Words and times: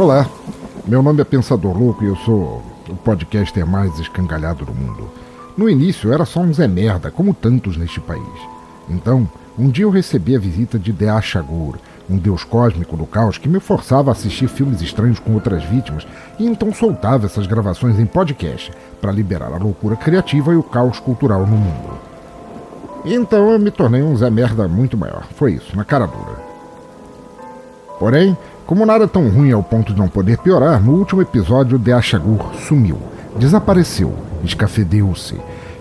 Olá. 0.00 0.26
Meu 0.86 1.02
nome 1.02 1.20
é 1.20 1.24
Pensador 1.24 1.76
Louco 1.76 2.02
e 2.02 2.06
eu 2.06 2.16
sou 2.16 2.62
o 2.88 2.96
podcaster 2.96 3.66
mais 3.66 3.98
escangalhado 3.98 4.64
do 4.64 4.72
mundo. 4.72 5.10
No 5.54 5.68
início 5.68 6.10
era 6.10 6.24
só 6.24 6.40
um 6.40 6.54
Zé 6.54 6.66
Merda, 6.66 7.10
como 7.10 7.34
tantos 7.34 7.76
neste 7.76 8.00
país. 8.00 8.24
Então, 8.88 9.28
um 9.58 9.68
dia 9.68 9.84
eu 9.84 9.90
recebi 9.90 10.34
a 10.34 10.38
visita 10.38 10.78
de 10.78 10.90
Dea 10.90 11.20
Shagur, 11.20 11.76
um 12.08 12.16
deus 12.16 12.44
cósmico 12.44 12.96
do 12.96 13.04
caos 13.04 13.36
que 13.36 13.46
me 13.46 13.60
forçava 13.60 14.10
a 14.10 14.12
assistir 14.12 14.48
filmes 14.48 14.80
estranhos 14.80 15.18
com 15.18 15.34
outras 15.34 15.62
vítimas 15.64 16.06
e 16.38 16.46
então 16.46 16.72
soltava 16.72 17.26
essas 17.26 17.46
gravações 17.46 17.98
em 17.98 18.06
podcast 18.06 18.72
para 19.02 19.12
liberar 19.12 19.52
a 19.52 19.58
loucura 19.58 19.96
criativa 19.96 20.54
e 20.54 20.56
o 20.56 20.62
caos 20.62 20.98
cultural 20.98 21.40
no 21.40 21.58
mundo. 21.58 21.98
Então 23.04 23.50
eu 23.50 23.58
me 23.58 23.70
tornei 23.70 24.02
um 24.02 24.16
Zé 24.16 24.30
Merda 24.30 24.66
muito 24.66 24.96
maior. 24.96 25.26
Foi 25.36 25.52
isso, 25.52 25.76
na 25.76 25.84
cara 25.84 26.06
dura. 26.06 26.48
Porém, 27.98 28.34
como 28.70 28.86
nada 28.86 29.08
tão 29.08 29.28
ruim 29.28 29.50
ao 29.50 29.64
ponto 29.64 29.92
de 29.92 29.98
não 29.98 30.06
poder 30.06 30.38
piorar, 30.38 30.80
no 30.80 30.92
último 30.92 31.20
episódio 31.20 31.76
de 31.76 31.92
Ashagur 31.92 32.54
sumiu, 32.54 32.98
desapareceu, 33.36 34.14
escafedeu-se. 34.44 35.34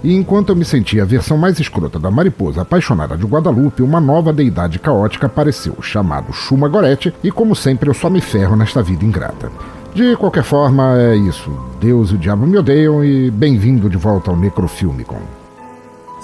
E 0.03 0.15
enquanto 0.15 0.49
eu 0.49 0.55
me 0.55 0.65
sentia 0.65 1.03
a 1.03 1.05
versão 1.05 1.37
mais 1.37 1.59
escrota 1.59 1.99
da 1.99 2.09
mariposa 2.09 2.63
apaixonada 2.63 3.15
de 3.15 3.27
Guadalupe, 3.27 3.83
uma 3.83 4.01
nova 4.01 4.33
deidade 4.33 4.79
caótica 4.79 5.27
apareceu, 5.27 5.75
chamado 5.83 6.33
Shuma 6.33 6.67
Gorete, 6.67 7.13
e 7.23 7.29
como 7.29 7.55
sempre 7.55 7.91
eu 7.91 7.93
só 7.93 8.09
me 8.09 8.21
ferro 8.21 8.55
nesta 8.55 8.81
vida 8.81 9.05
ingrata. 9.05 9.51
De 9.93 10.15
qualquer 10.15 10.43
forma, 10.43 10.97
é 10.97 11.15
isso. 11.15 11.51
Deus 11.79 12.09
e 12.09 12.15
o 12.15 12.17
diabo 12.17 12.47
me 12.47 12.57
odeiam 12.57 13.05
e 13.05 13.29
bem-vindo 13.29 13.87
de 13.87 13.97
volta 13.97 14.31
ao 14.31 14.35
Necrofilmicon. 14.35 15.21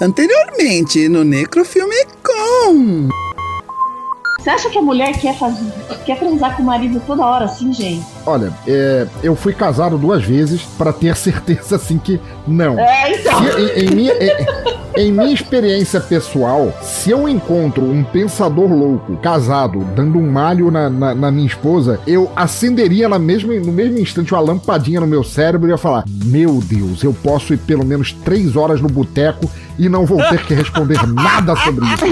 Anteriormente, 0.00 1.08
no 1.08 1.22
Necrofilmicon. 1.22 3.08
Você 4.46 4.50
acha 4.50 4.70
que 4.70 4.78
a 4.78 4.82
mulher 4.82 5.12
quer 5.18 5.36
fazer, 5.36 5.64
quer 6.04 6.20
transar 6.20 6.56
com 6.56 6.62
o 6.62 6.66
marido 6.66 7.02
toda 7.04 7.26
hora 7.26 7.46
assim, 7.46 7.72
gente? 7.72 8.06
Olha, 8.24 8.52
é, 8.64 9.04
eu 9.20 9.34
fui 9.34 9.52
casado 9.52 9.98
duas 9.98 10.22
vezes 10.22 10.62
para 10.78 10.92
ter 10.92 11.16
certeza 11.18 11.74
assim 11.74 11.98
que 11.98 12.20
não. 12.46 12.78
É, 12.78 13.12
então. 13.12 13.42
Se- 13.42 13.60
em, 13.60 13.86
em 13.86 13.90
minha, 13.90 14.12
em, 14.12 15.08
em 15.08 15.10
minha 15.12 15.34
experiência 15.34 16.00
pessoal, 16.00 16.72
se 16.80 17.10
eu 17.10 17.28
encontro 17.28 17.82
um 17.90 18.04
pensador 18.04 18.70
louco 18.72 19.16
casado 19.16 19.80
dando 19.96 20.16
um 20.16 20.30
malho 20.30 20.70
na, 20.70 20.88
na, 20.88 21.12
na 21.12 21.30
minha 21.32 21.48
esposa, 21.48 21.98
eu 22.06 22.30
acenderia 22.36 23.08
na 23.08 23.18
mesma, 23.18 23.52
no 23.54 23.72
mesmo 23.72 23.98
instante 23.98 24.32
uma 24.32 24.40
lampadinha 24.40 25.00
no 25.00 25.08
meu 25.08 25.24
cérebro 25.24 25.68
e 25.68 25.72
ia 25.72 25.76
falar: 25.76 26.04
Meu 26.24 26.60
Deus, 26.62 27.02
eu 27.02 27.12
posso 27.12 27.52
ir 27.52 27.58
pelo 27.58 27.84
menos 27.84 28.12
três 28.12 28.54
horas 28.54 28.80
no 28.80 28.86
boteco 28.88 29.50
e 29.78 29.88
não 29.88 30.06
vou 30.06 30.18
ter 30.18 30.44
que 30.44 30.54
responder 30.54 30.98
nada 31.06 31.54
sobre 31.56 31.84
isso. 31.86 32.06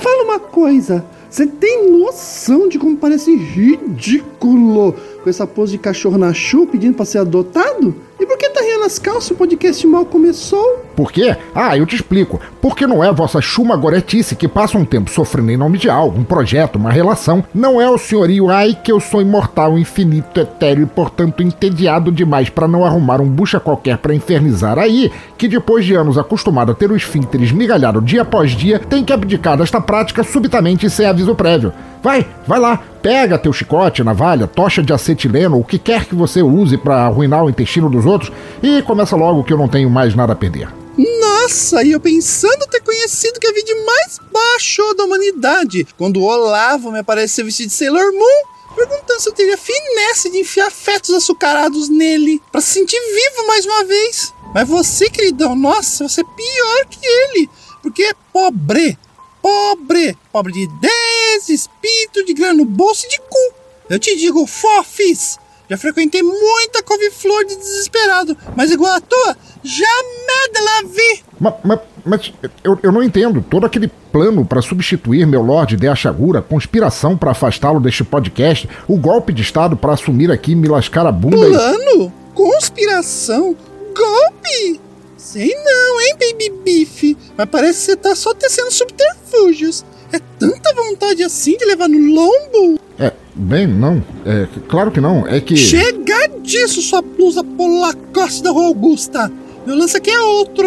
Fala 0.00 0.24
uma 0.24 0.40
coisa. 0.40 1.04
Você 1.28 1.46
tem 1.46 1.92
noção 1.92 2.68
de 2.68 2.78
como 2.78 2.96
parece 2.96 3.34
ridículo 3.36 4.96
com 5.22 5.30
essa 5.30 5.46
pose 5.46 5.72
de 5.72 5.78
cachorro 5.78 6.18
na 6.18 6.32
chu 6.32 6.66
pedindo 6.66 6.94
pra 6.94 7.04
ser 7.04 7.18
adotado? 7.18 7.94
E 8.18 8.26
por 8.26 8.36
que 8.36 8.50
tá 8.50 8.60
rindo 8.60 8.84
as 8.84 8.98
calças? 8.98 9.30
O 9.30 9.34
podcast 9.34 9.86
mal 9.86 10.04
começou? 10.04 10.84
Por 10.94 11.10
quê? 11.10 11.34
Ah, 11.54 11.76
eu 11.78 11.86
te 11.86 11.96
explico. 11.96 12.38
Porque 12.60 12.86
não 12.86 13.02
é 13.02 13.08
a 13.08 13.12
vossa 13.12 13.40
chuma 13.40 13.74
goretice 13.74 14.36
que 14.36 14.46
passa 14.46 14.76
um 14.76 14.84
tempo 14.84 15.10
sofrendo 15.10 15.50
em 15.50 15.56
nome 15.56 15.78
de 15.78 15.88
algo, 15.88 16.20
um 16.20 16.24
projeto, 16.24 16.76
uma 16.76 16.90
relação. 16.90 17.42
Não 17.54 17.80
é 17.80 17.88
o 17.88 17.96
senhorio, 17.96 18.50
ai 18.50 18.76
que 18.84 18.92
eu 18.92 19.00
sou 19.00 19.22
imortal, 19.22 19.78
infinito, 19.78 20.38
etéreo 20.38 20.82
e 20.82 20.86
portanto 20.86 21.42
entediado 21.42 22.12
demais 22.12 22.50
para 22.50 22.68
não 22.68 22.84
arrumar 22.84 23.22
um 23.22 23.28
bucha 23.28 23.58
qualquer 23.58 23.96
para 23.96 24.14
infernizar 24.14 24.78
aí, 24.78 25.10
que 25.38 25.48
depois 25.48 25.86
de 25.86 25.94
anos 25.94 26.18
acostumado 26.18 26.72
a 26.72 26.74
ter 26.74 26.90
o 26.90 26.96
esfíncter 26.96 27.42
esmigalhado 27.42 28.02
dia 28.02 28.20
após 28.20 28.50
dia, 28.50 28.78
tem 28.78 29.02
que 29.02 29.14
abdicar 29.14 29.56
desta 29.56 29.80
prática 29.80 30.22
subitamente 30.22 30.84
e 30.84 30.90
sem 30.90 31.06
aviso 31.06 31.34
prévio. 31.34 31.72
Vai, 32.02 32.26
vai 32.46 32.58
lá, 32.58 32.80
pega 33.02 33.38
teu 33.38 33.52
chicote, 33.52 34.04
navalha, 34.04 34.46
tocha 34.46 34.82
de 34.82 34.92
acetileno, 34.92 35.58
o 35.58 35.64
que 35.64 35.78
quer 35.78 36.04
que 36.04 36.14
você 36.14 36.42
use 36.42 36.76
para 36.76 37.06
arruinar 37.06 37.44
o 37.44 37.50
intestino 37.50 37.88
dos 37.88 38.06
outros 38.06 38.32
e 38.62 38.82
começa 38.82 39.16
logo 39.16 39.44
que 39.44 39.52
eu 39.52 39.58
não 39.58 39.68
tenho 39.68 39.90
mais 39.90 40.14
nada 40.14 40.32
a 40.32 40.36
perder. 40.36 40.68
Nossa, 40.96 41.82
e 41.82 41.92
eu 41.92 42.00
pensando 42.00 42.66
ter 42.66 42.82
conhecido 42.82 43.40
que 43.40 43.46
a 43.46 43.52
vida 43.52 43.72
mais 43.86 44.18
baixou 44.32 44.94
da 44.94 45.04
humanidade, 45.04 45.86
quando 45.96 46.20
o 46.20 46.24
Olavo 46.24 46.92
me 46.92 46.98
apareceu 46.98 47.44
vestido 47.44 47.68
de 47.68 47.74
Sailor 47.74 48.12
Moon, 48.12 48.74
perguntando 48.74 49.20
se 49.20 49.28
eu 49.28 49.32
teria 49.32 49.56
finesse 49.56 50.30
de 50.30 50.38
enfiar 50.38 50.70
fetos 50.70 51.14
açucarados 51.14 51.88
nele, 51.88 52.40
pra 52.52 52.60
se 52.60 52.74
sentir 52.74 52.98
vivo 52.98 53.46
mais 53.46 53.64
uma 53.64 53.84
vez. 53.84 54.34
Mas 54.54 54.68
você, 54.68 55.08
queridão, 55.08 55.54
nossa, 55.54 56.08
você 56.08 56.20
é 56.20 56.24
pior 56.24 56.86
que 56.90 56.98
ele, 57.04 57.48
porque 57.82 58.02
é 58.02 58.12
pobre, 58.32 58.98
pobre, 59.42 60.16
pobre 60.32 60.52
de 60.52 60.60
ideias, 60.62 61.46
de 61.46 61.54
espírito, 61.54 62.24
de 62.24 62.34
grana 62.34 62.54
no 62.54 62.64
bolso 62.64 63.06
e 63.06 63.08
de 63.08 63.18
cu. 63.18 63.54
Eu 63.88 63.98
te 63.98 64.14
digo, 64.16 64.46
fofis, 64.46 65.38
já 65.68 65.76
frequentei 65.76 66.22
muita 66.22 66.82
couve-flor 66.82 67.44
de 67.44 67.56
desesperado, 67.56 68.36
mas 68.56 68.70
igual 68.70 68.92
a 68.94 69.00
tua, 69.00 69.36
jamais 69.62 70.50
la 70.62 70.88
vie. 70.88 71.22
Mas, 71.38 71.54
mas, 71.64 71.78
mas 72.04 72.32
eu, 72.62 72.78
eu 72.82 72.92
não 72.92 73.02
entendo. 73.02 73.40
Todo 73.48 73.66
aquele 73.66 73.88
plano 74.12 74.44
para 74.44 74.60
substituir 74.62 75.26
meu 75.26 75.42
Lorde 75.42 75.76
de 75.76 75.88
Achagura, 75.88 76.42
conspiração 76.42 77.16
para 77.16 77.30
afastá-lo 77.30 77.80
deste 77.80 78.04
podcast, 78.04 78.68
o 78.88 78.96
golpe 78.96 79.32
de 79.32 79.42
Estado 79.42 79.76
para 79.76 79.94
assumir 79.94 80.30
aqui 80.30 80.52
e 80.52 80.56
me 80.56 80.68
lascar 80.68 81.06
a 81.06 81.12
bunda. 81.12 81.36
e- 81.36 81.50
Plano? 81.50 82.12
Conspiração? 82.34 83.56
Golpe? 83.96 84.80
Sei 85.22 85.54
não, 85.54 86.00
hein, 86.00 86.14
Baby 86.18 86.50
Beef? 86.64 87.14
Mas 87.36 87.48
parece 87.50 87.80
que 87.80 87.84
você 87.84 87.96
tá 87.96 88.14
só 88.16 88.32
tecendo 88.32 88.70
subterfúgios. 88.70 89.84
É 90.10 90.18
tanta 90.38 90.72
vontade 90.72 91.22
assim 91.22 91.58
de 91.58 91.66
levar 91.66 91.90
no 91.90 91.98
lombo? 91.98 92.80
É, 92.98 93.12
bem, 93.34 93.66
não. 93.66 94.02
É, 94.24 94.48
claro 94.66 94.90
que 94.90 94.98
não. 94.98 95.28
É 95.28 95.38
que. 95.38 95.58
Chega 95.58 96.26
disso, 96.42 96.80
sua 96.80 97.02
blusa 97.02 97.44
polacoste 97.44 98.42
da 98.42 98.50
Rua 98.50 98.68
Augusta. 98.68 99.30
Meu 99.66 99.76
lance 99.76 99.94
aqui 99.94 100.10
é 100.10 100.20
outro. 100.20 100.66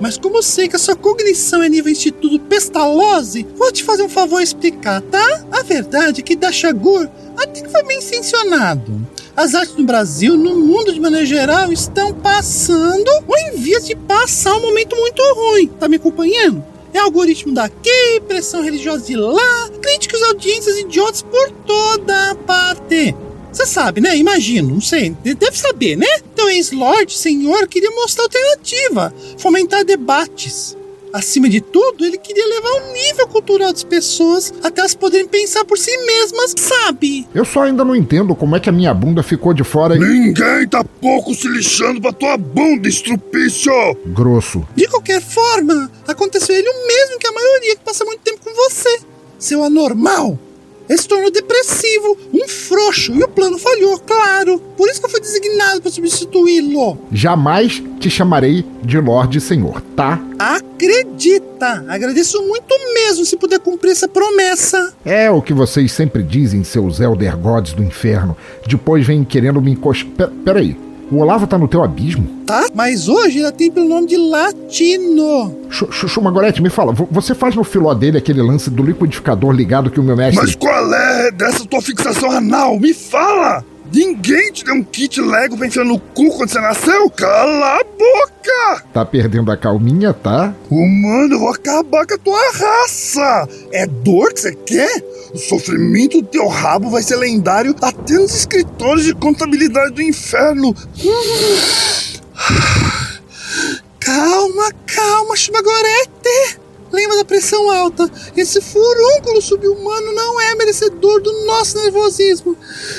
Mas 0.00 0.18
como 0.18 0.38
eu 0.38 0.42
sei 0.42 0.68
que 0.68 0.74
a 0.74 0.78
sua 0.78 0.96
cognição 0.96 1.62
é 1.62 1.68
nível 1.68 1.92
Instituto 1.92 2.40
Pestalozzi, 2.40 3.46
vou 3.56 3.70
te 3.70 3.84
fazer 3.84 4.02
um 4.02 4.08
favor 4.08 4.40
e 4.40 4.44
explicar, 4.44 5.00
tá? 5.02 5.44
A 5.52 5.62
verdade 5.62 6.20
é 6.20 6.24
que 6.24 6.34
Dachagur 6.34 7.08
até 7.36 7.62
que 7.62 7.68
foi 7.68 7.84
bem 7.84 7.98
intencionado. 7.98 9.06
As 9.36 9.54
artes 9.54 9.74
no 9.76 9.84
Brasil, 9.84 10.36
no 10.36 10.54
mundo 10.56 10.92
de 10.92 11.00
maneira 11.00 11.26
geral, 11.26 11.72
estão 11.72 12.12
passando 12.14 13.08
ou 13.26 13.36
em 13.36 13.56
vias 13.56 13.84
de 13.86 13.96
passar 13.96 14.54
um 14.56 14.60
momento 14.62 14.94
muito 14.96 15.20
ruim. 15.34 15.66
Tá 15.66 15.88
me 15.88 15.96
acompanhando? 15.96 16.64
É 16.92 16.98
algoritmo 17.00 17.52
daqui, 17.52 18.20
pressão 18.28 18.62
religiosa 18.62 19.04
de 19.04 19.16
lá, 19.16 19.68
críticos, 19.82 20.22
audiências 20.22 20.78
idiotas 20.78 21.22
por 21.22 21.50
toda 21.66 22.36
parte. 22.46 23.14
Você 23.52 23.66
sabe, 23.66 24.00
né? 24.00 24.16
Imagino, 24.16 24.74
não 24.74 24.80
sei. 24.80 25.10
de- 25.22 25.34
Deve 25.34 25.58
saber, 25.58 25.96
né? 25.96 26.06
Então, 26.32 26.48
ex-lord, 26.48 27.12
senhor, 27.12 27.66
queria 27.66 27.90
mostrar 27.90 28.24
alternativa, 28.24 29.12
fomentar 29.38 29.84
debates. 29.84 30.76
Acima 31.14 31.48
de 31.48 31.60
tudo, 31.60 32.04
ele 32.04 32.18
queria 32.18 32.44
levar 32.44 32.70
o 32.70 32.92
nível 32.92 33.28
cultural 33.28 33.72
das 33.72 33.84
pessoas 33.84 34.52
até 34.64 34.80
elas 34.80 34.96
poderem 34.96 35.28
pensar 35.28 35.64
por 35.64 35.78
si 35.78 35.96
mesmas, 35.98 36.56
sabe? 36.58 37.24
Eu 37.32 37.44
só 37.44 37.62
ainda 37.62 37.84
não 37.84 37.94
entendo 37.94 38.34
como 38.34 38.56
é 38.56 38.58
que 38.58 38.68
a 38.68 38.72
minha 38.72 38.92
bunda 38.92 39.22
ficou 39.22 39.54
de 39.54 39.62
fora 39.62 39.94
e. 39.94 40.00
Ninguém 40.00 40.66
tá 40.66 40.82
pouco 40.82 41.32
se 41.32 41.46
lixando 41.46 42.00
pra 42.00 42.12
tua 42.12 42.36
bunda, 42.36 42.88
estrupício! 42.88 43.70
Grosso. 44.06 44.66
De 44.74 44.88
qualquer 44.88 45.22
forma, 45.22 45.88
aconteceu 46.08 46.56
ele 46.56 46.68
o 46.68 46.86
mesmo 46.88 47.20
que 47.20 47.28
a 47.28 47.32
maioria 47.32 47.76
que 47.76 47.84
passa 47.84 48.04
muito 48.04 48.20
tempo 48.20 48.40
com 48.42 48.52
você. 48.52 48.98
Seu 49.38 49.62
anormal. 49.62 50.36
Ele 50.88 50.98
se 50.98 51.08
tornou 51.08 51.30
depressivo, 51.30 52.16
um 52.32 52.46
frouxo, 52.46 53.12
e 53.14 53.22
o 53.22 53.28
plano 53.28 53.58
falhou, 53.58 53.98
claro. 54.00 54.58
Por 54.76 54.88
isso 54.88 55.00
que 55.00 55.06
eu 55.06 55.10
fui 55.10 55.20
designado 55.20 55.80
para 55.80 55.90
substituí-lo. 55.90 56.98
Jamais 57.10 57.82
te 57.98 58.10
chamarei 58.10 58.64
de 58.82 58.98
Lorde 58.98 59.40
Senhor, 59.40 59.80
tá? 59.96 60.22
Acredita! 60.38 61.84
Agradeço 61.88 62.42
muito 62.42 62.74
mesmo 62.92 63.24
se 63.24 63.36
puder 63.36 63.58
cumprir 63.58 63.92
essa 63.92 64.06
promessa. 64.06 64.92
É 65.04 65.30
o 65.30 65.40
que 65.40 65.54
vocês 65.54 65.90
sempre 65.92 66.22
dizem, 66.22 66.62
seus 66.62 67.00
Elder 67.00 67.36
Gods 67.36 67.72
do 67.72 67.82
inferno. 67.82 68.36
Depois 68.66 69.06
vem 69.06 69.24
querendo 69.24 69.62
me 69.62 69.72
encostar. 69.72 70.30
Peraí, 70.44 70.76
o 71.10 71.18
Olavo 71.18 71.46
tá 71.46 71.56
no 71.58 71.68
teu 71.68 71.82
abismo? 71.82 72.26
Tá? 72.46 72.66
Mas 72.74 73.08
hoje 73.08 73.40
ela 73.40 73.52
tem 73.52 73.70
pelo 73.70 73.88
nome 73.88 74.06
de 74.06 74.16
Latino. 74.16 75.56
Ch- 75.70 75.84
Ch- 75.90 76.08
Chumagorete, 76.08 76.62
me 76.62 76.70
fala, 76.70 76.92
vo- 76.92 77.08
você 77.10 77.34
faz 77.34 77.54
no 77.54 77.64
filó 77.64 77.94
dele 77.94 78.18
aquele 78.18 78.42
lance 78.42 78.68
do 78.70 78.82
liquidificador 78.82 79.50
ligado 79.52 79.90
que 79.90 80.00
o 80.00 80.02
meu 80.02 80.16
mestre. 80.16 80.40
Mas 80.42 80.54
qual 80.54 80.92
é 80.94 81.30
dessa 81.30 81.64
tua 81.66 81.80
fixação 81.80 82.30
anal? 82.30 82.78
Me 82.78 82.92
fala! 82.94 83.64
Ninguém 83.92 84.52
te 84.52 84.64
deu 84.64 84.74
um 84.74 84.82
kit 84.82 85.20
Lego 85.20 85.56
pra 85.56 85.66
enfiar 85.66 85.84
no 85.84 85.98
cu 85.98 86.28
quando 86.36 86.50
você 86.50 86.60
nasceu? 86.60 87.10
Cala 87.10 87.80
a 87.80 87.84
boca! 87.84 88.84
Tá 88.92 89.04
perdendo 89.04 89.50
a 89.50 89.56
calminha, 89.56 90.12
tá? 90.12 90.54
Ô, 90.70 90.86
mano, 90.86 91.34
eu 91.34 91.38
vou 91.38 91.50
acabar 91.50 92.06
com 92.06 92.14
a 92.14 92.18
tua 92.18 92.52
raça! 92.52 93.48
É 93.72 93.86
dor 93.86 94.32
que 94.32 94.40
você 94.40 94.54
quer? 94.54 95.04
O 95.32 95.38
sofrimento 95.38 96.20
do 96.20 96.28
teu 96.28 96.46
rabo 96.48 96.90
vai 96.90 97.02
ser 97.02 97.16
lendário 97.16 97.74
até 97.82 98.14
nos 98.14 98.34
escritórios 98.34 99.04
de 99.04 99.14
contabilidade 99.14 99.92
do 99.92 100.02
inferno. 100.02 100.74
Calma, 103.98 104.70
calma, 104.86 105.30
Ótima 105.30 105.62
Gorete! 105.62 106.63
Lembra 106.94 107.16
da 107.16 107.24
pressão 107.24 107.70
alta? 107.72 108.08
Esse 108.36 108.60
furúnculo 108.60 109.42
subhumano 109.42 110.12
não 110.12 110.40
é 110.40 110.54
merecedor 110.54 111.20
do 111.20 111.44
nosso 111.44 111.76
nervosismo. 111.76 112.56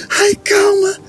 Ai, 0.10 0.36
calma. 0.36 1.00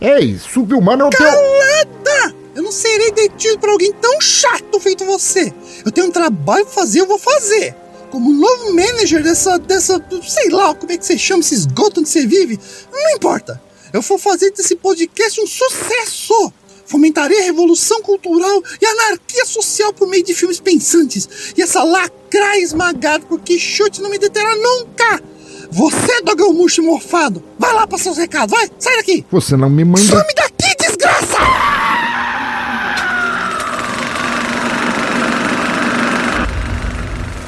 Ei, 0.00 0.38
subhumano 0.38 1.02
é 1.02 1.06
o 1.08 1.10
teu... 1.10 1.26
Calada! 1.26 2.36
Eu 2.54 2.62
não 2.62 2.70
serei 2.70 3.10
detido 3.10 3.58
por 3.58 3.68
alguém 3.68 3.92
tão 3.92 4.20
chato 4.20 4.78
feito 4.78 5.04
você. 5.04 5.52
Eu 5.84 5.90
tenho 5.90 6.06
um 6.06 6.12
trabalho 6.12 6.64
pra 6.64 6.74
fazer, 6.74 7.00
eu 7.00 7.06
vou 7.06 7.18
fazer. 7.18 7.74
Como 8.10 8.32
novo 8.32 8.72
manager 8.72 9.22
dessa, 9.22 9.58
dessa, 9.58 10.04
sei 10.28 10.50
lá, 10.50 10.72
como 10.74 10.92
é 10.92 10.96
que 10.96 11.04
você 11.04 11.18
chama 11.18 11.40
esse 11.40 11.54
esgoto 11.54 12.00
onde 12.00 12.08
você 12.08 12.26
vive, 12.26 12.58
não 12.92 13.10
importa. 13.16 13.60
Eu 13.92 14.02
vou 14.02 14.18
fazer 14.18 14.52
desse 14.52 14.76
podcast 14.76 15.40
um 15.40 15.46
sucesso. 15.46 16.52
Fomentarei 16.90 17.42
a 17.42 17.44
revolução 17.44 18.02
cultural 18.02 18.62
e 18.82 18.84
a 18.84 18.90
anarquia 18.90 19.44
social 19.44 19.92
por 19.92 20.08
meio 20.08 20.24
de 20.24 20.34
filmes 20.34 20.58
pensantes. 20.58 21.54
E 21.56 21.62
essa 21.62 21.84
lacraia 21.84 22.60
esmagada 22.60 23.24
por 23.26 23.38
Quixote 23.40 24.02
não 24.02 24.10
me 24.10 24.18
deterá 24.18 24.52
nunca. 24.56 25.22
Você, 25.70 26.20
dogão 26.22 26.52
murcho 26.52 26.82
mofado, 26.82 27.44
vai 27.56 27.72
lá 27.72 27.86
para 27.86 27.96
seus 27.96 28.18
recados, 28.18 28.50
vai, 28.50 28.68
sai 28.76 28.96
daqui. 28.96 29.24
Você 29.30 29.56
não 29.56 29.70
me 29.70 29.84
manda... 29.84 30.00
Some 30.00 30.34
daqui, 30.34 30.74
desgraça! 30.80 31.38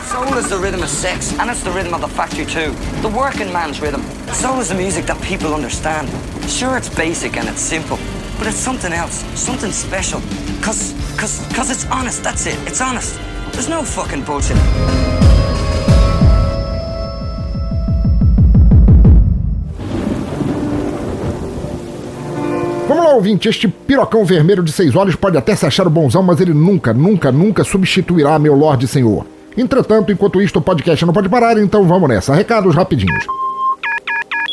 Soul 0.08 0.38
is 0.38 0.48
the 0.48 0.56
rhythm 0.56 0.84
of 0.84 0.88
sex, 0.88 1.36
and 1.40 1.50
it's 1.50 1.64
the 1.64 1.72
rhythm 1.72 1.94
of 1.94 2.00
the 2.00 2.06
factory 2.06 2.46
too. 2.46 2.72
The 3.00 3.08
working 3.08 3.52
man's 3.52 3.80
rhythm. 3.80 4.02
Soul 4.32 4.60
is 4.60 4.68
the 4.68 4.76
music 4.76 5.06
that 5.06 5.20
people 5.20 5.52
understand. 5.52 6.08
Sure, 6.46 6.76
it's 6.76 6.88
basic 6.88 7.36
and 7.36 7.48
it's 7.48 7.60
simple, 7.60 7.98
but 8.42 8.50
it's 8.50 8.58
something 8.58 8.92
else, 8.92 9.24
something 9.36 9.70
special. 9.70 10.20
Cause, 10.60 10.92
cause, 11.16 11.40
cause 11.54 11.70
it's 11.70 11.86
honest, 11.92 12.24
that's 12.24 12.44
it, 12.46 12.58
it's 12.66 12.80
honest. 12.80 13.16
There's 13.52 13.68
no 13.68 13.84
fucking 13.84 14.22
bullshit. 14.22 14.56
Vamos 22.88 23.04
lá, 23.04 23.14
ouvinte. 23.14 23.48
Este 23.48 23.68
pirocão 23.68 24.24
vermelho 24.24 24.64
de 24.64 24.72
seis 24.72 24.96
olhos 24.96 25.14
pode 25.14 25.38
até 25.38 25.54
se 25.54 25.64
achar 25.64 25.86
o 25.86 25.90
bonzão, 25.90 26.22
mas 26.22 26.40
ele 26.40 26.52
nunca, 26.52 26.92
nunca, 26.92 27.30
nunca 27.30 27.62
substituirá 27.62 28.40
meu 28.40 28.56
Lorde 28.56 28.88
Senhor. 28.88 29.24
Entretanto, 29.56 30.10
enquanto 30.10 30.42
isto, 30.42 30.58
o 30.58 30.62
podcast 30.62 31.06
não 31.06 31.12
pode 31.12 31.28
parar, 31.28 31.58
então 31.58 31.84
vamos 31.84 32.08
nessa. 32.08 32.34
Recados 32.34 32.74
rapidinhos. 32.74 33.24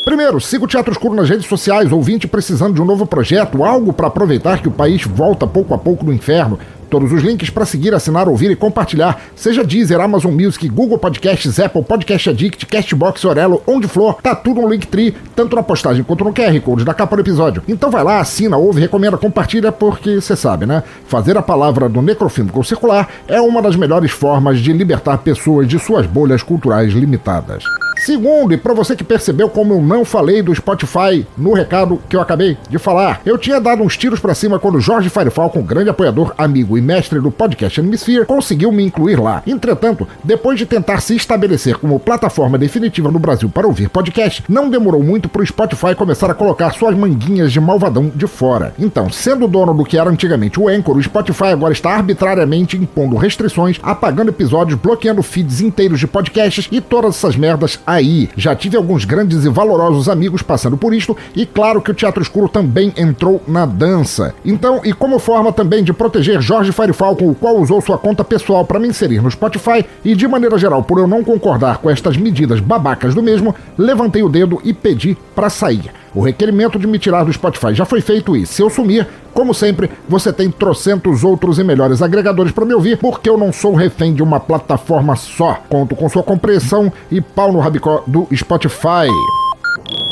Primeiro, 0.04 0.40
siga 0.40 0.64
o 0.64 0.66
Teatro 0.66 0.92
Escuro 0.92 1.14
nas 1.14 1.28
redes 1.28 1.46
sociais, 1.46 1.92
ouvinte 1.92 2.26
precisando 2.26 2.74
de 2.74 2.80
um 2.80 2.86
novo 2.86 3.04
projeto, 3.04 3.62
algo 3.62 3.92
para 3.92 4.06
aproveitar 4.06 4.62
que 4.62 4.68
o 4.68 4.72
país 4.72 5.04
volta 5.04 5.46
pouco 5.46 5.74
a 5.74 5.78
pouco 5.78 6.06
do 6.06 6.12
inferno. 6.12 6.58
Todos 6.88 7.12
os 7.12 7.22
links 7.22 7.50
para 7.50 7.66
seguir, 7.66 7.94
assinar, 7.94 8.26
ouvir 8.26 8.50
e 8.50 8.56
compartilhar, 8.56 9.20
seja 9.36 9.62
Deezer, 9.62 10.00
Amazon 10.00 10.32
Music, 10.32 10.66
Google 10.70 10.98
Podcasts, 10.98 11.60
Apple 11.60 11.84
Podcast 11.84 12.30
Addict, 12.30 12.66
Castbox, 12.66 13.24
Orelo, 13.26 13.62
onde 13.66 13.86
for, 13.86 14.14
tá 14.22 14.34
tudo 14.34 14.62
no 14.62 14.68
Linktree, 14.68 15.14
tanto 15.36 15.54
na 15.54 15.62
postagem 15.62 16.02
quanto 16.02 16.24
no 16.24 16.32
QR 16.32 16.58
Code 16.62 16.84
da 16.84 16.94
capa 16.94 17.14
do 17.14 17.22
episódio. 17.22 17.62
Então 17.68 17.90
vai 17.90 18.02
lá, 18.02 18.20
assina, 18.20 18.56
ouve, 18.56 18.80
recomenda, 18.80 19.18
compartilha, 19.18 19.70
porque 19.70 20.20
você 20.20 20.34
sabe, 20.34 20.64
né? 20.64 20.82
Fazer 21.06 21.36
a 21.36 21.42
palavra 21.42 21.90
do 21.90 22.00
necrofílico 22.00 22.64
circular 22.64 23.08
é 23.28 23.40
uma 23.40 23.60
das 23.60 23.76
melhores 23.76 24.10
formas 24.10 24.58
de 24.58 24.72
libertar 24.72 25.18
pessoas 25.18 25.68
de 25.68 25.78
suas 25.78 26.06
bolhas 26.06 26.42
culturais 26.42 26.92
limitadas. 26.92 27.62
Segundo, 28.00 28.54
e 28.54 28.56
para 28.56 28.72
você 28.72 28.96
que 28.96 29.04
percebeu 29.04 29.50
como 29.50 29.74
eu 29.74 29.82
não 29.82 30.06
falei 30.06 30.40
do 30.40 30.54
Spotify 30.54 31.26
no 31.36 31.52
recado 31.52 32.00
que 32.08 32.16
eu 32.16 32.20
acabei 32.22 32.56
de 32.70 32.78
falar, 32.78 33.20
eu 33.26 33.36
tinha 33.36 33.60
dado 33.60 33.82
uns 33.82 33.94
tiros 33.94 34.18
para 34.18 34.34
cima 34.34 34.58
quando 34.58 34.80
Jorge 34.80 35.10
Firefalcon, 35.10 35.60
grande 35.60 35.90
apoiador, 35.90 36.32
amigo 36.38 36.78
e 36.78 36.80
mestre 36.80 37.20
do 37.20 37.30
podcast 37.30 37.78
Animesphere, 37.78 38.24
conseguiu 38.24 38.72
me 38.72 38.82
incluir 38.82 39.20
lá. 39.20 39.42
Entretanto, 39.46 40.08
depois 40.24 40.58
de 40.58 40.64
tentar 40.64 41.00
se 41.00 41.14
estabelecer 41.14 41.76
como 41.76 42.00
plataforma 42.00 42.56
definitiva 42.56 43.10
no 43.10 43.18
Brasil 43.18 43.50
para 43.50 43.66
ouvir 43.66 43.90
podcast, 43.90 44.42
não 44.48 44.70
demorou 44.70 45.02
muito 45.02 45.28
para 45.28 45.42
o 45.42 45.46
Spotify 45.46 45.94
começar 45.94 46.30
a 46.30 46.34
colocar 46.34 46.72
suas 46.72 46.96
manguinhas 46.96 47.52
de 47.52 47.60
malvadão 47.60 48.10
de 48.14 48.26
fora. 48.26 48.72
Então, 48.78 49.10
sendo 49.10 49.46
dono 49.46 49.74
do 49.74 49.84
que 49.84 49.98
era 49.98 50.08
antigamente 50.08 50.58
o 50.58 50.68
Anchor, 50.68 50.96
o 50.96 51.02
Spotify 51.02 51.48
agora 51.48 51.74
está 51.74 51.90
arbitrariamente 51.90 52.78
impondo 52.78 53.18
restrições, 53.18 53.78
apagando 53.82 54.30
episódios, 54.30 54.80
bloqueando 54.80 55.22
feeds 55.22 55.60
inteiros 55.60 56.00
de 56.00 56.06
podcasts 56.06 56.66
e 56.72 56.80
todas 56.80 57.16
essas 57.16 57.36
merdas 57.36 57.78
aí. 57.90 58.28
Já 58.36 58.54
tive 58.54 58.76
alguns 58.76 59.04
grandes 59.04 59.44
e 59.44 59.48
valorosos 59.48 60.08
amigos 60.08 60.42
passando 60.42 60.76
por 60.76 60.94
isto, 60.94 61.16
e 61.34 61.44
claro 61.44 61.80
que 61.80 61.90
o 61.90 61.94
Teatro 61.94 62.22
Escuro 62.22 62.48
também 62.48 62.92
entrou 62.96 63.42
na 63.46 63.66
dança. 63.66 64.34
Então, 64.44 64.80
e 64.84 64.92
como 64.92 65.18
forma 65.18 65.52
também 65.52 65.82
de 65.82 65.92
proteger 65.92 66.40
Jorge 66.40 66.72
Firefalcon, 66.72 67.30
o 67.30 67.34
qual 67.34 67.56
usou 67.56 67.80
sua 67.80 67.98
conta 67.98 68.24
pessoal 68.24 68.64
para 68.64 68.78
me 68.78 68.88
inserir 68.88 69.22
no 69.22 69.30
Spotify, 69.30 69.84
e 70.04 70.14
de 70.14 70.28
maneira 70.28 70.58
geral, 70.58 70.82
por 70.82 70.98
eu 70.98 71.06
não 71.06 71.24
concordar 71.24 71.78
com 71.78 71.90
estas 71.90 72.16
medidas 72.16 72.60
babacas 72.60 73.14
do 73.14 73.22
mesmo, 73.22 73.54
levantei 73.76 74.22
o 74.22 74.28
dedo 74.28 74.60
e 74.64 74.72
pedi 74.72 75.16
para 75.34 75.50
sair. 75.50 75.90
O 76.14 76.20
requerimento 76.20 76.78
de 76.78 76.86
me 76.86 76.98
tirar 76.98 77.24
do 77.24 77.32
Spotify 77.32 77.74
já 77.74 77.84
foi 77.84 78.00
feito 78.00 78.36
e, 78.36 78.44
se 78.44 78.62
eu 78.62 78.68
sumir, 78.68 79.06
como 79.32 79.54
sempre, 79.54 79.90
você 80.08 80.32
tem 80.32 80.50
trocentos 80.50 81.22
outros 81.22 81.58
e 81.58 81.64
melhores 81.64 82.02
agregadores 82.02 82.52
para 82.52 82.64
me 82.64 82.74
ouvir, 82.74 82.98
porque 82.98 83.30
eu 83.30 83.38
não 83.38 83.52
sou 83.52 83.74
refém 83.74 84.12
de 84.12 84.22
uma 84.22 84.40
plataforma 84.40 85.14
só. 85.14 85.58
Conto 85.68 85.94
com 85.94 86.08
sua 86.08 86.22
compreensão 86.22 86.92
e 87.10 87.20
pau 87.20 87.52
no 87.52 87.60
rabicó 87.60 88.02
do 88.06 88.26
Spotify. 88.34 89.08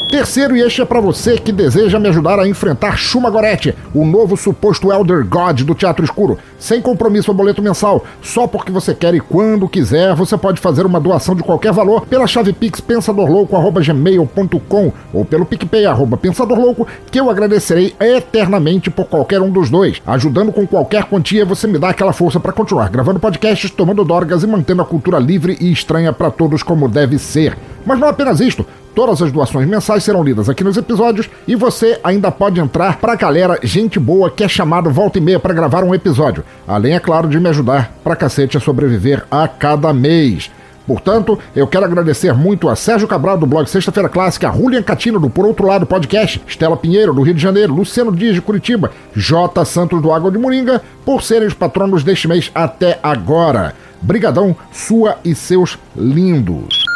Terceiro, 0.08 0.56
e 0.56 0.62
este 0.62 0.80
é 0.80 0.86
para 0.86 1.02
você 1.02 1.36
que 1.36 1.52
deseja 1.52 1.98
me 1.98 2.08
ajudar 2.08 2.40
a 2.40 2.48
enfrentar 2.48 2.96
Shuma 2.96 3.28
Goretti, 3.28 3.74
o 3.92 4.06
novo 4.06 4.38
suposto 4.38 4.90
Elder 4.90 5.22
God 5.22 5.60
do 5.60 5.74
Teatro 5.74 6.02
Escuro, 6.02 6.38
sem 6.58 6.80
compromisso 6.80 7.30
ou 7.30 7.36
boleto 7.36 7.60
mensal, 7.60 8.02
só 8.22 8.46
porque 8.46 8.72
você 8.72 8.94
quer 8.94 9.14
e 9.14 9.20
quando 9.20 9.68
quiser, 9.68 10.14
você 10.14 10.38
pode 10.38 10.62
fazer 10.62 10.86
uma 10.86 10.98
doação 10.98 11.34
de 11.34 11.42
qualquer 11.42 11.74
valor 11.74 12.06
pela 12.06 12.26
chave 12.26 12.54
pix 12.54 12.80
pensadorlouco@gmail.com 12.80 14.92
ou 15.12 15.26
pelo 15.26 15.44
PicPay 15.44 15.84
arroba 15.84 16.16
pensadorlouco, 16.16 16.88
que 17.10 17.20
eu 17.20 17.28
agradecerei 17.28 17.94
eternamente 18.00 18.90
por 18.90 19.04
qualquer 19.04 19.42
um 19.42 19.50
dos 19.50 19.68
dois. 19.68 20.00
Ajudando 20.06 20.52
com 20.52 20.66
qualquer 20.66 21.04
quantia, 21.04 21.44
você 21.44 21.66
me 21.66 21.78
dá 21.78 21.90
aquela 21.90 22.14
força 22.14 22.40
para 22.40 22.52
continuar 22.52 22.88
gravando 22.88 23.20
podcasts, 23.20 23.70
tomando 23.70 24.06
dorgas 24.06 24.42
e 24.42 24.46
mantendo 24.46 24.80
a 24.80 24.86
cultura 24.86 25.18
livre 25.18 25.58
e 25.60 25.70
estranha 25.70 26.14
para 26.14 26.30
todos 26.30 26.62
como 26.62 26.88
deve 26.88 27.18
ser. 27.18 27.58
Mas 27.84 27.98
não 27.98 28.08
apenas 28.08 28.40
isto, 28.40 28.64
Todas 28.98 29.22
as 29.22 29.30
doações 29.30 29.68
mensais 29.68 30.02
serão 30.02 30.24
lidas 30.24 30.48
aqui 30.48 30.64
nos 30.64 30.76
episódios 30.76 31.30
e 31.46 31.54
você 31.54 32.00
ainda 32.02 32.32
pode 32.32 32.58
entrar 32.58 32.98
pra 32.98 33.14
galera 33.14 33.56
gente 33.62 33.96
boa 33.96 34.28
que 34.28 34.42
é 34.42 34.48
chamado 34.48 34.90
volta 34.90 35.18
e 35.18 35.20
meia 35.20 35.38
para 35.38 35.54
gravar 35.54 35.84
um 35.84 35.94
episódio. 35.94 36.42
Além, 36.66 36.94
é 36.94 36.98
claro, 36.98 37.28
de 37.28 37.38
me 37.38 37.48
ajudar 37.48 37.92
pra 38.02 38.16
cacete 38.16 38.56
a 38.56 38.60
sobreviver 38.60 39.24
a 39.30 39.46
cada 39.46 39.92
mês. 39.92 40.50
Portanto, 40.84 41.38
eu 41.54 41.68
quero 41.68 41.84
agradecer 41.84 42.34
muito 42.34 42.68
a 42.68 42.74
Sérgio 42.74 43.06
Cabral 43.06 43.38
do 43.38 43.46
blog 43.46 43.70
Sexta-feira 43.70 44.08
Clássica, 44.08 44.50
a 44.50 44.52
Julian 44.52 44.82
Catino 44.82 45.20
do 45.20 45.30
Por 45.30 45.46
Outro 45.46 45.68
Lado 45.68 45.86
Podcast, 45.86 46.42
Estela 46.44 46.76
Pinheiro 46.76 47.14
do 47.14 47.22
Rio 47.22 47.34
de 47.34 47.40
Janeiro, 47.40 47.72
Luciano 47.72 48.10
Dias 48.10 48.34
de 48.34 48.42
Curitiba, 48.42 48.90
J. 49.14 49.64
Santos 49.64 50.02
do 50.02 50.10
Água 50.12 50.32
de 50.32 50.38
Moringa, 50.38 50.82
por 51.04 51.22
serem 51.22 51.46
os 51.46 51.54
patronos 51.54 52.02
deste 52.02 52.26
mês 52.26 52.50
até 52.52 52.98
agora. 53.00 53.76
Brigadão, 54.02 54.56
sua 54.72 55.18
e 55.24 55.36
seus 55.36 55.78
lindos. 55.94 56.87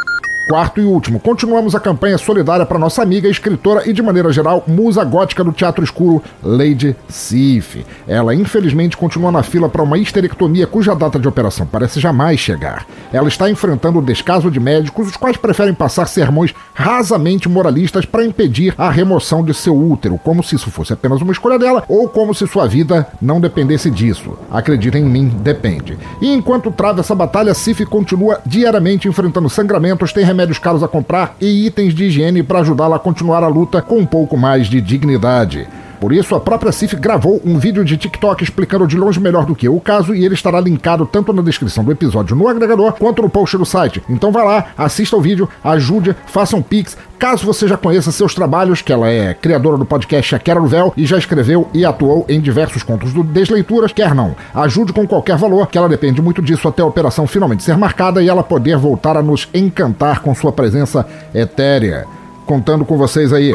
Quarto 0.48 0.80
e 0.80 0.84
último, 0.84 1.20
continuamos 1.20 1.72
a 1.74 1.80
campanha 1.80 2.18
solidária 2.18 2.66
para 2.66 2.78
nossa 2.78 3.00
amiga, 3.00 3.28
escritora 3.28 3.88
e, 3.88 3.92
de 3.92 4.02
maneira 4.02 4.32
geral, 4.32 4.64
musa 4.66 5.04
gótica 5.04 5.44
do 5.44 5.52
teatro 5.52 5.84
escuro, 5.84 6.20
Lady 6.42 6.96
Sif. 7.08 7.86
Ela, 8.08 8.34
infelizmente, 8.34 8.96
continua 8.96 9.30
na 9.30 9.44
fila 9.44 9.68
para 9.68 9.82
uma 9.82 9.96
histerectomia 9.96 10.66
cuja 10.66 10.96
data 10.96 11.18
de 11.18 11.28
operação 11.28 11.64
parece 11.64 12.00
jamais 12.00 12.40
chegar. 12.40 12.84
Ela 13.12 13.28
está 13.28 13.48
enfrentando 13.48 14.00
o 14.00 14.02
descaso 14.02 14.50
de 14.50 14.58
médicos, 14.58 15.08
os 15.08 15.16
quais 15.16 15.36
preferem 15.36 15.72
passar 15.72 16.06
sermões 16.06 16.52
rasamente 16.74 17.48
moralistas 17.48 18.04
para 18.04 18.24
impedir 18.24 18.74
a 18.76 18.90
remoção 18.90 19.44
de 19.44 19.54
seu 19.54 19.76
útero, 19.76 20.18
como 20.18 20.42
se 20.42 20.56
isso 20.56 20.72
fosse 20.72 20.92
apenas 20.92 21.20
uma 21.20 21.32
escolha 21.32 21.58
dela 21.58 21.84
ou 21.88 22.08
como 22.08 22.34
se 22.34 22.48
sua 22.48 22.66
vida 22.66 23.06
não 23.20 23.40
dependesse 23.40 23.90
disso. 23.90 24.36
Acreditem 24.50 25.04
em 25.04 25.08
mim, 25.08 25.28
depende. 25.28 25.96
E 26.20 26.32
enquanto 26.32 26.72
trava 26.72 27.00
essa 27.00 27.14
batalha, 27.14 27.54
Sif 27.54 27.86
continua 27.86 28.40
diariamente 28.44 29.06
enfrentando 29.06 29.48
sangramentos, 29.48 30.12
tem 30.12 30.31
remédios 30.32 30.58
caros 30.58 30.82
a 30.82 30.88
comprar 30.88 31.36
e 31.40 31.66
itens 31.66 31.94
de 31.94 32.04
higiene 32.04 32.42
para 32.42 32.60
ajudá-la 32.60 32.96
a 32.96 32.98
continuar 32.98 33.44
a 33.44 33.48
luta 33.48 33.82
com 33.82 33.98
um 33.98 34.06
pouco 34.06 34.36
mais 34.36 34.66
de 34.66 34.80
dignidade. 34.80 35.68
Por 36.02 36.12
isso, 36.12 36.34
a 36.34 36.40
própria 36.40 36.72
Cif 36.72 36.96
gravou 36.96 37.40
um 37.44 37.60
vídeo 37.60 37.84
de 37.84 37.96
TikTok 37.96 38.42
explicando 38.42 38.88
de 38.88 38.96
longe 38.96 39.20
melhor 39.20 39.46
do 39.46 39.54
que 39.54 39.68
eu 39.68 39.76
o 39.76 39.80
caso 39.80 40.12
e 40.12 40.24
ele 40.24 40.34
estará 40.34 40.60
linkado 40.60 41.06
tanto 41.06 41.32
na 41.32 41.42
descrição 41.42 41.84
do 41.84 41.92
episódio 41.92 42.34
no 42.34 42.48
agregador 42.48 42.94
quanto 42.94 43.22
no 43.22 43.30
post 43.30 43.56
do 43.56 43.64
site. 43.64 44.02
Então 44.08 44.32
vai 44.32 44.44
lá, 44.44 44.66
assista 44.76 45.16
o 45.16 45.20
vídeo, 45.20 45.48
ajude, 45.62 46.16
faça 46.26 46.56
um 46.56 46.60
pix. 46.60 46.98
Caso 47.20 47.46
você 47.46 47.68
já 47.68 47.76
conheça 47.76 48.10
seus 48.10 48.34
trabalhos, 48.34 48.82
que 48.82 48.92
ela 48.92 49.08
é 49.08 49.32
criadora 49.32 49.78
do 49.78 49.84
podcast 49.84 50.34
A 50.34 50.40
Quero 50.40 50.66
Véu 50.66 50.92
e 50.96 51.06
já 51.06 51.16
escreveu 51.16 51.68
e 51.72 51.84
atuou 51.84 52.26
em 52.28 52.40
diversos 52.40 52.82
contos 52.82 53.12
do 53.12 53.22
Desleituras, 53.22 53.92
quer 53.92 54.12
não. 54.12 54.34
Ajude 54.52 54.92
com 54.92 55.06
qualquer 55.06 55.36
valor, 55.36 55.68
que 55.68 55.78
ela 55.78 55.88
depende 55.88 56.20
muito 56.20 56.42
disso 56.42 56.66
até 56.66 56.82
a 56.82 56.86
operação 56.86 57.28
finalmente 57.28 57.62
ser 57.62 57.78
marcada 57.78 58.20
e 58.20 58.28
ela 58.28 58.42
poder 58.42 58.76
voltar 58.76 59.16
a 59.16 59.22
nos 59.22 59.48
encantar 59.54 60.18
com 60.18 60.34
sua 60.34 60.50
presença 60.50 61.06
etérea. 61.32 62.06
Contando 62.44 62.84
com 62.84 62.98
vocês 62.98 63.32
aí. 63.32 63.54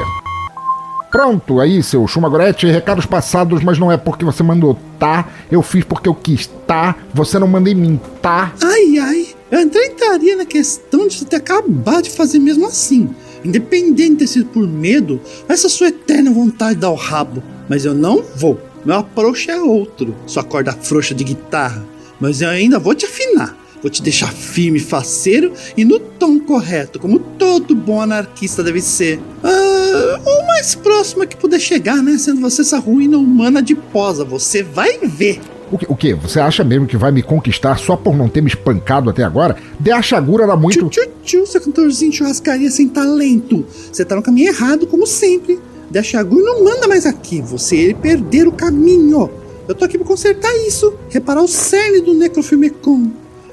Pronto, 1.12 1.60
aí, 1.60 1.82
seu 1.82 2.06
Shumagoretti, 2.08 2.68
recados 2.68 3.06
passados, 3.06 3.64
mas 3.64 3.80
não 3.80 3.92
é 3.92 3.98
porque 3.98 4.26
você 4.26 4.44
mandou 4.44 4.78
tá? 5.00 5.28
Eu 5.52 5.62
fiz 5.62 5.84
porque 5.84 6.10
eu 6.10 6.16
quis, 6.16 6.50
tá? 6.66 6.96
Você 7.14 7.40
não 7.40 7.48
manda 7.48 7.74
mim, 7.74 8.00
tá? 8.22 8.54
Ai, 8.62 8.98
ai. 9.00 9.28
Eu 9.50 9.62
entraria 9.62 10.36
na 10.36 10.46
questão 10.46 11.08
de 11.08 11.16
você 11.16 11.26
ter 11.26 11.38
acabado 11.38 12.04
de 12.04 12.10
fazer 12.10 12.40
mesmo 12.40 12.66
assim. 12.66 13.10
Independente 13.46 14.18
de 14.18 14.28
sido 14.28 14.48
por 14.48 14.68
medo, 14.68 15.22
essa 15.48 15.70
sua 15.70 15.88
eterna 15.88 16.32
vontade 16.32 16.76
de 16.76 16.82
dar 16.82 16.90
o 16.90 16.96
rabo. 16.96 17.42
Mas 17.70 17.86
eu 17.86 17.94
não 17.94 18.24
vou. 18.36 18.60
Meu 18.84 18.98
approach 18.98 19.50
é 19.50 19.60
outro. 19.60 20.16
Sua 20.26 20.44
corda 20.44 20.74
frouxa 20.74 21.16
de 21.16 21.24
guitarra. 21.24 21.86
Mas 22.20 22.42
eu 22.42 22.50
ainda 22.50 22.80
vou 22.80 22.94
te 22.94 23.06
afinar. 23.06 23.56
Vou 23.82 23.92
te 23.92 24.02
deixar 24.02 24.32
firme, 24.34 24.80
faceiro 24.80 25.54
e 25.78 25.86
no 25.86 26.00
tom 26.00 26.40
correto, 26.40 27.00
como 27.00 27.20
todo 27.20 27.76
bom 27.76 28.02
anarquista 28.02 28.64
deve 28.64 28.82
ser. 28.82 29.20
Ah, 29.44 29.67
o 29.88 30.48
mais 30.48 30.76
próximo 30.76 31.26
que 31.28 31.36
puder 31.36 31.60
chegar, 31.60 31.98
né? 31.98 32.18
Sendo 32.18 32.42
você 32.42 32.62
essa 32.62 32.80
ruína 32.80 33.18
humana 33.18 33.62
de 33.62 33.76
posa. 33.76 34.24
Você 34.24 34.64
vai 34.64 34.98
ver. 35.00 35.40
O 35.72 35.78
que, 35.78 35.86
o 35.90 35.96
que? 35.96 36.14
Você 36.14 36.40
acha 36.40 36.64
mesmo 36.64 36.88
que 36.88 36.96
vai 36.96 37.12
me 37.12 37.22
conquistar 37.22 37.78
só 37.78 37.98
por 37.98 38.16
não 38.16 38.30
ter 38.30 38.42
me 38.42 38.48
espancado 38.48 39.10
até 39.10 39.24
agora? 39.24 39.58
De 39.80 39.92
a 39.92 40.02
Chagura 40.02 40.44
era 40.44 40.56
muito. 40.56 40.90
Tchu, 41.24 41.46
seu 41.46 41.60
cantorzinho 41.60 42.12
de 42.12 42.18
churrascaria 42.18 42.72
sem 42.72 42.88
talento. 42.88 43.66
Você 43.92 44.06
tá 44.06 44.16
no 44.16 44.22
caminho 44.22 44.48
errado, 44.48 44.88
como 44.88 45.06
sempre. 45.06 45.60
De 45.92 46.00
a 46.00 46.04
Chagura 46.04 46.44
não 46.44 46.64
manda 46.64 46.88
mais 46.88 47.06
aqui. 47.06 47.42
Você 47.42 47.76
e 47.76 47.80
ele 47.80 47.94
perder 47.96 48.48
o 48.48 48.52
caminho. 48.52 49.30
Eu 49.68 49.76
tô 49.76 49.84
aqui 49.84 49.98
pra 49.98 50.08
consertar 50.08 50.54
isso. 50.66 50.94
Reparar 51.10 51.42
o 51.42 51.48
cerne 51.48 52.00
do 52.00 52.14
Necrofilmecon. 52.14 53.12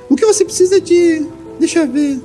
O 0.08 0.14
que 0.14 0.24
você 0.24 0.44
precisa 0.44 0.80
de. 0.80 1.26
Deixa 1.58 1.80
eu 1.80 1.90
ver. 1.90 2.20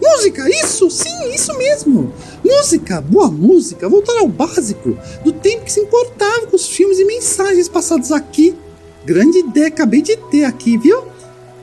Música, 0.00 0.48
isso, 0.48 0.90
sim, 0.90 1.30
isso 1.34 1.56
mesmo. 1.58 2.12
Música, 2.44 3.00
boa 3.00 3.30
música, 3.30 3.88
voltar 3.88 4.18
ao 4.18 4.28
básico, 4.28 4.96
do 5.22 5.32
tempo 5.32 5.64
que 5.64 5.72
se 5.72 5.80
importava 5.80 6.46
com 6.46 6.56
os 6.56 6.66
filmes 6.66 6.98
e 6.98 7.04
mensagens 7.04 7.68
passados 7.68 8.10
aqui. 8.10 8.56
Grande 9.04 9.38
ideia, 9.38 9.68
acabei 9.68 10.02
de 10.02 10.16
ter 10.16 10.44
aqui, 10.44 10.76
viu? 10.78 11.04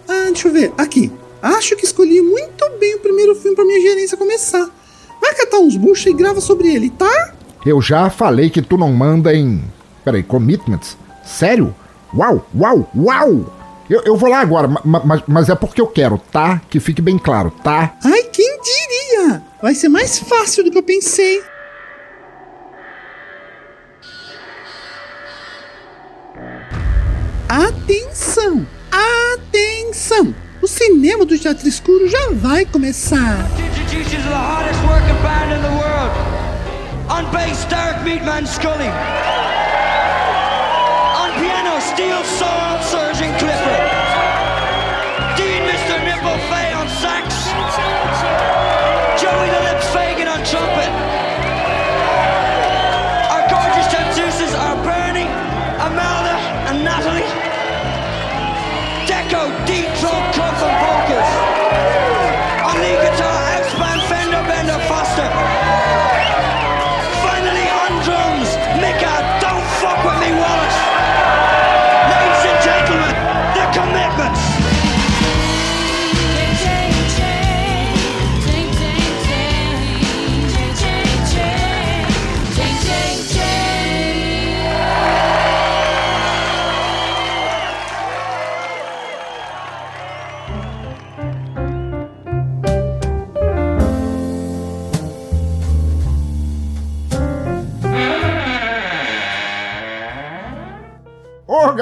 Ah, 0.07 0.25
deixa 0.25 0.47
eu 0.47 0.53
ver, 0.53 0.71
aqui. 0.77 1.11
Acho 1.41 1.75
que 1.75 1.85
escolhi 1.85 2.21
muito 2.21 2.69
bem 2.79 2.95
o 2.95 2.99
primeiro 2.99 3.35
filme 3.35 3.55
para 3.55 3.65
minha 3.65 3.81
gerência 3.81 4.17
começar. 4.17 4.69
Vai 5.21 5.33
catar 5.33 5.57
uns 5.59 5.75
buchos 5.75 6.05
e 6.05 6.13
grava 6.13 6.39
sobre 6.39 6.73
ele, 6.73 6.89
tá? 6.89 7.33
Eu 7.65 7.81
já 7.81 8.09
falei 8.09 8.49
que 8.49 8.61
tu 8.61 8.77
não 8.77 8.91
manda 8.93 9.33
em. 9.33 9.63
Peraí, 10.05 10.23
commitments? 10.23 10.97
Sério? 11.25 11.75
Uau, 12.13 12.47
uau, 12.55 12.89
uau! 12.95 13.56
Eu, 13.89 14.01
eu 14.03 14.17
vou 14.17 14.29
lá 14.29 14.39
agora, 14.41 14.67
mas, 14.83 15.23
mas 15.25 15.49
é 15.49 15.55
porque 15.55 15.79
eu 15.79 15.87
quero, 15.87 16.17
tá? 16.17 16.61
Que 16.69 16.79
fique 16.79 17.01
bem 17.01 17.17
claro, 17.17 17.49
tá? 17.63 17.93
Ai, 18.03 18.23
quem 18.23 18.59
diria? 18.61 19.41
Vai 19.61 19.73
ser 19.73 19.87
mais 19.87 20.19
fácil 20.19 20.63
do 20.65 20.71
que 20.71 20.77
eu 20.77 20.83
pensei. 20.83 21.41
Atenção! 27.47 28.67
Atenção! 29.33 30.35
O 30.61 30.67
cinema 30.67 31.25
do 31.25 31.37
Teatro 31.37 31.65
Escuro 31.65 32.09
já 32.09 32.31
vai 32.33 32.65
começar. 32.65 33.37
On 37.09 37.23
bass, 37.31 37.63
Derek 37.69 38.03
Meatman 38.03 38.45
Scully. 38.45 38.89
On 41.15 41.31
piano, 41.39 41.81
Steel 41.81 42.25
Soul 42.25 42.67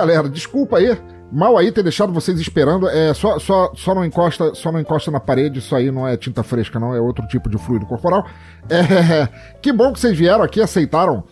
galera, 0.05 0.29
desculpa 0.29 0.77
aí. 0.77 0.95
Mal 1.31 1.57
aí 1.57 1.71
ter 1.71 1.83
deixado 1.83 2.13
vocês 2.13 2.39
esperando. 2.39 2.87
É 2.87 3.13
só, 3.13 3.39
só, 3.39 3.71
só 3.75 3.95
não 3.95 4.05
encosta, 4.05 4.53
só 4.53 4.71
não 4.71 4.79
encosta 4.79 5.09
na 5.09 5.19
parede. 5.19 5.59
Isso 5.59 5.75
aí 5.75 5.91
não 5.91 6.07
é 6.07 6.15
tinta 6.15 6.43
fresca, 6.43 6.79
não. 6.79 6.93
É 6.93 7.01
outro 7.01 7.27
tipo 7.27 7.49
de 7.49 7.57
fluido 7.57 7.85
corporal. 7.85 8.25
É, 8.69 9.27
que 9.61 9.73
bom 9.73 9.91
que 9.91 9.99
vocês 9.99 10.17
vieram 10.17 10.43
aqui, 10.43 10.61
aceitaram 10.61 11.23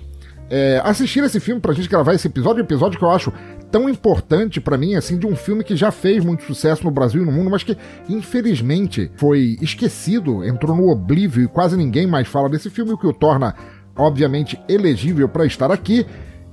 é, 0.49 0.81
assistir 0.83 1.23
esse 1.23 1.39
filme 1.39 1.61
pra 1.61 1.73
gente 1.73 1.87
gravar 1.87 2.13
esse 2.13 2.27
episódio. 2.27 2.61
Um 2.61 2.65
episódio 2.65 2.97
que 2.97 3.05
eu 3.05 3.11
acho 3.11 3.31
tão 3.71 3.87
importante 3.87 4.59
pra 4.59 4.77
mim, 4.77 4.95
assim, 4.95 5.17
de 5.17 5.25
um 5.25 5.35
filme 5.35 5.63
que 5.63 5.75
já 5.75 5.91
fez 5.91 6.23
muito 6.23 6.43
sucesso 6.43 6.83
no 6.83 6.91
Brasil 6.91 7.21
e 7.21 7.25
no 7.25 7.31
mundo, 7.31 7.49
mas 7.49 7.63
que 7.63 7.77
infelizmente 8.09 9.11
foi 9.15 9.57
esquecido, 9.61 10.43
entrou 10.43 10.75
no 10.75 10.89
oblívio 10.89 11.43
e 11.43 11.47
quase 11.47 11.77
ninguém 11.77 12.05
mais 12.05 12.27
fala 12.27 12.49
desse 12.49 12.69
filme, 12.69 12.91
o 12.91 12.97
que 12.97 13.07
o 13.07 13.13
torna, 13.13 13.55
obviamente, 13.95 14.59
elegível 14.67 15.29
pra 15.29 15.45
estar 15.45 15.71
aqui. 15.71 16.05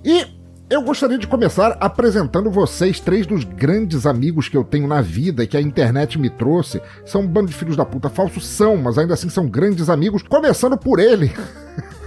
E 0.03 0.40
eu 0.71 0.81
gostaria 0.83 1.19
de 1.19 1.27
começar 1.27 1.77
apresentando 1.81 2.49
vocês 2.49 3.01
três 3.01 3.27
dos 3.27 3.43
grandes 3.43 4.07
amigos 4.07 4.49
que 4.49 4.57
eu 4.57 4.63
tenho 4.63 4.87
na 4.87 5.01
vida 5.01 5.43
e 5.43 5.47
que 5.49 5.57
a 5.57 5.61
internet 5.61 6.17
me 6.17 6.31
trouxe. 6.31 6.81
São 7.05 7.23
um 7.23 7.27
bando 7.27 7.49
de 7.49 7.55
filhos 7.55 7.77
da 7.77 7.85
puta 7.85 8.09
falsos, 8.09 8.47
são, 8.47 8.77
mas 8.77 8.97
ainda 8.97 9.15
assim 9.15 9.29
são 9.29 9.49
grandes 9.49 9.91
amigos. 9.91 10.23
Começando 10.23 10.79
por 10.79 11.01
ele. 11.01 11.33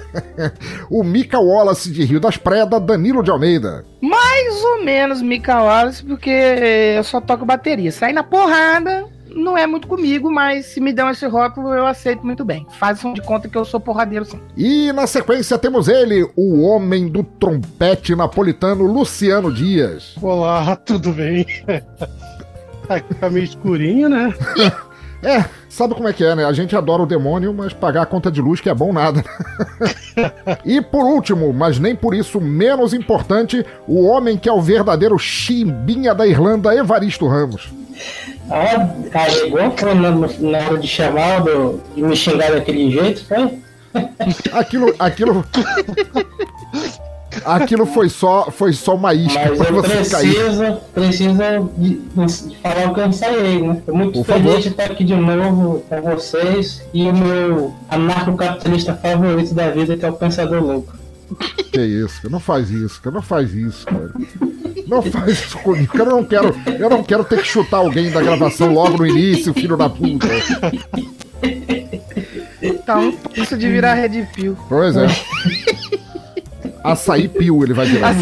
o 0.89 1.03
Mika 1.03 1.37
Wallace 1.37 1.91
de 1.91 2.05
Rio 2.05 2.21
das 2.21 2.37
Predas, 2.37 2.81
Danilo 2.81 3.21
de 3.21 3.29
Almeida. 3.29 3.83
Mais 4.01 4.63
ou 4.63 4.85
menos 4.85 5.21
Mika 5.21 5.61
Wallace, 5.61 6.01
porque 6.01 6.29
eu 6.29 7.03
só 7.03 7.19
toco 7.19 7.45
bateria. 7.45 7.91
Sair 7.91 8.13
na 8.13 8.23
porrada 8.23 9.12
não 9.33 9.57
é 9.57 9.65
muito 9.65 9.87
comigo, 9.87 10.31
mas 10.31 10.67
se 10.67 10.79
me 10.79 10.93
dão 10.93 11.09
esse 11.09 11.25
rótulo 11.25 11.73
eu 11.73 11.85
aceito 11.85 12.25
muito 12.25 12.45
bem. 12.45 12.65
Façam 12.79 13.13
de 13.13 13.21
conta 13.21 13.49
que 13.49 13.57
eu 13.57 13.65
sou 13.65 13.79
porradeiro 13.79 14.25
sim. 14.25 14.39
E 14.55 14.91
na 14.93 15.07
sequência 15.07 15.57
temos 15.57 15.87
ele, 15.87 16.27
o 16.35 16.61
homem 16.61 17.07
do 17.07 17.23
trompete 17.23 18.15
napolitano, 18.15 18.85
Luciano 18.85 19.51
Dias. 19.51 20.15
Olá, 20.21 20.75
tudo 20.75 21.11
bem? 21.11 21.45
Aqui 22.89 23.13
tá 23.19 23.29
meio 23.29 23.45
escurinho, 23.45 24.09
né? 24.09 24.33
É, 25.23 25.45
sabe 25.69 25.95
como 25.95 26.09
é 26.09 26.11
que 26.11 26.21
é, 26.21 26.35
né? 26.35 26.43
A 26.43 26.51
gente 26.51 26.75
adora 26.75 27.01
o 27.01 27.05
demônio, 27.05 27.53
mas 27.53 27.71
pagar 27.71 28.01
a 28.01 28.05
conta 28.05 28.29
de 28.29 28.41
luz 28.41 28.59
que 28.59 28.69
é 28.69 28.73
bom 28.73 28.91
nada. 28.91 29.23
e 30.65 30.81
por 30.81 31.05
último, 31.05 31.53
mas 31.53 31.79
nem 31.79 31.95
por 31.95 32.13
isso 32.13 32.41
menos 32.41 32.93
importante, 32.93 33.65
o 33.87 34.03
homem 34.03 34.37
que 34.37 34.49
é 34.49 34.51
o 34.51 34.61
verdadeiro 34.61 35.17
chimbinha 35.17 36.13
da 36.13 36.27
Irlanda, 36.27 36.75
Evaristo 36.75 37.25
Ramos. 37.25 37.71
Ah, 38.55 38.87
carregou 39.11 39.71
foi 39.75 39.93
na, 39.95 40.11
na 40.11 40.57
hora 40.67 40.77
de 40.77 40.87
chamar, 40.87 41.41
do, 41.41 41.81
de 41.95 42.03
me 42.03 42.15
xingar 42.15 42.51
daquele 42.51 42.91
jeito, 42.91 43.25
foi? 43.25 43.59
Aquilo, 44.53 44.93
aquilo. 44.99 45.45
Aquilo 47.45 47.85
foi 47.87 48.09
só, 48.09 48.49
foi 48.51 48.73
só 48.73 48.95
uma 48.95 49.13
isca 49.13 49.39
Mas 49.49 49.57
pra 49.57 49.69
eu 49.69 49.73
você 49.81 50.09
cair. 50.09 50.35
preciso, 50.35 50.77
preciso 50.93 51.69
de, 51.77 51.89
de 52.49 52.57
falar 52.57 52.89
o 52.89 52.93
que 52.93 52.99
eu 52.99 53.05
ensaiei, 53.07 53.61
né? 53.61 53.81
Tô 53.85 53.93
muito 53.95 54.13
Por 54.19 54.25
feliz 54.25 54.43
favor. 54.45 54.61
de 54.61 54.67
estar 54.69 54.83
aqui 54.85 55.03
de 55.03 55.15
novo 55.15 55.83
com 55.89 56.01
vocês 56.01 56.83
e 56.93 57.03
o 57.07 57.13
meu 57.13 57.73
anarcocapitalista 57.89 58.93
favorito 58.95 59.53
da 59.55 59.69
vida, 59.71 59.97
que 59.97 60.05
é 60.05 60.09
o 60.09 60.13
Pensador 60.13 60.61
Louco. 60.63 60.93
Que 61.71 61.81
isso, 61.81 62.29
não 62.29 62.39
faz 62.39 62.69
isso, 62.69 63.01
cara, 63.01 63.15
não 63.15 63.21
faz 63.23 63.53
isso, 63.53 63.85
cara. 63.87 64.11
Não 64.93 65.01
faz 65.01 65.31
isso 65.31 65.57
comigo, 65.59 65.97
eu 65.97 66.05
não 66.05 66.23
quero, 66.23 66.55
eu 66.79 66.89
não 66.89 67.03
quero 67.03 67.23
ter 67.23 67.41
que 67.41 67.47
chutar 67.47 67.77
alguém 67.77 68.11
da 68.11 68.21
gravação 68.21 68.71
logo 68.71 68.97
no 68.97 69.07
início, 69.07 69.53
filho 69.53 69.75
da 69.75 69.89
puta. 69.89 70.27
Tá 72.85 72.97
um 72.97 73.11
passo 73.11 73.57
de 73.57 73.69
virar 73.69 73.95
Red 73.95 74.27
Pill. 74.35 74.57
Pois 74.69 74.95
é. 74.95 75.07
Açaí 76.83 77.27
pio 77.29 77.63
ele 77.63 77.73
vai 77.73 77.85
virar. 77.85 78.13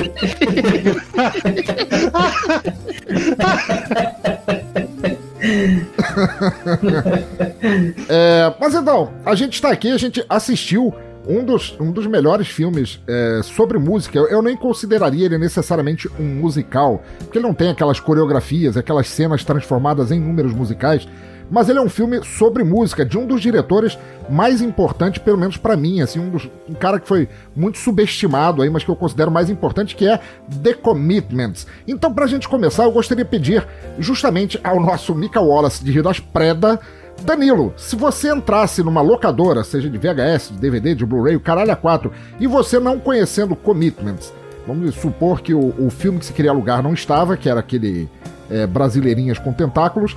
É, 8.07 8.53
mas 8.59 8.75
então, 8.75 9.11
a 9.25 9.33
gente 9.33 9.55
está 9.55 9.71
aqui, 9.71 9.91
a 9.91 9.97
gente 9.97 10.23
assistiu 10.29 10.93
um 11.27 11.43
dos, 11.43 11.75
um 11.79 11.91
dos 11.91 12.07
melhores 12.07 12.47
filmes 12.47 12.99
é, 13.07 13.41
sobre 13.43 13.77
música. 13.77 14.17
Eu, 14.17 14.27
eu 14.27 14.41
nem 14.41 14.55
consideraria 14.55 15.25
ele 15.25 15.37
necessariamente 15.37 16.09
um 16.19 16.25
musical, 16.25 17.03
porque 17.19 17.37
ele 17.37 17.47
não 17.47 17.53
tem 17.53 17.69
aquelas 17.69 17.99
coreografias, 17.99 18.77
aquelas 18.77 19.07
cenas 19.09 19.43
transformadas 19.43 20.11
em 20.11 20.19
números 20.19 20.53
musicais. 20.53 21.07
Mas 21.51 21.67
ele 21.67 21.79
é 21.79 21.81
um 21.81 21.89
filme 21.89 22.23
sobre 22.23 22.63
música, 22.63 23.05
de 23.05 23.17
um 23.17 23.27
dos 23.27 23.41
diretores 23.41 23.99
mais 24.29 24.61
importantes, 24.61 25.21
pelo 25.21 25.37
menos 25.37 25.57
para 25.57 25.75
mim, 25.75 25.99
assim, 25.99 26.17
um, 26.17 26.29
dos, 26.29 26.49
um 26.69 26.73
cara 26.73 26.97
que 26.97 27.05
foi 27.05 27.27
muito 27.53 27.77
subestimado 27.77 28.61
aí, 28.61 28.69
mas 28.69 28.85
que 28.85 28.89
eu 28.89 28.95
considero 28.95 29.29
mais 29.29 29.49
importante, 29.49 29.93
que 29.93 30.07
é 30.07 30.17
The 30.63 30.75
Commitments. 30.75 31.67
Então, 31.85 32.13
pra 32.13 32.25
gente 32.25 32.47
começar, 32.47 32.85
eu 32.85 32.91
gostaria 32.93 33.25
de 33.25 33.29
pedir 33.29 33.67
justamente 33.99 34.57
ao 34.63 34.79
nosso 34.79 35.13
Mika 35.13 35.41
Wallace 35.41 35.83
de 35.83 35.91
Rio 35.91 36.03
das 36.03 36.21
Preda, 36.21 36.79
Danilo, 37.23 37.73
se 37.77 37.95
você 37.95 38.31
entrasse 38.31 38.83
numa 38.83 39.01
locadora, 39.01 39.63
seja 39.63 39.89
de 39.89 39.97
VHS, 39.97 40.49
de 40.51 40.59
DVD, 40.59 40.95
de 40.95 41.05
Blu-ray, 41.05 41.35
o 41.35 41.39
caralho 41.39 41.71
a 41.71 41.75
4, 41.75 42.11
e 42.39 42.47
você 42.47 42.79
não 42.79 42.99
conhecendo 42.99 43.55
Commitments, 43.55 44.33
vamos 44.67 44.95
supor 44.95 45.41
que 45.41 45.53
o, 45.53 45.73
o 45.77 45.89
filme 45.89 46.19
que 46.19 46.25
se 46.25 46.33
queria 46.33 46.51
alugar 46.51 46.81
não 46.83 46.93
estava, 46.93 47.37
que 47.37 47.49
era 47.49 47.59
aquele 47.59 48.09
é, 48.49 48.67
Brasileirinhas 48.67 49.39
com 49.39 49.53
Tentáculos, 49.53 50.15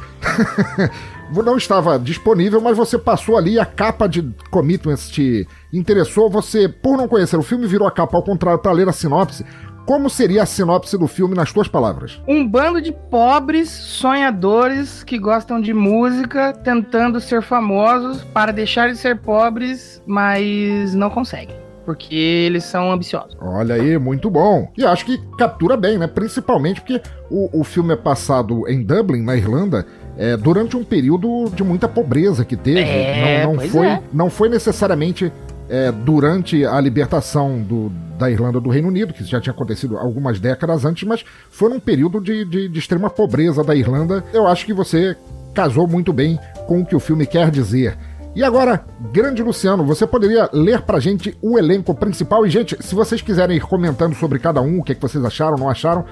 não 1.32 1.56
estava 1.56 1.98
disponível, 1.98 2.60
mas 2.60 2.76
você 2.76 2.98
passou 2.98 3.36
ali, 3.36 3.58
a 3.58 3.64
capa 3.64 4.08
de 4.08 4.22
Commitments 4.50 5.08
te 5.08 5.46
interessou, 5.72 6.28
você, 6.28 6.68
por 6.68 6.96
não 6.96 7.08
conhecer 7.08 7.36
o 7.36 7.42
filme, 7.42 7.66
virou 7.66 7.86
a 7.86 7.92
capa 7.92 8.16
ao 8.16 8.22
contrário 8.22 8.60
para 8.60 8.72
ler 8.72 8.88
a 8.88 8.92
sinopse. 8.92 9.44
Como 9.86 10.08
seria 10.08 10.44
a 10.44 10.46
sinopse 10.46 10.96
do 10.96 11.06
filme 11.06 11.34
nas 11.34 11.52
tuas 11.52 11.68
palavras? 11.68 12.20
Um 12.26 12.46
bando 12.46 12.80
de 12.80 12.90
pobres 12.90 13.68
sonhadores 13.68 15.04
que 15.04 15.18
gostam 15.18 15.60
de 15.60 15.74
música, 15.74 16.54
tentando 16.54 17.20
ser 17.20 17.42
famosos 17.42 18.24
para 18.24 18.50
deixar 18.50 18.88
de 18.88 18.96
ser 18.96 19.18
pobres, 19.18 20.02
mas 20.06 20.94
não 20.94 21.10
conseguem. 21.10 21.54
Porque 21.84 22.14
eles 22.14 22.64
são 22.64 22.90
ambiciosos. 22.90 23.36
Olha 23.38 23.74
aí, 23.74 23.98
muito 23.98 24.30
bom. 24.30 24.72
E 24.74 24.86
acho 24.86 25.04
que 25.04 25.18
captura 25.36 25.76
bem, 25.76 25.98
né? 25.98 26.06
Principalmente 26.06 26.80
porque 26.80 27.02
o, 27.30 27.60
o 27.60 27.62
filme 27.62 27.92
é 27.92 27.96
passado 27.96 28.66
em 28.66 28.82
Dublin, 28.82 29.22
na 29.22 29.36
Irlanda, 29.36 29.84
é, 30.16 30.34
durante 30.34 30.78
um 30.78 30.84
período 30.84 31.50
de 31.54 31.62
muita 31.62 31.86
pobreza 31.86 32.42
que 32.42 32.56
teve. 32.56 32.80
É, 32.80 33.44
não, 33.44 33.56
não, 33.56 33.68
foi, 33.68 33.86
é. 33.86 34.02
não 34.14 34.30
foi 34.30 34.48
necessariamente 34.48 35.30
é, 35.74 35.90
durante 35.90 36.64
a 36.64 36.80
libertação 36.80 37.60
do, 37.60 37.90
da 38.16 38.30
Irlanda 38.30 38.60
do 38.60 38.70
Reino 38.70 38.86
Unido, 38.86 39.12
que 39.12 39.24
já 39.24 39.40
tinha 39.40 39.52
acontecido 39.52 39.98
algumas 39.98 40.38
décadas 40.38 40.84
antes, 40.84 41.02
mas 41.02 41.24
foi 41.50 41.68
num 41.68 41.80
período 41.80 42.20
de, 42.20 42.44
de, 42.44 42.68
de 42.68 42.78
extrema 42.78 43.10
pobreza 43.10 43.64
da 43.64 43.74
Irlanda. 43.74 44.24
Eu 44.32 44.46
acho 44.46 44.64
que 44.64 44.72
você 44.72 45.16
casou 45.52 45.88
muito 45.88 46.12
bem 46.12 46.38
com 46.68 46.80
o 46.80 46.86
que 46.86 46.94
o 46.94 47.00
filme 47.00 47.26
quer 47.26 47.50
dizer. 47.50 47.98
E 48.36 48.44
agora, 48.44 48.84
grande 49.12 49.42
Luciano, 49.42 49.84
você 49.84 50.06
poderia 50.06 50.48
ler 50.52 50.82
pra 50.82 51.00
gente 51.00 51.36
o 51.42 51.58
elenco 51.58 51.92
principal? 51.92 52.46
E, 52.46 52.50
gente, 52.50 52.76
se 52.80 52.94
vocês 52.94 53.20
quiserem 53.20 53.56
ir 53.56 53.60
comentando 53.60 54.14
sobre 54.14 54.38
cada 54.38 54.60
um, 54.60 54.78
o 54.78 54.82
que, 54.84 54.92
é 54.92 54.94
que 54.94 55.02
vocês 55.02 55.24
acharam, 55.24 55.56
não 55.56 55.68
acharam, 55.68 56.04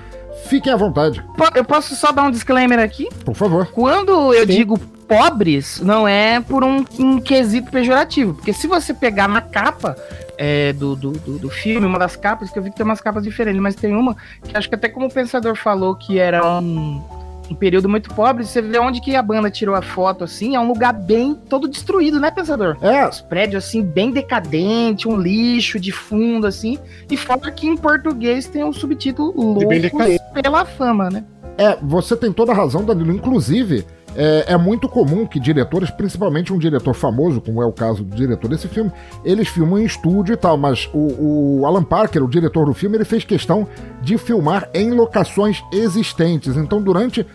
fiquem 0.47 0.73
à 0.73 0.77
vontade, 0.77 1.25
Eu 1.55 1.65
posso 1.65 1.95
só 1.95 2.11
dar 2.11 2.25
um 2.25 2.31
disclaimer 2.33 2.81
aqui? 2.81 3.09
por 3.25 3.35
favor. 3.35 3.67
Quando 3.67 4.33
eu 4.35 4.45
digo 4.47 4.79
pobres, 5.13 5.79
não 5.81 6.09
é 6.09 6.41
por 6.41 6.65
um, 6.65 6.85
um 6.99 7.21
quesito 7.21 7.71
pejorativo. 7.71 8.33
Porque 8.33 8.53
se 8.53 8.67
você 8.67 8.95
pegar 8.95 9.29
na 9.29 9.43
capa 9.43 9.95
é, 10.39 10.73
do, 10.73 10.97
do, 10.97 11.13
do, 11.13 11.51
filme, 11.51 11.87
uma 11.87 11.99
das 11.99 12.17
capas, 12.17 12.51
que 12.51 12.59
eu 12.59 12.63
vi 12.63 12.71
que 12.71 12.77
tem 12.77 12.85
umas 12.85 13.01
capas 13.01 13.23
diferentes, 13.23 13.61
mas 13.61 13.75
tem 13.75 13.95
uma 13.95 14.17
que 14.43 14.57
acho 14.57 14.69
que 14.69 14.75
até 14.75 14.89
como 14.89 15.07
o 15.07 15.13
pensador 15.13 15.55
falou 15.55 15.95
que 15.95 16.19
era 16.19 16.43
um, 16.59 17.03
um 17.51 17.55
período 17.55 17.91
muito 17.91 18.15
pobre, 18.15 18.47
você 18.47 18.63
vê 18.63 18.79
onde 18.79 19.03
que 19.03 19.15
a 19.15 19.23
banda 19.23 19.51
tirou 19.51 19.75
a 19.75 19.83
foto, 19.83 20.25
assim, 20.25 20.57
é 20.57 20.61
um 20.61 20.67
lugar 20.67 20.95
bem 20.95 21.35
todo 21.35 21.69
destruído, 21.69 22.19
né, 22.19 22.31
pensador? 22.31 22.79
É, 22.81 23.07
Os 23.07 23.21
prédios, 23.21 23.65
assim, 23.67 23.83
bem 23.83 24.11
decadente, 24.11 25.07
um 25.07 25.17
lixo 25.17 25.79
de 25.79 25.93
fundo, 25.93 26.47
assim. 26.47 26.79
E 27.11 27.19
fora 27.19 27.51
que 27.51 27.67
em 27.67 27.77
português 27.77 28.49
tem 28.49 28.65
um 28.65 28.73
subtítulo 28.73 29.33
Loucos 29.37 29.79
decadente. 29.79 30.23
pela 30.33 30.65
Fama, 30.65 31.11
né? 31.11 31.23
É, 31.59 31.77
você 31.83 32.17
tem 32.17 32.33
toda 32.33 32.53
a 32.53 32.55
razão, 32.55 32.83
Danilo. 32.83 33.13
Inclusive, 33.13 33.85
é, 34.17 34.53
é 34.53 34.57
muito 34.57 34.89
comum 34.89 35.27
que 35.27 35.41
diretores, 35.41 35.91
principalmente 35.91 36.53
um 36.53 36.59
diretor 36.59 36.95
famoso, 36.95 37.41
como 37.41 37.63
é 37.63 37.67
o 37.67 37.73
caso 37.73 38.05
do 38.05 38.15
diretor 38.15 38.49
desse 38.49 38.69
filme, 38.69 38.93
eles 39.25 39.49
filmam 39.49 39.79
em 39.79 39.85
estúdio 39.85 40.35
e 40.35 40.37
tal, 40.37 40.57
mas 40.57 40.89
o, 40.93 41.61
o 41.61 41.67
Alan 41.67 41.85
Parker, 41.85 42.23
o 42.23 42.29
diretor 42.29 42.67
do 42.67 42.75
filme, 42.75 42.97
ele 42.97 43.05
fez 43.05 43.25
questão 43.25 43.67
de 44.03 44.19
filmar 44.19 44.69
em 44.75 44.91
locações 44.91 45.63
existentes. 45.73 46.57
Então, 46.57 46.81
durante. 46.83 47.27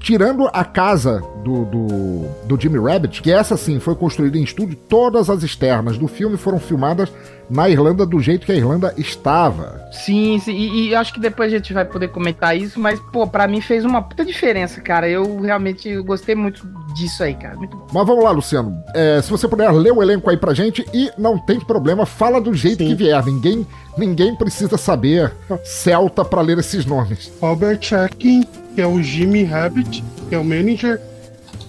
Tirando 0.00 0.48
a 0.52 0.64
casa 0.64 1.22
do, 1.42 1.64
do, 1.64 2.28
do 2.46 2.60
Jimmy 2.60 2.78
Rabbit, 2.78 3.20
que 3.20 3.32
essa 3.32 3.56
sim 3.56 3.80
foi 3.80 3.94
construída 3.94 4.38
em 4.38 4.42
estúdio, 4.42 4.76
todas 4.88 5.28
as 5.28 5.42
externas 5.42 5.98
do 5.98 6.06
filme 6.06 6.36
foram 6.36 6.58
filmadas 6.58 7.10
na 7.48 7.68
Irlanda 7.68 8.06
do 8.06 8.20
jeito 8.20 8.46
que 8.46 8.52
a 8.52 8.54
Irlanda 8.54 8.94
estava. 8.96 9.88
Sim, 9.92 10.38
sim, 10.38 10.52
e, 10.52 10.88
e 10.88 10.94
acho 10.94 11.12
que 11.12 11.20
depois 11.20 11.52
a 11.52 11.56
gente 11.56 11.72
vai 11.72 11.84
poder 11.84 12.08
comentar 12.08 12.56
isso, 12.56 12.80
mas, 12.80 12.98
pô, 13.12 13.26
pra 13.26 13.46
mim 13.46 13.60
fez 13.60 13.84
uma 13.84 14.02
puta 14.02 14.24
diferença, 14.24 14.80
cara. 14.80 15.08
Eu 15.08 15.40
realmente 15.40 15.94
gostei 16.02 16.34
muito 16.34 16.66
disso 16.94 17.22
aí, 17.22 17.34
cara. 17.34 17.56
Muito 17.56 17.76
bom. 17.76 17.86
Mas 17.92 18.06
vamos 18.06 18.24
lá, 18.24 18.30
Luciano. 18.30 18.82
É, 18.94 19.20
se 19.22 19.30
você 19.30 19.46
puder 19.46 19.70
ler 19.72 19.92
o 19.92 20.02
elenco 20.02 20.30
aí 20.30 20.36
pra 20.36 20.54
gente 20.54 20.84
e 20.92 21.10
não 21.18 21.38
tem 21.38 21.60
problema, 21.60 22.06
fala 22.06 22.40
do 22.40 22.54
jeito 22.54 22.78
Sim. 22.82 22.88
que 22.88 22.94
vier. 22.94 23.24
Ninguém, 23.24 23.66
ninguém 23.96 24.34
precisa 24.34 24.76
saber 24.76 25.32
celta 25.64 26.24
pra 26.24 26.40
ler 26.40 26.58
esses 26.58 26.84
nomes. 26.86 27.32
Albert 27.40 27.82
Checkin, 27.82 28.44
que 28.74 28.80
é 28.80 28.86
o 28.86 29.02
Jimmy 29.02 29.44
Rabbit, 29.44 30.04
que 30.28 30.34
é 30.34 30.38
o 30.38 30.44
manager, 30.44 31.00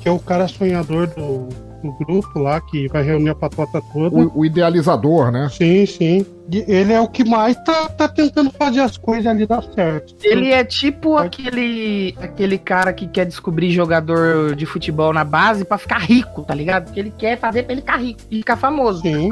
que 0.02 0.10
é 0.10 0.12
o 0.12 0.20
cara 0.20 0.48
sonhador 0.48 1.08
do, 1.08 1.48
do 1.84 1.92
grupo 1.94 2.40
lá, 2.40 2.60
que 2.60 2.88
vai 2.88 3.04
reunir 3.04 3.30
a 3.30 3.36
patota 3.36 3.82
toda. 3.94 4.16
O, 4.16 4.40
o 4.40 4.46
idealizador, 4.46 5.32
né? 5.32 5.50
Sim, 5.52 5.86
sim. 5.86 6.26
E 6.52 6.64
ele 6.68 6.94
é 6.94 7.02
o 7.02 7.08
que 7.08 7.24
mais 7.24 7.58
tá, 7.64 7.90
tá 7.90 8.08
tentando 8.08 8.52
fazer 8.52 8.82
as 8.82 8.98
coisas 8.98 9.26
ali 9.26 9.48
dar 9.48 9.64
certo. 9.64 10.16
Ele 10.24 10.52
é 10.52 10.64
tipo 10.64 11.18
aquele, 11.18 12.16
aquele 12.22 12.60
cara 12.60 12.94
que 12.94 13.08
quer 13.08 13.26
descobrir 13.26 13.72
jogador 13.72 14.56
de 14.56 14.66
futebol 14.66 15.12
na 15.12 15.24
base 15.24 15.66
pra 15.66 15.78
ficar 15.80 16.00
rico, 16.00 16.44
tá 16.44 16.54
ligado? 16.54 16.86
Porque 16.86 17.00
ele 17.00 17.14
quer 17.18 17.38
fazer 17.40 17.64
pra 17.64 17.74
ele 17.74 17.82
ficar 17.82 17.98
rico 17.98 18.22
e 18.30 18.38
ficar 18.38 18.58
famoso. 18.58 19.02
Sim. 19.02 19.32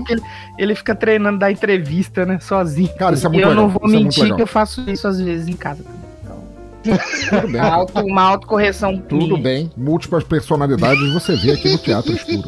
Ele 0.58 0.74
fica 0.74 0.96
treinando 0.96 1.38
da 1.38 1.52
entrevista, 1.52 2.26
né, 2.26 2.40
sozinho. 2.40 2.90
Cara, 2.98 3.14
isso 3.14 3.28
é 3.28 3.30
muito 3.30 3.44
eu 3.44 3.50
legal. 3.50 3.64
não 3.64 3.70
vou 3.70 3.86
isso 3.86 3.96
é 3.96 4.00
mentir 4.00 4.24
legal. 4.24 4.38
que 4.38 4.44
eu 4.44 4.48
faço 4.48 4.82
isso 4.90 5.08
às 5.08 5.22
vezes 5.22 5.48
em 5.48 5.56
casa. 5.56 5.84
também. 5.84 6.03
Tudo 6.84 7.48
bem. 7.48 7.62
Uma, 7.62 7.70
auto, 7.70 8.00
uma 8.02 8.22
autocorreção. 8.22 8.98
Tudo 8.98 9.38
bem. 9.38 9.72
Múltiplas 9.78 10.24
personalidades 10.24 11.14
você 11.14 11.36
vê 11.36 11.52
aqui 11.52 11.70
no 11.70 11.78
Teatro 11.78 12.14
Escuro. 12.14 12.44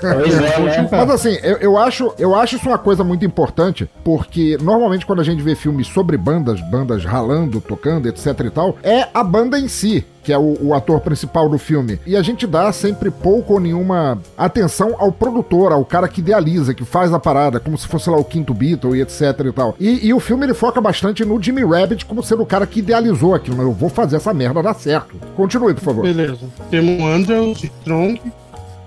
Pois 0.00 0.34
é, 0.34 0.60
né? 0.60 0.88
Mas 0.90 1.10
assim, 1.10 1.38
eu, 1.42 1.56
eu 1.56 1.78
acho, 1.78 2.14
eu 2.18 2.34
acho 2.34 2.56
isso 2.56 2.68
uma 2.68 2.78
coisa 2.78 3.02
muito 3.02 3.24
importante, 3.24 3.88
porque 4.02 4.58
normalmente 4.60 5.06
quando 5.06 5.20
a 5.20 5.24
gente 5.24 5.42
vê 5.42 5.54
filmes 5.54 5.86
sobre 5.86 6.16
bandas, 6.16 6.60
bandas 6.70 7.04
ralando, 7.04 7.60
tocando, 7.60 8.08
etc 8.08 8.26
e 8.40 8.50
tal, 8.50 8.76
é 8.82 9.08
a 9.12 9.24
banda 9.24 9.58
em 9.58 9.68
si. 9.68 10.04
Que 10.24 10.32
é 10.32 10.38
o, 10.38 10.56
o 10.60 10.74
ator 10.74 11.00
principal 11.00 11.48
do 11.48 11.58
filme. 11.58 12.00
E 12.06 12.16
a 12.16 12.22
gente 12.22 12.46
dá 12.46 12.72
sempre 12.72 13.10
pouco 13.10 13.52
ou 13.52 13.60
nenhuma 13.60 14.18
atenção 14.36 14.96
ao 14.98 15.12
produtor, 15.12 15.70
ao 15.70 15.84
cara 15.84 16.08
que 16.08 16.20
idealiza, 16.20 16.74
que 16.74 16.84
faz 16.84 17.12
a 17.12 17.20
parada, 17.20 17.60
como 17.60 17.76
se 17.78 17.86
fosse 17.86 18.08
lá 18.08 18.16
o 18.16 18.24
quinto 18.24 18.54
Beatle 18.54 18.96
e 18.96 19.02
etc 19.02 19.20
e 19.46 19.52
tal. 19.52 19.76
E, 19.78 20.06
e 20.06 20.14
o 20.14 20.18
filme 20.18 20.46
ele 20.46 20.54
foca 20.54 20.80
bastante 20.80 21.24
no 21.24 21.40
Jimmy 21.40 21.62
Rabbit 21.64 22.06
como 22.06 22.22
sendo 22.22 22.42
o 22.42 22.46
cara 22.46 22.66
que 22.66 22.80
idealizou 22.80 23.34
aquilo. 23.34 23.56
Mas 23.56 23.66
eu 23.66 23.72
vou 23.72 23.90
fazer 23.90 24.16
essa 24.16 24.32
merda 24.32 24.62
dar 24.62 24.74
certo. 24.74 25.16
Continue, 25.36 25.74
por 25.74 25.82
favor. 25.82 26.02
Beleza. 26.02 26.38
Temos 26.70 27.02
o 27.02 27.06
Andrew 27.06 27.52
Strong, 27.52 28.20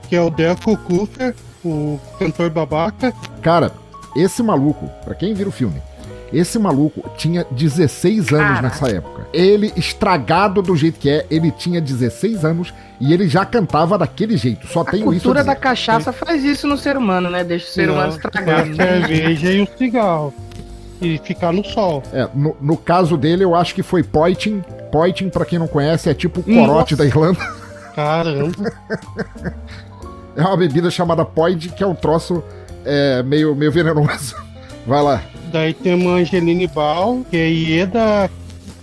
que 0.10 0.16
é 0.16 0.22
o 0.22 0.30
Deco 0.30 0.76
Cooper, 0.78 1.36
o 1.64 2.00
cantor 2.18 2.50
babaca. 2.50 3.14
Cara, 3.42 3.72
esse 4.16 4.42
maluco, 4.42 4.90
pra 5.06 5.14
quem 5.14 5.34
vira 5.34 5.50
o 5.50 5.52
filme, 5.52 5.82
esse 6.32 6.60
maluco 6.60 7.10
tinha 7.18 7.46
16 7.52 8.20
anos 8.20 8.30
Caraca. 8.30 8.62
nessa 8.62 8.90
época. 8.90 9.28
Ele, 9.34 9.72
estragado 9.76 10.62
do 10.62 10.76
jeito 10.76 11.00
que 11.00 11.10
é, 11.10 11.26
ele 11.30 11.52
tinha 11.52 11.80
16 11.80 12.44
anos 12.44 12.74
e 13.00 13.14
ele 13.14 13.28
já 13.28 13.46
cantava 13.46 13.98
daquele 13.98 14.36
jeito. 14.38 14.68
Só 14.68 14.82
A 14.82 14.86
tenho 14.86 15.04
isso. 15.04 15.10
a 15.10 15.14
cultura 15.14 15.44
da 15.44 15.56
cachaça 15.56 16.12
faz 16.12 16.44
isso 16.44 16.68
no 16.68 16.78
ser 16.78 16.98
humano, 16.98 17.30
né? 17.30 17.44
Deixa 17.44 17.68
o 17.68 17.70
ser 17.70 17.90
humano 17.90 18.08
Não, 18.10 18.16
estragar. 18.16 18.62
A 18.62 18.76
cerveja 18.76 19.52
e 19.52 19.62
o 19.62 19.68
cigarro. 19.78 20.34
E 21.02 21.18
ficar 21.20 21.54
no 21.54 21.64
sol. 21.64 22.02
É, 22.12 22.28
no, 22.34 22.58
no 22.60 22.76
caso 22.76 23.16
dele, 23.16 23.44
eu 23.44 23.54
acho 23.56 23.76
que 23.76 23.84
foi 23.84 24.02
Poitin. 24.04 24.64
Poitin, 24.92 25.30
pra 25.30 25.46
quem 25.46 25.60
não 25.60 25.68
conhece, 25.68 26.10
é 26.10 26.14
tipo 26.14 26.40
o 26.40 26.44
corote 26.44 26.94
Nossa. 26.94 26.96
da 26.98 27.06
Irlanda. 27.06 27.40
Caramba. 27.96 28.74
É 30.36 30.42
uma 30.42 30.58
bebida 30.58 30.90
chamada 30.92 31.24
Poid, 31.24 31.70
que 31.70 31.84
é 31.84 31.88
um 31.88 31.96
troço 31.96 32.44
é, 32.86 33.22
meio, 33.24 33.56
meio 33.56 33.72
venenoso. 33.72 34.36
Vai 34.88 35.04
lá. 35.04 35.22
Daí 35.52 35.74
temos 35.74 36.08
a 36.08 36.16
Angeline 36.16 36.66
Ball, 36.68 37.26
que 37.30 37.36
é 37.36 37.50
Ieda 37.50 38.30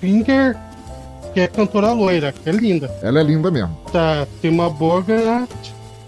Finger, 0.01 0.55
que 1.33 1.41
é 1.41 1.47
cantora 1.47 1.93
loira, 1.93 2.31
que 2.31 2.49
é 2.49 2.53
linda. 2.53 2.95
Ela 3.03 3.21
é 3.21 3.23
linda 3.23 3.51
mesmo. 3.51 3.75
Tá, 3.91 4.27
tem 4.43 4.51
uma 4.51 4.69
Borga 4.69 5.49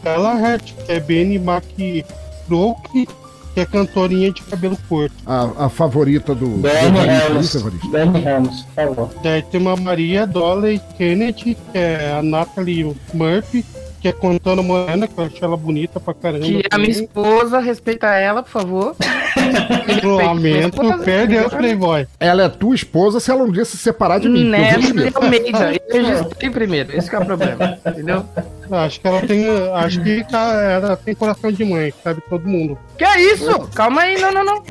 Galahart, 0.05 0.73
que 0.85 0.93
é 0.93 1.01
Benny 1.01 1.37
McCroke, 1.37 3.09
que 3.55 3.61
é 3.61 3.65
cantorinha 3.65 4.31
de 4.31 4.43
cabelo 4.43 4.77
curto. 4.87 5.15
A, 5.25 5.65
a 5.65 5.69
favorita 5.71 6.35
do. 6.35 6.61
Evaristo, 6.67 7.59
Helms. 7.59 7.91
Danny 7.91 8.23
Helms, 8.23 8.63
por 8.63 8.75
favor. 8.75 9.11
Daí 9.23 9.43
tem 9.43 9.61
uma 9.61 9.77
Maria 9.77 10.27
Dolly 10.27 10.79
Kennedy, 10.99 11.57
que 11.73 11.79
é 11.79 12.13
a 12.19 12.23
Natalie 12.23 12.95
Murphy, 13.15 13.65
que 14.01 14.09
é 14.09 14.13
Contando 14.13 14.63
Morena, 14.63 15.07
que 15.09 15.19
eu 15.19 15.25
acho 15.25 15.45
ela 15.45 15.57
bonita 15.57 15.99
pra 16.01 16.15
caramba. 16.15 16.45
Que 16.45 16.59
é 16.59 16.63
a 16.71 16.79
minha 16.79 16.91
esposa, 16.91 17.59
respeita 17.59 18.07
ela, 18.09 18.43
por 18.43 18.51
favor. 18.51 18.97
Lamento, 20.03 20.81
perdeu 21.05 21.47
o 21.47 21.51
Playboy. 21.51 22.07
Ela 22.19 22.45
é 22.45 22.49
tua 22.49 22.75
esposa 22.75 23.21
se 23.21 23.31
ela 23.31 23.43
um 23.45 23.51
dia 23.51 23.65
se 23.65 23.77
separar 23.77 24.19
de 24.21 24.29
mim. 24.29 24.51
primeiro. 24.51 25.13
Almeida. 25.19 25.81
Eu 25.89 26.05
registrei 26.07 26.51
primeiro, 26.51 26.97
esse 26.97 27.09
que 27.09 27.17
é 27.17 27.19
o 27.19 27.25
problema, 27.25 27.79
entendeu? 27.87 28.25
Acho 28.71 29.01
que 29.01 29.07
ela 29.07 29.21
tem. 29.23 29.47
Acho 29.75 30.03
que 30.03 30.25
tá- 30.25 30.53
ela 30.63 30.97
tem 30.97 31.15
coração 31.15 31.53
de 31.53 31.65
mãe, 31.65 31.93
sabe 32.03 32.21
todo 32.29 32.47
mundo. 32.49 32.77
Que 32.99 33.05
é 33.05 33.21
isso? 33.33 33.61
Calma 33.75 34.03
aí, 34.03 34.21
não, 34.21 34.33
não, 34.33 34.45
não. 34.45 34.63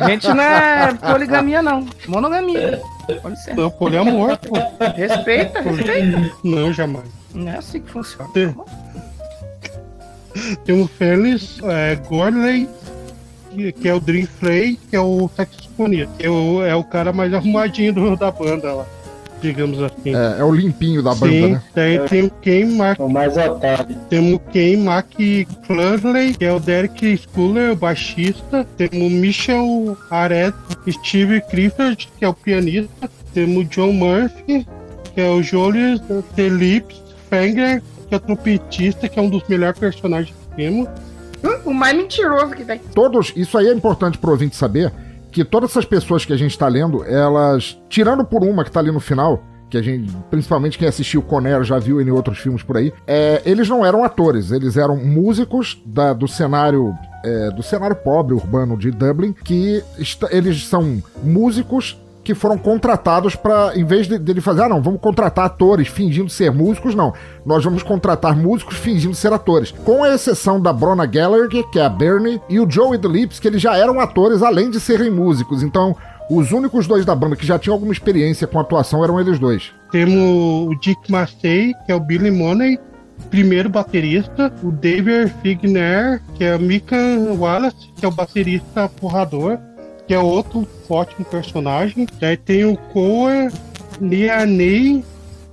A 0.00 0.08
gente 0.10 0.28
não 0.28 0.42
é 0.42 0.94
poligamia, 0.94 1.62
não. 1.62 1.86
Monogamia. 2.06 2.80
Não, 3.56 3.70
poliamor, 3.70 4.36
pô. 4.38 4.56
Respeita, 4.94 5.60
respeita. 5.60 6.30
Não, 6.44 6.72
jamais. 6.72 7.19
Não 7.34 7.48
é 7.50 7.56
assim 7.56 7.80
que 7.80 7.90
funciona. 7.90 8.28
Tem- 8.32 8.54
Tem 10.64 10.80
o 10.80 10.86
Félix 10.86 11.58
é, 11.64 11.96
Gorley, 11.96 12.68
que, 13.50 13.72
que 13.72 13.88
é 13.88 13.94
o 13.94 14.00
Dream 14.00 14.26
Flay, 14.26 14.78
que 14.88 14.94
é 14.96 15.00
o 15.00 15.28
saxofonista. 15.36 16.08
Que 16.18 16.26
é 16.26 16.30
o, 16.30 16.64
é 16.64 16.74
o 16.74 16.84
cara 16.84 17.12
mais 17.12 17.34
arrumadinho 17.34 17.92
do- 17.92 18.16
da 18.16 18.30
banda 18.30 18.72
lá, 18.72 18.86
digamos 19.42 19.82
assim. 19.82 20.14
É, 20.14 20.36
é 20.38 20.44
o 20.44 20.52
limpinho 20.52 21.02
da 21.02 21.14
banda, 21.14 21.32
Sim, 21.32 21.52
né? 21.52 21.62
daí 21.74 21.98
tem 22.08 22.22
o 22.24 22.30
Ken 22.30 22.64
Mac, 22.66 23.00
O 23.00 23.08
mais 23.08 23.36
otário. 23.36 23.96
temos 24.08 24.34
o 24.34 24.38
Ken 24.38 24.76
Mac 24.76 25.06
Clunley, 25.66 26.34
que 26.34 26.44
é 26.44 26.52
o 26.52 26.60
Derek 26.60 27.16
Schuller, 27.18 27.72
o 27.72 27.76
baixista. 27.76 28.64
Temos 28.76 28.94
o 29.08 29.10
Michel 29.10 29.96
Aret, 30.10 30.54
Steve 30.88 31.40
Clifford, 31.42 32.08
que 32.18 32.24
é 32.24 32.28
o 32.28 32.34
pianista. 32.34 33.10
Temos 33.34 33.64
o 33.64 33.64
John 33.64 33.92
Murphy, 33.92 34.64
que 35.12 35.20
é 35.20 35.28
o 35.28 35.42
Julius 35.42 36.00
Phillips 36.36 37.00
Fanger, 37.30 37.82
que 38.08 38.14
é 38.14 38.18
trompetista, 38.18 39.08
que 39.08 39.18
é 39.18 39.22
um 39.22 39.30
dos 39.30 39.42
melhores 39.48 39.78
personagens 39.78 40.34
que 40.36 40.56
temos. 40.56 40.88
O 41.64 41.72
mais 41.72 41.96
mentiroso 41.96 42.54
que 42.54 42.64
tem. 42.64 42.78
Todos, 42.94 43.32
isso 43.34 43.56
aí 43.56 43.68
é 43.68 43.72
importante 43.72 44.18
pro 44.18 44.32
ouvinte 44.32 44.56
saber, 44.56 44.92
que 45.30 45.44
todas 45.44 45.70
essas 45.70 45.84
pessoas 45.86 46.24
que 46.24 46.32
a 46.32 46.36
gente 46.36 46.58
tá 46.58 46.68
lendo, 46.68 47.02
elas, 47.04 47.78
tirando 47.88 48.24
por 48.24 48.42
uma 48.44 48.64
que 48.64 48.70
tá 48.70 48.80
ali 48.80 48.90
no 48.90 49.00
final, 49.00 49.42
que 49.70 49.78
a 49.78 49.82
gente, 49.82 50.12
principalmente 50.28 50.76
quem 50.76 50.88
assistiu 50.88 51.22
Conner 51.22 51.62
já 51.62 51.78
viu 51.78 52.00
em 52.00 52.10
outros 52.10 52.38
filmes 52.38 52.62
por 52.62 52.76
aí, 52.76 52.92
é, 53.06 53.40
eles 53.46 53.68
não 53.68 53.86
eram 53.86 54.02
atores, 54.04 54.50
eles 54.50 54.76
eram 54.76 54.96
músicos 54.96 55.80
da- 55.86 56.12
do 56.12 56.26
cenário 56.26 56.92
é, 57.24 57.50
do 57.50 57.62
cenário 57.62 57.94
pobre 57.96 58.34
urbano 58.34 58.76
de 58.78 58.90
Dublin, 58.90 59.32
que 59.44 59.82
eles 60.30 60.66
são 60.66 61.02
músicos 61.22 61.96
que 62.34 62.40
foram 62.40 62.56
contratados 62.56 63.34
para, 63.34 63.72
em 63.76 63.84
vez 63.84 64.06
de, 64.06 64.18
dele 64.18 64.40
fazer, 64.40 64.62
ah, 64.62 64.68
não, 64.68 64.82
vamos 64.82 65.00
contratar 65.00 65.46
atores 65.46 65.88
fingindo 65.88 66.30
ser 66.30 66.52
músicos, 66.52 66.94
não. 66.94 67.12
Nós 67.44 67.64
vamos 67.64 67.82
contratar 67.82 68.36
músicos 68.36 68.76
fingindo 68.76 69.14
ser 69.14 69.32
atores. 69.32 69.72
Com 69.84 70.04
a 70.04 70.14
exceção 70.14 70.60
da 70.60 70.72
Brona 70.72 71.06
Gallagher, 71.06 71.68
que 71.70 71.78
é 71.78 71.84
a 71.84 71.88
Bernie, 71.88 72.40
e 72.48 72.60
o 72.60 72.70
Joey 72.70 72.98
DeLips, 72.98 73.40
que 73.40 73.48
eles 73.48 73.60
já 73.60 73.76
eram 73.76 74.00
atores 74.00 74.42
além 74.42 74.70
de 74.70 74.78
serem 74.78 75.10
músicos. 75.10 75.62
Então, 75.62 75.96
os 76.30 76.52
únicos 76.52 76.86
dois 76.86 77.04
da 77.04 77.14
banda 77.14 77.34
que 77.34 77.44
já 77.46 77.58
tinham 77.58 77.74
alguma 77.74 77.92
experiência 77.92 78.46
com 78.46 78.60
atuação 78.60 79.02
eram 79.02 79.18
eles 79.18 79.38
dois. 79.38 79.72
Temos 79.90 80.14
o 80.14 80.74
Dick 80.80 81.10
Massey, 81.10 81.74
que 81.84 81.90
é 81.90 81.94
o 81.94 82.00
Billy 82.00 82.30
Money, 82.30 82.78
primeiro 83.30 83.68
baterista. 83.68 84.52
O 84.62 84.70
David 84.70 85.34
Figner, 85.42 86.22
que 86.34 86.44
é 86.44 86.54
o 86.54 86.60
Mika 86.60 86.96
Wallace, 87.36 87.92
que 87.96 88.04
é 88.04 88.08
o 88.08 88.12
baterista 88.12 88.88
porrador, 89.00 89.58
que 90.10 90.14
é 90.14 90.18
outro 90.18 90.66
ótimo 90.88 91.24
personagem. 91.24 92.04
Daí 92.18 92.36
tem 92.36 92.64
o 92.64 92.76
Coa 92.76 93.48
Lianei, 94.00 95.04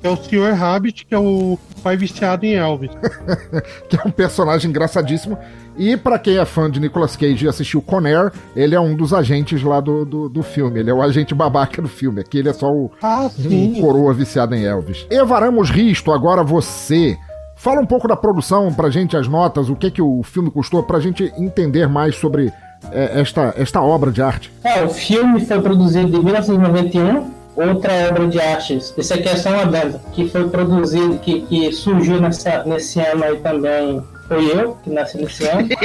que 0.01 0.07
é 0.07 0.09
o 0.09 0.15
Sr. 0.17 0.55
Rabbit, 0.55 1.05
que 1.05 1.13
é 1.13 1.19
o 1.19 1.59
pai 1.83 1.95
viciado 1.95 2.43
em 2.43 2.55
Elvis. 2.55 2.89
que 3.87 3.95
é 3.95 4.01
um 4.03 4.09
personagem 4.09 4.71
engraçadíssimo. 4.71 5.37
E 5.77 5.95
pra 5.95 6.17
quem 6.17 6.39
é 6.39 6.43
fã 6.43 6.71
de 6.71 6.79
Nicolas 6.79 7.15
Cage 7.15 7.45
e 7.45 7.47
assistiu 7.47 7.83
Conair, 7.83 8.31
ele 8.55 8.73
é 8.73 8.79
um 8.79 8.95
dos 8.95 9.13
agentes 9.13 9.61
lá 9.61 9.79
do, 9.79 10.03
do, 10.03 10.27
do 10.27 10.41
filme. 10.41 10.79
Ele 10.79 10.89
é 10.89 10.93
o 10.93 11.03
agente 11.03 11.35
babaca 11.35 11.79
do 11.79 11.87
filme. 11.87 12.21
Aqui 12.21 12.39
ele 12.39 12.49
é 12.49 12.53
só 12.53 12.73
o, 12.73 12.89
Ah, 12.99 13.29
um 13.45 13.79
coroa 13.79 14.11
viciado 14.11 14.55
em 14.55 14.65
Elvis. 14.65 15.05
Eva 15.11 15.39
Ramos 15.39 15.69
Risto, 15.69 16.11
agora 16.11 16.41
você. 16.41 17.15
Fala 17.55 17.79
um 17.79 17.85
pouco 17.85 18.07
da 18.07 18.15
produção 18.15 18.73
pra 18.73 18.89
gente, 18.89 19.15
as 19.15 19.27
notas, 19.27 19.69
o 19.69 19.75
que 19.75 19.91
que 19.91 20.01
o 20.01 20.23
filme 20.23 20.49
custou, 20.49 20.81
pra 20.81 20.99
gente 20.99 21.31
entender 21.37 21.87
mais 21.87 22.15
sobre 22.15 22.51
esta, 22.91 23.53
esta 23.57 23.81
obra 23.81 24.11
de 24.11 24.21
arte. 24.21 24.51
É, 24.63 24.83
o 24.83 24.89
filme 24.89 25.43
foi 25.45 25.61
produzido 25.61 26.17
em 26.17 26.23
1991. 26.23 27.37
Outra 27.55 27.91
obra 28.09 28.27
de 28.27 28.39
artes, 28.39 28.93
esse 28.95 29.13
aqui 29.13 29.27
é 29.27 29.35
só 29.35 29.49
uma 29.49 29.65
banda, 29.65 29.99
que 30.13 30.29
foi 30.29 30.47
produzido, 30.47 31.17
que, 31.17 31.41
que 31.41 31.73
surgiu 31.73 32.21
nessa, 32.21 32.63
nesse 32.65 32.99
ano 32.99 33.23
aí 33.23 33.35
também. 33.37 34.03
Foi 34.27 34.45
eu, 34.45 34.77
que 34.83 34.91
nasci 34.91 35.17
nesse 35.17 35.47
ano. 35.47 35.67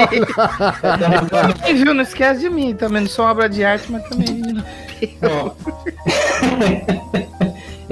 Então, 1.25 1.53
Quem 1.65 1.77
viu, 1.77 1.95
não 1.95 2.03
esquece 2.03 2.41
de 2.41 2.51
mim 2.51 2.75
também. 2.75 3.03
Não 3.03 3.09
sou 3.09 3.25
obra 3.25 3.49
de 3.49 3.65
arte, 3.65 3.91
mas 3.91 4.07
também. 4.07 4.43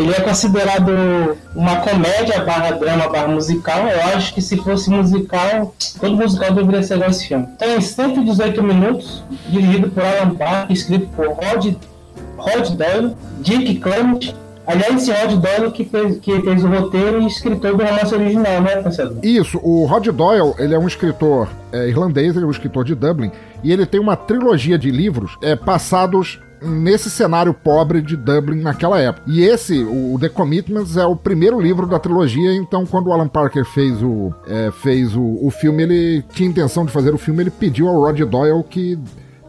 Ele 0.00 0.12
é 0.12 0.20
considerado 0.20 1.36
uma 1.54 1.76
comédia 1.76 2.42
barra 2.42 2.70
drama 2.70 3.06
barra 3.08 3.28
musical. 3.28 3.86
Eu 3.86 4.02
acho 4.16 4.32
que 4.32 4.40
se 4.40 4.56
fosse 4.56 4.88
musical, 4.88 5.74
todo 6.00 6.16
musical 6.16 6.54
deveria 6.54 6.82
ser 6.82 6.94
igual 6.94 7.10
esse 7.10 7.28
filme. 7.28 7.46
Tem 7.58 7.78
118 7.78 8.62
minutos, 8.62 9.22
dirigido 9.50 9.90
por 9.90 10.02
Alan 10.02 10.34
Park, 10.36 10.70
escrito 10.70 11.06
por 11.08 11.26
Rod, 11.26 11.74
Rod 12.38 12.70
Doyle, 12.70 13.14
Dick 13.40 13.78
Clement. 13.78 14.34
Aliás, 14.66 15.02
esse 15.02 15.12
Rod 15.12 15.34
Doyle 15.34 15.70
que 15.70 15.84
fez, 15.84 16.18
que 16.18 16.40
fez 16.40 16.64
o 16.64 16.68
roteiro 16.68 17.20
e 17.20 17.26
escritor 17.26 17.76
do 17.76 17.84
romance 17.84 18.14
original, 18.14 18.62
né, 18.62 18.76
pensador? 18.76 19.18
Isso, 19.22 19.60
o 19.62 19.84
Rod 19.84 20.06
Doyle, 20.08 20.54
ele 20.58 20.74
é 20.74 20.78
um 20.78 20.86
escritor 20.86 21.46
é, 21.72 21.88
irlandês, 21.88 22.36
ele 22.36 22.46
é 22.46 22.48
um 22.48 22.52
escritor 22.52 22.84
de 22.84 22.94
Dublin, 22.94 23.30
e 23.62 23.70
ele 23.70 23.84
tem 23.84 24.00
uma 24.00 24.16
trilogia 24.16 24.78
de 24.78 24.90
livros 24.90 25.36
é, 25.42 25.54
passados 25.54 26.40
nesse 26.62 27.11
cenário 27.11 27.55
pobre 27.55 28.01
de 28.01 28.16
Dublin 28.16 28.61
naquela 28.61 29.01
época. 29.01 29.31
E 29.31 29.42
esse, 29.42 29.83
o 29.83 30.16
The 30.20 30.29
Commitments, 30.29 30.96
é 30.96 31.07
o 31.07 31.16
primeiro 31.16 31.61
livro 31.61 31.87
da 31.87 31.99
trilogia, 31.99 32.55
então 32.55 32.87
quando 32.87 33.09
o 33.09 33.12
Alan 33.12 33.29
Parker 33.29 33.64
fez 33.64 34.03
o, 34.03 34.33
é, 34.46 34.70
fez 34.70 35.14
o, 35.14 35.38
o 35.42 35.51
filme, 35.51 35.83
ele 35.83 36.25
tinha 36.33 36.49
intenção 36.49 36.85
de 36.85 36.92
fazer 36.92 37.14
o 37.14 37.18
filme, 37.18 37.42
ele 37.42 37.51
pediu 37.51 37.88
ao 37.88 38.01
Rod 38.01 38.20
Doyle 38.20 38.64
que 38.64 38.99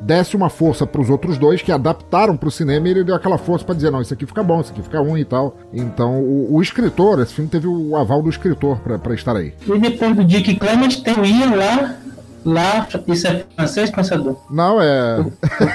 desse 0.01 0.35
uma 0.35 0.49
força 0.49 0.85
pros 0.87 1.09
outros 1.09 1.37
dois 1.37 1.61
que 1.61 1.71
adaptaram 1.71 2.35
pro 2.35 2.49
cinema 2.49 2.87
e 2.87 2.91
ele 2.91 3.03
deu 3.03 3.15
aquela 3.15 3.37
força 3.37 3.63
pra 3.63 3.75
dizer, 3.75 3.91
não, 3.91 4.01
isso 4.01 4.13
aqui 4.13 4.25
fica 4.25 4.43
bom, 4.43 4.59
isso 4.59 4.71
aqui 4.71 4.81
fica 4.81 4.99
ruim 4.99 5.21
e 5.21 5.25
tal. 5.25 5.57
Então, 5.71 6.19
o, 6.19 6.55
o 6.55 6.61
escritor, 6.61 7.19
esse 7.19 7.33
filme 7.33 7.49
teve 7.49 7.67
o 7.67 7.95
aval 7.95 8.21
do 8.21 8.29
escritor 8.29 8.79
pra 8.79 9.13
estar 9.13 9.35
aí. 9.35 9.53
E 9.67 9.79
depois 9.79 10.15
do 10.15 10.23
Dick 10.23 10.55
Clement 10.55 11.01
tem 11.03 11.13
o 11.13 11.25
Ian 11.25 11.55
lá. 11.55 11.95
Lá, 12.43 12.87
isso 13.07 13.27
é 13.27 13.45
francês, 13.55 13.89
pensador? 13.91 14.35
Não, 14.49 14.81
é. 14.81 15.23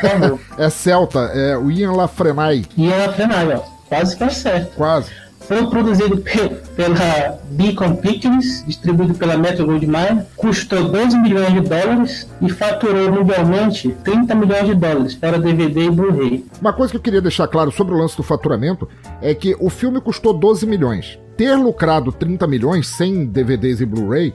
É 0.59 0.71
celta, 0.71 1.19
é 1.35 1.57
o 1.57 1.71
Ian 1.71 1.93
Lafrenay, 1.93 2.65
Ian 2.77 2.97
Lafrenay, 3.07 3.55
ó. 3.55 3.61
Quase 3.89 4.17
que 4.17 4.25
é 4.25 4.31
certo. 4.31 4.75
quase. 4.77 5.11
Foi 5.41 5.65
produzido 5.71 6.17
pe- 6.19 6.49
pela 6.75 7.39
Beacon 7.51 7.95
Pictures, 7.97 8.65
distribuído 8.67 9.15
pela 9.15 9.37
Metro 9.37 9.65
Goldwyn 9.65 9.89
Mayer, 9.89 10.27
custou 10.37 10.89
12 10.89 11.17
milhões 11.19 11.53
de 11.53 11.61
dólares 11.61 12.29
e 12.43 12.51
faturou 12.51 13.13
mundialmente 13.13 13.95
30 14.03 14.35
milhões 14.35 14.67
de 14.67 14.75
dólares 14.75 15.15
para 15.15 15.39
DVD 15.39 15.85
e 15.85 15.91
Blu-ray. 15.91 16.45
Uma 16.61 16.73
coisa 16.73 16.91
que 16.91 16.97
eu 16.97 17.01
queria 17.01 17.21
deixar 17.23 17.47
claro 17.47 17.71
sobre 17.71 17.95
o 17.95 17.97
lance 17.99 18.17
do 18.17 18.25
faturamento 18.25 18.89
é 19.23 19.33
que 19.37 19.55
o 19.61 19.71
filme 19.71 20.01
custou 20.01 20.35
12 20.35 20.67
milhões. 20.67 21.17
Ter 21.37 21.55
lucrado 21.55 22.11
30 22.11 22.47
milhões 22.47 22.89
sem 22.89 23.27
DVDs 23.27 23.83
e 23.83 23.87
Blu-ray 23.87 24.35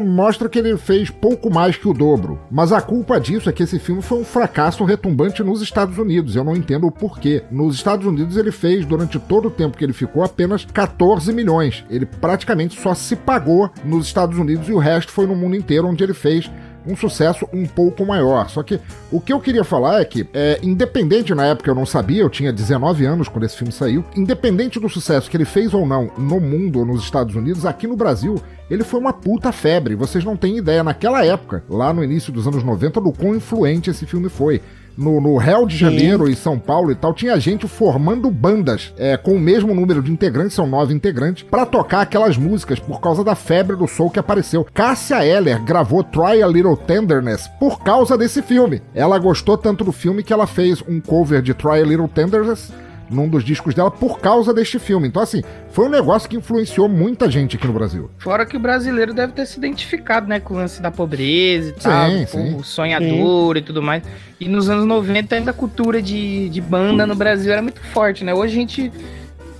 mostra 0.00 0.48
que 0.48 0.58
ele 0.58 0.76
fez 0.76 1.10
pouco 1.10 1.52
mais 1.52 1.76
que 1.76 1.88
o 1.88 1.92
dobro. 1.92 2.40
Mas 2.48 2.72
a 2.72 2.80
culpa 2.80 3.18
disso 3.18 3.50
é 3.50 3.52
que 3.52 3.64
esse 3.64 3.80
filme 3.80 4.00
foi 4.00 4.20
um 4.20 4.24
fracasso 4.24 4.84
retumbante 4.84 5.42
nos 5.42 5.60
Estados 5.60 5.98
Unidos. 5.98 6.36
Eu 6.36 6.44
não 6.44 6.54
entendo 6.54 6.86
o 6.86 6.92
porquê. 6.92 7.42
Nos 7.50 7.74
Estados 7.74 8.06
Unidos 8.06 8.36
ele 8.36 8.52
fez, 8.52 8.86
durante 8.86 9.18
todo 9.18 9.48
o 9.48 9.50
tempo 9.50 9.76
que 9.76 9.84
ele 9.84 9.92
ficou, 9.92 10.22
apenas 10.22 10.64
14 10.64 11.32
milhões. 11.32 11.84
Ele 11.90 12.06
praticamente 12.06 12.80
só 12.80 12.94
se 12.94 13.16
pagou 13.16 13.68
nos 13.84 14.06
Estados 14.06 14.38
Unidos 14.38 14.68
e 14.68 14.72
o 14.72 14.78
resto 14.78 15.10
foi 15.10 15.26
no 15.26 15.34
mundo 15.34 15.56
inteiro 15.56 15.88
onde 15.88 16.04
ele 16.04 16.14
fez 16.14 16.48
um 16.86 16.96
sucesso 16.96 17.48
um 17.52 17.66
pouco 17.66 18.04
maior. 18.04 18.48
Só 18.48 18.62
que 18.62 18.80
o 19.10 19.20
que 19.20 19.32
eu 19.32 19.40
queria 19.40 19.64
falar 19.64 20.00
é 20.00 20.04
que, 20.04 20.26
é, 20.32 20.58
independente 20.62 21.34
na 21.34 21.46
época 21.46 21.70
eu 21.70 21.74
não 21.74 21.86
sabia, 21.86 22.22
eu 22.22 22.30
tinha 22.30 22.52
19 22.52 23.04
anos 23.04 23.28
quando 23.28 23.44
esse 23.44 23.56
filme 23.56 23.72
saiu, 23.72 24.04
independente 24.14 24.78
do 24.78 24.88
sucesso 24.88 25.30
que 25.30 25.36
ele 25.36 25.44
fez 25.44 25.74
ou 25.74 25.86
não 25.86 26.10
no 26.16 26.40
mundo 26.40 26.80
ou 26.80 26.86
nos 26.86 27.02
Estados 27.02 27.34
Unidos, 27.34 27.66
aqui 27.66 27.86
no 27.86 27.96
Brasil, 27.96 28.36
ele 28.70 28.84
foi 28.84 29.00
uma 29.00 29.12
puta 29.12 29.52
febre. 29.52 29.94
Vocês 29.94 30.24
não 30.24 30.36
têm 30.36 30.58
ideia, 30.58 30.82
naquela 30.82 31.24
época, 31.24 31.64
lá 31.68 31.92
no 31.92 32.02
início 32.02 32.32
dos 32.32 32.46
anos 32.46 32.62
90, 32.62 33.00
do 33.00 33.12
quão 33.12 33.34
influente 33.34 33.90
esse 33.90 34.06
filme 34.06 34.28
foi. 34.28 34.60
No, 34.96 35.20
no 35.20 35.36
Rio 35.36 35.66
de 35.66 35.76
Janeiro 35.76 36.28
e 36.28 36.34
São 36.34 36.58
Paulo 36.58 36.90
e 36.90 36.94
tal, 36.94 37.12
tinha 37.12 37.38
gente 37.38 37.68
formando 37.68 38.30
bandas 38.30 38.94
é, 38.96 39.16
com 39.16 39.32
o 39.32 39.40
mesmo 39.40 39.74
número 39.74 40.02
de 40.02 40.10
integrantes, 40.10 40.54
são 40.54 40.66
nove 40.66 40.94
integrantes, 40.94 41.42
pra 41.42 41.66
tocar 41.66 42.00
aquelas 42.00 42.36
músicas 42.36 42.78
por 42.78 43.00
causa 43.00 43.22
da 43.22 43.34
febre 43.34 43.76
do 43.76 43.86
soul 43.86 44.10
que 44.10 44.18
apareceu. 44.18 44.66
Cássia 44.72 45.24
Eller 45.24 45.62
gravou 45.62 46.02
Try 46.02 46.42
a 46.42 46.46
Little 46.46 46.76
Tenderness 46.76 47.48
por 47.60 47.82
causa 47.82 48.16
desse 48.16 48.42
filme. 48.42 48.82
Ela 48.94 49.18
gostou 49.18 49.58
tanto 49.58 49.84
do 49.84 49.92
filme 49.92 50.22
que 50.22 50.32
ela 50.32 50.46
fez 50.46 50.82
um 50.88 51.00
cover 51.00 51.42
de 51.42 51.52
Try 51.52 51.82
a 51.82 51.84
Little 51.84 52.08
Tenderness 52.08 52.72
num 53.10 53.28
dos 53.28 53.44
discos 53.44 53.74
dela 53.74 53.90
por 53.90 54.18
causa 54.20 54.52
deste 54.52 54.78
filme. 54.78 55.08
Então, 55.08 55.22
assim, 55.22 55.42
foi 55.70 55.86
um 55.86 55.88
negócio 55.88 56.28
que 56.28 56.36
influenciou 56.36 56.88
muita 56.88 57.30
gente 57.30 57.56
aqui 57.56 57.66
no 57.66 57.72
Brasil. 57.72 58.10
Fora 58.18 58.44
que 58.44 58.56
o 58.56 58.60
brasileiro 58.60 59.14
deve 59.14 59.32
ter 59.32 59.46
se 59.46 59.58
identificado, 59.58 60.26
né, 60.26 60.40
com 60.40 60.54
o 60.54 60.56
lance 60.56 60.80
da 60.80 60.90
pobreza 60.90 61.70
e 61.70 61.82
Sim, 61.82 61.88
tal, 61.88 62.10
do 62.10 62.26
sim. 62.26 62.50
povo 62.52 62.64
sonhador 62.64 63.56
e 63.56 63.62
tudo 63.62 63.82
mais. 63.82 64.02
E 64.40 64.48
nos 64.48 64.68
anos 64.68 64.84
90 64.84 65.34
ainda 65.34 65.50
a 65.50 65.54
cultura 65.54 66.02
de, 66.02 66.48
de 66.48 66.60
banda 66.60 67.06
no 67.06 67.14
Brasil 67.14 67.52
era 67.52 67.62
muito 67.62 67.80
forte, 67.80 68.24
né? 68.24 68.34
Hoje 68.34 68.54
a 68.54 68.56
gente 68.60 68.92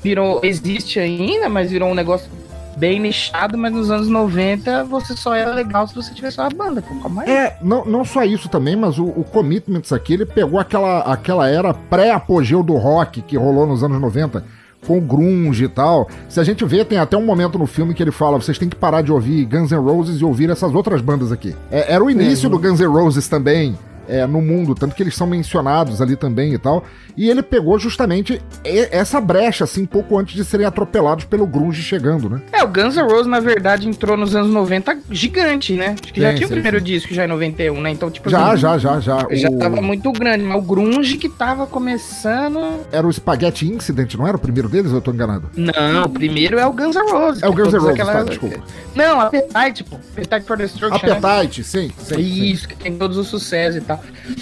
virou, 0.03 0.41
existe 0.43 1.01
ainda, 1.01 1.49
mas 1.49 1.71
virou 1.71 1.91
um 1.91 1.95
negócio 1.95 2.31
bem 2.77 3.01
nichado, 3.01 3.57
mas 3.57 3.73
nos 3.73 3.91
anos 3.91 4.09
90 4.09 4.85
você 4.85 5.15
só 5.15 5.35
era 5.35 5.53
legal 5.53 5.87
se 5.87 5.95
você 5.95 6.13
tivesse 6.13 6.39
uma 6.39 6.51
banda, 6.51 6.83
calma 6.83 7.23
aí. 7.23 7.31
É, 7.31 7.57
não, 7.63 7.85
não 7.85 8.05
só 8.05 8.25
isso 8.25 8.49
também, 8.49 8.77
mas 8.77 8.99
o, 8.99 9.05
o 9.05 9.25
Commitments 9.25 9.93
aqui, 9.93 10.15
ele 10.15 10.27
pegou 10.27 10.61
aquela, 10.61 11.01
aquela 11.01 11.49
era 11.49 11.73
pré-apogeu 11.73 12.63
do 12.63 12.75
rock 12.75 13.23
que 13.23 13.37
rolou 13.37 13.67
nos 13.67 13.83
anos 13.83 14.01
90, 14.01 14.45
com 14.87 14.99
o 14.99 15.01
grunge 15.01 15.65
e 15.65 15.69
tal. 15.69 16.09
Se 16.29 16.39
a 16.39 16.45
gente 16.45 16.65
vê, 16.65 16.85
tem 16.85 16.99
até 16.99 17.17
um 17.17 17.25
momento 17.25 17.59
no 17.59 17.67
filme 17.67 17.95
que 17.95 18.03
ele 18.03 18.13
fala, 18.13 18.41
vocês 18.41 18.59
têm 18.59 18.69
que 18.69 18.77
parar 18.77 19.03
de 19.03 19.11
ouvir 19.11 19.45
Guns 19.47 19.71
N' 19.73 19.79
Roses 19.79 20.21
e 20.21 20.25
ouvir 20.25 20.51
essas 20.51 20.75
outras 20.75 21.01
bandas 21.01 21.33
aqui. 21.33 21.55
É, 21.71 21.95
era 21.95 22.05
o 22.05 22.11
início 22.11 22.49
do 22.49 22.59
Guns 22.59 22.81
N' 22.81 22.87
Roses 22.87 23.27
também. 23.29 23.77
É, 24.09 24.27
no 24.27 24.41
mundo, 24.41 24.75
tanto 24.75 24.95
que 24.95 25.03
eles 25.03 25.15
são 25.15 25.27
mencionados 25.27 26.01
ali 26.01 26.17
também 26.17 26.53
e 26.55 26.59
tal. 26.59 26.85
E 27.17 27.31
ele 27.31 27.43
pegou 27.43 27.79
justamente 27.79 28.41
essa 28.65 29.21
brecha, 29.21 29.65
assim, 29.65 29.87
pouco 29.87 30.19
antes 30.19 30.35
de 30.35 30.45
serem 30.45 30.67
atropelados 30.67 31.25
pelo 31.25 31.47
grunge 31.47 31.83
chegando, 31.83 32.29
né? 32.29 32.43
É, 32.53 32.63
o 32.63 32.69
Guns 32.69 32.95
N' 32.97 33.03
Roses, 33.03 33.27
na 33.27 33.41
verdade, 33.41 33.89
entrou 33.89 34.17
nos 34.17 34.35
anos 34.37 34.51
90 34.51 34.99
gigante, 35.11 35.73
né? 35.75 35.97
Acho 36.03 36.13
que 36.13 36.21
já 36.21 36.31
Sim, 36.31 36.37
tinha 36.37 36.47
sim, 36.49 36.53
o 36.53 36.57
primeiro 36.57 36.79
sim. 36.79 36.85
disco 36.85 37.15
já 37.15 37.25
em 37.25 37.29
91, 37.29 37.81
né? 37.81 37.91
Então, 37.91 38.11
tipo 38.11 38.29
Já, 38.29 38.49
assim, 38.53 38.59
já, 38.59 38.79
já, 38.79 39.01
já. 39.01 39.27
Já 39.31 39.49
O- 39.49 39.59
tava 39.59 39.81
muito 39.81 40.13
grande, 40.13 40.45
mas 40.45 40.59
o 40.59 40.63
grunge 40.63 41.17
que 41.17 41.29
tava 41.29 41.67
começando... 41.67 42.61
Era 42.93 43.07
o 43.07 43.13
Spaghetti 43.13 43.67
Incident, 43.67 44.15
não 44.15 44.27
era 44.27 44.37
o 44.37 44.41
primeiro 44.41 44.69
deles 44.69 44.91
ou 44.91 44.99
eu 44.99 45.03
tô 45.03 45.11
enganado? 45.11 45.51
Não, 45.57 46.05
o 46.05 46.09
primeiro 46.11 46.59
é 46.59 46.67
o 46.67 46.73
Guns 46.73 46.95
N' 46.97 47.11
Roses. 47.11 47.43
É 47.43 47.49
o 47.49 47.53
Guns 47.55 47.73
N' 47.73 47.79
Roses, 47.79 47.97
tá, 48.07 48.23
desculpa. 48.25 48.59
Não, 48.95 49.21
Appetite, 49.21 49.85
pô. 49.85 49.97
Appetite 49.97 50.47
for 50.47 50.57
Destruction, 50.57 51.07
né? 51.07 51.13
Appetite, 51.19 51.65
sim, 51.65 51.91
sim. 51.99 52.15
sim. 52.15 52.21
Isso, 52.21 52.69
que 52.69 52.77
tem 52.77 52.95
todos 52.97 53.17
os 53.17 53.29
sucessos 53.29 53.77
e 53.77 53.81
tal. 53.81 53.96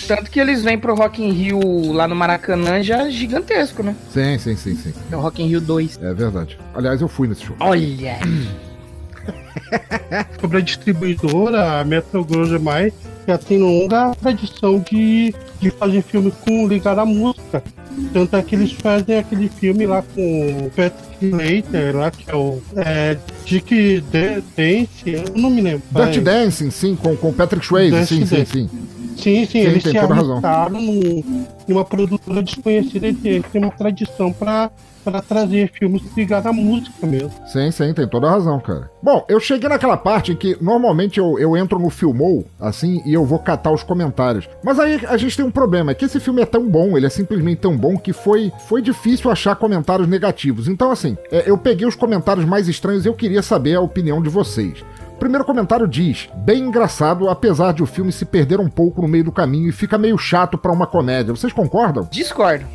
Tanto 0.06 0.30
que 0.30 0.40
eles 0.40 0.62
vêm 0.62 0.78
pro 0.78 0.94
Rock 0.94 1.22
in 1.22 1.32
Rio 1.32 1.92
lá 1.92 2.06
no 2.08 2.14
Maracanã 2.14 2.82
já 2.82 3.08
gigantesco, 3.10 3.82
né? 3.82 3.94
Sim, 4.12 4.38
sim, 4.38 4.56
sim, 4.56 4.76
sim. 4.76 4.92
É 5.10 5.16
o 5.16 5.20
Rock 5.20 5.42
in 5.42 5.48
Rio 5.48 5.60
2. 5.60 5.98
É 6.02 6.14
verdade. 6.14 6.58
Aliás, 6.74 7.00
eu 7.00 7.08
fui 7.08 7.28
nesse 7.28 7.44
show. 7.44 7.56
Olha! 7.60 8.18
Sobre 10.40 10.58
a 10.58 10.60
distribuidora, 10.60 11.80
a 11.80 11.84
Metro 11.84 12.24
Goldwyn 12.24 12.58
Mayer 12.58 12.92
já 13.26 13.38
tem 13.38 13.58
longa 13.58 14.14
tradição 14.20 14.78
de, 14.80 15.34
de 15.60 15.70
fazer 15.70 16.02
filmes 16.02 16.34
com 16.44 16.68
ligado 16.68 16.98
à 17.00 17.06
música. 17.06 17.62
Tanto 18.12 18.36
é 18.36 18.42
que 18.42 18.54
eles 18.54 18.72
fazem 18.72 19.18
aquele 19.18 19.48
filme 19.48 19.86
lá 19.86 20.02
com 20.14 20.66
o 20.66 20.70
Patrick 20.70 21.24
Slater, 21.26 21.96
lá 21.96 22.10
que 22.10 22.30
é 22.30 22.34
o 22.34 22.60
é, 22.76 23.16
Dick 23.46 24.02
Dan- 24.12 24.42
Dance, 24.56 24.88
eu 25.06 25.24
não 25.36 25.48
me 25.48 25.62
lembro. 25.62 25.82
Dirty 25.92 26.20
Dancing, 26.20 26.70
sim, 26.70 26.96
com, 26.96 27.16
com 27.16 27.32
Patrick 27.32 27.64
Swayze, 27.64 28.04
sim, 28.06 28.26
sim, 28.26 28.36
Dancing. 28.36 28.68
sim. 28.68 28.70
Sim, 29.16 29.44
sim, 29.44 29.46
Sim, 29.46 29.58
eles 29.60 29.82
se 29.82 29.92
toda 29.92 30.14
razão. 30.14 30.32
arriscaram 30.32 30.80
num- 30.80 31.44
numa 31.68 31.84
produtora 31.84 32.42
desconhecida 32.42 33.08
e 33.08 33.14
tem 33.14 33.42
tem 33.42 33.62
uma 33.62 33.70
tradição 33.70 34.32
pra, 34.32 34.70
pra 35.04 35.22
trazer 35.22 35.70
filmes 35.72 36.02
ligados 36.16 36.46
à 36.46 36.52
música 36.52 37.06
mesmo. 37.06 37.30
Sim, 37.46 37.70
sim, 37.70 37.92
tem 37.94 38.06
toda 38.08 38.26
a 38.26 38.30
razão, 38.30 38.58
cara. 38.60 38.90
Bom, 39.02 39.24
eu 39.28 39.38
cheguei 39.40 39.68
naquela 39.68 39.96
parte 39.96 40.32
em 40.32 40.36
que 40.36 40.56
normalmente 40.60 41.18
eu, 41.18 41.38
eu 41.38 41.56
entro 41.56 41.78
no 41.78 41.90
Filmou, 41.90 42.44
assim, 42.60 43.02
e 43.06 43.14
eu 43.14 43.24
vou 43.24 43.38
catar 43.38 43.70
os 43.72 43.82
comentários. 43.82 44.48
Mas 44.62 44.78
aí 44.78 45.00
a 45.06 45.16
gente 45.16 45.36
tem 45.36 45.44
um 45.44 45.50
problema, 45.50 45.92
é 45.92 45.94
que 45.94 46.04
esse 46.04 46.18
filme 46.20 46.42
é 46.42 46.46
tão 46.46 46.68
bom, 46.68 46.96
ele 46.96 47.06
é 47.06 47.10
simplesmente 47.10 47.60
tão 47.60 47.76
bom 47.76 47.96
que 47.96 48.12
foi, 48.12 48.52
foi 48.68 48.82
difícil 48.82 49.30
achar 49.30 49.54
comentários 49.56 50.08
negativos. 50.08 50.68
Então, 50.68 50.90
assim, 50.90 51.16
é, 51.30 51.44
eu 51.48 51.56
peguei 51.56 51.86
os 51.86 51.94
comentários 51.94 52.44
mais 52.44 52.68
estranhos 52.68 53.04
e 53.04 53.08
eu 53.08 53.14
queria 53.14 53.42
saber 53.42 53.76
a 53.76 53.80
opinião 53.80 54.20
de 54.22 54.28
vocês. 54.28 54.84
O 55.14 55.18
primeiro 55.18 55.44
comentário 55.44 55.86
diz: 55.86 56.28
bem 56.34 56.64
engraçado, 56.64 57.28
apesar 57.28 57.72
de 57.72 57.82
o 57.82 57.86
filme 57.86 58.12
se 58.12 58.24
perder 58.24 58.60
um 58.60 58.68
pouco 58.68 59.00
no 59.00 59.08
meio 59.08 59.24
do 59.24 59.32
caminho 59.32 59.68
e 59.68 59.72
fica 59.72 59.96
meio 59.96 60.18
chato 60.18 60.58
pra 60.58 60.72
uma 60.72 60.86
comédia. 60.86 61.34
Vocês 61.34 61.52
concordam? 61.52 62.06
Discordo. 62.10 62.66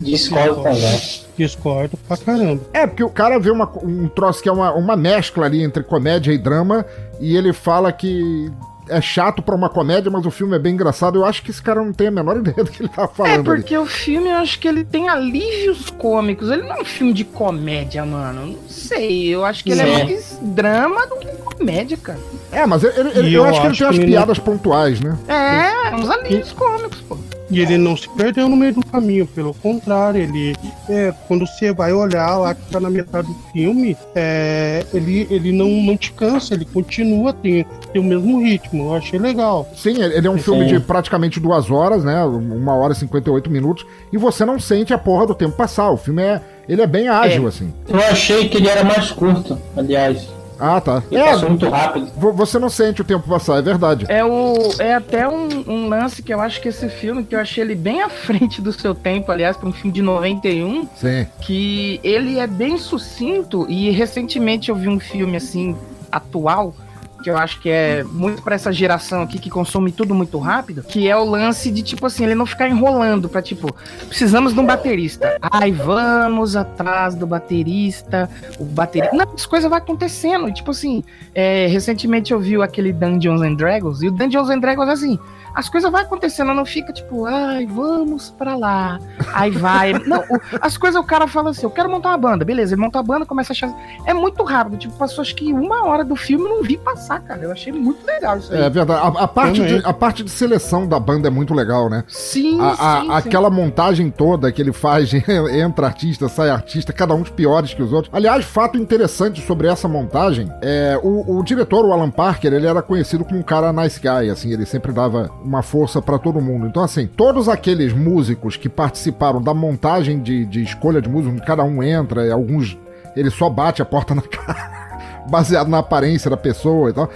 Discordo 0.00 0.62
também. 0.62 1.00
Discordo 1.36 1.96
pra 1.96 2.16
caramba. 2.16 2.60
É, 2.72 2.86
porque 2.86 3.04
o 3.04 3.08
cara 3.08 3.38
vê 3.38 3.50
uma, 3.50 3.70
um 3.82 4.08
troço 4.08 4.42
que 4.42 4.48
é 4.48 4.52
uma, 4.52 4.72
uma 4.72 4.96
mescla 4.96 5.46
ali 5.46 5.62
entre 5.62 5.82
comédia 5.82 6.32
e 6.32 6.38
drama, 6.38 6.84
e 7.20 7.36
ele 7.36 7.52
fala 7.52 7.92
que 7.92 8.50
é 8.88 9.00
chato 9.00 9.42
pra 9.42 9.54
uma 9.54 9.68
comédia, 9.68 10.10
mas 10.10 10.26
o 10.26 10.30
filme 10.30 10.56
é 10.56 10.58
bem 10.58 10.74
engraçado. 10.74 11.18
Eu 11.18 11.24
acho 11.24 11.42
que 11.42 11.50
esse 11.50 11.62
cara 11.62 11.82
não 11.82 11.92
tem 11.92 12.08
a 12.08 12.10
menor 12.10 12.36
ideia 12.38 12.64
do 12.64 12.70
que 12.70 12.82
ele 12.82 12.88
tá 12.88 13.04
É 13.04 13.08
falando 13.08 13.50
ali. 13.50 13.60
porque 13.62 13.76
o 13.78 13.86
filme 13.86 14.28
eu 14.28 14.36
acho 14.36 14.58
que 14.58 14.66
ele 14.68 14.84
tem 14.84 15.08
alívios 15.08 15.90
cômicos. 15.90 16.50
Ele 16.50 16.62
não 16.62 16.76
é 16.76 16.80
um 16.80 16.84
filme 16.84 17.12
de 17.12 17.24
comédia, 17.24 18.04
mano. 18.04 18.46
Não 18.46 18.68
sei. 18.68 19.28
Eu 19.28 19.44
acho 19.44 19.62
que 19.64 19.70
ele 19.72 19.80
é 19.82 19.84
Sim. 19.86 19.92
mais 20.04 20.38
drama 20.42 21.06
do 21.06 21.16
que 21.16 21.26
comédia, 21.28 21.96
cara. 21.96 22.18
É, 22.50 22.66
mas 22.66 22.82
ele- 22.84 23.10
ele- 23.18 23.34
eu, 23.34 23.42
eu 23.42 23.44
acho 23.44 23.60
que 23.60 23.66
ele 23.66 23.72
acho 23.72 23.78
tem 23.78 23.78
que 23.78 23.84
umas 23.84 23.94
ele 23.96 24.04
não- 24.06 24.12
piadas 24.12 24.38
pontuais, 24.38 25.00
né? 25.00 25.16
É, 25.28 25.94
uns 25.94 26.10
alívios 26.10 26.52
cômicos, 26.52 27.00
pô. 27.02 27.16
E 27.52 27.60
ele 27.60 27.76
não 27.76 27.94
se 27.96 28.08
perdeu 28.08 28.48
no 28.48 28.56
meio 28.56 28.72
do 28.74 28.86
caminho, 28.86 29.26
pelo 29.26 29.52
contrário, 29.52 30.20
ele 30.22 30.56
é, 30.88 31.12
quando 31.28 31.46
você 31.46 31.72
vai 31.72 31.92
olhar 31.92 32.38
lá 32.38 32.54
que 32.54 32.62
tá 32.70 32.80
na 32.80 32.88
metade 32.88 33.28
do 33.28 33.34
filme, 33.52 33.94
é, 34.14 34.84
ele, 34.94 35.26
ele 35.30 35.52
não, 35.52 35.68
não 35.68 35.96
te 35.96 36.12
cansa, 36.12 36.54
ele 36.54 36.64
continua, 36.64 37.32
tem, 37.32 37.66
tem 37.92 38.00
o 38.00 38.04
mesmo 38.04 38.42
ritmo. 38.42 38.84
Eu 38.84 38.94
achei 38.94 39.18
legal. 39.18 39.68
Sim, 39.76 40.02
ele 40.02 40.26
é 40.26 40.30
um 40.30 40.38
filme 40.38 40.64
Sim. 40.68 40.74
de 40.78 40.80
praticamente 40.80 41.38
duas 41.38 41.70
horas, 41.70 42.02
né? 42.04 42.24
Uma 42.24 42.74
hora 42.74 42.94
e 42.94 42.96
58 42.96 43.50
minutos, 43.50 43.84
e 44.12 44.16
você 44.16 44.44
não 44.44 44.58
sente 44.58 44.94
a 44.94 44.98
porra 44.98 45.26
do 45.26 45.34
tempo 45.34 45.54
passar. 45.56 45.90
O 45.90 45.96
filme 45.98 46.22
é. 46.22 46.40
Ele 46.68 46.80
é 46.80 46.86
bem 46.86 47.08
ágil, 47.08 47.44
É. 47.44 47.48
assim. 47.48 47.72
Eu 47.88 47.98
achei 47.98 48.48
que 48.48 48.56
ele 48.56 48.68
era 48.68 48.84
mais 48.84 49.10
curto, 49.10 49.58
aliás. 49.76 50.28
Ah, 50.64 50.80
tá. 50.80 51.02
Ele 51.10 51.20
É, 51.20 51.32
passou 51.32 51.48
muito 51.48 51.68
rápido. 51.68 52.06
vo- 52.16 52.32
você 52.32 52.56
não 52.58 52.70
sente 52.70 53.00
o 53.00 53.04
tempo 53.04 53.28
passar, 53.28 53.58
é 53.58 53.62
verdade. 53.62 54.06
É, 54.08 54.24
o, 54.24 54.54
é 54.78 54.94
até 54.94 55.28
um, 55.28 55.48
um 55.66 55.88
lance 55.88 56.22
que 56.22 56.32
eu 56.32 56.40
acho 56.40 56.60
que 56.60 56.68
esse 56.68 56.88
filme, 56.88 57.24
que 57.24 57.34
eu 57.34 57.40
achei 57.40 57.64
ele 57.64 57.74
bem 57.74 58.00
à 58.00 58.08
frente 58.10 58.62
do 58.62 58.72
seu 58.72 58.94
tempo, 58.94 59.32
aliás, 59.32 59.56
para 59.56 59.68
um 59.68 59.72
filme 59.72 59.90
de 59.92 60.00
91, 60.02 60.86
Sim. 60.94 61.26
que 61.40 61.98
ele 62.04 62.38
é 62.38 62.46
bem 62.46 62.78
sucinto 62.78 63.66
e 63.68 63.90
recentemente 63.90 64.68
eu 64.68 64.76
vi 64.76 64.88
um 64.88 65.00
filme 65.00 65.36
assim 65.36 65.76
atual 66.12 66.74
que 67.22 67.30
eu 67.30 67.36
acho 67.38 67.60
que 67.60 67.70
é 67.70 68.02
muito 68.04 68.42
pra 68.42 68.54
essa 68.54 68.72
geração 68.72 69.22
aqui 69.22 69.38
que 69.38 69.48
consome 69.48 69.92
tudo 69.92 70.14
muito 70.14 70.38
rápido, 70.38 70.82
que 70.82 71.08
é 71.08 71.16
o 71.16 71.24
lance 71.24 71.70
de 71.70 71.82
tipo 71.82 72.04
assim, 72.06 72.24
ele 72.24 72.34
não 72.34 72.44
ficar 72.44 72.68
enrolando 72.68 73.28
pra 73.28 73.40
tipo, 73.40 73.72
precisamos 74.08 74.52
de 74.52 74.60
um 74.60 74.66
baterista. 74.66 75.38
Ai, 75.40 75.72
vamos 75.72 76.56
atrás 76.56 77.14
do 77.14 77.26
baterista, 77.26 78.28
o 78.58 78.64
baterista. 78.64 79.16
Não, 79.16 79.32
as 79.34 79.46
coisas 79.46 79.68
vão 79.68 79.78
acontecendo. 79.78 80.48
E, 80.48 80.52
tipo 80.52 80.70
assim, 80.72 81.02
é, 81.34 81.66
recentemente 81.68 82.32
eu 82.32 82.40
vi 82.40 82.60
aquele 82.60 82.92
Dungeons 82.92 83.40
and 83.42 83.54
Dragons 83.54 84.02
e 84.02 84.08
o 84.08 84.10
Dungeons 84.10 84.50
and 84.50 84.58
Dragons 84.58 84.88
assim, 84.88 85.18
as 85.54 85.68
coisas 85.68 85.90
vão 85.90 86.00
acontecendo, 86.00 86.52
não 86.54 86.64
fica 86.64 86.92
tipo, 86.92 87.26
ai, 87.26 87.66
vamos 87.66 88.30
pra 88.30 88.56
lá. 88.56 88.98
Aí 89.34 89.50
vai. 89.50 89.92
Não, 90.06 90.20
o- 90.20 90.40
as 90.60 90.76
coisas 90.78 91.00
o 91.00 91.04
cara 91.04 91.26
fala 91.26 91.50
assim: 91.50 91.64
eu 91.64 91.70
quero 91.70 91.90
montar 91.90 92.08
uma 92.10 92.18
banda. 92.18 92.44
Beleza, 92.44 92.74
ele 92.74 92.80
monta 92.80 92.98
a 92.98 93.02
banda, 93.02 93.26
começa 93.26 93.52
a 93.52 93.54
achar. 93.54 93.72
É 94.06 94.14
muito 94.14 94.42
rápido. 94.44 94.78
Tipo, 94.78 94.94
passou 94.94 95.20
acho 95.22 95.34
que 95.36 95.52
uma 95.52 95.86
hora 95.86 96.04
do 96.04 96.16
filme 96.16 96.44
não 96.48 96.62
vi 96.62 96.78
passar, 96.78 97.11
cara. 97.20 97.40
Eu 97.42 97.52
achei 97.52 97.72
muito 97.72 98.06
legal 98.06 98.38
isso 98.38 98.52
aí. 98.52 98.60
É 98.62 98.70
verdade. 98.70 99.00
A, 99.18 99.24
a 99.24 99.28
parte 99.28 99.60
Também. 99.60 99.78
de, 99.80 99.86
a 99.86 99.92
parte 99.92 100.22
de 100.22 100.30
seleção 100.30 100.86
da 100.86 101.00
banda 101.00 101.28
é 101.28 101.30
muito 101.30 101.54
legal, 101.54 101.88
né? 101.90 102.04
Sim, 102.08 102.60
A- 102.60 102.70
a- 102.70 103.00
sim, 103.00 103.06
sim. 103.06 103.12
aquela 103.12 103.50
montagem 103.50 104.10
toda 104.10 104.50
que 104.52 104.60
ele 104.62 104.72
faz, 104.72 105.10
entra 105.52 105.86
artista, 105.86 106.28
sai 106.28 106.50
artista, 106.50 106.92
cada 106.92 107.14
um 107.14 107.22
piores 107.32 107.72
que 107.72 107.82
os 107.82 107.92
outros. 107.92 108.12
Aliás, 108.14 108.44
fato 108.44 108.76
interessante 108.76 109.40
sobre 109.46 109.66
essa 109.68 109.88
montagem 109.88 110.52
é 110.60 110.98
o, 111.02 111.38
o 111.38 111.42
diretor, 111.42 111.84
o 111.84 111.92
Alan 111.92 112.10
Parker, 112.10 112.52
ele 112.52 112.66
era 112.66 112.82
conhecido 112.82 113.24
como 113.24 113.38
um 113.38 113.42
cara 113.42 113.72
nice 113.72 113.98
guy, 114.00 114.28
assim, 114.28 114.52
ele 114.52 114.66
sempre 114.66 114.92
dava 114.92 115.30
uma 115.42 115.62
força 115.62 116.02
pra 116.02 116.18
todo 116.18 116.40
mundo. 116.40 116.66
Então, 116.66 116.82
assim, 116.82 117.06
todos 117.06 117.48
aqueles 117.48 117.92
músicos 117.92 118.56
que 118.56 118.68
participaram 118.68 119.40
da 119.40 119.54
montagem 119.54 120.20
de, 120.20 120.44
de 120.44 120.62
escolha 120.62 121.00
de 121.00 121.08
música, 121.08 121.32
onde 121.32 121.42
cada 121.42 121.64
um 121.64 121.82
entra, 121.82 122.26
e 122.26 122.30
alguns 122.30 122.76
ele 123.16 123.30
só 123.30 123.48
bate 123.48 123.80
a 123.80 123.84
porta 123.84 124.14
na 124.14 124.22
cara, 124.28 124.81
baseado 125.28 125.68
na 125.68 125.78
aparência 125.78 126.30
da 126.30 126.36
pessoa 126.36 126.90
e 126.90 126.92
tal. 126.92 127.08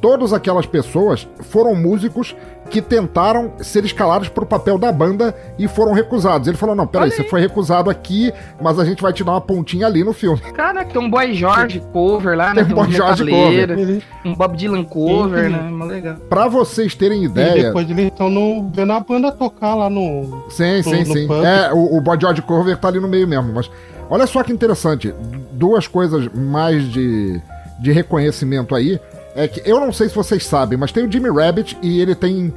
Todas 0.00 0.32
aquelas 0.32 0.64
pessoas 0.64 1.28
foram 1.40 1.74
músicos 1.74 2.34
que 2.70 2.80
tentaram 2.80 3.52
ser 3.58 3.84
escalados 3.84 4.30
para 4.30 4.44
o 4.44 4.46
papel 4.46 4.78
da 4.78 4.90
banda 4.90 5.36
e 5.58 5.68
foram 5.68 5.92
recusados. 5.92 6.48
Ele 6.48 6.56
falou: 6.56 6.74
não, 6.74 6.86
peraí, 6.86 7.08
Olha 7.08 7.16
você 7.16 7.20
aí. 7.20 7.28
foi 7.28 7.38
recusado 7.42 7.90
aqui, 7.90 8.32
mas 8.62 8.78
a 8.78 8.84
gente 8.86 9.02
vai 9.02 9.12
te 9.12 9.22
dar 9.22 9.32
uma 9.32 9.42
pontinha 9.42 9.86
ali 9.86 10.02
no 10.02 10.14
filme. 10.14 10.40
Cara, 10.54 10.86
tem 10.86 10.98
um 11.02 11.10
Boy 11.10 11.34
George 11.34 11.82
cover 11.92 12.34
lá, 12.34 12.54
né? 12.54 12.64
Tem 12.64 12.72
um 12.72 12.76
Boy 12.76 12.90
George 12.90 13.30
Ele, 13.30 14.02
Um 14.24 14.34
Bob 14.34 14.56
Dylan 14.56 14.84
cover, 14.84 15.44
Sim, 15.50 15.50
né? 15.50 15.62
Mó 15.70 15.84
legal. 15.84 16.16
Para 16.30 16.48
vocês 16.48 16.94
terem 16.94 17.20
e 17.20 17.24
ideia. 17.26 17.64
depois 17.64 17.90
eles 17.90 18.06
estão 18.06 18.30
no- 18.30 18.70
vendo 18.72 18.92
a 18.94 19.00
banda 19.00 19.30
tocar 19.30 19.74
lá 19.74 19.90
no. 19.90 20.44
Sim, 20.48 20.82
sim, 20.82 21.00
no 21.00 21.12
sim. 21.12 21.26
pub. 21.26 21.44
É, 21.44 21.70
o, 21.74 21.98
o 21.98 22.00
Boy 22.00 22.16
George 22.18 22.40
Cover 22.40 22.74
tá 22.78 22.88
ali 22.88 23.00
no 23.00 23.08
meio 23.08 23.28
mesmo. 23.28 23.52
Mas 23.52 23.70
olha 24.10 24.26
só 24.26 24.42
que 24.42 24.52
interessante. 24.52 25.14
Duas 25.52 25.86
coisas 25.86 26.28
mais 26.34 26.84
de, 26.84 27.40
de 27.80 27.92
reconhecimento 27.92 28.74
aí. 28.74 29.00
É 29.34 29.46
que 29.46 29.62
eu 29.64 29.78
não 29.78 29.92
sei 29.92 30.08
se 30.08 30.14
vocês 30.14 30.44
sabem, 30.44 30.76
mas 30.76 30.90
tem 30.90 31.06
o 31.06 31.10
Jimmy 31.10 31.30
Rabbit 31.30 31.78
e 31.80 32.00
ele 32.00 32.14
tem 32.14 32.52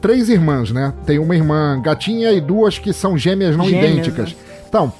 três 0.00 0.28
irmãs, 0.28 0.70
né? 0.70 0.92
Tem 1.06 1.18
uma 1.18 1.34
irmã 1.34 1.80
gatinha 1.80 2.30
e 2.32 2.40
duas 2.40 2.78
que 2.78 2.92
são 2.92 3.16
gêmeas 3.16 3.56
não 3.56 3.64
Gêmeas, 3.64 3.90
idênticas. 3.90 4.36
Então, 4.68 4.92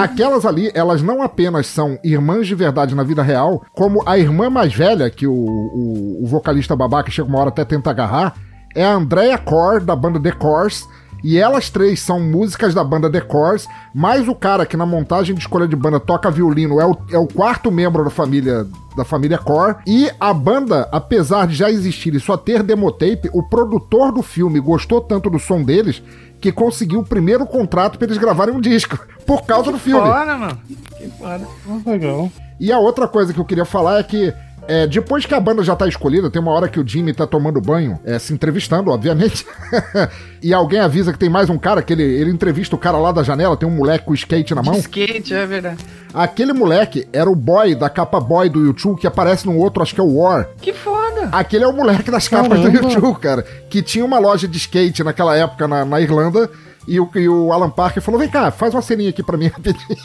aquelas 0.00 0.46
ali, 0.46 0.70
elas 0.74 1.02
não 1.02 1.22
apenas 1.22 1.66
são 1.66 1.98
irmãs 2.02 2.46
de 2.46 2.54
verdade 2.54 2.94
na 2.94 3.02
vida 3.02 3.22
real, 3.22 3.62
como 3.72 4.02
a 4.06 4.18
irmã 4.18 4.48
mais 4.48 4.74
velha, 4.74 5.10
que 5.10 5.26
o, 5.26 5.32
o, 5.32 6.24
o 6.24 6.26
vocalista 6.26 6.74
babaca 6.74 7.10
chega 7.10 7.28
uma 7.28 7.38
hora 7.38 7.50
até 7.50 7.64
tenta 7.64 7.90
agarrar, 7.90 8.34
é 8.74 8.84
a 8.84 8.94
Andrea 8.94 9.36
Core, 9.38 9.84
da 9.84 9.94
banda 9.94 10.20
The 10.20 10.32
Cores, 10.32 10.86
e 11.22 11.38
elas 11.38 11.70
três 11.70 12.00
são 12.00 12.20
músicas 12.20 12.74
da 12.74 12.84
banda 12.84 13.10
The 13.10 13.20
Cores, 13.20 13.66
mais 13.94 14.28
o 14.28 14.34
cara 14.34 14.66
que 14.66 14.76
na 14.76 14.86
montagem 14.86 15.34
de 15.34 15.40
escolha 15.40 15.68
de 15.68 15.76
banda 15.76 16.00
toca 16.00 16.30
violino 16.30 16.80
é 16.80 16.86
o, 16.86 16.96
é 17.10 17.18
o 17.18 17.26
quarto 17.26 17.70
membro 17.70 18.04
da 18.04 18.10
família 18.10 18.66
da 18.96 19.04
família 19.04 19.38
Core. 19.38 19.76
E 19.86 20.10
a 20.18 20.32
banda, 20.32 20.88
apesar 20.92 21.46
de 21.46 21.54
já 21.54 21.70
existir 21.70 22.14
e 22.14 22.20
só 22.20 22.36
ter 22.36 22.62
demotape, 22.62 23.30
o 23.32 23.42
produtor 23.42 24.12
do 24.12 24.22
filme 24.22 24.60
gostou 24.60 25.00
tanto 25.00 25.30
do 25.30 25.38
som 25.38 25.62
deles 25.62 26.02
que 26.40 26.50
conseguiu 26.50 27.00
o 27.00 27.04
primeiro 27.04 27.46
contrato 27.46 27.98
para 27.98 28.06
eles 28.06 28.18
gravarem 28.18 28.54
um 28.54 28.60
disco 28.60 28.98
por 29.26 29.42
causa 29.42 29.70
do 29.70 29.78
filme. 29.78 30.06
Foda, 30.06 30.36
mano. 30.36 30.58
Que 30.96 31.08
foda. 31.10 31.46
Legal. 31.86 32.30
E 32.58 32.70
a 32.72 32.78
outra 32.78 33.08
coisa 33.08 33.32
que 33.32 33.40
eu 33.40 33.44
queria 33.44 33.64
falar 33.64 34.00
é 34.00 34.02
que 34.02 34.32
é, 34.70 34.86
depois 34.86 35.26
que 35.26 35.34
a 35.34 35.40
banda 35.40 35.64
já 35.64 35.74
tá 35.74 35.88
escolhida, 35.88 36.30
tem 36.30 36.40
uma 36.40 36.52
hora 36.52 36.68
que 36.68 36.78
o 36.78 36.86
Jimmy 36.86 37.12
tá 37.12 37.26
tomando 37.26 37.60
banho, 37.60 37.98
é, 38.04 38.20
se 38.20 38.32
entrevistando, 38.32 38.92
obviamente. 38.92 39.44
e 40.40 40.54
alguém 40.54 40.78
avisa 40.78 41.12
que 41.12 41.18
tem 41.18 41.28
mais 41.28 41.50
um 41.50 41.58
cara, 41.58 41.82
que 41.82 41.92
ele, 41.92 42.04
ele 42.04 42.30
entrevista 42.30 42.76
o 42.76 42.78
cara 42.78 42.96
lá 42.96 43.10
da 43.10 43.24
janela, 43.24 43.56
tem 43.56 43.68
um 43.68 43.72
moleque 43.72 44.04
com 44.04 44.14
skate 44.14 44.54
na 44.54 44.62
mão. 44.62 44.76
Skate, 44.76 45.34
é 45.34 45.44
verdade. 45.44 45.84
Aquele 46.14 46.52
moleque 46.52 47.08
era 47.12 47.28
o 47.28 47.34
boy 47.34 47.74
da 47.74 47.90
capa 47.90 48.20
boy 48.20 48.48
do 48.48 48.64
YouTube 48.64 49.00
que 49.00 49.08
aparece 49.08 49.44
num 49.44 49.58
outro, 49.58 49.82
acho 49.82 49.92
que 49.92 50.00
é 50.00 50.04
o 50.04 50.18
War. 50.18 50.48
Que 50.62 50.72
foda. 50.72 51.30
Aquele 51.32 51.64
é 51.64 51.66
o 51.66 51.72
moleque 51.72 52.08
das 52.08 52.28
capas 52.28 52.60
do 52.60 52.70
Caramba. 52.70 52.92
YouTube, 52.92 53.18
cara. 53.18 53.42
Que 53.68 53.82
tinha 53.82 54.04
uma 54.04 54.20
loja 54.20 54.46
de 54.46 54.56
skate 54.56 55.02
naquela 55.02 55.36
época 55.36 55.66
na, 55.66 55.84
na 55.84 56.00
Irlanda. 56.00 56.48
E 56.86 57.00
o, 57.00 57.10
e 57.16 57.28
o 57.28 57.52
Alan 57.52 57.70
Parker 57.70 58.00
falou: 58.00 58.20
vem 58.20 58.28
cá, 58.28 58.52
faz 58.52 58.72
uma 58.72 58.82
ceninha 58.82 59.10
aqui 59.10 59.22
pra 59.22 59.36
mim 59.36 59.48
rapidinho. 59.48 59.98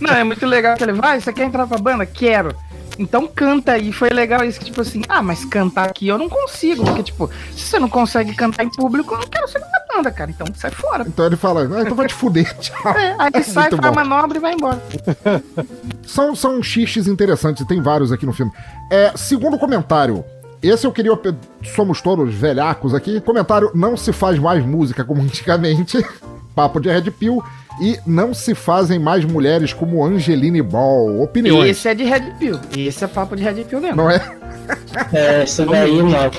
Não, 0.00 0.12
é 0.12 0.24
muito 0.24 0.44
legal 0.44 0.76
que 0.76 0.82
ele 0.82 0.92
vai, 0.92 1.20
você 1.20 1.32
quer 1.32 1.44
entrar 1.44 1.68
pra 1.68 1.78
banda? 1.78 2.04
Quero. 2.04 2.54
Então 2.98 3.26
canta 3.26 3.72
aí. 3.72 3.92
Foi 3.92 4.10
legal 4.10 4.44
isso 4.44 4.58
que, 4.58 4.66
tipo 4.66 4.80
assim, 4.80 5.02
ah, 5.08 5.22
mas 5.22 5.44
cantar 5.44 5.88
aqui 5.88 6.08
eu 6.08 6.18
não 6.18 6.28
consigo. 6.28 6.84
Porque, 6.84 7.02
tipo, 7.02 7.30
se 7.56 7.64
você 7.64 7.78
não 7.78 7.88
consegue 7.88 8.34
cantar 8.34 8.64
em 8.64 8.70
público, 8.70 9.14
eu 9.14 9.18
não 9.18 9.26
quero 9.26 9.48
ser 9.48 9.60
da 9.60 9.84
banda, 9.94 10.10
cara. 10.10 10.30
Então 10.30 10.46
sai 10.54 10.70
fora. 10.70 11.04
Então 11.06 11.26
ele 11.26 11.36
fala: 11.36 11.62
ah, 11.62 11.82
então 11.82 11.94
vai 11.94 12.06
te 12.06 12.14
fuder, 12.14 12.54
tchau. 12.58 12.92
É, 12.92 13.16
aí 13.18 13.42
sai, 13.44 13.70
Muito 13.70 13.82
faz 13.82 13.96
a 13.96 14.04
manobra 14.04 14.38
e 14.38 14.40
vai 14.40 14.54
embora. 14.54 14.82
São, 16.06 16.34
são 16.34 16.60
xixes 16.62 17.06
interessantes, 17.06 17.62
e 17.62 17.66
tem 17.66 17.80
vários 17.80 18.10
aqui 18.10 18.26
no 18.26 18.32
filme. 18.32 18.50
É, 18.90 19.12
segundo 19.16 19.56
comentário, 19.56 20.24
esse 20.62 20.86
eu 20.86 20.92
queria. 20.92 21.12
Somos 21.74 22.00
todos 22.00 22.34
velhacos 22.34 22.94
aqui. 22.94 23.20
Comentário: 23.20 23.70
não 23.74 23.96
se 23.96 24.12
faz 24.12 24.38
mais 24.38 24.64
música 24.64 25.04
como 25.04 25.22
antigamente. 25.22 26.04
Papo 26.54 26.80
de 26.80 26.90
Red 26.90 27.10
Pill. 27.12 27.42
E 27.80 27.98
não 28.06 28.34
se 28.34 28.54
fazem 28.54 28.98
mais 28.98 29.24
mulheres 29.24 29.72
como 29.72 30.04
Angeline 30.04 30.60
Ball. 30.62 31.20
Opiniões. 31.22 31.70
Esse 31.70 31.88
é 31.88 31.94
de 31.94 32.04
Red 32.04 32.32
Pill. 32.38 32.58
Esse 32.76 33.04
é 33.04 33.06
papo 33.06 33.34
de 33.34 33.42
Red 33.42 33.64
Pill 33.64 33.80
mesmo. 33.80 33.96
Não 33.96 34.10
é? 34.10 34.20
É, 35.12 35.42
esse 35.44 35.64
daí 35.64 36.02
não. 36.02 36.30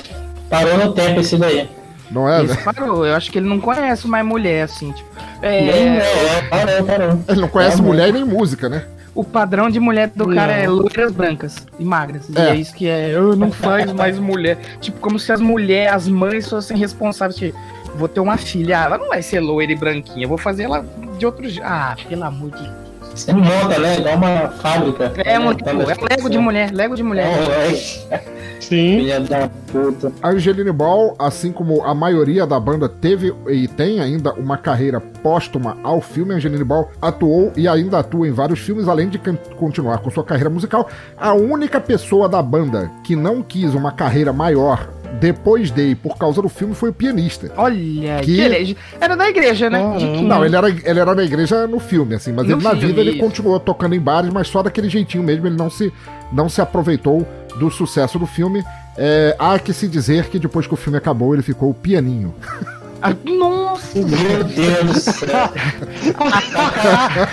Parou 0.50 0.78
no 0.78 0.94
tempo 0.94 1.20
esse 1.20 1.36
daí. 1.38 1.68
Não 2.12 2.30
é? 2.30 2.44
Esse 2.44 2.58
parou. 2.64 3.06
Eu 3.06 3.16
acho 3.16 3.32
que 3.32 3.40
ele 3.40 3.48
não 3.50 3.60
conhece 3.60 4.08
mais 4.08 4.26
mulher, 4.26 4.64
assim, 4.64 4.92
tipo. 4.92 5.10
Nem, 5.42 5.52
É, 5.52 5.98
é, 5.98 6.42
parou, 6.50 6.84
parou. 6.86 7.20
Ele 7.28 7.42
não 7.42 7.48
conhece 7.48 7.80
É, 7.80 7.84
mulher 7.84 8.10
e 8.10 8.12
nem 8.12 8.24
música, 8.24 8.70
né? 8.70 8.84
o 9.16 9.24
padrão 9.24 9.70
de 9.70 9.80
mulher 9.80 10.10
do 10.16 10.26
Não. 10.26 10.34
cara 10.36 10.54
é 10.54 10.68
loiras 10.68 11.12
brancas 11.12 11.68
e 11.78 11.86
magras. 11.86 12.28
E 12.30 12.36
É. 12.40 12.50
é 12.50 12.56
isso 12.56 12.74
que 12.74 12.88
é. 12.88 13.12
Eu 13.14 13.36
não 13.36 13.52
faz 13.52 13.92
mais 13.94 14.18
mulher. 14.18 14.58
Tipo, 14.82 15.00
como 15.00 15.20
se 15.20 15.32
as 15.32 15.40
mulheres, 15.40 15.94
as 15.94 16.08
mães 16.08 16.50
fossem 16.50 16.76
responsáveis. 16.78 17.36
Tipo, 17.38 17.58
vou 17.96 18.08
ter 18.08 18.20
uma 18.20 18.38
filha. 18.38 18.80
Ah, 18.82 18.86
ela 18.86 18.98
não 18.98 19.10
vai 19.10 19.22
ser 19.22 19.40
loira 19.40 19.72
e 19.72 19.76
branquinha. 19.76 20.26
Eu 20.26 20.30
vou 20.30 20.38
fazer 20.40 20.64
ela 20.64 20.84
de 21.18 21.26
outro 21.26 21.48
jeito. 21.48 21.66
Ah, 21.66 21.96
pelo 22.08 22.24
amor 22.24 22.52
de 22.52 22.62
Deus. 22.64 22.84
Você 23.16 23.32
monta, 23.32 23.78
né? 23.78 24.00
Igual 24.00 24.16
uma 24.16 24.50
fábrica. 24.50 25.14
É, 25.18 25.38
mano, 25.38 25.56
Tá 25.58 25.72
tipo, 25.72 25.84
é 25.84 26.16
Lego 26.16 26.30
de 26.30 26.38
mulher, 26.40 26.72
Lego 26.72 26.96
de 26.96 27.04
mulher. 27.04 27.28
É, 27.28 28.16
é. 28.16 28.34
Sim. 28.60 29.00
Filha 29.00 29.20
da 29.20 29.50
puta. 29.72 30.12
A 30.22 30.30
Angeline 30.30 30.72
Ball, 30.72 31.16
assim 31.20 31.52
como 31.52 31.84
a 31.84 31.94
maioria 31.94 32.48
da 32.48 32.60
banda 32.60 32.90
teve 32.90 33.34
e 33.48 33.68
tem 33.68 34.00
ainda 34.00 34.34
uma 34.34 34.58
carreira 34.58 35.00
póstuma 35.00 35.78
ao 35.84 36.02
filme, 36.02 36.34
a 36.34 36.38
Angeline 36.38 36.64
Ball 36.64 36.90
atuou 37.02 37.52
e 37.56 37.68
ainda 37.68 38.00
atua 38.00 38.28
em 38.28 38.32
vários 38.32 38.60
filmes, 38.60 38.88
além 38.88 39.10
de 39.10 39.20
continuar 39.58 40.00
com 40.00 40.10
sua 40.10 40.24
carreira 40.24 40.50
musical. 40.50 40.90
A 41.18 41.34
única 41.34 41.80
pessoa 41.80 42.28
da 42.28 42.42
banda 42.42 42.90
que 43.04 43.16
não 43.16 43.44
quis 43.44 43.76
uma 43.76 43.92
carreira 43.92 44.34
maior 44.34 44.88
depois 45.20 45.70
dele 45.72 45.96
por 45.96 46.18
causa 46.18 46.42
do 46.42 46.50
filme 46.50 46.74
foi 46.74 46.90
o 46.90 46.94
pianista. 46.94 47.52
Olha, 47.58 48.20
Que- 48.20 48.26
que 48.26 48.40
ele- 48.42 48.78
era 49.00 49.16
da 49.16 49.30
igreja, 49.30 49.70
né? 49.70 49.96
Quinze. 49.98 50.24
Não, 50.24 50.44
ele 50.46 50.56
era, 50.56 50.70
ele 50.70 51.00
era 51.00 51.16
na 51.16 51.24
igreja 51.24 51.68
no 51.68 51.80
filme, 51.80 52.16
assim, 52.16 52.32
mas 52.32 52.46
No 52.48 52.54
ele 52.56 52.64
na 52.64 52.72
filme, 52.72 52.88
vida 52.88 53.02
ele 53.02 53.12
isso. 53.12 53.20
continuou 53.20 53.60
tocando 53.60 53.96
em 53.96 54.00
bares, 54.00 54.32
mas 54.32 54.48
só 54.48 54.62
daquele 54.64 54.90
jeitinho 54.90 55.24
mesmo, 55.24 55.48
ele 55.48 55.56
não 55.56 55.70
se, 55.70 55.92
não 56.32 56.50
se 56.50 56.62
aproveitou 56.62 57.28
do 57.60 57.70
sucesso 57.70 58.18
do 58.18 58.26
filme. 58.26 58.64
É, 58.98 59.36
há 59.40 59.58
que 59.60 59.74
se 59.74 59.88
dizer 59.88 60.26
que 60.30 60.38
depois 60.38 60.68
que 60.68 60.74
o 60.74 60.78
filme 60.78 60.98
acabou, 60.98 61.34
ele 61.34 61.42
ficou 61.44 61.74
pianinho. 61.74 62.34
Nossa, 63.26 64.00
Meu 64.00 64.44
Deus 64.44 64.94
do 64.94 65.00
céu. 65.00 65.28
tá, 65.28 65.50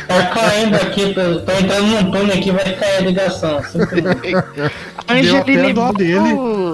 tá 0.08 0.26
caindo 0.34 0.74
aqui, 0.76 1.14
tô, 1.14 1.40
tô 1.40 1.52
entrando 1.52 1.86
num 1.86 2.10
túnel 2.10 2.36
aqui, 2.36 2.50
vai 2.50 2.72
cair 2.74 2.96
a 2.96 3.00
ligação. 3.00 3.60
a 5.06 5.12
Angeline 5.12 5.72
Ball, 5.72 5.92
dele. 5.92 6.28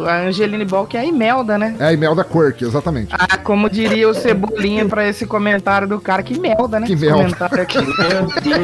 a 0.09 0.27
Angeline 0.29 0.65
Ball 0.65 0.87
que 0.87 0.97
é 0.97 1.01
a 1.01 1.05
Imelda, 1.05 1.59
né? 1.59 1.77
É 1.79 1.85
a 1.87 1.93
Imelda 1.93 2.25
Quirk, 2.25 2.65
exatamente. 2.65 3.11
Ah, 3.13 3.37
como 3.37 3.69
diria 3.69 4.09
o 4.09 4.15
Cebolinha 4.15 4.87
pra 4.87 5.07
esse 5.09 5.27
comentário 5.27 5.87
do 5.87 6.01
cara, 6.01 6.23
que 6.23 6.39
merda, 6.39 6.81
né? 6.81 6.87
Que 6.87 6.97
Deus 6.97 7.33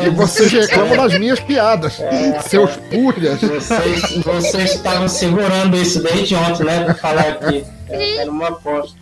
E 0.05 0.11
vocês 0.11 0.53
reclamam 0.53 0.97
das 0.97 1.18
minhas 1.18 1.40
piadas, 1.40 2.01
seus 2.47 2.77
pulhas. 2.77 3.40
Vocês, 3.40 4.23
vocês 4.25 4.75
estavam 4.75 5.09
segurando 5.09 5.77
isso 5.77 6.03
desde 6.03 6.35
ontem, 6.35 6.64
né? 6.64 6.85
Pra 6.85 6.95
falar 6.95 7.23
aqui. 7.29 7.64
Era 7.88 8.31
uma 8.31 8.49
aposta. 8.49 8.97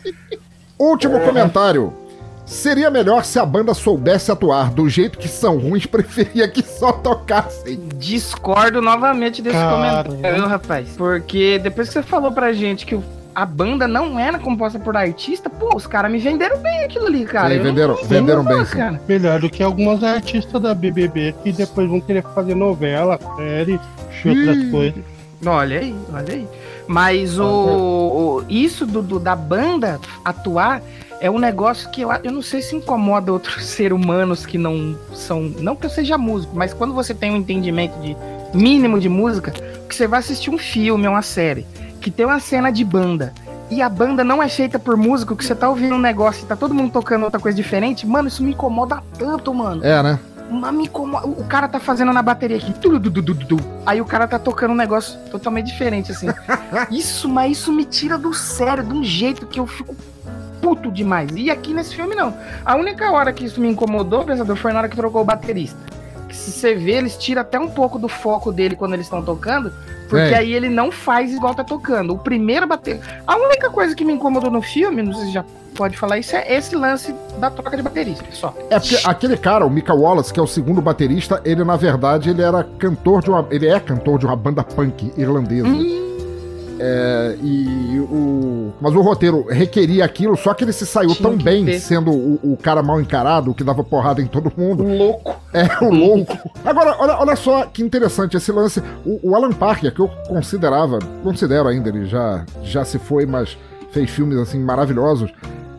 Último 0.80 1.20
comentário. 1.20 1.92
Seria 2.46 2.90
melhor 2.90 3.24
se 3.24 3.38
a 3.38 3.46
banda 3.46 3.74
soubesse 3.74 4.32
atuar 4.32 4.70
do 4.70 4.88
jeito 4.88 5.18
que 5.18 5.28
são 5.28 5.56
ruins, 5.58 5.84
preferia 5.86 6.48
que 6.48 6.62
só 6.64 6.90
tocassem. 6.90 7.78
Discordo 7.96 8.80
novamente 8.82 9.40
desse 9.42 9.56
Caramba. 9.56 10.04
comentário, 10.04 10.46
rapaz. 10.48 10.88
Porque 10.96 11.58
depois 11.62 11.88
que 11.88 11.92
você 11.94 12.02
falou 12.02 12.32
pra 12.32 12.52
gente 12.52 12.84
que 12.86 12.98
a 13.32 13.46
banda 13.46 13.86
não 13.86 14.18
era 14.18 14.38
composta 14.38 14.78
por 14.80 14.96
artista, 14.96 15.48
pô, 15.48 15.76
os 15.76 15.86
caras 15.86 16.10
me 16.10 16.18
venderam 16.18 16.58
bem 16.58 16.82
aquilo 16.84 17.06
ali, 17.06 17.24
cara. 17.24 17.50
Sim, 17.54 17.60
venderam- 17.60 17.98
venderam 18.02 18.42
bem, 18.44 18.64
sim. 18.64 18.76
cara. 18.76 19.00
Melhor 19.06 19.38
do 19.40 19.48
que 19.48 19.62
algumas 19.62 20.02
artistas 20.02 20.60
da 20.60 20.74
BBB 20.74 21.34
que 21.44 21.52
depois 21.52 21.88
vão 21.88 22.00
querer 22.00 22.24
fazer 22.34 22.56
novela, 22.56 23.18
série 23.36 23.78
e 24.24 24.28
outras 24.28 24.70
coisas. 24.72 25.04
Olha 25.46 25.78
aí, 25.78 25.94
olha 26.12 26.34
aí. 26.34 26.48
Mas 26.90 27.38
o, 27.38 27.44
o- 27.44 28.44
isso 28.48 28.84
do, 28.84 29.00
do- 29.00 29.20
da 29.20 29.36
banda 29.36 30.00
atuar 30.24 30.82
é 31.20 31.30
um 31.30 31.38
negócio 31.38 31.88
que 31.90 32.00
eu, 32.00 32.10
eu 32.24 32.32
não 32.32 32.42
sei 32.42 32.60
se 32.62 32.74
incomoda 32.74 33.32
outros 33.32 33.64
seres 33.70 33.92
humanos 33.96 34.44
que 34.44 34.58
não 34.58 34.96
são. 35.14 35.42
Não 35.60 35.76
que 35.76 35.86
eu 35.86 35.90
seja 35.90 36.18
músico, 36.18 36.56
mas 36.56 36.74
quando 36.74 36.92
você 36.92 37.14
tem 37.14 37.30
um 37.30 37.36
entendimento 37.36 37.96
de 38.00 38.16
mínimo 38.52 38.98
de 38.98 39.08
música, 39.08 39.52
que 39.88 39.94
você 39.94 40.08
vai 40.08 40.18
assistir 40.18 40.50
um 40.50 40.58
filme 40.58 41.06
ou 41.06 41.14
uma 41.14 41.22
série 41.22 41.64
que 42.00 42.10
tem 42.10 42.26
uma 42.26 42.40
cena 42.40 42.72
de 42.72 42.84
banda. 42.84 43.32
E 43.70 43.80
a 43.80 43.88
banda 43.88 44.24
não 44.24 44.42
é 44.42 44.48
feita 44.48 44.80
por 44.80 44.96
músico, 44.96 45.36
que 45.36 45.44
você 45.44 45.54
tá 45.54 45.68
ouvindo 45.68 45.94
um 45.94 45.98
negócio 46.00 46.42
e 46.42 46.46
tá 46.46 46.56
todo 46.56 46.74
mundo 46.74 46.90
tocando 46.90 47.22
outra 47.22 47.38
coisa 47.38 47.54
diferente, 47.56 48.04
mano, 48.04 48.26
isso 48.26 48.42
me 48.42 48.50
incomoda 48.50 49.00
tanto, 49.16 49.54
mano. 49.54 49.84
É, 49.84 50.02
né? 50.02 50.18
Mas 50.50 50.74
me 50.74 50.84
incomoda. 50.84 51.26
O 51.26 51.44
cara 51.44 51.68
tá 51.68 51.78
fazendo 51.78 52.12
na 52.12 52.22
bateria 52.22 52.56
aqui. 52.56 52.72
Aí 53.86 54.00
o 54.00 54.04
cara 54.04 54.26
tá 54.26 54.38
tocando 54.38 54.72
um 54.72 54.76
negócio 54.76 55.18
totalmente 55.30 55.66
diferente, 55.66 56.12
assim. 56.12 56.26
isso, 56.90 57.28
mas 57.28 57.58
isso 57.58 57.72
me 57.72 57.84
tira 57.84 58.18
do 58.18 58.34
sério, 58.34 58.82
de 58.82 58.92
um 58.92 59.04
jeito 59.04 59.46
que 59.46 59.60
eu 59.60 59.66
fico 59.66 59.94
puto 60.60 60.90
demais. 60.90 61.30
E 61.34 61.50
aqui 61.50 61.72
nesse 61.72 61.94
filme, 61.94 62.14
não. 62.14 62.36
A 62.64 62.76
única 62.76 63.10
hora 63.10 63.32
que 63.32 63.44
isso 63.44 63.60
me 63.60 63.68
incomodou, 63.68 64.24
pensador, 64.24 64.56
foi 64.56 64.72
na 64.72 64.80
hora 64.80 64.88
que 64.88 64.96
trocou 64.96 65.22
o 65.22 65.24
baterista. 65.24 65.78
Que 66.30 66.36
se 66.36 66.52
você 66.52 66.74
vê, 66.76 66.92
eles 66.92 67.16
tiram 67.16 67.42
até 67.42 67.58
um 67.58 67.68
pouco 67.68 67.98
do 67.98 68.08
foco 68.08 68.52
dele 68.52 68.76
quando 68.76 68.94
eles 68.94 69.06
estão 69.06 69.20
tocando. 69.20 69.72
Porque 70.08 70.32
É. 70.32 70.38
aí 70.38 70.54
ele 70.54 70.68
não 70.68 70.90
faz 70.92 71.32
igual 71.32 71.54
tá 71.54 71.64
tocando. 71.64 72.14
O 72.14 72.18
primeiro 72.18 72.66
bater. 72.66 73.00
A 73.26 73.36
única 73.36 73.68
coisa 73.68 73.94
que 73.96 74.04
me 74.04 74.12
incomodou 74.12 74.50
no 74.50 74.62
filme, 74.62 75.02
não 75.02 75.12
sei 75.12 75.26
se 75.26 75.32
já 75.32 75.44
pode 75.74 75.96
falar 75.96 76.18
isso, 76.18 76.36
é 76.36 76.54
esse 76.56 76.76
lance 76.76 77.12
da 77.38 77.50
troca 77.50 77.76
de 77.76 77.82
baterista. 77.82 78.24
Só. 78.32 78.54
É 78.70 78.78
porque 78.78 78.98
aquele 79.04 79.36
cara, 79.36 79.66
o 79.66 79.70
Mika 79.70 79.92
Wallace, 79.92 80.32
que 80.32 80.38
é 80.38 80.42
o 80.42 80.46
segundo 80.46 80.80
baterista, 80.80 81.40
ele 81.44 81.64
na 81.64 81.76
verdade 81.76 82.30
ele 82.30 82.42
era 82.42 82.62
cantor 82.78 83.22
de 83.22 83.30
uma. 83.30 83.44
Ele 83.50 83.66
é 83.66 83.80
cantor 83.80 84.18
de 84.18 84.26
uma 84.26 84.36
banda 84.36 84.62
punk 84.62 85.12
irlandesa. 85.16 85.66
É, 86.82 87.36
e 87.42 88.00
o. 88.00 88.72
Mas 88.80 88.94
o 88.94 89.02
roteiro 89.02 89.44
requeria 89.48 90.02
aquilo, 90.02 90.34
só 90.34 90.54
que 90.54 90.64
ele 90.64 90.72
se 90.72 90.86
saiu 90.86 91.10
Tinha 91.14 91.28
tão 91.28 91.36
bem 91.36 91.66
ter. 91.66 91.78
sendo 91.78 92.10
o, 92.10 92.52
o 92.54 92.56
cara 92.56 92.82
mal 92.82 92.98
encarado, 92.98 93.50
o 93.50 93.54
que 93.54 93.62
dava 93.62 93.84
porrada 93.84 94.22
em 94.22 94.26
todo 94.26 94.50
mundo. 94.56 94.82
Louco. 94.82 95.36
É, 95.52 95.84
o 95.84 95.92
louco. 95.92 96.38
Agora, 96.64 96.96
olha, 96.98 97.18
olha 97.18 97.36
só 97.36 97.66
que 97.66 97.82
interessante 97.82 98.36
esse 98.36 98.50
lance. 98.50 98.82
O, 99.04 99.30
o 99.30 99.36
Alan 99.36 99.52
Parker, 99.52 99.92
que 99.92 100.00
eu 100.00 100.08
considerava, 100.26 100.98
considero 101.22 101.68
ainda, 101.68 101.90
ele 101.90 102.06
já, 102.06 102.46
já 102.62 102.82
se 102.84 102.98
foi, 102.98 103.26
mas 103.26 103.58
fez 103.92 104.08
filmes 104.08 104.38
assim 104.38 104.58
maravilhosos. 104.60 105.30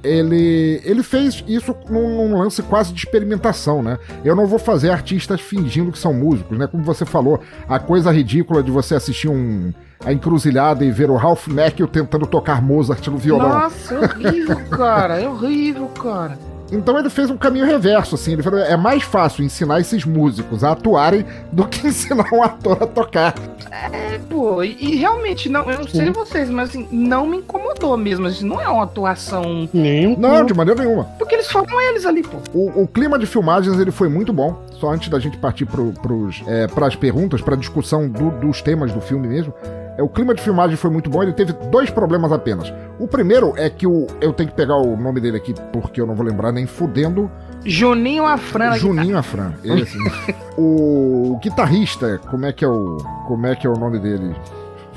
Ele, 0.04 0.82
ele 0.84 1.04
fez 1.04 1.44
isso 1.48 1.76
num, 1.90 2.28
num, 2.28 2.38
lance 2.40 2.62
quase 2.64 2.94
de 2.94 3.00
experimentação, 3.00 3.82
né? 3.84 3.98
Eu 4.24 4.36
não 4.36 4.46
vou 4.46 4.60
fazer 4.60 4.90
artistas 4.90 5.42
fingindo 5.42 5.92
que 5.92 6.00
são 6.00 6.14
músicos, 6.14 6.58
né? 6.58 6.68
Como 6.68 6.84
você 6.84 7.06
falou, 7.06 7.40
a 7.68 7.80
coisa 7.80 8.12
ridícula 8.12 8.64
de 8.64 8.72
você 8.72 8.96
assistir 8.96 9.30
um 9.30 9.72
a 10.04 10.12
encruzilhada 10.12 10.84
e 10.84 10.92
ver 10.92 11.12
o 11.12 11.16
Ralph 11.16 11.48
Macchio 11.48 11.88
tentando 11.88 12.26
tocar 12.26 12.62
Mozart 12.62 13.06
no 13.08 13.18
violão. 13.18 13.50
Nossa, 13.50 14.00
horrível, 14.00 14.58
cara. 14.72 15.22
É 15.22 15.28
horrível, 15.28 15.88
cara. 15.90 16.38
Então 16.72 16.98
ele 16.98 17.10
fez 17.10 17.30
um 17.30 17.38
caminho 17.38 17.66
reverso, 17.66 18.16
assim. 18.16 18.34
Ele 18.34 18.44
falou: 18.44 18.60
é 18.60 18.78
mais 18.78 19.04
fácil 19.04 19.44
ensinar 19.44 19.80
esses 19.80 20.06
músicos 20.06 20.64
a 20.64 20.72
atuarem 20.72 21.26
do 21.52 21.68
que 21.68 21.86
ensinar 21.88 22.32
um 22.32 22.42
ator 22.42 22.82
a 22.82 22.88
tocar. 22.88 23.36
É, 23.70 24.20
pô, 24.30 24.64
e, 24.64 24.78
e 24.80 24.96
realmente, 24.96 25.50
não, 25.50 25.70
eu 25.70 25.80
não 25.80 25.88
sei 25.88 26.08
uhum. 26.08 26.14
vocês, 26.14 26.50
mas 26.50 26.70
assim, 26.70 26.88
não 26.92 27.28
me 27.28 27.38
incomodou 27.38 27.98
mesmo. 27.98 28.28
Assim, 28.28 28.46
não 28.46 28.62
é 28.62 28.68
uma 28.68 28.84
atuação. 28.84 29.70
Nenhum. 29.74 30.18
Não, 30.18 30.46
de 30.46 30.54
maneira 30.54 30.84
nenhuma. 30.84 31.06
Porque 31.18 31.36
eles 31.36 31.48
foram 31.48 31.80
eles 31.82 32.06
ali, 32.06 32.24
pô. 32.24 32.38
O, 32.54 32.84
o 32.84 32.88
clima 32.88 33.20
de 33.20 33.26
filmagens 33.26 33.78
ele 33.80 33.92
foi 33.92 34.08
muito 34.08 34.32
bom. 34.32 34.62
Só 34.80 34.92
antes 34.92 35.10
da 35.10 35.20
gente 35.20 35.38
partir 35.38 35.66
pro, 35.66 35.92
pros, 35.94 36.42
é, 36.48 36.68
pras 36.68 36.96
perguntas, 36.96 37.42
pra 37.42 37.56
discussão 37.56 38.08
do, 38.08 38.32
dos 38.32 38.62
temas 38.62 38.92
do 38.92 39.02
filme 39.02 39.28
mesmo. 39.28 39.54
É, 39.98 40.04
o 40.04 40.10
clima 40.10 40.34
de 40.34 40.42
filmagem 40.42 40.76
foi 40.78 40.90
muito 40.90 41.10
bom, 41.10 41.22
ele 41.22 41.34
teve 41.34 41.54
dois 41.54 41.90
problemas 41.90 42.32
apenas. 42.32 42.72
O 43.00 43.08
primeiro 43.08 43.54
é 43.58 43.70
que 43.70 43.86
o. 43.86 44.08
Eu 44.20 44.34
tenho 44.34 44.50
que 44.50 44.56
pegar 44.56 44.78
o 44.78 44.96
nome 44.96 45.20
dele 45.20 45.38
aqui 45.38 45.54
porque 45.74 46.00
eu 46.00 46.06
não 46.06 46.16
vou 46.16 46.26
lembrar 46.26 46.52
nem 46.52 46.66
fudendo. 46.66 47.30
Juninho 47.66 48.26
Afran. 48.26 48.74
Juninho 48.74 49.18
Afran, 49.18 49.54
esse. 49.64 49.98
o 50.58 51.40
guitarrista, 51.42 52.20
como 52.30 52.46
é 52.46 52.54
que 52.54 52.64
é 52.64 52.68
o. 52.68 52.98
Como 53.28 53.46
é 53.46 53.56
que 53.56 53.68
é 53.68 53.70
o 53.70 53.78
nome 53.78 54.00
dele? 54.00 54.36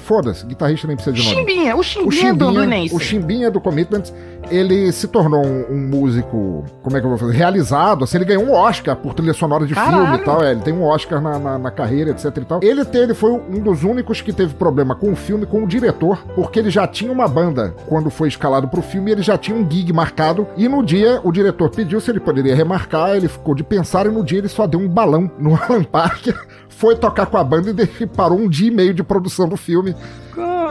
Foda-se, 0.05 0.45
guitarrista 0.45 0.87
nem 0.87 0.97
precisa 0.97 1.17
de 1.17 1.23
nome. 1.23 1.35
Chimbinha, 1.35 1.77
o 1.77 1.83
Chimbinha, 1.83 2.09
o 2.09 2.13
Chimbinha 2.13 2.35
do 2.35 2.45
Fluminense. 2.45 2.95
O 2.95 2.99
Chimbinha 2.99 3.51
do 3.51 3.61
Commitments, 3.61 4.13
ele 4.51 4.93
se 4.93 5.09
tornou 5.09 5.45
um, 5.45 5.65
um, 5.71 5.89
músico, 5.89 6.63
como 6.83 6.95
é 6.95 7.01
que 7.01 7.07
eu 7.07 7.09
vou 7.09 7.19
fazer? 7.19 7.33
Realizado, 7.33 8.05
assim, 8.05 8.19
ele 8.19 8.27
ganhou 8.27 8.45
um 8.45 8.53
Oscar 8.53 8.97
por 8.97 9.15
trilha 9.15 9.33
sonora 9.33 9.67
de 9.67 9.75
Caralho. 9.75 10.03
filme 10.03 10.19
e 10.19 10.21
tal. 10.21 10.45
É, 10.45 10.53
ele 10.53 10.61
tem 10.61 10.75
um 10.75 10.85
Oscar 10.85 11.23
na, 11.23 11.39
na, 11.39 11.59
na, 11.59 11.71
carreira, 11.71 12.11
etc 12.11 12.37
e 12.37 12.45
tal. 12.45 12.61
Ele, 12.63 12.85
teve, 12.85 13.05
ele 13.05 13.15
foi 13.15 13.31
um 13.33 13.61
dos 13.61 13.83
únicos 13.83 14.21
que 14.21 14.31
teve 14.31 14.53
problema 14.53 14.95
com 14.95 15.11
o 15.11 15.17
filme, 15.17 15.47
com 15.47 15.65
o 15.65 15.67
diretor, 15.67 16.23
porque 16.35 16.59
ele 16.59 16.69
já 16.69 16.87
tinha 16.87 17.11
uma 17.11 17.27
banda 17.27 17.75
quando 17.87 18.11
foi 18.11 18.29
escalado 18.29 18.69
pro 18.69 18.83
filme, 18.83 19.11
ele 19.11 19.23
já 19.23 19.39
tinha 19.39 19.57
um 19.57 19.69
gig 19.69 19.91
marcado. 19.91 20.47
E 20.55 20.69
no 20.69 20.85
dia, 20.85 21.19
o 21.25 21.33
diretor 21.33 21.71
pediu 21.71 21.99
se 21.99 22.11
ele 22.11 22.21
poderia 22.21 22.55
remarcar, 22.55 23.17
ele 23.17 23.29
ficou 23.29 23.55
de 23.55 23.65
pensar 23.65 24.05
e 24.05 24.11
no 24.11 24.23
dia 24.23 24.37
ele 24.37 24.49
só 24.49 24.67
deu 24.67 24.81
um 24.81 24.89
balão 24.89 25.31
no 25.39 25.55
Alan 25.65 25.83
Parker 25.83 26.39
foi 26.77 26.97
tocar 26.97 27.27
com 27.27 27.37
a 27.37 27.45
banda 27.45 27.89
e 28.01 28.07
parou 28.07 28.39
um 28.39 28.49
dia 28.49 28.69
e 28.69 28.71
meio 28.71 28.95
de 28.95 29.03
produção 29.03 29.49
do 29.49 29.57
filme. 29.57 29.95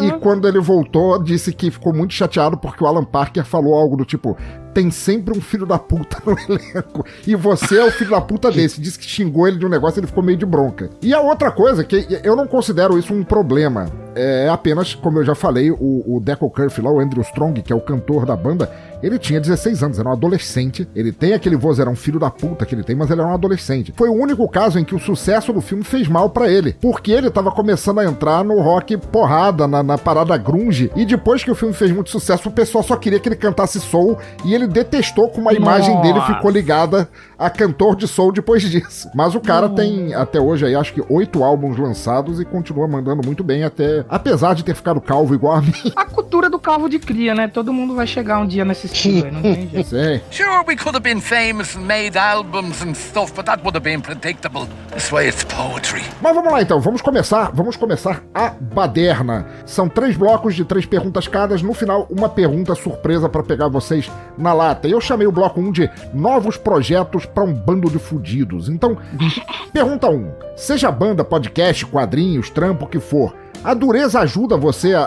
E 0.01 0.11
quando 0.19 0.47
ele 0.47 0.59
voltou, 0.59 1.21
disse 1.21 1.53
que 1.53 1.71
ficou 1.71 1.93
muito 1.93 2.13
chateado 2.13 2.57
porque 2.57 2.83
o 2.83 2.87
Alan 2.87 3.05
Parker 3.05 3.45
falou 3.45 3.75
algo 3.75 3.95
do 3.95 4.03
tipo: 4.03 4.35
tem 4.73 4.89
sempre 4.89 5.37
um 5.37 5.41
filho 5.41 5.65
da 5.65 5.77
puta 5.77 6.17
no 6.25 6.35
elenco. 6.49 7.05
E 7.25 7.35
você 7.35 7.77
é 7.77 7.85
o 7.85 7.91
filho 7.91 8.11
da 8.11 8.21
puta 8.21 8.51
desse. 8.51 8.81
Disse 8.81 8.97
que 8.97 9.05
xingou 9.05 9.47
ele 9.47 9.57
de 9.57 9.65
um 9.65 9.69
negócio 9.69 9.97
e 9.97 10.01
ele 10.01 10.07
ficou 10.07 10.23
meio 10.23 10.37
de 10.37 10.45
bronca. 10.45 10.89
E 11.01 11.13
a 11.13 11.21
outra 11.21 11.51
coisa, 11.51 11.83
que 11.83 12.07
eu 12.23 12.35
não 12.35 12.47
considero 12.47 12.97
isso 12.97 13.13
um 13.13 13.23
problema. 13.23 13.85
É 14.15 14.49
apenas, 14.49 14.93
como 14.93 15.19
eu 15.19 15.25
já 15.25 15.35
falei, 15.35 15.71
o, 15.71 16.03
o 16.15 16.19
Deco 16.19 16.49
Curfe 16.49 16.81
lá, 16.81 16.91
o 16.91 16.99
Andrew 16.99 17.21
Strong, 17.23 17.61
que 17.61 17.73
é 17.73 17.75
o 17.75 17.81
cantor 17.81 18.25
da 18.25 18.35
banda, 18.35 18.71
ele 19.03 19.19
tinha 19.19 19.39
16 19.39 19.83
anos, 19.83 19.99
era 19.99 20.07
um 20.07 20.13
adolescente. 20.13 20.87
Ele 20.95 21.11
tem 21.11 21.33
aquele 21.33 21.57
vozeirão 21.57 21.93
filho 21.95 22.19
da 22.19 22.31
puta 22.31 22.65
que 22.65 22.73
ele 22.73 22.83
tem, 22.83 22.95
mas 22.95 23.11
ele 23.11 23.19
era 23.19 23.29
um 23.29 23.33
adolescente. 23.33 23.93
Foi 23.97 24.07
o 24.07 24.13
único 24.13 24.47
caso 24.49 24.79
em 24.79 24.85
que 24.85 24.95
o 24.95 24.99
sucesso 24.99 25.51
do 25.51 25.59
filme 25.59 25.83
fez 25.83 26.07
mal 26.07 26.29
para 26.29 26.49
ele. 26.49 26.73
Porque 26.81 27.11
ele 27.11 27.29
tava 27.29 27.51
começando 27.51 27.99
a 27.99 28.05
entrar 28.05 28.45
no 28.45 28.61
rock 28.61 28.95
porrada, 28.95 29.67
na, 29.67 29.83
na 29.83 29.97
parada 29.97 30.37
grunge. 30.37 30.89
E 30.95 31.05
depois 31.05 31.43
que 31.43 31.51
o 31.51 31.55
filme 31.55 31.73
fez 31.73 31.91
muito 31.91 32.09
sucesso, 32.09 32.47
o 32.47 32.51
pessoal 32.51 32.81
só 32.81 32.95
queria 32.95 33.19
que 33.19 33.27
ele 33.27 33.35
cantasse 33.35 33.79
soul. 33.81 34.17
E 34.45 34.55
ele 34.55 34.67
detestou 34.67 35.29
como 35.29 35.49
a 35.49 35.53
imagem 35.53 35.95
Nossa. 35.95 36.07
dele 36.07 36.21
ficou 36.21 36.49
ligada 36.49 37.09
a 37.37 37.49
cantor 37.49 37.97
de 37.97 38.07
soul 38.07 38.31
depois 38.31 38.61
disso. 38.71 39.09
Mas 39.13 39.35
o 39.35 39.41
cara 39.41 39.67
tem 39.67 40.13
até 40.13 40.39
hoje 40.39 40.65
aí 40.65 40.75
acho 40.75 40.93
que 40.93 41.03
oito 41.09 41.43
álbuns 41.43 41.77
lançados 41.77 42.39
e 42.39 42.45
continua 42.45 42.87
mandando 42.87 43.21
muito 43.25 43.43
bem 43.43 43.65
até, 43.65 44.05
apesar 44.07 44.53
de 44.53 44.63
ter 44.63 44.75
ficado 44.75 45.01
calvo 45.01 45.35
igual 45.35 45.57
a 45.57 45.61
mim. 45.61 45.73
A 45.95 46.05
cultura 46.05 46.49
do 46.49 46.57
calvo 46.57 46.87
de 46.87 46.99
cria, 46.99 47.35
né? 47.35 47.47
Todo 47.49 47.73
mundo 47.73 47.95
vai 47.95 48.07
chegar 48.07 48.39
um 48.39 48.47
dia 48.47 48.63
nesse 48.63 48.92
estilo 48.93 49.25
aí, 49.25 49.31
não 49.31 49.41
tem 49.41 49.69
jeito. 49.69 49.89
Sei. 49.89 50.21
Sure, 50.31 50.63
we 50.67 50.75
could 50.75 50.95
have 50.95 51.01
been 51.01 51.19
famous 51.19 51.75
and 51.75 51.81
made 51.81 52.17
albums 52.17 52.81
and 52.81 52.93
stuff, 52.93 53.33
but 53.33 53.45
that 53.45 53.61
would 53.63 53.75
have 53.75 53.83
been 53.83 54.01
predictable. 54.01 54.67
This 54.93 55.11
way 55.11 55.27
it's 55.27 55.43
poetry. 55.43 56.03
Mas 56.21 56.35
vamos 56.35 56.51
lá 56.51 56.61
então, 56.61 56.79
vamos 56.79 57.01
começar, 57.01 57.51
vamos 57.53 57.75
começar 57.75 58.23
a 58.33 58.49
baderna. 58.49 59.45
São 59.65 59.89
três 59.89 60.15
blocos 60.15 60.55
de 60.55 60.63
três 60.63 60.85
perguntas 60.85 61.27
cada, 61.27 61.57
no 61.57 61.73
final 61.73 62.07
uma 62.09 62.29
pergunta 62.29 62.75
surpresa 62.75 63.27
para 63.27 63.43
pegar 63.43 63.67
vocês 63.67 64.09
na 64.37 64.53
lata. 64.53 64.87
E 64.87 64.91
eu 64.91 65.01
chamei 65.01 65.27
o 65.27 65.31
bloco 65.31 65.59
1 65.59 65.71
de 65.71 65.89
Novos 66.13 66.57
Projetos 66.57 67.25
para 67.25 67.43
um 67.43 67.53
Bando 67.53 67.89
de 67.89 67.99
Fudidos. 67.99 68.69
Então, 68.69 68.97
pergunta 69.73 70.09
1. 70.09 70.31
Seja 70.55 70.91
banda, 70.91 71.23
podcast, 71.23 71.85
quadrinhos, 71.85 72.49
trampo, 72.49 72.85
o 72.85 72.87
que 72.87 72.99
for, 72.99 73.33
a 73.63 73.73
dureza 73.73 74.19
ajuda 74.19 74.57
você 74.57 74.93
a, 74.93 75.03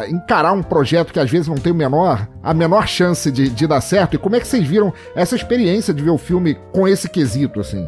a, 0.00 0.10
encarar 0.10 0.52
um 0.52 0.62
projeto 0.62 1.12
que 1.12 1.20
às 1.20 1.30
vezes 1.30 1.46
não 1.46 1.56
tem 1.56 1.72
o 1.72 1.76
menor, 1.76 2.28
a 2.42 2.52
menor 2.52 2.88
chance 2.88 3.30
de, 3.30 3.48
de, 3.48 3.66
dar 3.66 3.80
certo? 3.80 4.14
E 4.14 4.18
como 4.18 4.36
é 4.36 4.40
que 4.40 4.46
vocês 4.46 4.66
viram 4.66 4.92
essa 5.14 5.36
experiência 5.36 5.94
de 5.94 6.02
ver 6.02 6.10
o 6.10 6.18
filme 6.18 6.58
com 6.72 6.88
esse 6.88 7.08
quesito, 7.08 7.60
assim? 7.60 7.86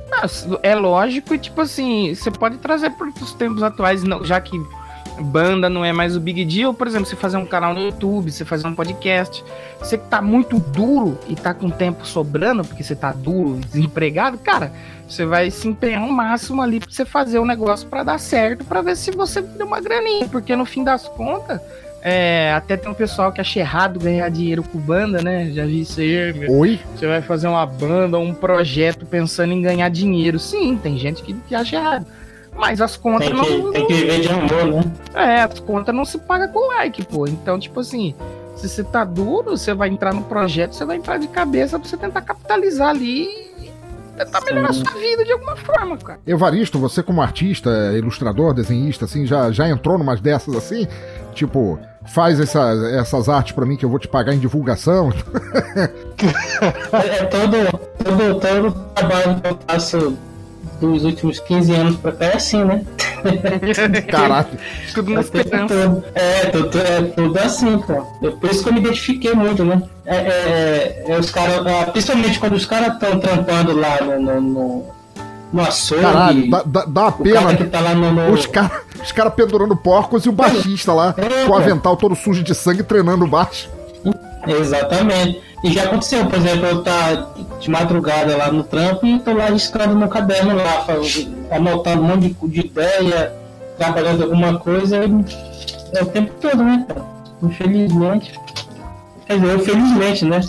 É 0.63 0.75
lógico 0.75 1.35
e, 1.35 1.39
tipo 1.39 1.61
assim, 1.61 2.15
você 2.15 2.31
pode 2.31 2.59
trazer 2.59 2.91
para 2.91 3.09
os 3.09 3.33
tempos 3.35 3.63
atuais, 3.63 4.03
não, 4.03 4.25
já 4.25 4.41
que 4.41 4.57
banda 5.23 5.69
não 5.69 5.85
é 5.85 5.93
mais 5.93 6.17
o 6.17 6.21
big 6.21 6.45
deal, 6.45 6.73
por 6.73 6.87
exemplo, 6.87 7.07
você 7.07 7.17
fazer 7.17 7.37
um 7.37 7.47
canal 7.47 7.75
no 7.75 7.81
YouTube, 7.81 8.31
você 8.31 8.45
fazer 8.45 8.67
um 8.67 8.75
podcast, 8.75 9.45
você 9.79 9.99
que 9.99 10.07
tá 10.07 10.21
muito 10.21 10.59
duro 10.59 11.19
e 11.29 11.35
tá 11.35 11.53
com 11.53 11.71
tempo 11.71 12.07
sobrando, 12.07 12.65
porque 12.65 12.83
você 12.83 12.97
tá 12.97 13.13
duro, 13.13 13.61
desempregado, 13.61 14.39
cara, 14.39 14.73
você 15.09 15.25
vai 15.25 15.51
se 15.51 15.69
empenhar 15.69 16.05
o 16.05 16.13
máximo 16.13 16.63
ali 16.63 16.81
pra 16.81 16.91
você 16.91 17.05
fazer 17.05 17.39
o 17.39 17.43
um 17.43 17.47
negócio 17.47 17.89
para 17.89 18.03
dar 18.03 18.19
certo, 18.19 18.65
para 18.65 18.83
ver 18.83 18.97
se 18.97 19.11
você 19.11 19.41
deu 19.41 19.67
uma 19.67 19.81
graninha, 19.81 20.29
porque 20.29 20.55
no 20.55 20.65
fim 20.65 20.85
das 20.85 21.09
contas, 21.09 21.61
é, 22.01 22.53
até 22.53 22.77
tem 22.77 22.91
um 22.91 22.95
pessoal 22.95 23.33
que 23.33 23.41
acha 23.41 23.59
errado 23.59 23.99
ganhar 23.99 24.29
dinheiro 24.29 24.63
com 24.63 24.79
banda, 24.79 25.21
né? 25.21 25.51
Já 25.51 25.67
vi 25.67 25.81
isso 25.81 26.01
aí. 26.01 26.33
Meu. 26.33 26.53
Oi? 26.53 26.81
Você 26.95 27.07
vai 27.07 27.21
fazer 27.21 27.49
uma 27.49 27.67
banda, 27.67 28.19
um 28.19 28.33
projeto 28.33 29.05
pensando 29.05 29.53
em 29.53 29.61
ganhar 29.61 29.89
dinheiro. 29.89 30.39
Sim, 30.39 30.79
tem 30.81 30.97
gente 30.97 31.23
que, 31.23 31.35
que 31.35 31.55
acha 31.55 31.77
errado. 31.77 32.07
Mas 32.59 32.81
as 32.81 32.97
contas 32.97 33.29
tem 33.29 33.41
que, 33.41 33.57
não. 33.59 33.73
Tem 33.73 33.87
que 33.87 33.95
viver 33.95 34.21
de 34.21 34.29
amor, 34.29 34.67
né? 34.67 34.93
É, 35.15 35.43
as 35.43 35.61
contas 35.61 35.95
não 35.95 36.05
se 36.05 36.19
pagam 36.19 36.49
com 36.49 36.67
like, 36.75 37.05
pô. 37.05 37.27
Então, 37.27 37.59
tipo 37.59 37.79
assim, 37.79 38.15
se 38.57 38.69
você 38.69 38.83
tá 38.83 39.05
duro, 39.05 39.57
você 39.57 39.73
vai 39.73 39.89
entrar 39.89 40.13
no 40.13 40.23
projeto, 40.25 40.75
você 40.75 40.85
vai 40.85 40.97
entrar 40.97 41.19
de 41.19 41.29
cabeça 41.29 41.79
pra 41.79 41.89
você 41.89 41.97
tentar 41.97 42.21
capitalizar 42.23 42.89
ali 42.89 43.27
e 43.61 43.71
tentar 44.17 44.41
melhorar 44.41 44.71
a 44.71 44.73
sua 44.73 44.91
vida 44.99 45.25
de 45.25 45.31
alguma 45.31 45.55
forma, 45.55 45.97
cara. 45.97 46.19
Evaristo, 46.27 46.81
você 46.81 47.01
como 47.01 47.23
artista, 47.23 47.71
ilustrador, 47.97 48.53
desenhista, 48.53 49.05
assim, 49.05 49.25
já, 49.25 49.53
já 49.53 49.69
entrou 49.69 49.97
numas 49.97 50.21
dessas 50.21 50.57
assim? 50.57 50.89
Tipo, 51.35 51.79
faz 52.07 52.41
essa, 52.41 52.73
essas 52.93 53.29
artes 53.29 53.53
para 53.53 53.65
mim 53.65 53.77
que 53.77 53.85
eu 53.85 53.89
vou 53.89 54.01
te 54.01 54.09
pagar 54.09 54.35
em 54.35 54.41
divulgação. 54.41 55.13
é, 56.93 57.19
é 57.19 57.25
todo, 57.27 57.57
todo, 58.03 58.41
todo 58.41 58.73
trabalho 58.95 59.41
que 59.41 59.49
eu 59.49 59.59
faço 59.69 60.19
dos 60.81 61.05
últimos 61.05 61.41
15 61.41 61.75
anos 61.75 61.97
pra 61.97 62.13
cá 62.13 62.27
é 62.27 62.37
assim, 62.37 62.65
né? 62.65 62.85
Caraca. 64.09 64.51
tudo. 64.95 66.05
É, 66.15 66.47
tudo, 66.47 66.79
é 66.79 67.03
tudo 67.03 67.39
assim, 67.39 67.79
pô. 67.79 68.03
Por 68.33 68.51
isso 68.51 68.63
que 68.63 68.69
eu 68.69 68.73
me 68.73 68.81
identifiquei 68.81 69.35
muito, 69.35 69.65
né? 69.65 69.83
É, 70.07 70.17
é, 70.17 71.05
é 71.09 71.19
os 71.19 71.31
caras, 71.31 71.67
é, 71.67 71.85
principalmente 71.87 72.39
quando 72.39 72.55
os 72.55 72.65
caras 72.65 72.95
estão 72.95 73.19
trampando 73.19 73.77
lá 73.77 73.99
no, 74.01 74.21
no, 74.21 74.41
no, 74.41 74.85
no 75.53 75.63
açougue. 75.63 76.03
Caralho, 76.03 76.51
dá, 76.51 76.63
dá, 76.65 76.85
dá 76.87 77.01
uma 77.03 77.13
pena. 77.13 77.41
Cara 77.41 77.67
tá 77.67 77.81
lá 77.81 77.95
no, 77.95 78.13
no... 78.13 78.33
Os 78.33 78.47
caras 78.47 78.89
os 79.03 79.13
cara 79.13 79.31
pendurando 79.31 79.77
porcos 79.77 80.25
e 80.25 80.29
o 80.29 80.33
baixista 80.33 80.93
lá, 80.93 81.15
é, 81.17 81.47
com 81.47 81.53
o 81.53 81.57
avental 81.57 81.97
todo 81.97 82.15
sujo 82.15 82.43
de 82.43 82.55
sangue, 82.55 82.83
treinando 82.83 83.27
baixo. 83.27 83.71
Exatamente. 84.49 85.43
E 85.63 85.73
já 85.73 85.85
aconteceu, 85.85 86.25
por 86.27 86.37
exemplo, 86.37 86.67
eu 86.67 86.83
tá 86.83 87.33
de 87.59 87.71
madrugada 87.71 88.37
lá 88.37 88.51
no 88.53 88.63
trampo 88.63 89.05
e 89.07 89.19
tô 89.19 89.33
lá 89.33 89.47
riscando 89.47 89.95
no 89.95 90.09
caderno 90.09 90.55
lá, 90.55 90.87
anotando 91.51 92.03
um 92.03 92.07
monte 92.07 92.29
de, 92.29 92.49
de 92.49 92.61
ideia, 92.61 93.33
trabalhando 93.77 94.23
alguma 94.23 94.59
coisa, 94.59 94.99
é 94.99 96.03
o 96.03 96.07
tempo 96.07 96.33
todo, 96.41 96.63
né, 96.63 96.85
cara? 96.87 97.05
Infelizmente. 97.43 98.39
Quer 99.27 99.41
dizer, 99.41 99.57
infelizmente, 99.57 100.25
né? 100.25 100.41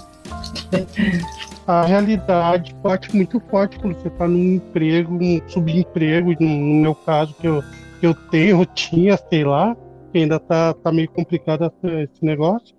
A 1.66 1.86
realidade 1.86 2.76
bate 2.84 3.16
muito 3.16 3.40
forte 3.50 3.80
quando 3.80 3.96
você 3.96 4.10
tá 4.12 4.28
num 4.28 4.56
emprego, 4.56 5.14
um 5.14 5.42
subemprego, 5.48 6.36
no 6.40 6.82
meu 6.82 6.96
caso, 6.96 7.36
que 7.40 7.48
eu, 7.48 7.64
que 8.00 8.08
eu 8.08 8.14
tenho, 8.14 8.62
eu 8.62 8.66
tinha, 8.66 9.18
sei 9.30 9.44
lá, 9.44 9.76
que 10.12 10.20
ainda 10.20 10.40
tá, 10.40 10.74
tá 10.74 10.92
meio 10.92 11.10
complicado 11.10 11.72
esse 11.84 12.24
negócio 12.24 12.79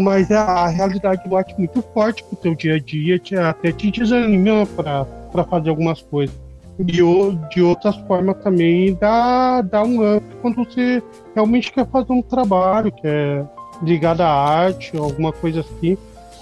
mas 0.00 0.30
a, 0.30 0.42
a 0.44 0.68
realidade 0.68 1.28
bate 1.28 1.54
muito 1.58 1.82
forte 1.92 2.22
pro 2.24 2.36
teu 2.36 2.54
dia 2.54 2.76
a 2.76 2.78
dia, 2.78 3.18
te, 3.18 3.36
até 3.36 3.72
te 3.72 3.90
desanima 3.90 4.66
para 4.66 5.44
fazer 5.44 5.70
algumas 5.70 6.00
coisas. 6.02 6.34
E 6.78 6.84
de 6.84 7.62
outras 7.62 7.96
formas 8.08 8.36
também 8.42 8.94
dá, 8.98 9.60
dá 9.60 9.82
um 9.82 10.16
up 10.16 10.24
quando 10.40 10.56
você 10.64 11.02
realmente 11.34 11.70
quer 11.70 11.86
fazer 11.88 12.12
um 12.12 12.22
trabalho 12.22 12.90
que 12.90 13.06
é 13.06 13.44
ligado 13.82 14.22
à 14.22 14.28
arte, 14.28 14.96
alguma 14.96 15.32
coisa 15.32 15.60
assim. 15.60 15.98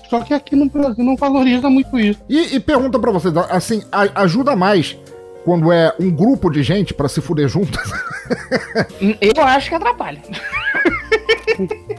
Só 0.09 0.20
que 0.20 0.32
aqui 0.32 0.55
no 0.57 0.68
Brasil 0.68 1.05
não 1.05 1.16
valoriza 1.16 1.68
muito 1.68 1.98
isso. 1.98 2.20
E, 2.28 2.57
e 2.57 2.61
pergunta 2.61 2.98
pra 2.98 3.11
vocês, 3.11 3.36
assim, 3.36 3.82
a- 3.90 4.22
ajuda 4.22 4.55
mais 4.57 4.96
quando 5.44 5.72
é 5.72 5.92
um 5.98 6.11
grupo 6.11 6.51
de 6.51 6.62
gente 6.62 6.92
pra 6.94 7.09
se 7.09 7.20
fuder 7.20 7.48
juntas? 7.48 7.90
Eu 9.20 9.42
acho 9.42 9.68
que 9.68 9.74
atrapalha. 9.74 10.20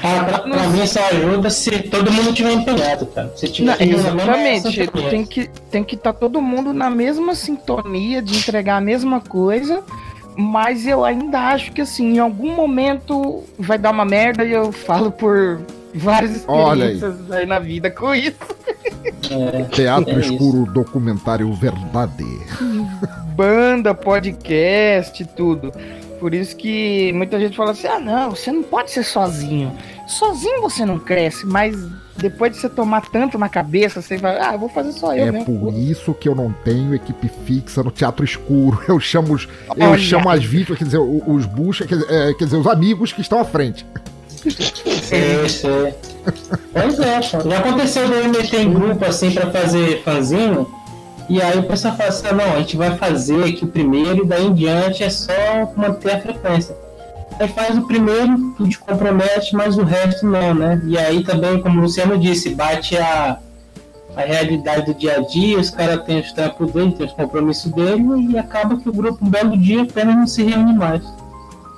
Cara, 0.00 0.24
pra, 0.24 0.38
pra 0.40 0.68
mim 0.68 0.86
só 0.86 1.00
ajuda 1.08 1.50
se 1.50 1.70
todo 1.84 2.12
mundo 2.12 2.32
tiver 2.32 2.52
empenhado, 2.52 3.06
cara. 3.06 3.32
Se 3.36 3.48
tiver 3.48 3.78
Não, 3.78 3.86
mesma 3.86 4.10
exatamente. 4.10 4.86
Tem 5.10 5.24
que 5.24 5.50
tem 5.70 5.84
que 5.84 5.94
estar 5.94 6.12
todo 6.12 6.40
mundo 6.40 6.72
na 6.72 6.90
mesma 6.90 7.34
sintonia 7.34 8.20
de 8.22 8.36
entregar 8.36 8.76
a 8.76 8.80
mesma 8.80 9.20
coisa. 9.20 9.82
Mas 10.38 10.86
eu 10.86 11.02
ainda 11.04 11.40
acho 11.48 11.72
que 11.72 11.80
assim, 11.80 12.16
em 12.16 12.18
algum 12.18 12.54
momento 12.54 13.42
vai 13.58 13.78
dar 13.78 13.90
uma 13.90 14.04
merda 14.04 14.44
e 14.44 14.52
eu 14.52 14.70
falo 14.70 15.10
por 15.10 15.60
várias 15.94 16.44
Olha 16.46 16.84
aí. 16.86 16.94
experiências 16.94 17.32
aí. 17.32 17.46
na 17.46 17.58
vida 17.58 17.90
com 17.90 18.14
isso. 18.14 18.36
É, 19.30 19.62
Teatro 19.64 20.14
é 20.14 20.20
isso. 20.20 20.32
Escuro 20.34 20.70
Documentário 20.70 21.50
Verdade. 21.54 22.24
Banda, 23.34 23.94
podcast, 23.94 25.24
tudo. 25.36 25.72
Por 26.18 26.34
isso 26.34 26.56
que 26.56 27.12
muita 27.12 27.38
gente 27.38 27.56
fala 27.56 27.72
assim: 27.72 27.86
ah, 27.86 27.98
não, 28.00 28.30
você 28.30 28.50
não 28.50 28.62
pode 28.62 28.90
ser 28.90 29.02
sozinho. 29.04 29.72
Sozinho 30.06 30.60
você 30.62 30.84
não 30.86 30.98
cresce, 30.98 31.44
mas 31.46 31.76
depois 32.16 32.52
de 32.52 32.58
você 32.58 32.68
tomar 32.68 33.02
tanto 33.10 33.36
na 33.38 33.48
cabeça, 33.48 34.00
você 34.00 34.16
vai, 34.16 34.38
ah, 34.40 34.54
eu 34.54 34.58
vou 34.58 34.68
fazer 34.68 34.92
só 34.92 35.14
eu 35.14 35.26
É 35.26 35.32
mesmo. 35.32 35.58
por 35.60 35.74
isso 35.74 36.14
que 36.14 36.28
eu 36.28 36.34
não 36.34 36.50
tenho 36.64 36.94
equipe 36.94 37.28
fixa 37.44 37.82
no 37.82 37.90
Teatro 37.90 38.24
Escuro. 38.24 38.80
Eu 38.88 38.98
chamo 38.98 39.34
os, 39.34 39.46
eu 39.76 39.90
Olha. 39.90 39.98
chamo 39.98 40.30
as 40.30 40.42
vítimas, 40.44 40.78
quer 40.78 40.84
dizer, 40.86 40.98
os 40.98 41.44
bucha, 41.44 41.86
quer, 41.86 41.96
dizer, 41.98 42.10
é, 42.12 42.34
quer 42.34 42.44
dizer, 42.44 42.56
os 42.56 42.66
amigos 42.66 43.12
que 43.12 43.20
estão 43.20 43.38
à 43.40 43.44
frente. 43.44 43.84
Sei, 45.02 45.48
sei. 45.48 45.94
Pois 46.72 46.98
é, 47.00 47.20
já 47.22 47.58
aconteceu 47.58 48.06
de 48.06 48.12
eu 48.14 48.28
meter 48.28 48.60
em 48.60 48.72
grupo 48.72 49.04
assim 49.04 49.30
pra 49.32 49.50
fazer 49.50 50.02
fanzinho. 50.04 50.66
E 51.28 51.42
aí 51.42 51.58
o 51.58 51.64
pessoal 51.64 51.96
fala 51.96 52.08
assim, 52.08 52.26
não, 52.28 52.54
a 52.54 52.58
gente 52.58 52.76
vai 52.76 52.96
fazer 52.96 53.42
aqui 53.44 53.64
o 53.64 53.68
primeiro 53.68 54.24
e 54.24 54.26
daí 54.26 54.46
em 54.46 54.54
diante 54.54 55.02
é 55.02 55.10
só 55.10 55.32
manter 55.76 56.12
a 56.12 56.20
frequência. 56.20 56.76
Aí 57.38 57.48
faz 57.48 57.76
o 57.76 57.86
primeiro, 57.86 58.54
tu 58.56 58.68
te 58.68 58.78
compromete, 58.78 59.54
mas 59.54 59.76
o 59.76 59.82
resto 59.82 60.24
não, 60.26 60.54
né? 60.54 60.80
E 60.86 60.96
aí 60.96 61.22
também, 61.24 61.60
como 61.60 61.78
o 61.78 61.82
Luciano 61.82 62.16
disse, 62.16 62.54
bate 62.54 62.96
a, 62.96 63.38
a 64.16 64.20
realidade 64.20 64.86
do 64.86 64.94
dia 64.94 65.16
a 65.16 65.20
dia, 65.20 65.58
os 65.58 65.68
caras 65.68 66.02
têm 66.04 66.20
os 66.20 66.32
tempos 66.32 66.72
dele, 66.72 66.92
têm 66.92 67.06
os 67.06 67.12
compromissos 67.12 67.70
dele, 67.72 68.02
e 68.30 68.38
acaba 68.38 68.76
que 68.76 68.88
o 68.88 68.92
grupo 68.92 69.22
um 69.24 69.28
belo 69.28 69.56
dia 69.58 69.82
apenas 69.82 70.16
não 70.16 70.26
se 70.26 70.44
reúne 70.44 70.74
mais. 70.74 71.02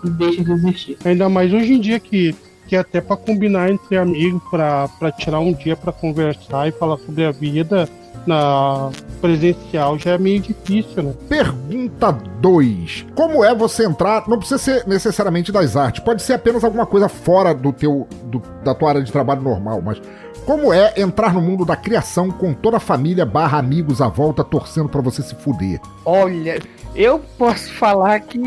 E 0.04 0.10
deixa 0.10 0.44
de 0.44 0.52
existir. 0.52 0.98
Ainda 1.04 1.28
mais 1.28 1.52
hoje 1.52 1.72
em 1.72 1.80
dia 1.80 1.98
que, 1.98 2.36
que 2.68 2.76
até 2.76 3.00
pra 3.00 3.16
combinar 3.16 3.68
entre 3.70 3.96
amigos, 3.96 4.40
pra 4.50 5.10
tirar 5.18 5.40
um 5.40 5.52
dia 5.52 5.74
pra 5.74 5.90
conversar 5.90 6.68
e 6.68 6.72
falar 6.72 6.98
sobre 6.98 7.24
a 7.24 7.32
vida 7.32 7.88
na 8.26 8.90
presencial 9.20 9.98
já 9.98 10.12
é 10.12 10.18
meio 10.18 10.40
difícil, 10.40 11.02
né? 11.02 11.12
Pergunta 11.28 12.12
2. 12.40 13.06
Como 13.14 13.44
é 13.44 13.54
você 13.54 13.84
entrar? 13.84 14.28
Não 14.28 14.38
precisa 14.38 14.58
ser 14.58 14.86
necessariamente 14.86 15.50
das 15.52 15.76
artes, 15.76 16.02
pode 16.04 16.22
ser 16.22 16.34
apenas 16.34 16.62
alguma 16.64 16.86
coisa 16.86 17.08
fora 17.08 17.54
do 17.54 17.72
teu, 17.72 18.06
do- 18.24 18.42
da 18.64 18.74
tua 18.74 18.90
área 18.90 19.02
de 19.02 19.10
trabalho 19.10 19.42
normal, 19.42 19.80
mas 19.84 20.00
como 20.46 20.72
é 20.72 20.94
entrar 20.96 21.34
no 21.34 21.40
mundo 21.42 21.64
da 21.64 21.76
criação 21.76 22.30
com 22.30 22.54
toda 22.54 22.78
a 22.78 22.80
família 22.80 23.26
barra 23.26 23.58
amigos 23.58 24.00
à 24.00 24.08
volta 24.08 24.42
torcendo 24.42 24.88
pra 24.88 25.00
você 25.02 25.20
se 25.22 25.34
fuder? 25.34 25.78
Olha, 26.06 26.58
eu 26.94 27.18
posso 27.36 27.70
falar 27.74 28.20
que 28.20 28.38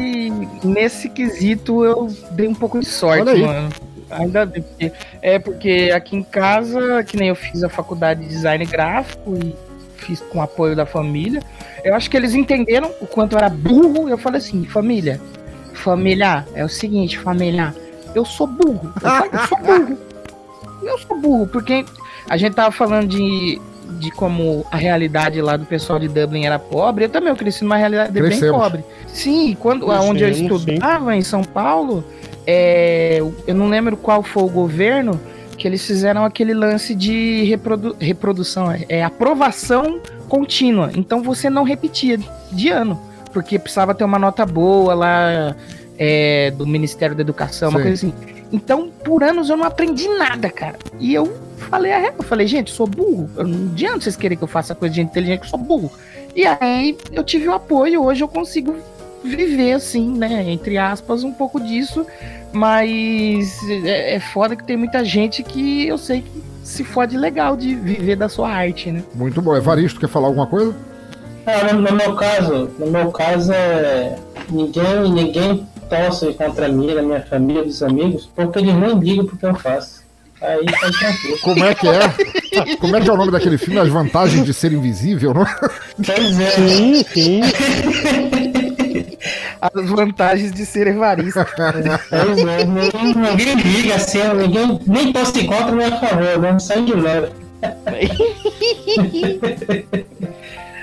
nesse 0.63 1.09
quesito 1.09 1.85
eu 1.85 2.07
dei 2.31 2.47
um 2.47 2.55
pouco 2.55 2.79
de 2.79 2.85
sorte, 2.87 3.21
Olha 3.21 3.31
aí. 3.33 3.41
mano. 3.45 3.69
Ainda 4.11 4.45
bem, 4.45 4.61
porque, 4.61 4.91
é 5.21 5.39
porque 5.39 5.91
aqui 5.93 6.15
em 6.15 6.23
casa, 6.23 7.03
que 7.03 7.17
nem 7.17 7.29
eu 7.29 7.35
fiz 7.35 7.63
a 7.63 7.69
faculdade 7.69 8.21
de 8.21 8.27
design 8.27 8.65
gráfico 8.65 9.35
e 9.35 9.55
fiz 9.97 10.19
com 10.19 10.41
apoio 10.41 10.75
da 10.75 10.85
família, 10.85 11.41
eu 11.83 11.95
acho 11.95 12.09
que 12.09 12.17
eles 12.17 12.33
entenderam 12.33 12.91
o 12.99 13.07
quanto 13.07 13.33
eu 13.33 13.37
era 13.37 13.49
burro. 13.49 14.09
Eu 14.09 14.17
falei 14.17 14.39
assim, 14.39 14.65
família, 14.65 15.21
família, 15.73 16.45
é 16.53 16.63
o 16.63 16.69
seguinte, 16.69 17.17
família, 17.17 17.73
eu 18.13 18.25
sou 18.25 18.47
burro, 18.47 18.93
eu, 19.01 19.39
eu 19.39 19.47
sou 19.47 19.57
burro, 19.59 19.97
eu 20.83 20.97
sou 20.99 21.17
burro, 21.19 21.47
porque 21.47 21.85
a 22.29 22.37
gente 22.37 22.53
tava 22.53 22.71
falando 22.71 23.07
de, 23.07 23.61
de 23.99 24.11
como 24.11 24.65
a 24.71 24.77
realidade 24.77 25.41
lá 25.41 25.57
do 25.57 25.65
pessoal 25.65 25.99
de 25.99 26.07
Dublin 26.07 26.45
era 26.45 26.59
pobre, 26.59 27.05
eu 27.05 27.09
também 27.09 27.29
eu 27.29 27.35
cresci 27.35 27.63
numa 27.63 27.77
realidade 27.77 28.11
bem 28.11 28.23
Crescemos. 28.23 28.59
pobre. 28.59 28.83
Sim, 29.07 29.55
quando 29.59 29.87
onde 29.89 30.23
eu 30.23 30.27
Crescemos, 30.29 30.63
sim. 30.63 30.71
estudava 30.73 31.15
em 31.15 31.21
São 31.21 31.43
Paulo, 31.43 32.03
é, 32.51 33.19
eu 33.47 33.55
não 33.55 33.69
lembro 33.69 33.95
qual 33.95 34.21
foi 34.21 34.43
o 34.43 34.49
governo 34.49 35.19
que 35.57 35.67
eles 35.67 35.85
fizeram 35.85 36.25
aquele 36.25 36.53
lance 36.53 36.93
de 36.93 37.43
reprodu- 37.43 37.95
reprodução, 37.99 38.71
é, 38.71 38.85
é 38.89 39.03
aprovação 39.03 40.01
contínua. 40.27 40.91
Então 40.95 41.21
você 41.21 41.49
não 41.49 41.63
repetia 41.63 42.19
de 42.51 42.69
ano, 42.69 42.99
porque 43.31 43.57
precisava 43.57 43.93
ter 43.93 44.03
uma 44.03 44.19
nota 44.19 44.45
boa 44.45 44.93
lá 44.93 45.55
é, 45.97 46.51
do 46.51 46.67
Ministério 46.67 47.15
da 47.15 47.21
Educação, 47.21 47.69
uma 47.69 47.79
Sim. 47.79 47.85
coisa 47.85 48.07
assim. 48.07 48.13
Então, 48.51 48.89
por 49.05 49.23
anos 49.23 49.49
eu 49.49 49.55
não 49.55 49.63
aprendi 49.63 50.09
nada, 50.09 50.49
cara. 50.49 50.77
E 50.99 51.13
eu 51.13 51.31
falei 51.69 51.91
eu 51.93 52.23
falei, 52.23 52.47
gente, 52.47 52.69
eu 52.69 52.75
sou 52.75 52.87
burro. 52.87 53.29
Eu 53.37 53.47
não 53.47 53.71
adianta 53.71 54.01
vocês 54.01 54.17
querem 54.17 54.37
que 54.37 54.43
eu 54.43 54.47
faça 54.47 54.75
coisa 54.75 54.93
de 54.93 54.99
inteligente, 54.99 55.39
que 55.39 55.45
eu 55.45 55.49
sou 55.51 55.59
burro. 55.59 55.89
E 56.35 56.45
aí 56.45 56.97
eu 57.13 57.23
tive 57.23 57.47
o 57.47 57.53
apoio, 57.53 58.03
hoje 58.03 58.21
eu 58.21 58.27
consigo 58.27 58.75
viver 59.23 59.73
assim, 59.73 60.09
né? 60.17 60.49
Entre 60.49 60.77
aspas, 60.77 61.23
um 61.23 61.31
pouco 61.31 61.59
disso. 61.59 62.05
Mas 62.53 63.57
é, 63.67 64.15
é 64.15 64.19
foda 64.19 64.55
que 64.55 64.63
tem 64.63 64.75
muita 64.77 65.03
gente 65.05 65.43
que 65.43 65.87
eu 65.87 65.97
sei 65.97 66.21
que 66.21 66.43
se 66.63 66.83
fode 66.83 67.17
legal 67.17 67.55
de 67.55 67.75
viver 67.75 68.15
da 68.15 68.29
sua 68.29 68.49
arte, 68.49 68.91
né? 68.91 69.03
Muito 69.15 69.41
bom. 69.41 69.55
Evaristo, 69.55 69.99
quer 69.99 70.07
falar 70.07 70.27
alguma 70.27 70.47
coisa? 70.47 70.75
Ah, 71.45 71.73
no, 71.73 71.81
no 71.81 71.93
meu 71.93 72.15
caso, 72.15 72.69
no 72.77 72.87
meu 72.87 73.11
caso 73.11 73.51
é 73.51 74.15
ninguém, 74.49 75.11
ninguém 75.11 75.67
torce 75.89 76.33
contra 76.33 76.69
mim, 76.69 76.93
da 76.93 77.01
minha 77.01 77.21
família, 77.21 77.63
dos 77.63 77.81
amigos, 77.81 78.29
porque 78.35 78.59
eles 78.59 78.75
nem 78.75 78.97
ligam 78.99 79.25
pro 79.25 79.37
que 79.37 79.45
eu 79.45 79.55
faço. 79.55 80.01
Aí 80.41 80.65
tá 80.65 80.89
tranquilo. 80.91 81.37
Como 81.43 81.63
é 81.63 81.75
que 81.75 81.87
é? 81.87 82.75
Como 82.77 82.95
é 82.95 83.01
que 83.01 83.09
é 83.09 83.13
o 83.13 83.17
nome 83.17 83.31
daquele 83.31 83.57
filme? 83.57 83.79
As 83.79 83.89
vantagens 83.89 84.43
de 84.43 84.53
ser 84.53 84.71
invisível, 84.71 85.33
não 85.33 85.43
é? 85.43 85.55
Pois 86.03 86.39
é. 86.39 86.49
Sim, 86.51 87.03
sim. 87.03 87.41
As 89.61 89.89
vantagens 89.89 90.51
de 90.51 90.65
ser 90.65 90.87
evarista. 90.87 91.45
É, 92.11 92.25
ninguém, 92.25 92.65
ninguém 93.15 93.55
liga 93.55 93.95
assim, 93.95 94.19
ninguém 94.33 94.79
nem 94.87 95.13
torce 95.13 95.45
contra 95.45 95.71
nem 95.71 95.87
a 95.87 95.99
favor, 95.99 96.39
né? 96.39 96.59
Sai 96.59 96.83
de 96.83 96.93
leve. 96.93 97.29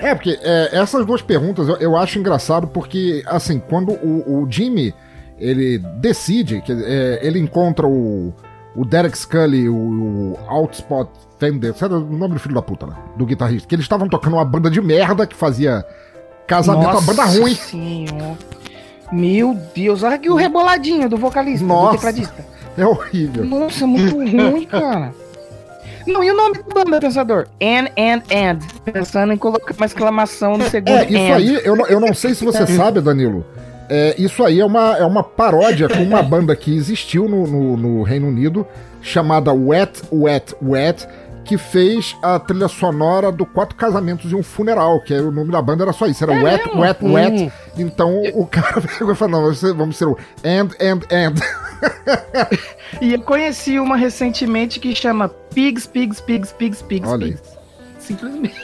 É, 0.01 0.14
porque 0.14 0.39
é, 0.43 0.79
essas 0.79 1.05
duas 1.05 1.20
perguntas 1.20 1.68
eu, 1.68 1.76
eu 1.79 1.97
acho 1.97 2.20
engraçado 2.20 2.68
porque, 2.68 3.20
assim, 3.26 3.59
quando 3.59 3.95
o, 3.95 4.45
o 4.45 4.47
Jimmy 4.49 4.95
ele 5.39 5.79
decide, 5.97 6.61
que 6.61 6.72
é, 6.72 7.18
ele 7.20 7.39
encontra 7.39 7.87
o, 7.87 8.33
o 8.76 8.85
Derek 8.85 9.18
Scully, 9.18 9.68
o, 9.68 9.74
o 9.74 10.39
Outspot 10.47 11.11
Fender, 11.39 11.74
sabe 11.74 11.95
o 11.95 12.01
nome 12.01 12.35
do 12.35 12.41
filho 12.41 12.55
da 12.55 12.62
puta, 12.62 12.87
né? 12.87 12.95
Do 13.16 13.26
guitarrista, 13.26 13.68
que 13.68 13.74
eles 13.74 13.85
estavam 13.85 14.09
tocando 14.09 14.35
uma 14.35 14.45
banda 14.45 14.70
de 14.70 14.81
merda 14.81 15.26
que 15.26 15.35
fazia 15.35 15.85
casamento, 16.47 16.91
uma 16.91 17.01
banda 17.01 17.24
ruim. 17.24 17.55
Senhora. 17.55 18.37
Meu 19.11 19.56
Deus, 19.74 20.02
olha 20.02 20.16
aqui 20.16 20.28
o 20.28 20.34
reboladinho 20.34 21.09
do 21.09 21.16
vocalista, 21.16 21.64
Nossa. 21.66 21.90
do 21.90 21.92
tecladista. 21.96 22.44
É 22.76 22.86
horrível. 22.86 23.44
Nossa, 23.44 23.86
muito 23.86 24.14
ruim, 24.18 24.64
cara. 24.66 25.12
Não, 26.06 26.22
e 26.24 26.30
o 26.30 26.36
nome 26.36 26.56
da 26.74 26.84
banda, 26.84 27.00
pensador? 27.00 27.46
And, 27.61 27.88
and, 27.98 28.22
and. 28.34 28.59
Pensando 28.84 29.32
em 29.32 29.36
colocar 29.36 29.74
uma 29.74 29.84
exclamação 29.86 30.56
no 30.56 30.64
segundo 30.70 30.90
É, 30.96 31.04
isso 31.04 31.16
and. 31.32 31.34
aí, 31.36 31.61
eu, 31.64 31.76
não- 31.76 31.86
eu 31.86 32.00
não 32.00 32.14
sei 32.14 32.34
se 32.34 32.44
você 32.44 32.66
sabe, 32.68 33.00
Danilo. 33.00 33.44
É, 33.90 34.14
isso 34.18 34.44
aí 34.44 34.61
é 34.61 34.64
uma, 34.64 34.96
é 34.98 35.04
uma 35.04 35.22
paródia 35.22 35.88
com 35.88 36.02
uma 36.02 36.22
banda 36.22 36.54
que 36.54 36.74
existiu 36.74 37.28
no, 37.28 37.46
no, 37.46 37.76
no 37.76 38.02
Reino 38.02 38.28
Unido, 38.28 38.66
chamada 39.02 39.52
Wet, 39.52 40.02
Wet, 40.12 40.54
Wet, 40.62 41.06
que 41.49 41.57
fez 41.57 42.14
a 42.22 42.38
trilha 42.38 42.68
sonora 42.68 43.32
do 43.32 43.46
Quatro 43.46 43.74
Casamentos 43.74 44.30
e 44.30 44.34
um 44.34 44.42
Funeral, 44.42 45.01
que 45.01 45.14
o 45.14 45.30
nome 45.32 45.51
da 45.51 45.62
banda 45.62 45.82
era 45.84 45.92
só 45.94 46.07
isso, 46.07 46.22
era 46.22 46.34
É 46.34 46.42
Wet, 46.42 46.66
mesmo? 46.66 46.80
Wet, 46.82 47.05
Hum. 47.05 47.12
Wet. 47.14 47.53
Então 47.78 48.22
o 48.34 48.44
cara 48.46 48.80
pegou 48.82 49.12
e 49.12 49.16
falou, 49.16 49.40
não, 49.40 49.55
vamos 49.74 49.96
ser, 49.96 50.07
o 50.07 50.16
And, 50.44 50.68
And, 50.80 51.01
And. 51.11 51.34
E 53.01 53.14
eu 53.14 53.20
conheci 53.22 53.78
uma 53.78 53.96
recentemente 53.96 54.78
que 54.80 54.94
chama 54.94 55.28
Pigs, 55.28 55.86
Pigs, 55.86 56.20
Pigs, 56.20 56.53
Pigs, 56.53 56.82
Pigs, 56.82 57.09
Olha. 57.09 57.26
Pigs. 57.28 57.59
Simplesmente. 57.99 58.55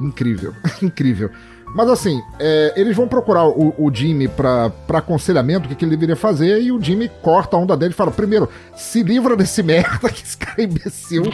Incrível, 0.00 0.54
incrível. 0.82 1.30
Mas 1.74 1.88
assim, 1.90 2.20
é, 2.38 2.72
eles 2.76 2.96
vão 2.96 3.06
procurar 3.06 3.46
o, 3.46 3.74
o 3.78 3.94
Jimmy 3.94 4.26
pra, 4.28 4.70
aconselhamento, 4.88 5.66
o 5.66 5.68
que, 5.68 5.74
que 5.74 5.84
ele 5.84 5.90
deveria 5.96 6.16
fazer, 6.16 6.60
e 6.62 6.72
o 6.72 6.80
Jimmy 6.82 7.10
corta 7.22 7.56
a 7.56 7.60
onda 7.60 7.76
dele 7.76 7.92
e 7.92 7.96
fala: 7.96 8.10
primeiro, 8.10 8.48
se 8.76 9.02
livra 9.02 9.36
desse 9.36 9.62
merda, 9.64 10.08
que 10.08 10.22
esse 10.24 10.36
cara 10.36 10.60
é 10.60 10.64
imbecil. 10.64 11.24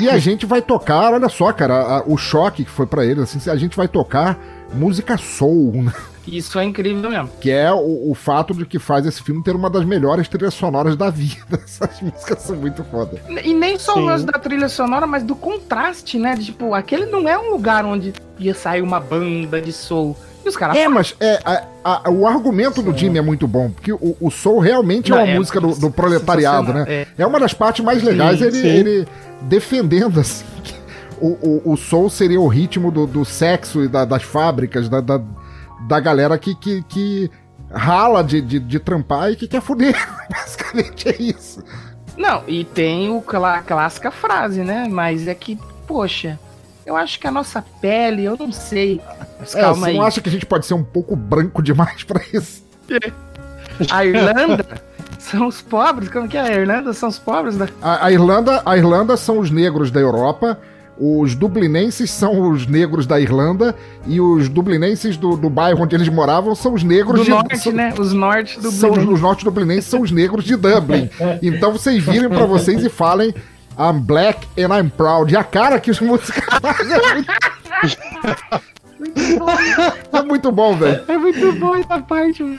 E 0.00 0.08
a 0.08 0.16
gente 0.18 0.46
vai 0.46 0.62
tocar, 0.62 1.12
olha 1.12 1.28
só, 1.28 1.52
cara, 1.52 1.74
a- 1.98 2.02
o 2.06 2.16
choque 2.16 2.64
que 2.64 2.70
foi 2.70 2.86
pra 2.86 3.04
eles, 3.04 3.22
assim, 3.36 3.50
a 3.50 3.56
gente 3.56 3.76
vai 3.76 3.88
tocar 3.88 4.38
música 4.72 5.16
soul. 5.18 5.72
né? 5.82 5.92
Isso 6.26 6.58
é 6.58 6.64
incrível 6.64 7.10
mesmo. 7.10 7.30
Que 7.40 7.50
é 7.50 7.72
o, 7.72 8.10
o 8.10 8.14
fato 8.14 8.54
de 8.54 8.64
que 8.66 8.78
faz 8.78 9.06
esse 9.06 9.22
filme 9.22 9.42
ter 9.42 9.56
uma 9.56 9.70
das 9.70 9.84
melhores 9.84 10.28
trilhas 10.28 10.54
sonoras 10.54 10.96
da 10.96 11.10
vida. 11.10 11.58
Essas 11.64 12.00
músicas 12.00 12.42
são 12.42 12.56
muito 12.56 12.84
foda. 12.84 13.20
E 13.42 13.54
nem 13.54 13.78
só 13.78 13.94
Sim. 13.94 14.00
o 14.00 14.04
lance 14.04 14.24
da 14.26 14.38
trilha 14.38 14.68
sonora, 14.68 15.06
mas 15.06 15.22
do 15.22 15.34
contraste, 15.34 16.18
né? 16.18 16.34
De, 16.36 16.46
tipo, 16.46 16.74
aquele 16.74 17.06
não 17.06 17.28
é 17.28 17.38
um 17.38 17.50
lugar 17.50 17.84
onde 17.84 18.12
ia 18.38 18.54
sair 18.54 18.82
uma 18.82 19.00
banda 19.00 19.60
de 19.60 19.72
soul. 19.72 20.16
E 20.44 20.48
os 20.48 20.56
caras 20.56 20.76
É, 20.76 20.88
mas 20.88 21.14
é, 21.20 21.38
a- 21.44 21.62
a- 21.84 22.10
o 22.10 22.26
argumento 22.26 22.80
do 22.82 22.96
Jimmy 22.96 23.18
é 23.18 23.22
muito 23.22 23.46
bom, 23.46 23.70
porque 23.70 23.92
o, 23.92 24.16
o 24.20 24.30
Soul 24.30 24.58
realmente 24.58 25.10
Não, 25.10 25.18
é 25.18 25.24
uma 25.24 25.30
é 25.32 25.34
música 25.36 25.60
do, 25.60 25.74
do 25.74 25.90
proletariado, 25.90 26.72
né? 26.72 26.84
sensacional, 26.84 27.06
É. 27.18 27.26
uma 27.26 27.38
das 27.40 27.52
partes 27.52 27.84
mais 27.84 28.02
legais, 28.02 28.38
Sim, 28.38 28.44
ele, 28.46 28.56
sim. 28.60 28.66
ele 28.68 29.08
defendendo 29.42 30.18
assim. 30.20 30.44
O, 31.20 31.36
o, 31.66 31.72
o 31.72 31.76
Soul 31.76 32.08
seria 32.08 32.40
o 32.40 32.48
ritmo 32.48 32.90
do, 32.90 33.06
do 33.06 33.24
sexo 33.26 33.84
e 33.84 33.88
da- 33.88 34.06
das 34.06 34.22
fábricas, 34.22 34.88
da, 34.88 35.02
da, 35.02 35.20
da 35.86 36.00
galera 36.00 36.38
que, 36.38 36.54
que, 36.54 36.82
que 36.84 37.30
rala 37.72 38.22
de, 38.22 38.40
de, 38.40 38.58
de 38.58 38.78
trampar 38.78 39.30
e 39.30 39.36
que 39.36 39.48
quer 39.48 39.60
foder. 39.60 39.94
Basicamente 40.30 41.08
é 41.08 41.16
isso. 41.22 41.62
Não, 42.16 42.42
e 42.46 42.64
tem 42.64 43.08
o, 43.10 43.22
a 43.44 43.58
clássica 43.60 44.10
frase, 44.10 44.62
né? 44.62 44.86
Mas 44.90 45.26
é 45.26 45.34
que, 45.34 45.58
poxa, 45.86 46.38
eu 46.84 46.96
acho 46.96 47.18
que 47.18 47.26
a 47.26 47.30
nossa 47.30 47.62
pele, 47.80 48.24
eu 48.24 48.36
não 48.38 48.52
sei. 48.52 49.00
Mas 49.38 49.54
É, 49.54 49.60
calma 49.60 49.86
você 49.86 49.90
aí. 49.90 49.96
não 49.96 50.04
acha 50.04 50.20
que 50.20 50.28
a 50.28 50.32
gente 50.32 50.46
pode 50.46 50.66
ser 50.66 50.74
um 50.74 50.84
pouco 50.84 51.14
branco 51.16 51.62
demais 51.62 52.02
pra 52.04 52.20
isso? 52.32 52.62
A 53.90 54.04
Irlanda 54.04 54.66
são 55.18 55.46
os 55.46 55.62
pobres? 55.62 56.08
Como 56.08 56.28
que 56.28 56.36
é? 56.36 56.40
A 56.42 56.52
Irlanda 56.52 56.92
são 56.92 57.08
os 57.08 57.18
pobres 57.18 57.56
da. 57.56 57.68
A, 57.80 58.06
a 58.06 58.12
Irlanda, 58.12 58.62
a 58.66 58.76
Irlanda 58.76 59.16
são 59.16 59.38
os 59.38 59.50
negros 59.50 59.90
da 59.90 60.00
Europa, 60.00 60.58
os 61.00 61.34
dublinenses 61.34 62.10
são 62.10 62.50
os 62.50 62.66
negros 62.66 63.06
da 63.06 63.18
Irlanda 63.18 63.74
e 64.06 64.20
os 64.20 64.50
dublinenses 64.50 65.16
do, 65.16 65.34
do 65.34 65.48
bairro 65.48 65.82
onde 65.82 65.96
eles 65.96 66.10
moravam 66.10 66.54
são 66.54 66.74
os 66.74 66.82
negros 66.82 67.20
Do 67.20 67.24
de 67.24 67.30
norte, 67.30 67.58
são, 67.58 67.72
né? 67.72 67.94
Os 67.98 68.12
norte 68.12 68.60
do 68.60 68.70
são 68.70 68.90
os, 68.90 69.20
norte 69.20 69.42
dublinenses 69.42 69.86
são 69.86 70.02
os 70.02 70.10
negros 70.10 70.44
de 70.44 70.56
Dublin. 70.56 71.08
Então 71.40 71.72
vocês 71.72 72.04
virem 72.04 72.28
pra 72.28 72.44
vocês 72.44 72.84
e 72.84 72.90
falem 72.90 73.34
I'm 73.78 74.00
black 74.00 74.46
and 74.58 74.76
I'm 74.78 74.90
proud. 74.90 75.32
E 75.32 75.36
a 75.38 75.42
cara 75.42 75.80
que 75.80 75.90
os 75.90 75.98
músicos 76.00 76.44
fazem 76.60 76.92
é 76.92 77.14
muito... 77.14 77.32
é 80.12 80.22
muito 80.22 80.52
bom, 80.52 80.76
velho. 80.76 81.02
É 81.08 81.16
muito 81.16 81.52
bom 81.54 81.76
essa 81.76 81.98
parte, 82.00 82.42
mano. 82.42 82.58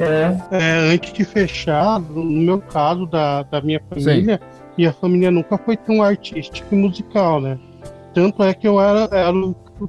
É, 0.00 0.36
É, 0.50 0.92
antes 0.94 1.12
de 1.12 1.24
fechar, 1.24 2.00
no 2.00 2.24
meu 2.24 2.58
caso, 2.58 3.06
da, 3.06 3.42
da 3.44 3.60
minha 3.60 3.80
família, 3.88 4.40
minha 4.80 4.92
família 4.94 5.30
nunca 5.30 5.58
foi 5.58 5.76
tão 5.76 6.02
artística 6.02 6.66
e 6.72 6.74
musical, 6.74 7.38
né? 7.38 7.58
Tanto 8.14 8.42
é 8.42 8.54
que 8.54 8.66
eu 8.66 8.80
era, 8.80 9.14
era 9.14 9.30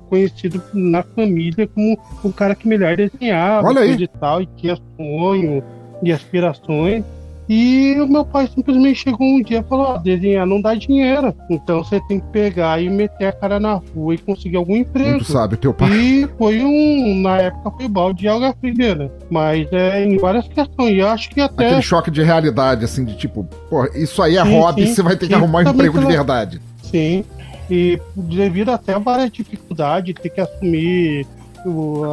conhecido 0.09 0.61
na 0.73 1.01
família 1.01 1.65
como 1.65 1.97
o 2.21 2.31
cara 2.31 2.53
que 2.53 2.67
melhor 2.67 2.97
desenhava, 2.97 3.67
Olha 3.69 3.81
aí. 3.81 3.93
e 3.93 4.07
tal, 4.07 4.41
e 4.41 4.45
tinha 4.57 4.77
sonho 4.97 5.63
e 6.03 6.11
aspirações. 6.11 7.05
E 7.49 7.95
o 7.99 8.07
meu 8.07 8.23
pai 8.23 8.47
simplesmente 8.53 8.99
chegou 9.03 9.27
um 9.27 9.41
dia 9.41 9.59
e 9.59 9.63
falou: 9.63 9.87
ó, 9.87 9.97
desenhar 9.97 10.45
não 10.45 10.61
dá 10.61 10.73
dinheiro, 10.73 11.33
então 11.49 11.83
você 11.83 11.99
tem 12.07 12.19
que 12.19 12.27
pegar 12.27 12.81
e 12.81 12.89
meter 12.89 13.25
a 13.25 13.31
cara 13.33 13.59
na 13.59 13.73
rua 13.73 14.13
e 14.15 14.17
conseguir 14.17 14.55
algum 14.57 14.75
emprego. 14.75 15.09
Muito 15.11 15.25
sabe, 15.31 15.57
teu 15.57 15.73
pai. 15.73 15.89
E 15.91 16.29
foi 16.37 16.63
um, 16.63 17.21
na 17.21 17.37
época 17.37 17.71
foi 17.71 17.87
balde 17.87 18.21
de 18.21 18.27
alga 18.27 18.55
fria, 18.59 18.95
né? 18.95 19.09
Mas 19.29 19.67
é 19.73 20.05
em 20.05 20.17
várias 20.17 20.47
questões. 20.47 20.91
E 20.93 20.99
eu 20.99 21.07
acho 21.09 21.29
que 21.29 21.41
até. 21.41 21.65
Aquele 21.67 21.81
choque 21.81 22.09
de 22.11 22.21
realidade, 22.23 22.85
assim, 22.85 23.03
de 23.03 23.17
tipo, 23.17 23.43
pô, 23.69 23.85
isso 23.95 24.21
aí 24.21 24.37
é 24.37 24.43
Sim, 24.45 24.59
hobby, 24.59 24.87
sim. 24.87 24.93
você 24.93 25.01
vai 25.01 25.17
ter 25.17 25.27
que 25.27 25.33
arrumar 25.33 25.59
um 25.65 25.69
emprego 25.69 25.93
de 25.99 26.05
pela- 26.05 26.11
verdade. 26.17 26.61
Sim. 26.83 27.25
E 27.69 27.99
devido 28.15 28.69
até 28.69 28.93
a 28.93 28.99
várias 28.99 29.31
dificuldades, 29.31 30.13
ter 30.21 30.29
que 30.29 30.41
assumir 30.41 31.25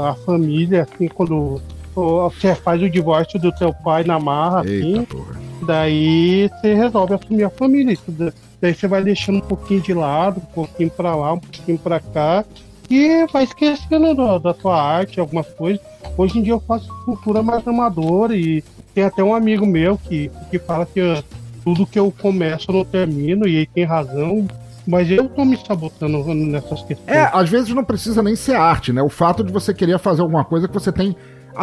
a 0.04 0.14
família, 0.26 0.82
assim, 0.82 1.08
quando 1.08 1.60
você 1.98 2.54
faz 2.54 2.82
o 2.82 2.88
divórcio 2.88 3.38
do 3.40 3.52
teu 3.52 3.72
pai 3.72 4.04
na 4.04 4.18
marra, 4.18 4.62
Eita, 4.66 4.86
assim, 4.86 5.04
porra. 5.04 5.40
daí 5.66 6.50
você 6.60 6.74
resolve 6.74 7.14
assumir 7.14 7.44
a 7.44 7.50
família. 7.50 7.96
Daí 8.60 8.74
você 8.74 8.88
vai 8.88 9.02
deixando 9.02 9.38
um 9.38 9.42
pouquinho 9.42 9.80
de 9.80 9.94
lado, 9.94 10.38
um 10.38 10.54
pouquinho 10.54 10.90
pra 10.90 11.14
lá, 11.14 11.34
um 11.34 11.38
pouquinho 11.38 11.78
pra 11.78 12.00
cá, 12.00 12.44
e 12.90 13.26
vai 13.32 13.44
esquecendo 13.44 14.14
da, 14.14 14.38
da 14.38 14.54
sua 14.54 14.80
arte, 14.80 15.20
algumas 15.20 15.46
coisas. 15.48 15.80
Hoje 16.16 16.38
em 16.38 16.42
dia 16.42 16.54
eu 16.54 16.60
faço 16.60 16.88
cultura 17.04 17.42
mais 17.42 17.66
amadora 17.66 18.34
e 18.34 18.64
tem 18.94 19.04
até 19.04 19.22
um 19.22 19.34
amigo 19.34 19.66
meu 19.66 19.96
que, 19.98 20.30
que 20.50 20.58
fala 20.58 20.86
que 20.86 21.00
ó, 21.00 21.22
tudo 21.62 21.86
que 21.86 21.98
eu 21.98 22.10
começo 22.10 22.70
eu 22.70 22.74
não 22.76 22.84
termino, 22.84 23.46
e 23.46 23.56
ele 23.56 23.70
tem 23.72 23.84
razão. 23.84 24.46
Mas 24.86 25.10
eu 25.10 25.28
tô 25.28 25.44
me 25.44 25.54
sabotando 25.54 26.24
nessas 26.34 26.82
questões. 26.82 27.06
É, 27.14 27.28
às 27.30 27.50
vezes 27.50 27.74
não 27.74 27.84
precisa 27.84 28.22
nem 28.22 28.34
ser 28.34 28.54
arte, 28.54 28.90
né? 28.90 29.02
O 29.02 29.10
fato 29.10 29.44
de 29.44 29.52
você 29.52 29.74
querer 29.74 29.98
fazer 29.98 30.22
alguma 30.22 30.46
coisa 30.46 30.66
que 30.66 30.72
você 30.72 30.90
tem 30.90 31.14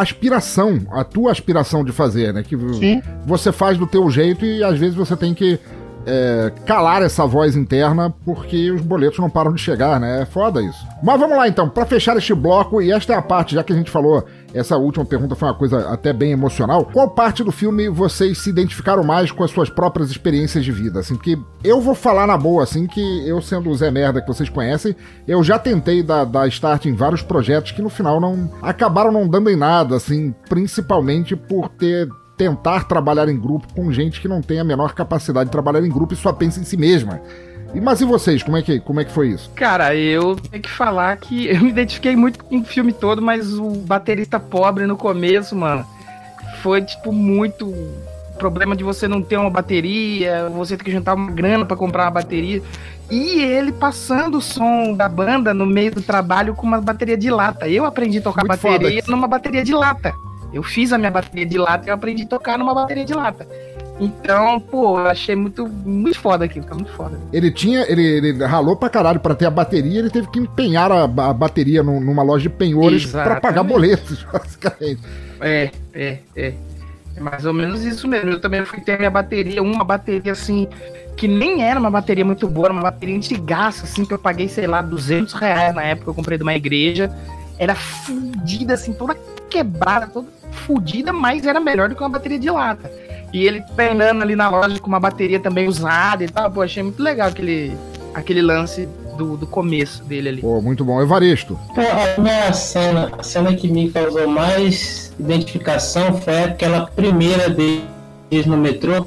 aspiração, 0.02 0.82
a 0.92 1.04
tua 1.04 1.32
aspiração 1.32 1.84
de 1.84 1.92
fazer, 1.92 2.34
né? 2.34 2.44
Que 2.44 2.58
Sim. 2.74 3.02
você 3.26 3.52
faz 3.52 3.78
do 3.78 3.88
teu 3.88 4.10
jeito 4.10 4.46
e 4.46 4.64
às 4.64 4.78
vezes 4.78 4.96
você 4.96 5.16
tem 5.16 5.34
que 5.34 5.60
é, 6.06 6.52
calar 6.66 7.02
essa 7.02 7.26
voz 7.26 7.56
interna 7.56 8.14
porque 8.24 8.72
os 8.72 8.82
boletos 8.82 9.20
não 9.20 9.30
param 9.30 9.54
de 9.54 9.62
chegar, 9.62 10.00
né? 10.00 10.22
É 10.22 10.26
foda 10.26 10.62
isso. 10.62 10.86
Mas 11.02 11.20
vamos 11.20 11.36
lá 11.36 11.48
então, 11.48 11.68
pra 11.68 11.86
fechar 11.86 12.16
este 12.18 12.34
bloco, 12.34 12.82
e 12.82 12.92
esta 12.92 13.14
é 13.14 13.16
a 13.16 13.22
parte, 13.22 13.56
já 13.56 13.64
que 13.64 13.74
a 13.74 13.76
gente 13.76 13.90
falou, 13.90 14.24
essa 14.56 14.78
última 14.78 15.04
pergunta 15.04 15.36
foi 15.36 15.50
uma 15.50 15.54
coisa 15.54 15.90
até 15.90 16.14
bem 16.14 16.32
emocional. 16.32 16.86
Qual 16.86 17.10
parte 17.10 17.44
do 17.44 17.52
filme 17.52 17.90
vocês 17.90 18.38
se 18.38 18.50
identificaram 18.50 19.04
mais 19.04 19.30
com 19.30 19.44
as 19.44 19.52
suas 19.52 19.70
próprias 19.70 20.10
experiências 20.10 20.64
de 20.64 20.72
vida? 20.72 21.02
Assim, 21.02 21.16
porque 21.16 21.38
eu 21.62 21.82
vou 21.82 21.94
falar 21.94 22.26
na 22.26 22.38
boa, 22.38 22.64
assim, 22.64 22.88
que 22.88 23.28
eu 23.28 23.42
sendo 23.42 23.70
o 23.70 23.76
Zé 23.76 23.92
Merda 23.92 24.22
que 24.22 24.28
vocês 24.28 24.48
conhecem, 24.48 24.96
eu 25.28 25.44
já 25.44 25.60
tentei 25.60 26.02
dar, 26.02 26.24
dar 26.24 26.48
start 26.48 26.86
em 26.86 26.94
vários 26.94 27.22
projetos 27.22 27.74
que 27.74 27.82
no 27.82 27.90
final 27.90 28.22
não 28.22 28.50
acabaram 28.62 29.12
não 29.12 29.28
dando 29.28 29.50
em 29.50 29.58
nada, 29.58 29.98
assim, 29.98 30.34
principalmente 30.48 31.36
por 31.36 31.68
ter 31.68 32.08
tentar 32.38 32.84
trabalhar 32.84 33.30
em 33.30 33.40
grupo 33.40 33.74
com 33.74 33.92
gente 33.92 34.20
que 34.20 34.28
não 34.28 34.42
tem 34.42 34.60
a 34.60 34.64
menor 34.64 34.94
capacidade 34.94 35.46
de 35.46 35.52
trabalhar 35.52 35.86
em 35.86 35.90
grupo 35.90 36.14
e 36.14 36.18
só 36.18 36.34
pensa 36.34 36.60
em 36.60 36.66
si 36.66 36.76
mesma. 36.76 37.22
E, 37.76 37.82
mas 37.82 38.00
e 38.00 38.06
vocês, 38.06 38.42
como 38.42 38.56
é, 38.56 38.62
que, 38.62 38.80
como 38.80 39.02
é 39.02 39.04
que 39.04 39.12
foi 39.12 39.28
isso? 39.28 39.52
Cara, 39.54 39.94
eu 39.94 40.38
tenho 40.38 40.64
que 40.64 40.70
falar 40.70 41.18
que 41.18 41.48
eu 41.52 41.60
me 41.60 41.70
identifiquei 41.70 42.16
muito 42.16 42.42
com 42.44 42.60
o 42.60 42.64
filme 42.64 42.94
todo, 42.94 43.22
mas 43.22 43.54
o 43.54 43.70
baterista 43.70 44.40
pobre 44.40 44.88
no 44.88 44.96
começo, 44.96 45.54
mano, 45.56 45.86
foi 46.62 46.82
tipo 46.82 47.12
muito 47.12 47.74
problema 48.40 48.76
de 48.76 48.84
você 48.84 49.08
não 49.08 49.22
ter 49.22 49.38
uma 49.38 49.50
bateria, 49.50 50.50
você 50.50 50.78
ter 50.78 50.86
que 50.86 50.92
juntar 50.92 51.14
uma 51.14 51.32
grana 51.32 51.66
pra 51.66 51.76
comprar 51.76 52.06
uma 52.06 52.12
bateria. 52.12 52.62
E 53.12 53.42
ele 53.42 53.72
passando 53.72 54.38
o 54.38 54.42
som 54.42 54.94
da 54.94 55.08
banda 55.08 55.54
no 55.54 55.66
meio 55.66 55.94
do 55.94 56.02
trabalho 56.02 56.56
com 56.56 56.66
uma 56.66 56.82
bateria 56.82 57.18
de 57.18 57.30
lata. 57.30 57.68
Eu 57.68 57.86
aprendi 57.86 58.18
a 58.18 58.22
tocar 58.22 58.46
Muito 58.46 58.62
bateria 58.62 59.04
numa 59.08 59.28
bateria 59.28 59.64
de 59.64 59.74
lata. 59.74 60.14
Eu 60.52 60.64
fiz 60.64 60.92
a 60.92 60.98
minha 60.98 61.12
bateria 61.12 61.46
de 61.46 61.58
lata 61.58 61.86
e 61.86 61.90
eu 61.90 61.94
aprendi 61.94 62.24
a 62.24 62.28
tocar 62.28 62.58
numa 62.58 62.74
bateria 62.74 63.06
de 63.06 63.14
lata. 63.14 63.48
Então, 64.00 64.60
pô, 64.60 65.00
eu 65.00 65.08
achei 65.08 65.36
muito, 65.36 65.68
muito 65.68 66.20
foda 66.20 66.44
aquilo, 66.46 66.66
tá 66.66 66.76
muito 66.76 66.92
foda. 66.92 67.18
Ele 67.32 67.50
tinha. 67.50 67.90
Ele, 67.90 68.02
ele 68.04 68.46
ralou 68.46 68.76
pra 68.76 68.90
caralho 68.90 69.20
pra 69.22 69.34
ter 69.34 69.46
a 69.46 69.50
bateria, 69.50 70.00
ele 70.00 70.10
teve 70.10 70.28
que 70.30 70.38
empenhar 70.40 70.92
a, 70.92 71.04
a 71.04 71.34
bateria 71.34 71.82
num- 71.82 72.02
numa 72.02 72.22
loja 72.22 72.44
de 72.44 72.50
penhores 72.50 73.06
pra 73.06 73.22
Exatamente. 73.22 73.42
pagar 73.42 73.64
boletos, 73.64 74.24
basicamente. 74.32 75.00
É, 75.40 75.72
é, 75.94 76.18
é. 76.36 76.54
É 77.16 77.20
mais 77.22 77.46
ou 77.46 77.54
menos 77.54 77.86
isso 77.86 78.06
mesmo. 78.10 78.32
Eu 78.32 78.42
também 78.42 78.66
fui 78.66 78.82
ter 78.82 78.98
minha 78.98 79.10
bateria, 79.10 79.64
uma 79.64 79.86
bateria 79.86 80.34
assim, 80.34 80.68
que 81.16 81.30
nem 81.30 81.64
era 81.64 81.80
uma 81.80 81.90
bateria 81.90 82.26
muito 82.26 82.46
boa, 82.50 82.68
era 82.68 82.74
uma 82.74 82.82
bateria 82.82 83.16
antigaça, 83.16 83.86
assim, 83.86 84.04
que 84.04 84.14
eu 84.14 84.20
paguei, 84.20 84.50
sei 84.50 84.68
lá, 84.68 84.82
200 84.82 85.34
reais 85.36 85.74
na 85.74 85.84
época, 85.84 86.10
eu 86.10 86.14
comprei 86.14 86.38
de 86.38 86.44
uma 86.44 86.54
igreja. 86.54 87.10
Era 87.58 87.74
fudida, 87.74 88.74
assim, 88.74 88.92
toda 88.92 89.16
quebrada, 89.50 90.08
toda 90.08 90.28
fudida, 90.52 91.14
mas 91.14 91.46
era 91.46 91.62
melhor 91.62 91.88
do 91.88 91.96
que 91.96 92.02
uma 92.04 92.10
bateria 92.10 92.38
de 92.38 92.50
lata. 92.50 92.92
E 93.34 93.46
ele 93.46 93.62
treinando 93.76 94.22
ali 94.22 94.36
na 94.36 94.50
loja 94.50 94.80
com 94.80 94.88
uma 94.88 95.00
bateria 95.00 95.40
também 95.40 95.68
usada 95.68 96.24
e 96.24 96.30
tal, 96.30 96.50
pô, 96.50 96.62
achei 96.62 96.82
muito 96.84 97.02
legal 97.02 97.28
aquele, 97.28 97.76
aquele 98.14 98.42
lance 98.42 98.88
do, 99.18 99.38
do 99.38 99.48
começo 99.48 100.04
dele 100.04 100.30
ali. 100.30 100.42
Pô, 100.42 100.62
muito 100.62 100.86
bom. 100.86 101.02
Evaristo. 101.02 101.60
Pô, 101.74 101.82
a 101.82 102.22
minha 102.22 102.54
cena, 102.54 103.12
a 103.18 103.24
cena 103.24 103.54
que 103.56 103.68
me 103.68 103.90
causou 103.90 104.28
mais 104.28 105.14
identificação 105.20 106.20
foi 106.22 106.44
aquela 106.44 106.86
primeira 106.88 107.50
deles 107.50 108.46
no 108.46 108.58
metrô, 108.58 109.06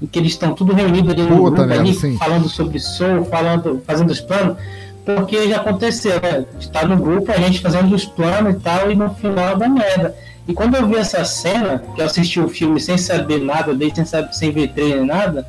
em 0.00 0.06
que 0.06 0.18
eles 0.18 0.32
estão 0.32 0.54
tudo 0.54 0.72
reunidos 0.72 1.12
ali 1.12 1.22
no 1.22 1.28
Puta 1.28 1.40
grupo, 1.40 1.60
merda, 1.62 1.80
ali, 1.80 1.94
sim. 1.94 2.16
falando 2.18 2.48
sobre 2.48 2.78
som, 2.78 3.24
falando, 3.24 3.82
fazendo 3.86 4.10
os 4.10 4.20
planos, 4.20 4.56
porque 5.04 5.48
já 5.48 5.56
aconteceu, 5.56 6.20
né? 6.20 6.44
Está 6.60 6.86
no 6.86 6.96
grupo, 6.96 7.30
a 7.30 7.36
gente 7.36 7.60
fazendo 7.60 7.94
os 7.94 8.04
planos 8.04 8.54
e 8.54 8.60
tal, 8.60 8.90
e 8.90 8.94
no 8.94 9.14
final 9.14 9.56
da 9.56 9.68
merda. 9.68 10.14
E 10.46 10.52
quando 10.52 10.74
eu 10.76 10.86
vi 10.86 10.96
essa 10.96 11.24
cena, 11.24 11.82
que 11.94 12.00
eu 12.00 12.06
assisti 12.06 12.40
o 12.40 12.48
filme 12.48 12.80
sem 12.80 12.98
saber 12.98 13.38
nada, 13.40 13.74
desde 13.74 13.96
sem, 13.96 14.04
saber, 14.04 14.32
sem 14.32 14.50
ver 14.50 14.68
trailer 14.72 14.96
nem 14.98 15.06
nada, 15.06 15.46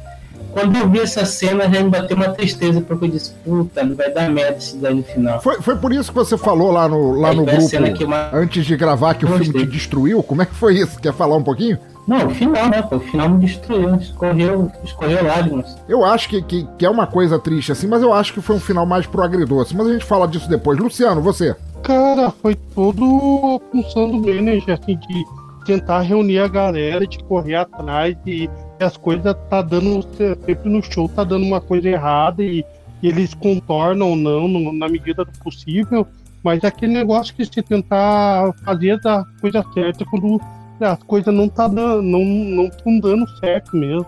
quando 0.51 0.77
eu 0.77 0.87
vi 0.87 0.99
essa 0.99 1.25
cena 1.25 1.63
já 1.63 1.81
me 1.81 1.89
bateu 1.89 2.15
uma 2.15 2.29
tristeza, 2.29 2.79
porque 2.79 3.05
eu 3.05 3.09
disse, 3.09 3.31
puta, 3.43 3.83
vai 3.95 4.11
dar 4.11 4.29
merda 4.29 4.57
isso 4.59 4.77
daí 4.77 4.93
no 4.93 5.03
final. 5.03 5.41
Foi, 5.41 5.59
foi 5.61 5.75
por 5.75 5.91
isso 5.91 6.11
que 6.11 6.15
você 6.15 6.37
falou 6.37 6.71
lá 6.71 6.87
no, 6.87 7.19
lá 7.19 7.29
Aí 7.29 7.35
no 7.35 7.43
grupo, 7.43 8.07
mais 8.07 8.33
antes 8.33 8.63
de 8.63 8.77
gravar, 8.77 9.15
que 9.15 9.25
o 9.25 9.27
filme 9.29 9.45
gostei. 9.45 9.65
te 9.65 9.71
destruiu? 9.71 10.21
Como 10.21 10.43
é 10.43 10.45
que 10.45 10.53
foi 10.53 10.75
isso? 10.77 10.99
Quer 10.99 11.11
falar 11.11 11.35
um 11.35 11.43
pouquinho? 11.43 11.79
Não, 12.07 12.27
o 12.27 12.29
final, 12.29 12.69
né? 12.69 12.81
pô? 12.81 12.97
O 12.97 12.99
final 12.99 13.29
me 13.29 13.45
destruiu, 13.45 13.95
escorreu, 13.95 14.71
escorreu 14.83 15.25
lágrimas. 15.25 15.77
Eu 15.87 16.03
acho 16.03 16.27
que, 16.29 16.41
que, 16.41 16.67
que 16.77 16.85
é 16.85 16.89
uma 16.89 17.07
coisa 17.07 17.39
triste 17.39 17.71
assim, 17.71 17.87
mas 17.87 18.01
eu 18.01 18.13
acho 18.13 18.33
que 18.33 18.41
foi 18.41 18.55
um 18.55 18.59
final 18.59 18.85
mais 18.85 19.07
pro 19.07 19.23
agridoce. 19.23 19.75
Mas 19.75 19.87
a 19.87 19.93
gente 19.93 20.05
fala 20.05 20.27
disso 20.27 20.49
depois. 20.49 20.77
Luciano, 20.77 21.21
você. 21.21 21.55
Cara, 21.81 22.29
foi 22.29 22.55
todo 22.55 23.61
função 23.71 24.09
do 24.09 24.17
manager, 24.17 24.77
assim, 24.81 24.97
de 24.97 25.25
tentar 25.65 26.01
reunir 26.01 26.39
a 26.39 26.47
galera, 26.47 27.07
de 27.07 27.19
correr 27.23 27.55
atrás 27.55 28.17
e, 28.25 28.49
e 28.79 28.83
as 28.83 28.97
coisas 28.97 29.35
tá 29.49 29.61
dando, 29.61 30.05
sempre 30.45 30.69
no 30.69 30.81
show 30.83 31.07
tá 31.07 31.23
dando 31.23 31.45
uma 31.45 31.61
coisa 31.61 31.89
errada 31.89 32.43
e, 32.43 32.65
e 33.01 33.07
eles 33.07 33.33
contornam 33.33 34.09
ou 34.09 34.15
não 34.15 34.47
no, 34.47 34.73
na 34.73 34.89
medida 34.89 35.23
do 35.23 35.31
possível, 35.39 36.05
mas 36.43 36.63
é 36.63 36.67
aquele 36.67 36.93
negócio 36.93 37.33
que 37.33 37.45
se 37.45 37.61
tentar 37.61 38.53
fazer 38.65 38.99
da 38.99 39.25
coisa 39.39 39.65
certa 39.73 40.05
quando 40.05 40.39
as 40.79 41.01
coisas 41.03 41.33
não 41.33 41.47
tá 41.47 41.67
dando, 41.67 42.01
não, 42.01 42.23
não 42.23 42.69
tão 42.69 42.99
dando 42.99 43.27
certo 43.39 43.75
mesmo. 43.75 44.05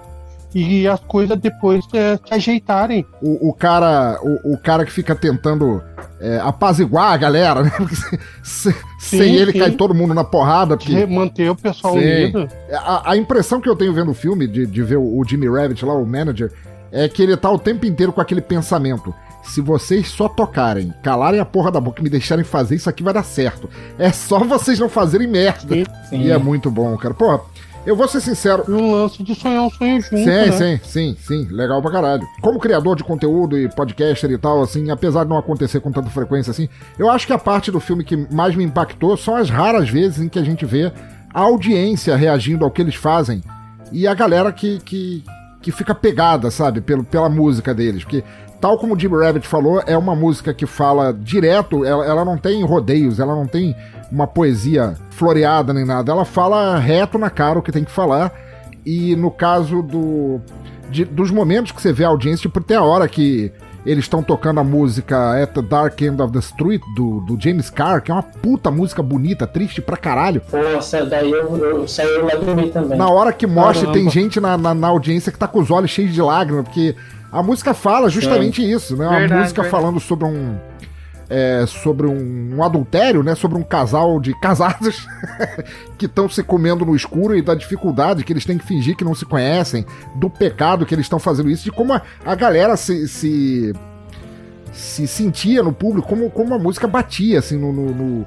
E 0.54 0.88
as 0.88 1.02
coisas 1.02 1.38
depois 1.38 1.84
é, 1.94 2.16
se 2.16 2.34
ajeitarem. 2.34 3.06
O, 3.22 3.50
o 3.50 3.54
cara 3.54 4.18
o, 4.24 4.54
o 4.54 4.58
cara 4.58 4.86
que 4.86 4.92
fica 4.92 5.14
tentando 5.14 5.84
é, 6.18 6.40
apaziguar 6.42 7.12
a 7.12 7.18
galera, 7.18 7.62
né? 7.62 7.72
Porque 7.76 7.96
se- 8.42 8.74
Sim, 9.00 9.18
sem 9.18 9.36
ele 9.36 9.52
sim. 9.52 9.60
cai 9.60 9.72
todo 9.72 9.94
mundo 9.94 10.14
na 10.14 10.24
porrada. 10.24 10.78
Porque... 10.78 11.06
Manter 11.06 11.52
o 11.52 11.56
pessoal 11.56 11.94
Sim. 11.96 12.00
unido. 12.00 12.48
A, 12.72 13.12
a 13.12 13.18
impressão 13.18 13.60
que 13.60 13.68
eu 13.68 13.76
tenho 13.76 13.94
vendo 13.94 14.12
o 14.12 14.16
filme, 14.16 14.48
de, 14.48 14.66
de 14.66 14.82
ver 14.82 14.96
o, 14.96 15.20
o 15.20 15.24
Jimmy 15.28 15.50
Rabbit 15.50 15.86
lá, 15.86 15.94
o 15.94 16.06
manager, 16.06 16.52
é 16.92 17.10
que 17.10 17.22
ele 17.22 17.36
tá 17.36 17.52
o 17.52 17.60
tempo 17.60 17.86
inteiro 17.86 18.14
com 18.14 18.22
aquele 18.22 18.42
pensamento. 18.42 19.14
Se 19.46 19.62
vocês 19.62 20.08
só 20.10 20.28
tocarem, 20.28 20.94
calarem 21.02 21.40
a 21.40 21.46
porra 21.46 21.72
da 21.72 21.80
boca 21.80 22.02
e 22.02 22.04
me 22.04 22.10
deixarem 22.10 22.44
fazer, 22.44 22.76
isso 22.76 22.90
aqui 22.90 23.04
vai 23.04 23.14
dar 23.14 23.24
certo. 23.24 23.70
É 23.98 24.12
só 24.12 24.40
vocês 24.40 24.80
não 24.80 24.90
fazerem 24.90 25.28
merda. 25.28 25.76
Sim. 26.10 26.22
E 26.22 26.32
é 26.32 26.38
muito 26.38 26.70
bom, 26.70 26.98
cara. 26.98 27.14
Porra, 27.14 27.42
eu 27.86 27.96
vou 27.96 28.08
ser 28.08 28.20
sincero. 28.20 28.64
E 28.68 28.72
um 28.72 28.92
lance 28.92 29.22
de 29.22 29.36
sonhar 29.36 29.62
um 29.62 29.70
sonho 29.70 30.02
junto, 30.02 30.18
Sim, 30.18 30.26
né? 30.26 30.52
sim, 30.52 30.80
sim, 30.84 31.18
sim. 31.20 31.48
Legal 31.52 31.82
pra 31.82 31.92
caralho. 31.92 32.28
Como 32.42 32.60
criador 32.60 32.96
de 32.96 33.04
conteúdo 33.04 33.58
e 33.58 33.70
podcaster 33.70 34.32
e 34.32 34.38
tal, 34.38 34.64
assim, 34.64 34.90
apesar 34.90 35.24
de 35.24 35.30
não 35.30 35.38
acontecer 35.38 35.80
com 35.80 35.92
tanta 35.92 36.10
frequência 36.10 36.50
assim, 36.50 36.68
eu 36.98 37.10
acho 37.12 37.28
que 37.28 37.34
a 37.34 37.38
parte 37.38 37.70
do 37.72 37.80
filme 37.80 38.04
que 38.04 38.18
mais 38.34 38.56
me 38.56 38.64
impactou 38.64 39.16
são 39.16 39.36
as 39.36 39.50
raras 39.50 39.88
vezes 39.88 40.20
em 40.20 40.28
que 40.28 40.40
a 40.40 40.44
gente 40.44 40.66
vê 40.66 40.92
a 41.34 41.42
audiência 41.42 42.16
reagindo 42.16 42.66
ao 42.66 42.72
que 42.72 42.82
eles 42.82 42.96
fazem 42.96 43.44
e 43.92 44.08
a 44.08 44.14
galera 44.16 44.52
que, 44.52 44.80
que, 44.80 45.24
que 45.62 45.72
fica 45.72 45.94
pegada, 45.94 46.50
sabe, 46.50 46.82
pelo, 46.82 47.04
pela 47.04 47.30
música 47.30 47.74
deles. 47.74 48.04
Porque, 48.04 48.24
tal 48.60 48.78
como 48.78 48.96
o 48.96 49.00
Jim 49.00 49.08
Rabbit 49.10 49.48
falou, 49.48 49.82
é 49.86 49.98
uma 49.98 50.16
música 50.16 50.54
que 50.54 50.66
fala 50.66 51.14
direto, 51.14 51.84
ela, 51.86 52.06
ela 52.06 52.26
não 52.26 52.38
tem 52.38 52.64
rodeios, 52.64 53.20
ela 53.20 53.36
não 53.36 53.46
tem 53.48 53.76
uma 54.12 54.28
poesia 54.28 54.96
floreada 55.10 55.74
nem 55.74 55.86
nada, 55.86 56.12
ela 56.12 56.26
fala 56.26 56.78
reto 56.78 57.18
na 57.18 57.30
cara 57.30 57.60
o 57.60 57.62
que 57.62 57.72
tem 57.72 57.84
que 57.84 57.92
falar. 57.92 58.32
E 58.86 59.16
no 59.16 59.32
caso 59.32 59.82
do 59.82 60.40
de- 60.90 61.06
dos 61.06 61.32
momentos 61.32 61.72
que 61.72 61.82
você 61.82 61.92
vê 61.92 62.06
a 62.06 62.10
audiência, 62.10 62.44
tipo, 62.44 62.62
tem 62.62 62.78
a 62.78 62.84
hora 62.84 63.08
que 63.08 63.52
eles 63.84 64.06
estão 64.06 64.22
tocando 64.24 64.60
a 64.60 64.64
música 64.64 65.42
At 65.42 65.52
the 65.54 65.62
Dark 65.62 66.00
End 66.02 66.20
of 66.22 66.32
the 66.34 66.40
Street, 66.40 66.82
do, 66.96 67.20
do 67.22 67.40
James 67.40 67.70
Carr, 67.70 68.02
que 68.02 68.12
é 68.12 68.14
uma 68.14 68.24
puta 68.24 68.70
música 68.72 69.02
bonita, 69.04 69.46
triste 69.48 69.82
pra 69.82 69.96
caralho. 69.98 70.42
Nossa, 70.52 71.06
daí 71.06 71.32
eu, 71.32 71.56
eu 71.58 71.88
saí 71.88 72.08
lá 72.22 72.36
dormir 72.36 72.70
também. 72.72 72.98
Na 72.98 73.10
hora 73.10 73.32
que 73.34 73.46
mostra, 73.46 73.88
Caramba. 73.88 73.94
tem 73.94 74.10
gente 74.10 74.40
na, 74.40 74.58
na, 74.58 74.74
na 74.74 74.88
audiência 74.88 75.32
que 75.32 75.38
tá 75.38 75.48
com 75.48 75.60
os 75.60 75.70
olhos 75.70 75.90
cheios 75.92 76.14
de 76.14 76.22
lágrimas, 76.22 76.64
porque 76.66 76.96
a 77.40 77.44
música 77.44 77.74
fala 77.74 78.10
justamente 78.10 78.62
isso, 78.70 78.96
né? 78.96 79.08
Uma 79.08 79.20
Verdade, 79.20 79.42
música 79.42 79.62
verdade. 79.62 79.82
falando 79.84 80.00
sobre 80.00 80.26
um. 80.26 80.58
é, 81.30 81.66
sobre 81.68 82.08
um, 82.08 82.56
um 82.58 82.64
adultério, 82.64 83.24
né? 83.24 83.36
Sobre 83.36 83.58
um 83.58 83.64
casal 83.64 84.20
de 84.20 84.34
casados 84.40 85.08
que 85.98 86.06
estão 86.06 86.30
se 86.30 86.44
comendo 86.44 86.86
no 86.86 86.96
escuro 86.96 87.36
e 87.36 87.42
da 87.42 87.56
dificuldade 87.56 88.24
que 88.24 88.32
eles 88.34 88.46
têm 88.46 88.58
que 88.58 88.66
fingir 88.66 88.96
que 88.96 89.04
não 89.04 89.16
se 89.16 89.26
conhecem, 89.26 89.86
do 90.16 90.30
pecado 90.30 90.86
que 90.86 90.94
eles 90.96 91.06
estão 91.06 91.20
fazendo 91.20 91.50
isso, 91.50 91.64
de 91.64 91.72
como 91.72 91.94
a, 91.94 92.02
a 92.26 92.36
galera 92.36 92.78
se, 92.78 93.08
se, 93.08 93.74
se 94.72 95.08
sentia 95.08 95.64
no 95.64 95.74
público, 95.74 96.08
como, 96.08 96.30
como 96.30 96.54
a 96.54 96.60
música 96.60 96.88
batia 96.88 97.40
assim 97.40 97.58
no, 97.58 97.72
no, 97.74 97.92
no- 97.94 98.26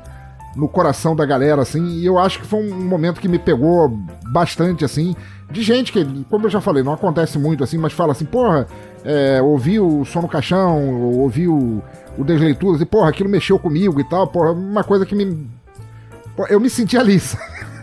no 0.56 0.66
coração 0.68 1.14
da 1.14 1.24
galera, 1.24 1.62
assim, 1.62 1.86
e 2.00 2.06
eu 2.06 2.18
acho 2.18 2.40
que 2.40 2.46
foi 2.46 2.58
um 2.58 2.74
momento 2.82 3.20
que 3.20 3.28
me 3.28 3.38
pegou 3.38 3.88
bastante, 4.32 4.84
assim, 4.84 5.14
de 5.50 5.62
gente 5.62 5.92
que, 5.92 6.04
como 6.28 6.46
eu 6.46 6.50
já 6.50 6.60
falei, 6.60 6.82
não 6.82 6.92
acontece 6.92 7.38
muito, 7.38 7.64
assim, 7.64 7.78
mas 7.78 7.92
fala 7.92 8.12
assim, 8.12 8.24
porra, 8.24 8.66
é, 9.04 9.40
ouvi 9.40 9.80
o 9.80 10.04
som 10.04 10.22
no 10.22 10.28
caixão, 10.28 11.00
ouvi 11.00 11.48
o, 11.48 11.82
o 12.18 12.24
Desleituras, 12.24 12.80
e 12.80 12.84
porra, 12.84 13.08
aquilo 13.08 13.28
mexeu 13.28 13.58
comigo 13.58 13.98
e 14.00 14.04
tal, 14.04 14.26
porra, 14.26 14.52
uma 14.52 14.84
coisa 14.84 15.06
que 15.06 15.14
me... 15.14 15.48
pô, 16.36 16.46
Eu 16.46 16.60
me 16.60 16.68
senti 16.68 16.96
ali, 16.96 17.20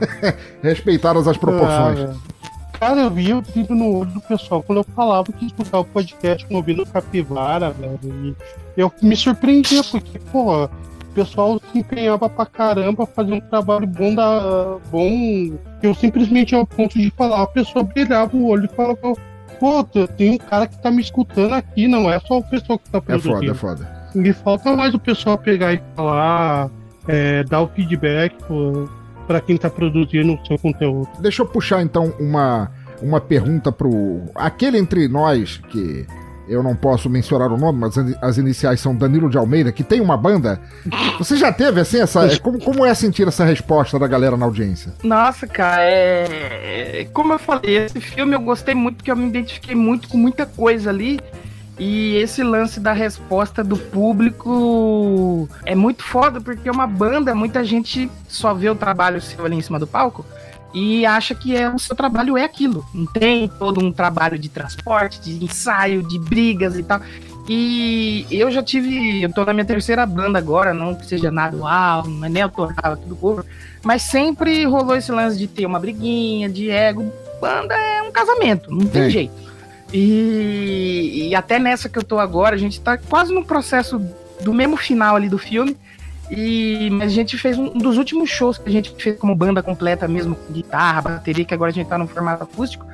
respeitadas 0.62 1.28
as 1.28 1.38
proporções. 1.38 2.00
Ah, 2.00 2.06
velho. 2.06 2.36
Cara, 2.80 3.02
eu 3.02 3.10
vi 3.10 3.34
o 3.34 3.42
brilho 3.42 3.74
no 3.74 4.00
olho 4.00 4.12
do 4.12 4.22
pessoal 4.22 4.62
quando 4.62 4.80
eu 4.80 4.84
falava 4.84 5.32
que 5.32 5.46
escutar 5.46 5.80
o 5.80 5.86
podcast 5.86 6.46
ouvindo 6.54 6.86
Capivara, 6.86 7.72
velho. 7.72 8.00
E 8.04 8.36
eu 8.78 8.92
me 9.02 9.16
surpreendia, 9.16 9.82
porque, 9.84 10.20
o 10.34 10.70
pessoal 11.16 11.60
se 11.72 11.80
empenhava 11.80 12.30
pra 12.30 12.46
caramba 12.46 13.06
fazer 13.08 13.34
um 13.34 13.40
trabalho 13.40 13.88
bom 13.88 14.14
da. 14.14 14.78
bom. 14.92 15.58
Eu 15.82 15.96
simplesmente 15.96 16.54
ao 16.54 16.66
ponto 16.68 16.98
de 17.00 17.10
falar, 17.12 17.42
a 17.44 17.48
pessoa 17.48 17.84
brilhava 17.84 18.36
o 18.36 18.48
olho 18.48 18.66
e 18.66 18.76
falava, 18.76 19.14
pô, 19.60 19.84
tem 20.18 20.32
um 20.32 20.38
cara 20.38 20.68
que 20.68 20.82
tá 20.82 20.92
me 20.92 21.02
escutando 21.02 21.54
aqui, 21.54 21.88
não 21.88 22.10
é 22.10 22.20
só 22.20 22.38
o 22.40 22.44
pessoal 22.44 22.78
que 22.78 22.90
tá 22.90 22.98
É 22.98 23.02
produzindo. 23.02 23.36
foda, 23.36 23.52
é 23.52 23.54
foda. 23.54 24.06
Me 24.14 24.34
falta 24.34 24.76
mais 24.76 24.94
o 24.94 25.00
pessoal 25.00 25.38
pegar 25.38 25.74
e 25.74 25.82
falar, 25.96 26.70
é, 27.08 27.44
dar 27.44 27.62
o 27.62 27.68
feedback 27.68 28.36
pô, 28.48 28.88
pra 29.28 29.42
quem 29.42 29.58
tá 29.58 29.70
produzindo 29.70 30.34
o 30.34 30.46
seu 30.46 30.58
conteúdo. 30.58 31.08
Deixa 31.20 31.42
eu 31.42 31.46
puxar 31.48 31.82
então 31.82 32.14
uma, 32.20 32.72
uma 33.02 33.20
pergunta 33.22 33.72
pro. 33.72 34.22
Aquele 34.36 34.78
entre 34.78 35.08
nós 35.08 35.58
que 35.70 36.06
eu 36.48 36.62
não 36.62 36.76
posso 36.76 37.10
mencionar 37.10 37.52
o 37.52 37.58
nome, 37.58 37.80
mas 37.80 37.98
as- 38.22 38.38
iniciais 38.38 38.80
são 38.80 38.96
Danilo 38.96 39.30
de 39.30 39.38
Almeida, 39.38 39.72
que 39.72 39.84
tem 39.84 40.00
uma 40.02 40.16
banda. 40.18 40.60
Você 41.18 41.36
já 41.38 41.52
teve 41.52 41.80
assim 41.82 42.00
essa. 42.02 42.38
Como, 42.40 42.60
como 42.60 42.86
é 42.86 42.94
sentir 42.94 43.28
essa 43.28 43.44
resposta 43.46 43.98
da 43.98 44.08
galera 44.08 44.38
na 44.38 44.46
audiência? 44.46 44.94
Nossa, 45.04 45.48
cara, 45.48 45.82
é. 45.82 47.08
Como 47.14 47.34
eu 47.34 47.40
falei, 47.40 47.78
esse 47.78 48.00
filme 48.00 48.36
eu 48.36 48.40
gostei 48.42 48.76
muito 48.76 48.98
porque 48.98 49.12
eu 49.12 49.16
me 49.16 49.28
identifiquei 49.28 49.76
muito 49.76 50.08
com 50.08 50.18
muita 50.18 50.46
coisa 50.46 50.90
ali. 50.90 51.20
E 51.78 52.16
esse 52.16 52.42
lance 52.42 52.80
da 52.80 52.94
resposta 52.94 53.62
do 53.62 53.76
público 53.76 55.50
é 55.66 55.76
muito 55.76 56.04
foda, 56.04 56.40
porque 56.40 56.70
uma 56.70 56.88
banda, 56.88 57.36
muita 57.36 57.64
gente 57.64 58.10
só 58.28 58.54
vê 58.54 58.70
o 58.70 58.76
trabalho 58.76 59.20
seu 59.22 59.44
ali 59.46 59.56
em 59.58 59.62
cima 59.62 59.78
do 59.80 59.86
palco 59.88 60.26
e 60.76 61.06
acha 61.06 61.34
que 61.34 61.56
é, 61.56 61.70
o 61.70 61.80
seu 61.80 61.96
trabalho 61.96 62.38
é 62.38 62.44
aquilo. 62.44 62.86
Não 62.94 63.06
tem 63.06 63.48
todo 63.48 63.80
um 63.80 63.94
trabalho 63.94 64.38
de 64.38 64.50
transporte, 64.50 65.22
de 65.22 65.42
ensaio, 65.42 66.04
de 66.04 66.20
brigas 66.20 66.78
e 66.78 66.84
tal. 66.84 67.00
E 67.48 68.28
eu 68.30 68.52
já 68.52 68.62
tive. 68.62 69.24
Eu 69.24 69.32
tô 69.32 69.46
na 69.46 69.54
minha 69.54 69.64
terceira 69.64 70.06
banda 70.06 70.38
agora, 70.38 70.74
não 70.74 70.94
que 70.94 71.06
seja 71.06 71.32
nada 71.32 71.56
uau, 71.56 72.06
não 72.06 72.26
é 72.26 72.30
nem 72.30 72.44
autoral 72.44 72.94
aqui 72.94 73.06
do 73.08 73.16
cover. 73.16 73.46
Mas 73.84 74.02
sempre 74.02 74.66
rolou 74.66 74.98
esse 74.98 75.14
lance 75.14 75.38
de 75.38 75.48
ter 75.48 75.66
uma 75.66 75.80
briguinha, 75.80 76.50
de 76.50 76.70
ego. 76.70 77.10
Banda 77.40 77.74
é 77.74 78.02
um 78.02 78.12
casamento, 78.12 78.70
não 78.70 78.86
tem 78.86 79.04
Sim. 79.04 79.10
jeito. 79.10 79.34
E, 79.94 81.30
e 81.30 81.36
até 81.36 81.58
nessa 81.58 81.88
que 81.88 81.98
eu 81.98 82.04
tô 82.04 82.20
agora, 82.20 82.56
a 82.56 82.60
gente 82.60 82.82
tá 82.82 82.98
quase 82.98 83.34
no 83.34 83.46
processo 83.46 84.02
do 84.42 84.54
mesmo 84.54 84.76
final 84.76 85.16
ali 85.16 85.30
do 85.30 85.38
filme. 85.38 85.78
E 86.30 86.90
mas 86.92 87.12
a 87.12 87.16
gente 87.16 87.38
fez 87.38 87.58
um, 87.58 87.70
dos 87.70 87.98
últimos 87.98 88.30
shows 88.30 88.58
que 88.58 88.68
a 88.68 88.72
gente 88.72 88.92
fez 89.02 89.18
como 89.18 89.36
banda 89.36 89.62
completa 89.62 90.08
mesmo, 90.08 90.36
com 90.36 90.54
guitarra, 90.54 91.02
bateria, 91.02 91.46
que 91.46 91.54
agora 91.54 91.72
a 91.72 91.74
gente 91.74 91.88
tá 91.88 91.98
no 91.98 92.08
formato 92.08 92.44
acústico. 92.44 92.86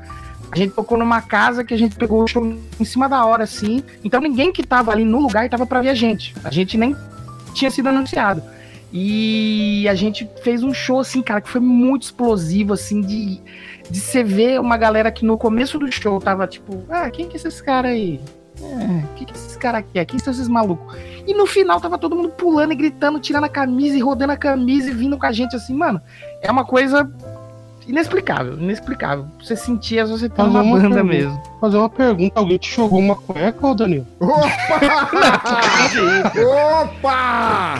A 0.52 0.58
gente 0.58 0.74
tocou 0.74 0.98
numa 0.98 1.22
casa 1.22 1.64
que 1.64 1.74
a 1.74 1.78
gente 1.78 1.96
pegou 1.96 2.24
o 2.24 2.28
show 2.28 2.46
em 2.46 2.86
cima 2.86 3.08
da 3.08 3.26
hora, 3.26 3.44
assim. 3.44 3.84
Então 4.04 4.20
ninguém 4.20 4.52
que 4.52 4.64
tava 4.64 4.92
ali 4.92 5.06
no 5.06 5.20
lugar 5.20 5.50
tava 5.50 5.66
pra 5.66 5.82
ver 5.82 5.90
a 5.90 5.96
gente. 5.96 6.36
A 6.44 6.52
gente 6.52 6.78
nem 6.78 6.96
tinha 7.54 7.72
sido 7.72 7.88
anunciado. 7.88 8.44
E 8.94 9.88
a 9.88 9.96
gente 9.96 10.30
fez 10.44 10.64
um 10.64 10.74
show, 10.74 11.00
assim, 11.00 11.22
cara, 11.22 11.40
que 11.40 11.50
foi 11.50 11.62
muito 11.62 12.04
explosivo, 12.04 12.74
assim, 12.74 13.00
de, 13.00 13.40
de 13.90 14.00
você 14.00 14.22
ver 14.22 14.60
uma 14.60 14.76
galera 14.76 15.10
que 15.10 15.26
no 15.26 15.38
começo 15.38 15.80
do 15.80 15.90
show 15.90 16.20
tava 16.20 16.46
tipo, 16.46 16.84
ah, 16.90 17.10
quem 17.10 17.30
que 17.30 17.36
é 17.36 17.38
esses 17.38 17.62
caras 17.62 17.92
aí? 17.92 18.20
É, 18.64 19.04
quem 19.16 19.26
que 19.26 19.34
é 19.34 19.36
esses 19.36 19.56
caras 19.56 19.80
aqui? 19.82 20.06
Quem 20.06 20.20
são 20.20 20.32
esses 20.32 20.48
malucos? 20.48 20.96
E 21.26 21.34
no 21.34 21.46
final 21.46 21.80
tava 21.80 21.98
todo 21.98 22.16
mundo 22.16 22.30
pulando 22.30 22.74
e 22.74 22.76
gritando, 22.76 23.20
tirando 23.20 23.46
a 23.46 23.50
camisa 23.50 23.96
e 23.98 24.02
rodando 24.02 24.34
a 24.34 24.38
camisa 24.38 24.90
e 24.90 24.94
vindo 24.94 25.18
com 25.18 25.26
a 25.26 25.32
gente, 25.32 25.56
assim, 25.56 25.76
mano. 25.76 26.02
É 26.42 26.52
uma 26.52 26.66
coisa 26.66 27.10
inexplicável, 27.88 28.54
inexplicável. 28.54 29.26
Você 29.40 29.56
sentia, 29.56 30.06
você 30.06 30.30
tá 30.30 30.44
uma 30.44 30.64
banda 30.64 30.82
pergunta. 30.82 31.04
mesmo. 31.04 31.42
Fazer 31.60 31.78
uma 31.78 31.90
pergunta, 31.90 32.40
alguém 32.40 32.58
te 32.58 32.74
jogou 32.74 33.00
uma 33.00 33.16
cueca, 33.16 33.68
ô 33.68 33.74
Danilo? 33.74 34.08
Opa! 36.80 37.78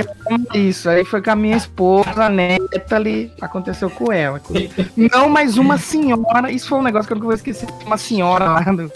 Isso, 0.54 0.90
aí 0.90 1.06
foi 1.06 1.22
com 1.22 1.32
a 1.32 1.36
minha 1.36 1.58
esposa, 1.58 2.26
a 2.26 2.30
neta 2.30 2.96
ali, 2.96 3.32
aconteceu 3.42 3.90
com 3.90 4.12
ela. 4.12 4.42
Não, 5.12 5.30
mas 5.30 5.58
uma 5.58 5.78
senhora, 5.78 6.52
isso 6.52 6.70
foi 6.70 6.80
um 6.80 6.84
negócio 6.84 7.08
que 7.08 7.14
eu 7.14 7.16
nunca 7.16 7.28
vou 7.28 7.36
esquecer, 7.36 7.68
uma 7.86 7.98
senhora 7.98 8.46
lá 8.46 8.62
do... 8.62 8.92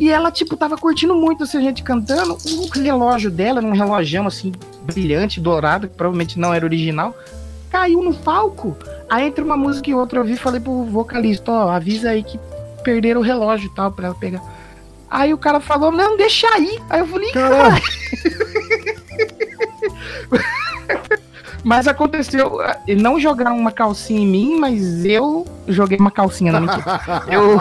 E 0.00 0.08
ela, 0.08 0.32
tipo, 0.32 0.56
tava 0.56 0.78
curtindo 0.78 1.14
muito 1.14 1.44
assim, 1.44 1.58
a 1.58 1.60
gente 1.60 1.82
cantando. 1.82 2.32
O 2.34 2.68
relógio 2.70 3.30
dela, 3.30 3.60
num 3.60 3.72
relógio 3.72 4.26
assim, 4.26 4.50
brilhante, 4.82 5.38
dourado, 5.38 5.88
que 5.88 5.94
provavelmente 5.94 6.38
não 6.38 6.54
era 6.54 6.64
original, 6.64 7.14
caiu 7.70 8.02
no 8.02 8.14
palco. 8.14 8.74
Aí 9.10 9.26
entre 9.26 9.44
uma 9.44 9.58
música 9.58 9.90
e 9.90 9.94
outra 9.94 10.18
eu 10.18 10.24
vi 10.24 10.32
e 10.32 10.38
falei 10.38 10.58
pro 10.58 10.84
vocalista, 10.84 11.52
ó, 11.52 11.68
avisa 11.68 12.10
aí 12.10 12.22
que 12.22 12.40
perderam 12.82 13.20
o 13.20 13.24
relógio 13.24 13.66
e 13.66 13.74
tal, 13.74 13.92
pra 13.92 14.06
ela 14.06 14.14
pegar. 14.14 14.42
Aí 15.10 15.34
o 15.34 15.38
cara 15.38 15.60
falou, 15.60 15.92
não, 15.92 16.16
deixa 16.16 16.48
aí. 16.48 16.80
Aí 16.88 17.00
eu 17.00 17.06
falei, 17.06 17.30
Caralho. 17.32 17.82
Mas 21.62 21.86
aconteceu, 21.86 22.58
e 22.86 22.94
não 22.94 23.20
jogaram 23.20 23.56
uma 23.58 23.70
calcinha 23.72 24.20
em 24.20 24.26
mim, 24.26 24.58
mas 24.58 25.04
eu 25.04 25.46
joguei 25.68 25.98
uma 25.98 26.10
calcinha, 26.10 26.52
não 26.52 26.60
mentira. 26.60 26.82
Eu. 27.30 27.60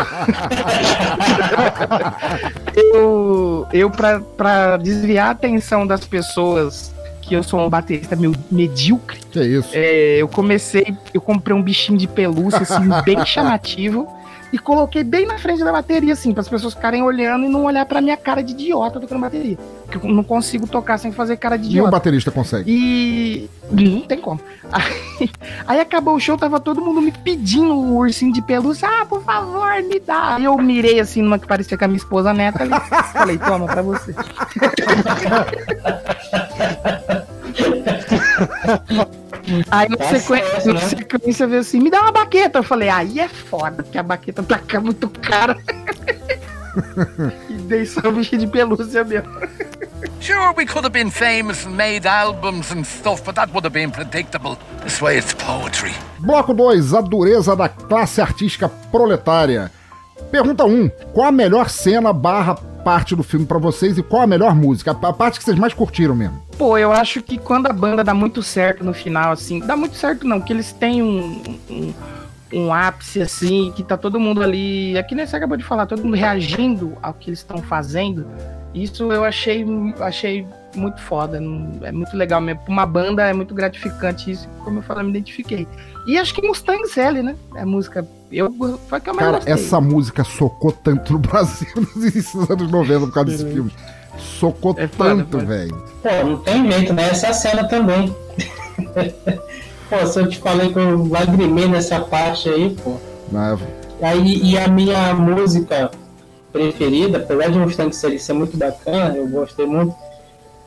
eu, 2.75 3.67
eu 3.73 3.91
pra, 3.91 4.19
pra 4.19 4.77
desviar 4.77 5.27
a 5.27 5.31
atenção 5.31 5.85
das 5.85 6.05
pessoas 6.05 6.93
que 7.21 7.35
eu 7.35 7.43
sou 7.43 7.59
um 7.59 7.69
baterista 7.69 8.15
meio 8.15 8.33
medíocre. 8.49 9.19
Que 9.31 9.43
isso? 9.43 9.69
É, 9.73 10.17
eu 10.17 10.27
comecei, 10.27 10.95
eu 11.13 11.21
comprei 11.21 11.55
um 11.55 11.61
bichinho 11.61 11.97
de 11.97 12.07
pelúcia, 12.07 12.61
assim, 12.61 12.89
bem 13.05 13.23
chamativo. 13.25 14.07
E 14.51 14.57
coloquei 14.57 15.03
bem 15.03 15.27
na 15.27 15.37
frente 15.37 15.63
da 15.63 15.71
bateria, 15.71 16.13
assim, 16.13 16.33
para 16.33 16.41
as 16.41 16.49
pessoas 16.49 16.73
ficarem 16.73 17.03
olhando 17.03 17.45
e 17.45 17.49
não 17.49 17.65
olhar 17.65 17.85
pra 17.85 18.01
minha 18.01 18.17
cara 18.17 18.41
de 18.43 18.53
idiota 18.53 18.99
tocando 18.99 19.21
bateria. 19.21 19.57
Porque 19.85 20.05
eu 20.07 20.11
não 20.11 20.23
consigo 20.23 20.65
tocar 20.67 20.97
sem 20.97 21.11
fazer 21.11 21.37
cara 21.37 21.55
de 21.55 21.63
Nenhum 21.63 21.73
idiota. 21.73 21.91
baterista 21.91 22.31
consegue. 22.31 22.71
E. 22.71 23.49
Não 23.71 24.01
tem 24.01 24.19
como. 24.19 24.39
Aí, 24.71 25.29
aí 25.67 25.79
acabou 25.79 26.15
o 26.15 26.19
show, 26.19 26.37
tava 26.37 26.59
todo 26.59 26.79
mundo 26.79 27.01
me 27.01 27.11
pedindo 27.11 27.73
o 27.73 27.97
ursinho 27.97 28.31
de 28.31 28.39
pelúcia. 28.41 28.87
Ah, 28.87 29.03
por 29.05 29.21
favor, 29.23 29.67
me 29.83 29.99
dá. 29.99 30.35
Aí 30.35 30.45
eu 30.45 30.55
mirei 30.57 30.99
assim 30.99 31.21
numa 31.23 31.39
que 31.39 31.47
parecia 31.47 31.75
com 31.77 31.85
a 31.85 31.87
minha 31.87 31.97
esposa 31.97 32.31
neta 32.33 32.61
ali. 32.63 32.71
Falei, 33.11 33.37
toma 33.39 33.65
pra 33.65 33.81
você. 33.81 34.13
Aí 39.71 39.89
na 39.89 39.97
Tá 39.97 40.05
sequência, 40.05 40.49
certo, 40.49 40.67
na 40.67 40.73
né? 40.73 40.79
sequência 40.79 41.47
veio 41.47 41.61
assim, 41.61 41.79
me 41.79 41.89
dá 41.89 42.01
uma 42.01 42.11
baqueta. 42.11 42.59
Eu 42.59 42.63
falei, 42.63 42.89
aí 42.89 43.19
é 43.19 43.27
foda, 43.27 43.81
porque 43.83 43.97
a 43.97 44.03
baqueta 44.03 44.43
tá 44.43 44.59
cá 44.59 44.79
muito 44.79 45.09
cara. 45.09 45.57
e 47.49 47.53
dei 47.53 47.85
só 47.85 48.01
o 48.07 48.11
bichinho 48.11 48.41
de 48.41 48.47
pelúcia 48.47 49.03
mesmo. 49.03 49.29
Sure, 50.21 50.53
we 50.55 50.65
could 50.65 50.85
have 50.85 50.91
been 50.91 51.09
famous 51.09 51.65
and 51.65 51.71
made 51.71 52.07
albums 52.07 52.71
and 52.71 52.83
stuff, 52.83 53.23
but 53.23 53.35
that 53.35 53.51
would 53.51 53.65
have 53.65 53.73
been 53.73 53.89
predictable. 53.89 54.57
This 54.83 55.01
way 55.01 55.17
it's 55.17 55.33
poetry. 55.33 55.93
Bloco 56.19 56.53
2, 56.53 56.93
a 56.93 57.01
dureza 57.01 57.55
da 57.55 57.69
classe 57.69 58.21
artística 58.21 58.69
proletária. 58.91 59.71
Pergunta 60.31 60.65
1, 60.65 60.89
qual 61.13 61.27
a 61.27 61.31
melhor 61.31 61.69
cena 61.69 62.13
barra 62.13 62.55
parte 62.55 63.15
do 63.15 63.23
filme 63.23 63.45
pra 63.45 63.57
vocês 63.57 63.97
e 63.97 64.03
qual 64.03 64.21
a 64.23 64.27
melhor 64.27 64.53
música? 64.53 64.91
A 64.91 65.13
parte 65.13 65.39
que 65.39 65.45
vocês 65.45 65.57
mais 65.57 65.73
curtiram 65.73 66.15
mesmo. 66.15 66.48
Pô, 66.59 66.77
eu 66.77 66.91
acho 66.91 67.23
que 67.23 67.37
quando 67.37 67.67
a 67.67 67.73
banda 67.73 68.03
dá 68.03 68.13
muito 68.13 68.43
certo 68.43 68.83
no 68.83 68.93
final, 68.93 69.31
assim, 69.31 69.59
dá 69.59 69.77
muito 69.77 69.95
certo 69.95 70.27
não, 70.27 70.41
que 70.41 70.51
eles 70.51 70.73
têm 70.73 71.01
um, 71.01 71.41
um, 71.69 71.93
um 72.51 72.73
ápice, 72.73 73.21
assim, 73.21 73.71
que 73.73 73.81
tá 73.81 73.95
todo 73.95 74.19
mundo 74.19 74.43
ali, 74.43 74.97
aqui 74.97 75.15
nem 75.15 75.25
você 75.25 75.37
acabou 75.37 75.55
de 75.55 75.63
falar, 75.63 75.85
todo 75.85 76.03
mundo 76.03 76.17
reagindo 76.17 76.97
ao 77.01 77.13
que 77.13 77.29
eles 77.29 77.39
estão 77.39 77.59
fazendo, 77.59 78.27
isso 78.73 79.09
eu 79.09 79.23
achei, 79.23 79.65
achei 80.01 80.45
muito 80.75 80.99
foda, 81.01 81.37
é 81.81 81.91
muito 81.93 82.17
legal 82.17 82.41
mesmo. 82.41 82.59
Pra 82.61 82.73
uma 82.73 82.85
banda 82.85 83.23
é 83.23 83.31
muito 83.31 83.55
gratificante 83.55 84.29
isso, 84.29 84.49
como 84.65 84.79
eu 84.79 84.83
falei, 84.83 85.03
eu 85.03 85.05
me 85.05 85.11
identifiquei. 85.11 85.65
E 86.05 86.17
acho 86.17 86.33
que 86.33 86.45
Mustang 86.45 86.85
Sally, 86.89 87.23
né? 87.23 87.37
É 87.55 87.61
a 87.61 87.65
música, 87.65 88.05
eu, 88.29 88.51
foi 88.89 88.97
a 88.97 88.99
que 88.99 89.09
eu 89.09 89.13
mais 89.13 89.25
Cara, 89.25 89.37
gostei. 89.37 89.53
essa 89.53 89.79
música 89.79 90.25
socou 90.25 90.73
tanto 90.73 91.13
no 91.13 91.19
Brasil 91.19 91.69
nos 91.95 92.49
anos 92.49 92.69
90 92.69 92.99
por 92.99 93.13
causa 93.13 93.31
desse 93.31 93.45
filme. 93.45 93.71
Socou 94.39 94.73
É 94.77 94.87
tanto, 94.87 95.37
velho. 95.39 95.75
Pô, 96.01 96.09
não 96.25 96.37
tem 96.37 96.71
jeito, 96.71 96.93
né? 96.93 97.09
Essa 97.09 97.33
cena 97.33 97.63
também. 97.65 98.15
pô, 99.89 100.05
se 100.05 100.19
eu 100.19 100.27
te 100.29 100.37
falei 100.39 100.71
que 100.71 100.79
eu 100.79 101.07
lagrimei 101.09 101.67
nessa 101.67 101.99
parte 101.99 102.49
aí, 102.49 102.75
pô. 102.83 102.95
Mas, 103.31 103.59
Aí, 104.01 104.41
e 104.41 104.57
a 104.57 104.67
minha 104.69 105.13
música 105.13 105.91
preferida, 106.53 107.17
apesar 107.17 107.49
de 107.51 107.57
Mustang 107.59 107.93
ser, 107.93 108.17
ser 108.17 108.31
muito 108.33 108.55
bacana, 108.55 109.13
eu 109.17 109.27
gostei 109.27 109.65
muito, 109.65 109.93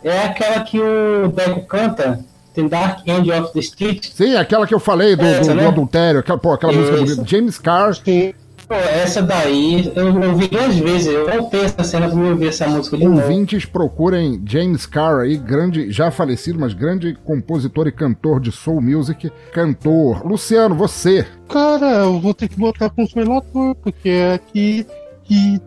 é 0.05 0.19
aquela 0.25 0.61
que 0.61 0.79
o 0.79 1.29
Deco 1.29 1.63
canta, 1.67 2.21
The 2.55 2.63
Dark 2.69 3.09
End 3.09 3.33
of 3.33 3.53
the 3.55 3.61
Street. 3.61 4.11
sim, 4.13 4.37
aquela 4.37 4.67
que 4.67 4.75
eu 4.75 4.79
falei 4.79 5.17
do, 5.17 5.25
Essa, 5.25 5.41
do- 5.45 5.49
do 5.49 5.63
né? 5.63 5.67
adultério, 5.67 6.21
aquela, 6.21 6.37
pô, 6.39 6.53
aquela 6.53 6.73
música 6.75 6.97
Isso. 6.99 7.17
bonita. 7.17 7.25
James 7.27 7.59
Carr, 7.59 7.95
Sim. 7.95 8.35
Pô, 8.73 8.79
essa 8.79 9.21
daí, 9.21 9.93
eu 9.95 10.07
ouvi 10.31 10.49
duas 10.49 10.75
vezes, 10.79 11.09
eu 11.09 11.31
voltei 11.31 11.61
essa 11.61 11.85
cena 11.85 12.09
pra 12.09 12.17
me 12.17 12.31
ouvir 12.31 12.47
essa 12.47 12.67
música 12.67 12.97
de 12.97 13.05
novo. 13.05 13.21
ouvintes, 13.21 13.67
procurem 13.67 14.43
James 14.47 14.87
Carr 14.87 15.21
aí, 15.21 15.37
grande, 15.37 15.93
já 15.93 16.11
falecido, 16.11 16.59
mas 16.59 16.73
grande 16.73 17.13
compositor 17.23 17.87
e 17.87 17.93
cantor 17.93 18.41
de 18.41 18.51
soul 18.51 18.81
music. 18.81 19.31
Cantor. 19.53 20.27
Luciano, 20.27 20.75
você. 20.75 21.27
Cara, 21.51 22.05
eu 22.05 22.19
vou 22.19 22.33
ter 22.33 22.49
que 22.49 22.59
botar 22.59 22.89
com 22.89 23.03
o 23.03 23.09
relator, 23.15 23.75
porque 23.75 24.09
é 24.09 24.39
que, 24.39 24.87
que 25.23 25.61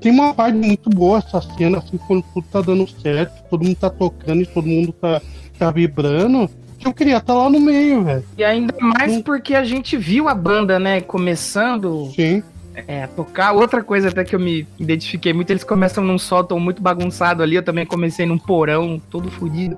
tem 0.00 0.10
uma 0.10 0.34
parte 0.34 0.56
muito 0.56 0.90
boa 0.90 1.18
essa 1.18 1.40
cena, 1.40 1.78
assim, 1.78 1.96
quando 2.08 2.24
tudo 2.34 2.46
tá 2.50 2.60
dando 2.60 2.88
certo, 2.88 3.40
todo 3.48 3.62
mundo 3.62 3.76
tá 3.76 3.88
tocando 3.88 4.42
e 4.42 4.46
todo 4.46 4.66
mundo 4.66 4.92
tá, 4.94 5.22
tá 5.56 5.70
vibrando, 5.70 6.50
eu 6.86 6.94
queria 6.94 7.16
estar 7.16 7.34
lá 7.34 7.50
no 7.50 7.60
meio, 7.60 8.04
velho. 8.04 8.24
E 8.36 8.44
ainda 8.44 8.74
mais 8.80 9.20
porque 9.22 9.54
a 9.54 9.64
gente 9.64 9.96
viu 9.96 10.28
a 10.28 10.34
banda, 10.34 10.78
né, 10.78 11.00
começando 11.00 12.10
Sim. 12.14 12.42
É, 12.86 13.06
tocar. 13.08 13.52
Outra 13.52 13.82
coisa 13.82 14.08
até 14.08 14.24
que 14.24 14.36
eu 14.36 14.40
me 14.40 14.66
identifiquei 14.78 15.32
muito, 15.32 15.50
eles 15.50 15.64
começam 15.64 16.04
num 16.04 16.18
sótão 16.18 16.60
muito 16.60 16.80
bagunçado 16.80 17.42
ali, 17.42 17.56
eu 17.56 17.62
também 17.62 17.84
comecei 17.84 18.24
num 18.24 18.38
porão 18.38 19.00
todo 19.10 19.30
fodido. 19.30 19.76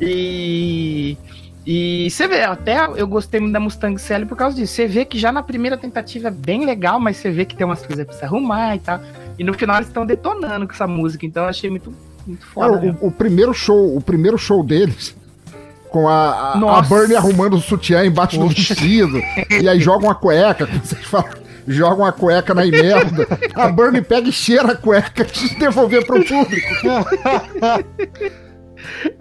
E. 0.00 1.16
E 1.66 2.08
você 2.10 2.26
vê, 2.26 2.42
até 2.42 2.86
eu 2.96 3.06
gostei 3.06 3.38
muito 3.38 3.52
da 3.52 3.60
Mustang 3.60 4.00
Sally 4.00 4.24
por 4.24 4.36
causa 4.36 4.56
disso. 4.56 4.72
Você 4.72 4.86
vê 4.86 5.04
que 5.04 5.18
já 5.18 5.30
na 5.30 5.42
primeira 5.42 5.76
tentativa 5.76 6.28
é 6.28 6.30
bem 6.30 6.64
legal, 6.64 6.98
mas 6.98 7.18
você 7.18 7.30
vê 7.30 7.44
que 7.44 7.54
tem 7.54 7.66
umas 7.66 7.84
coisas 7.84 8.06
pra 8.06 8.14
se 8.14 8.24
arrumar 8.24 8.76
e 8.76 8.78
tal. 8.78 8.98
E 9.38 9.44
no 9.44 9.52
final 9.52 9.76
eles 9.76 9.88
estão 9.88 10.06
detonando 10.06 10.66
com 10.66 10.72
essa 10.72 10.86
música, 10.86 11.26
então 11.26 11.42
eu 11.42 11.50
achei 11.50 11.68
muito, 11.68 11.92
muito 12.26 12.46
foda. 12.46 12.80
mesmo. 12.80 12.98
o, 13.02 13.08
o 13.08 13.12
primeiro 13.12 13.52
show, 13.52 13.94
o 13.94 14.00
primeiro 14.00 14.38
show 14.38 14.64
deles, 14.64 15.14
com 15.90 16.08
a, 16.08 16.54
a, 16.54 16.78
a. 16.78 16.82
Bernie 16.82 17.16
arrumando 17.16 17.54
o 17.54 17.60
sutiã 17.60 18.04
embaixo 18.04 18.38
do 18.38 18.48
vestido, 18.48 19.20
e 19.60 19.68
aí 19.68 19.80
jogam 19.80 20.10
a 20.10 20.14
cueca, 20.14 20.66
como 20.66 20.80
vocês 20.84 21.04
falam, 21.04 21.30
jogam 21.66 22.04
a 22.04 22.12
cueca 22.12 22.54
na 22.54 22.64
merda. 22.64 23.26
A 23.54 23.68
Bernie 23.68 24.02
pega 24.02 24.28
e 24.28 24.32
cheira 24.32 24.72
a 24.72 24.76
cueca 24.76 25.24
de 25.24 25.54
devolver 25.56 26.06
pro 26.06 26.24
público. 26.24 26.68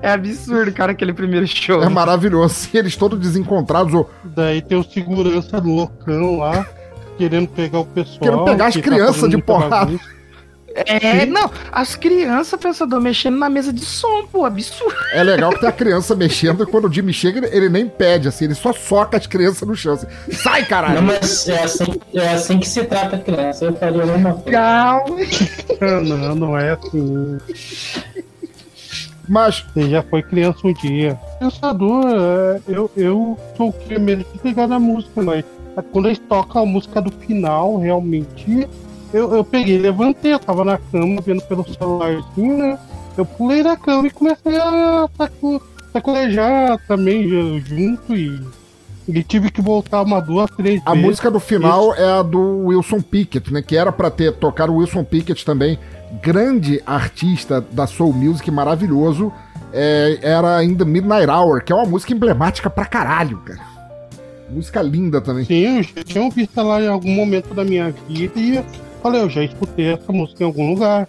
É 0.01 0.11
absurdo, 0.11 0.71
cara, 0.71 0.93
aquele 0.93 1.13
primeiro 1.13 1.45
show. 1.45 1.83
É 1.83 1.89
maravilhoso. 1.89 2.69
E 2.73 2.77
eles 2.77 2.95
todos 2.95 3.19
desencontrados, 3.19 3.93
ou 3.93 4.09
Daí 4.23 4.61
tem 4.61 4.77
o 4.77 4.83
segurança 4.83 5.57
loucão 5.59 6.37
lá, 6.37 6.65
querendo 7.17 7.49
pegar 7.49 7.79
o 7.79 7.85
pessoal. 7.85 8.19
Querendo 8.19 8.45
pegar 8.45 8.67
as 8.67 8.75
que 8.75 8.81
tá 8.81 8.89
crianças 8.89 9.15
fazendo 9.17 9.35
de 9.35 9.43
porrada. 9.43 9.85
bagunça. 9.85 10.18
É, 10.85 11.25
não, 11.25 11.49
as 11.71 11.95
crianças, 11.95 12.59
pensador, 12.59 13.01
mexendo 13.01 13.37
na 13.37 13.49
mesa 13.49 13.71
de 13.73 13.83
som, 13.85 14.25
pô, 14.27 14.45
absurdo. 14.45 14.95
é 15.13 15.23
legal 15.23 15.51
que 15.51 15.59
tem 15.59 15.69
a 15.69 15.73
criança 15.73 16.15
mexendo, 16.15 16.63
e 16.63 16.65
quando 16.65 16.87
o 16.87 16.93
Jimmy 16.93 17.13
chega, 17.13 17.47
ele, 17.55 17.69
nem 17.69 17.87
pede, 17.87 18.27
assim, 18.27 18.45
ele 18.45 18.55
só 18.55 18.73
soca 18.73 19.17
as 19.17 19.27
crianças 19.27 19.67
no 19.67 19.75
chão. 19.75 19.93
Assim, 19.93 20.07
Sai, 20.31 20.61
Não, 20.61 20.67
caralho! 20.67 21.01
mas 21.03 21.47
é 21.47 21.63
assim, 21.63 21.99
é 22.13 22.29
assim 22.29 22.59
que 22.59 22.67
se 22.67 22.83
trata 22.83 23.15
a 23.15 23.19
criança, 23.19 23.65
eu 23.65 23.75
faria 23.75 24.03
a 24.03 24.05
mesma 24.05 24.33
coisa. 24.33 24.45
Legal. 24.45 25.05
Não, 26.03 26.35
não 26.35 26.57
é 26.57 26.71
assim. 26.71 27.37
Mas, 29.27 29.63
Você 29.73 29.89
já 29.89 30.01
foi 30.01 30.23
criança 30.23 30.59
um 30.63 30.73
dia. 30.73 31.19
Pensador, 31.39 32.03
é, 32.07 32.61
eu, 32.67 32.89
eu 32.97 33.37
sou 33.55 33.69
o 33.69 33.73
que 33.73 33.97
mesmo 33.99 34.23
que 34.25 34.39
pegar 34.39 34.67
na 34.67 34.79
música, 34.79 35.21
mas 35.21 35.45
quando 35.91 36.07
eles 36.07 36.19
tocam 36.19 36.63
a 36.63 36.65
música 36.65 36.99
do 37.01 37.11
final, 37.11 37.77
realmente, 37.77 38.67
eu, 39.13 39.33
eu 39.35 39.43
peguei, 39.43 39.77
levantei, 39.77 40.33
eu 40.33 40.39
tava 40.39 40.63
na 40.63 40.77
cama 40.77 41.21
vendo 41.21 41.41
pelo 41.43 41.65
celularzinho, 41.73 42.57
né? 42.57 42.79
Eu 43.17 43.25
pulei 43.25 43.63
da 43.63 43.75
cama 43.75 44.07
e 44.07 44.11
comecei 44.11 44.57
a 44.57 45.09
saco, 45.17 45.61
sacolejar 45.91 46.77
também 46.87 47.27
ju- 47.27 47.59
junto 47.59 48.15
e, 48.15 48.39
e 49.07 49.23
tive 49.23 49.51
que 49.51 49.61
voltar 49.61 50.03
uma, 50.03 50.21
duas, 50.21 50.49
três 50.51 50.81
A 50.85 50.91
vezes. 50.91 51.05
música 51.05 51.29
do 51.31 51.39
final 51.39 51.93
é 51.95 52.19
a 52.19 52.21
do 52.21 52.65
Wilson 52.67 53.01
Pickett, 53.01 53.51
né? 53.53 53.61
Que 53.61 53.75
era 53.75 53.91
pra 53.91 54.09
ter 54.09 54.33
tocado 54.33 54.71
o 54.71 54.77
Wilson 54.77 55.03
Pickett 55.03 55.43
também, 55.45 55.77
grande 56.21 56.81
artista 56.85 57.59
da 57.71 57.85
soul 57.87 58.13
music, 58.13 58.49
maravilhoso. 58.51 59.31
É, 59.73 60.17
era 60.23 60.57
ainda 60.57 60.83
Midnight 60.85 61.29
Hour, 61.29 61.63
que 61.63 61.71
é 61.71 61.75
uma 61.75 61.85
música 61.85 62.11
emblemática 62.13 62.69
pra 62.69 62.85
caralho, 62.85 63.37
cara. 63.39 63.59
Música 64.49 64.81
linda 64.81 65.21
também. 65.21 65.45
Sim, 65.45 65.77
eu 65.77 65.83
já 65.83 66.03
tinha 66.03 66.23
ouvido 66.23 66.49
ela 66.57 66.81
em 66.81 66.87
algum 66.87 67.11
momento 67.11 67.53
da 67.53 67.63
minha 67.63 67.93
vida 68.07 68.33
e 68.39 68.63
falei, 69.01 69.21
eu 69.21 69.29
já 69.29 69.43
escutei 69.43 69.93
essa 69.93 70.11
música 70.11 70.43
em 70.43 70.45
algum 70.47 70.73
lugar. 70.73 71.07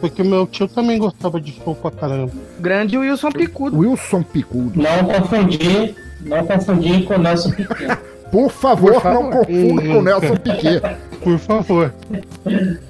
Porque 0.00 0.22
meu 0.24 0.46
tio 0.48 0.66
também 0.66 0.98
gostava 0.98 1.40
de 1.40 1.52
show 1.52 1.74
pra 1.76 1.90
caramba. 1.92 2.32
Grande 2.58 2.98
Wilson 2.98 3.30
Picudo. 3.30 3.78
Wilson 3.78 4.22
Picudo. 4.24 4.72
Não 4.82 5.04
confundir, 5.04 5.94
não 6.22 6.44
confundir 6.44 7.04
com 7.04 7.14
o 7.14 7.18
Nelson 7.18 7.50
Piquet. 7.52 7.98
Por 8.32 8.50
favor, 8.50 8.94
Por 8.94 9.02
favor. 9.02 9.22
não 9.22 9.30
confunda 9.30 9.82
com 9.82 9.98
o 9.98 10.02
Nelson 10.02 10.36
Piquet. 10.36 10.80
Por 11.22 11.38
favor. 11.38 11.94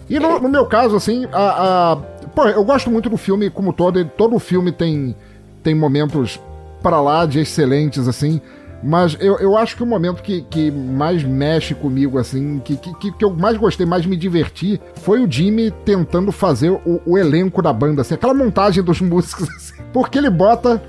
E 0.08 0.18
no, 0.18 0.38
no 0.40 0.48
meu 0.48 0.64
caso, 0.66 0.96
assim, 0.96 1.26
a, 1.32 1.92
a- 1.92 1.96
Pô, 2.34 2.46
eu 2.46 2.64
gosto 2.64 2.90
muito 2.90 3.10
do 3.10 3.18
filme 3.18 3.50
como 3.50 3.74
todo. 3.74 4.02
Todo 4.16 4.38
filme 4.38 4.72
tem, 4.72 5.14
tem 5.62 5.74
momentos 5.74 6.40
pra 6.82 6.98
lá 7.00 7.26
de 7.26 7.40
excelentes, 7.40 8.08
assim. 8.08 8.40
Mas 8.82 9.16
eu, 9.20 9.38
eu 9.38 9.56
acho 9.56 9.76
que 9.76 9.82
o 9.82 9.86
momento 9.86 10.22
que, 10.22 10.42
que 10.42 10.70
mais 10.70 11.22
mexe 11.22 11.72
comigo, 11.74 12.18
assim, 12.18 12.60
que, 12.64 12.76
que, 12.76 13.12
que- 13.12 13.24
eu 13.24 13.30
mais 13.30 13.56
gostei, 13.56 13.86
mais 13.86 14.04
me 14.04 14.16
diverti, 14.16 14.80
foi 14.96 15.24
o 15.24 15.30
Jimmy 15.30 15.70
tentando 15.84 16.32
fazer 16.32 16.70
o, 16.70 17.00
o 17.06 17.16
elenco 17.16 17.62
da 17.62 17.72
banda, 17.72 18.02
assim, 18.02 18.14
aquela 18.14 18.34
montagem 18.34 18.82
dos 18.82 19.00
músicos, 19.02 19.48
assim. 19.50 19.74
Porque 19.92 20.18
ele 20.18 20.30
bota 20.30 20.82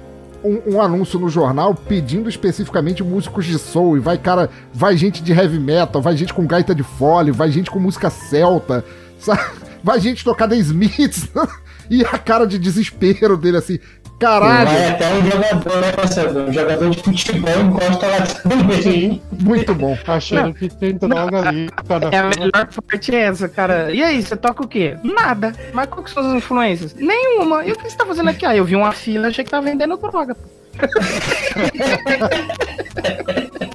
um, 0.43 0.73
um 0.75 0.81
anúncio 0.81 1.19
no 1.19 1.29
jornal 1.29 1.75
pedindo 1.75 2.27
especificamente 2.27 3.03
músicos 3.03 3.45
de 3.45 3.59
soul. 3.59 3.95
E 3.97 3.99
vai, 3.99 4.17
cara, 4.17 4.49
vai 4.73 4.97
gente 4.97 5.21
de 5.21 5.31
heavy 5.31 5.59
metal, 5.59 6.01
vai 6.01 6.17
gente 6.17 6.33
com 6.33 6.47
gaita 6.47 6.73
de 6.73 6.83
fole, 6.83 7.31
vai 7.31 7.51
gente 7.51 7.69
com 7.69 7.79
música 7.79 8.09
celta, 8.09 8.83
sabe? 9.19 9.41
vai 9.83 9.99
gente 9.99 10.23
tocar 10.23 10.47
The 10.47 10.55
Smiths. 10.55 11.29
e 11.89 12.03
a 12.03 12.17
cara 12.17 12.47
de 12.47 12.57
desespero 12.57 13.37
dele 13.37 13.57
assim. 13.57 13.77
Caralho! 14.19 14.69
Vai 14.69 14.89
até 14.89 15.13
um 15.13 15.25
jogador, 15.25 15.81
né, 15.81 15.91
parceiro? 15.91 16.47
Um 16.47 16.53
jogador 16.53 16.89
de 16.89 17.03
futebol 17.03 17.61
encosta 17.61 18.07
lá 18.07 18.21
também. 18.21 19.21
Muito 19.31 19.75
bom. 19.75 19.97
Achando 20.07 20.53
que 20.53 20.69
tem 20.69 20.97
droga 20.97 21.49
ali. 21.49 21.69
Cara. 21.87 22.09
É 22.11 22.19
a 22.19 22.29
melhor 22.29 22.67
parte 22.89 23.15
é 23.15 23.19
essa, 23.19 23.49
cara. 23.49 23.91
E 23.91 24.01
aí, 24.01 24.21
você 24.21 24.35
toca 24.35 24.63
o 24.63 24.67
quê? 24.67 24.97
Nada. 25.03 25.53
Mas 25.73 25.87
qual 25.87 26.03
que 26.03 26.11
são 26.11 26.25
as 26.25 26.33
influências? 26.33 26.95
Nenhuma. 26.95 27.65
E 27.65 27.71
o 27.71 27.75
que 27.75 27.89
você 27.89 27.97
tá 27.97 28.05
fazendo 28.05 28.29
aqui? 28.29 28.45
Ah, 28.45 28.55
eu 28.55 28.65
vi 28.65 28.75
uma 28.75 28.91
fila, 28.91 29.27
achei 29.27 29.43
que 29.43 29.51
tá 29.51 29.59
vendendo 29.59 29.97
droga. 29.97 30.35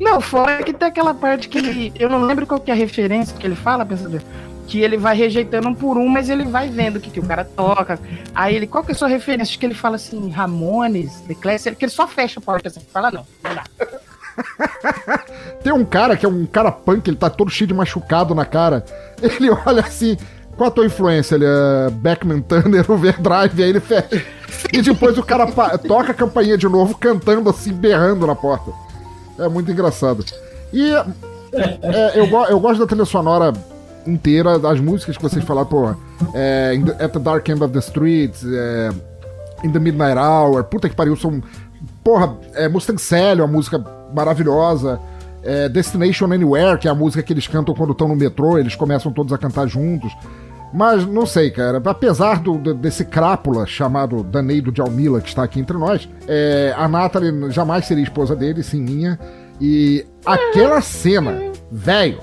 Não, 0.00 0.20
fora 0.20 0.62
que 0.62 0.72
tem 0.72 0.88
aquela 0.88 1.14
parte 1.14 1.48
que 1.48 1.58
ele. 1.58 1.92
Eu 1.98 2.08
não 2.08 2.22
lembro 2.22 2.46
qual 2.46 2.60
que 2.60 2.70
é 2.70 2.74
a 2.74 2.76
referência 2.76 3.36
que 3.36 3.46
ele 3.46 3.54
fala, 3.54 3.84
pensador. 3.84 4.20
Que 4.66 4.80
ele 4.80 4.96
vai 4.96 5.16
rejeitando 5.16 5.68
um 5.68 5.74
por 5.74 5.98
um, 5.98 6.08
mas 6.08 6.30
ele 6.30 6.44
vai 6.44 6.68
vendo 6.68 6.96
o 6.96 7.00
que, 7.00 7.10
que 7.10 7.20
o 7.20 7.26
cara 7.26 7.44
toca. 7.44 7.98
Aí 8.34 8.54
ele, 8.54 8.66
qual 8.66 8.82
que 8.84 8.92
é 8.92 8.94
a 8.94 8.98
sua 8.98 9.08
referência? 9.08 9.52
Acho 9.52 9.58
que 9.58 9.66
ele 9.66 9.74
fala 9.74 9.96
assim, 9.96 10.30
Ramones, 10.30 11.20
The 11.26 11.34
Classic, 11.34 11.76
que 11.76 11.84
ele 11.84 11.92
só 11.92 12.06
fecha 12.06 12.38
a 12.40 12.42
porta 12.42 12.68
assim, 12.68 12.80
fala 12.92 13.10
não, 13.10 13.26
não 13.42 13.54
dá. 13.54 13.64
Tem 15.62 15.72
um 15.72 15.84
cara 15.84 16.16
que 16.16 16.24
é 16.24 16.28
um 16.28 16.46
cara 16.46 16.72
punk, 16.72 17.08
ele 17.08 17.16
tá 17.16 17.28
todo 17.28 17.50
cheio 17.50 17.68
de 17.68 17.74
machucado 17.74 18.34
na 18.34 18.44
cara. 18.44 18.84
Ele 19.20 19.50
olha 19.66 19.82
assim, 19.82 20.16
qual 20.56 20.68
a 20.68 20.70
tua 20.70 20.86
influência? 20.86 21.34
Ele 21.34 21.44
é 21.44 21.90
Beckman 21.90 22.40
Thunder, 22.40 22.84
Overdrive, 22.90 23.62
aí 23.62 23.70
ele 23.70 23.80
fecha. 23.80 24.24
E 24.72 24.82
depois 24.82 25.16
o 25.18 25.22
cara 25.22 25.46
toca 25.86 26.12
a 26.12 26.14
campainha 26.14 26.56
de 26.56 26.68
novo, 26.68 26.96
cantando 26.96 27.48
assim, 27.48 27.72
berrando 27.72 28.26
na 28.26 28.34
porta. 28.34 28.70
É 29.38 29.48
muito 29.48 29.70
engraçado. 29.70 30.24
E 30.72 30.92
é, 31.52 32.12
eu, 32.14 32.26
eu 32.26 32.60
gosto 32.60 32.80
da 32.80 32.86
trilha 32.86 33.04
sonora 33.04 33.52
inteira, 34.06 34.58
das 34.58 34.80
músicas 34.80 35.16
que 35.16 35.22
vocês 35.22 35.44
falaram, 35.44 35.68
porra. 35.68 35.96
É, 36.34 36.78
At 37.00 37.12
the 37.12 37.18
Dark 37.18 37.48
End 37.48 37.62
of 37.62 37.72
the 37.72 37.78
Streets, 37.80 38.44
é, 38.44 38.90
In 39.64 39.70
the 39.72 39.78
Midnight 39.78 40.18
Hour, 40.18 40.64
puta 40.64 40.88
que 40.88 40.94
pariu, 40.96 41.16
são. 41.16 41.42
Porra, 42.04 42.36
é 42.54 42.68
Mustang 42.68 43.00
Sally, 43.00 43.40
uma 43.40 43.46
música 43.48 43.82
maravilhosa. 44.14 44.98
É, 45.44 45.68
Destination 45.68 46.26
Anywhere, 46.32 46.78
que 46.78 46.86
é 46.86 46.90
a 46.90 46.94
música 46.94 47.22
que 47.22 47.32
eles 47.32 47.46
cantam 47.48 47.74
quando 47.74 47.92
estão 47.92 48.06
no 48.08 48.14
metrô, 48.16 48.58
eles 48.58 48.74
começam 48.76 49.12
todos 49.12 49.32
a 49.32 49.38
cantar 49.38 49.66
juntos. 49.66 50.12
Mas 50.72 51.04
não 51.06 51.26
sei, 51.26 51.50
cara. 51.50 51.82
Apesar 51.84 52.38
do- 52.40 52.72
desse 52.74 53.04
crápula 53.04 53.66
chamado 53.66 54.22
Daneido 54.22 54.72
de 54.72 54.80
Almila, 54.80 55.20
que 55.20 55.28
está 55.28 55.42
aqui 55.42 55.60
entre 55.60 55.76
nós, 55.76 56.08
é, 56.26 56.72
a 56.76 56.88
Natalie 56.88 57.50
jamais 57.50 57.84
seria 57.86 58.02
esposa 58.02 58.34
dele, 58.34 58.62
sim 58.62 58.80
minha. 58.80 59.18
E 59.60 60.06
aquela 60.24 60.80
cena, 60.80 61.38
velho, 61.70 62.18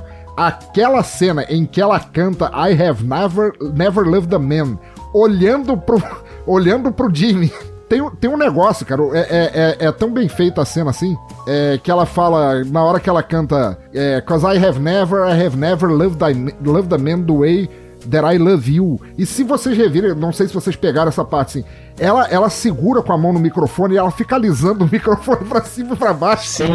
aquela 0.48 1.04
cena 1.04 1.44
em 1.50 1.66
que 1.66 1.82
ela 1.82 2.00
canta 2.00 2.46
I 2.54 2.72
have 2.82 3.04
never, 3.04 3.52
never 3.74 4.06
loved 4.08 4.34
a 4.34 4.40
man, 4.40 4.78
olhando 5.14 5.76
pro, 5.78 6.02
olhando 6.48 6.92
pro 6.92 7.14
Jimmy. 7.14 7.52
Tem, 7.90 8.02
um- 8.02 8.12
tem 8.12 8.30
um 8.30 8.38
negócio, 8.38 8.86
cara, 8.86 9.02
é, 9.14 9.20
é, 9.20 9.52
é, 9.84 9.88
é 9.88 9.92
tão 9.92 10.12
bem 10.14 10.30
feita 10.30 10.62
a 10.62 10.66
cena 10.66 10.92
assim, 10.92 11.18
é, 11.48 11.80
que 11.82 11.90
ela 11.90 12.06
fala, 12.06 12.64
na 12.66 12.84
hora 12.84 13.00
que 13.00 13.10
ela 13.10 13.24
canta, 13.24 13.78
é, 13.94 14.22
Cause 14.22 14.46
I 14.46 14.64
have 14.64 14.80
never, 14.80 15.28
I 15.28 15.44
have 15.46 15.58
never 15.58 15.90
loved 15.90 16.24
a, 16.24 16.28
loved 16.64 16.94
a 16.94 16.98
man 17.00 17.24
the 17.24 17.34
way 17.34 17.68
that 18.12 18.24
I 18.24 18.38
love 18.38 18.70
you. 18.72 19.02
E 19.18 19.26
se 19.26 19.44
vocês 19.44 19.76
revirem, 19.76 20.14
não 20.16 20.32
sei 20.32 20.48
se 20.48 20.54
vocês 20.54 20.76
pegaram 20.76 21.10
essa 21.10 21.26
parte 21.26 21.60
assim, 21.60 21.68
ela, 22.00 22.28
ela 22.28 22.50
segura 22.50 23.02
com 23.02 23.12
a 23.12 23.18
mão 23.18 23.34
no 23.34 23.40
microfone 23.40 23.96
e 23.96 23.98
ela 23.98 24.12
fica 24.12 24.36
alisando 24.36 24.86
o 24.86 24.88
microfone 24.92 25.44
pra 25.46 25.64
cima 25.64 25.96
e 25.96 25.98
pra 25.98 26.14
baixo. 26.14 26.48
Sim. 26.48 26.68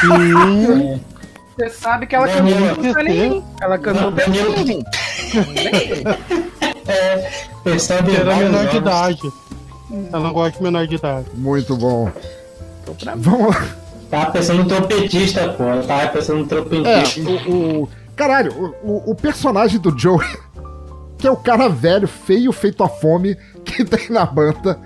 Sim. 0.00 1.00
Você 1.56 1.68
sabe 1.70 2.06
que 2.06 2.14
ela 2.14 2.26
Danilo. 2.26 2.66
cantou 2.76 2.92
Danilo 2.94 3.08
em 3.24 3.30
mim. 3.30 3.44
Ela 3.60 3.78
cantou 3.78 4.10
Danilo. 4.10 4.52
Danilo 4.54 4.70
em 4.72 4.76
mim. 4.76 4.84
É, 6.88 7.30
pensando 7.64 8.10
em 8.10 8.14
Era 8.16 8.36
menor 8.36 8.66
de 8.68 8.76
idade. 8.76 9.32
Ela 10.12 10.22
não 10.22 10.32
gosta 10.32 10.58
de 10.58 10.62
menor 10.62 10.86
de 10.86 10.94
idade. 10.96 11.26
Muito 11.34 11.76
bom. 11.76 12.10
Vamos 13.16 13.54
lá. 13.54 13.66
Tava 14.10 14.30
pensando 14.32 14.62
no 14.62 14.68
trompetista, 14.68 15.48
pô. 15.50 15.64
Eu 15.64 15.86
tava 15.86 16.08
pensando 16.08 16.38
no 16.38 16.44
É, 16.44 16.46
trompetista. 16.48 17.20
o, 17.50 17.82
o- 17.84 17.88
Caralho, 18.14 18.74
o, 18.82 19.10
o- 19.10 19.14
personagem 19.14 19.78
do 19.80 19.96
Joey, 19.98 20.26
que 21.18 21.26
é 21.26 21.30
o 21.30 21.36
cara 21.36 21.68
velho, 21.68 22.06
feio, 22.08 22.50
feito 22.52 22.82
a 22.84 22.88
fome, 22.88 23.36
que 23.64 23.84
tem 23.84 24.08
na 24.10 24.24
banda. 24.24 24.78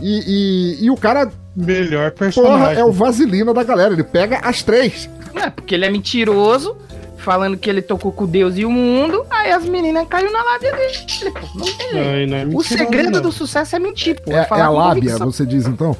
E, 0.00 0.76
e, 0.80 0.84
e 0.86 0.90
o 0.90 0.96
cara, 0.96 1.30
Melhor 1.54 2.10
porra, 2.12 2.18
personagem. 2.30 2.78
é 2.80 2.84
o 2.84 2.92
vaselina 2.92 3.52
da 3.52 3.62
galera. 3.64 3.92
Ele 3.92 4.04
pega 4.04 4.38
as 4.42 4.62
três. 4.62 5.08
É, 5.34 5.50
porque 5.50 5.74
ele 5.74 5.84
é 5.84 5.90
mentiroso, 5.90 6.76
falando 7.18 7.56
que 7.56 7.68
ele 7.68 7.82
tocou 7.82 8.12
com 8.12 8.26
Deus 8.26 8.56
e 8.56 8.64
o 8.64 8.70
mundo, 8.70 9.24
aí 9.30 9.50
as 9.52 9.64
meninas 9.64 10.06
caíram 10.08 10.32
na 10.32 10.42
lábia 10.42 10.72
dele, 10.72 11.30
pô. 11.32 11.58
Não 11.58 11.64
tem 11.66 11.90
jeito. 11.90 12.30
Não, 12.30 12.44
não 12.46 12.52
é 12.54 12.56
O 12.56 12.62
segredo 12.62 13.10
não. 13.12 13.20
do 13.22 13.32
sucesso 13.32 13.76
é 13.76 13.78
mentir, 13.78 14.20
pô. 14.20 14.32
É, 14.32 14.36
é 14.40 14.44
falar 14.44 14.66
a 14.66 14.70
lábia, 14.70 15.02
convicção. 15.12 15.30
você 15.32 15.44
diz 15.46 15.66
então? 15.66 15.96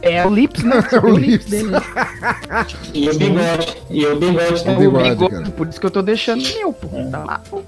É 0.00 0.24
o 0.26 0.30
lips, 0.32 0.62
né? 0.64 0.76
É 0.92 0.98
o 1.00 1.16
lips. 1.16 1.46
dele. 1.50 1.70
E 2.94 3.08
o 3.10 3.14
bigode. 3.18 3.76
E 3.90 4.06
o 4.06 4.16
bigode 4.16 4.54
O 4.54 4.64
também. 4.64 4.78
bigode, 4.78 5.08
Bigode, 5.10 5.34
cara. 5.34 5.50
por 5.50 5.66
isso 5.68 5.80
que 5.80 5.86
eu 5.86 5.90
tô 5.90 6.02
deixando 6.02 6.40
o 6.44 6.54
meu, 6.54 6.72
pô. 6.72 6.88
Tá 7.10 7.18
lá, 7.24 7.40
pô. 7.50 7.62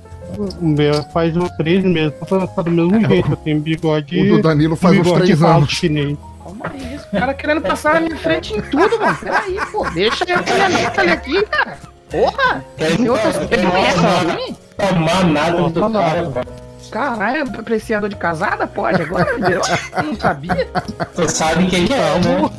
O 0.61 0.65
meu 0.67 0.95
faz 1.13 1.37
uns 1.37 1.51
três 1.57 1.85
meses, 1.85 2.13
tá, 2.55 2.63
do 2.63 2.71
mesmo 2.71 3.01
jeito. 3.09 3.31
Eu 3.33 3.37
tenho 3.37 3.61
bigode. 3.61 4.19
É, 4.19 4.23
O 4.33 4.37
do 4.37 4.43
Danilo 4.43 4.77
faz 4.77 4.97
uns 4.99 5.03
bigode 5.03 5.23
três 5.25 5.43
anos. 5.43 5.71
chinês. 5.71 6.17
Calma 6.43 6.67
aí, 6.73 6.95
esse 6.95 7.07
cara 7.09 7.35
querendo 7.35 7.61
passar 7.61 7.95
na 7.95 8.01
minha 8.01 8.17
frente 8.17 8.55
em 8.55 8.61
tudo, 8.63 8.99
mano. 8.99 9.17
Peraí, 9.19 9.59
pô. 9.71 9.89
Deixa 9.91 10.25
eu 10.25 10.43
ter 10.43 10.61
a 10.61 10.69
Nathalie 10.69 11.13
aqui, 11.13 11.43
cara. 11.47 11.79
Porra! 12.11 12.65
Tem 12.77 13.09
outras 13.09 13.37
coisas? 13.37 14.59
Tomar 14.77 15.25
nada 15.27 15.69
do 15.69 15.81
cara, 15.81 16.23
nada. 16.23 16.45
pô. 16.45 16.71
Caralho, 16.91 17.43
apreciador 17.43 18.09
de 18.09 18.17
casada? 18.17 18.67
Pode 18.67 19.03
agora? 19.03 19.39
Virou? 19.39 19.63
Não 20.05 20.17
sabia? 20.17 20.69
Tu 21.15 21.29
sabe 21.29 21.67
quem 21.69 21.87
que 21.87 21.93
é, 21.93 22.19
né? 22.19 22.51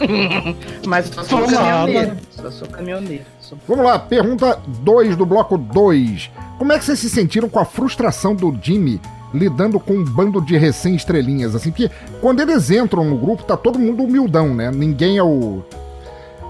Mas 0.86 1.14
eu 1.14 1.24
sou 1.24 1.46
caminhoneiro. 1.46 2.16
Só 2.30 2.50
sou 2.50 2.68
caminhoneiro. 2.68 3.24
Sou... 3.40 3.58
Vamos 3.68 3.84
lá, 3.84 3.98
pergunta 3.98 4.58
2 4.66 5.16
do 5.16 5.26
bloco 5.26 5.58
2. 5.58 6.30
Como 6.58 6.72
é 6.72 6.78
que 6.78 6.84
vocês 6.84 6.98
se 6.98 7.10
sentiram 7.10 7.48
com 7.48 7.58
a 7.58 7.64
frustração 7.64 8.34
do 8.34 8.56
Jimmy 8.60 9.00
lidando 9.34 9.78
com 9.78 9.92
um 9.94 10.04
bando 10.04 10.40
de 10.40 10.56
recém-estrelinhas? 10.56 11.54
Assim, 11.54 11.70
porque 11.70 11.90
quando 12.20 12.40
eles 12.40 12.70
entram 12.70 13.04
no 13.04 13.18
grupo, 13.18 13.42
tá 13.44 13.56
todo 13.56 13.78
mundo 13.78 14.02
humildão, 14.04 14.54
né? 14.54 14.70
Ninguém 14.70 15.18
é 15.18 15.22
o. 15.22 15.62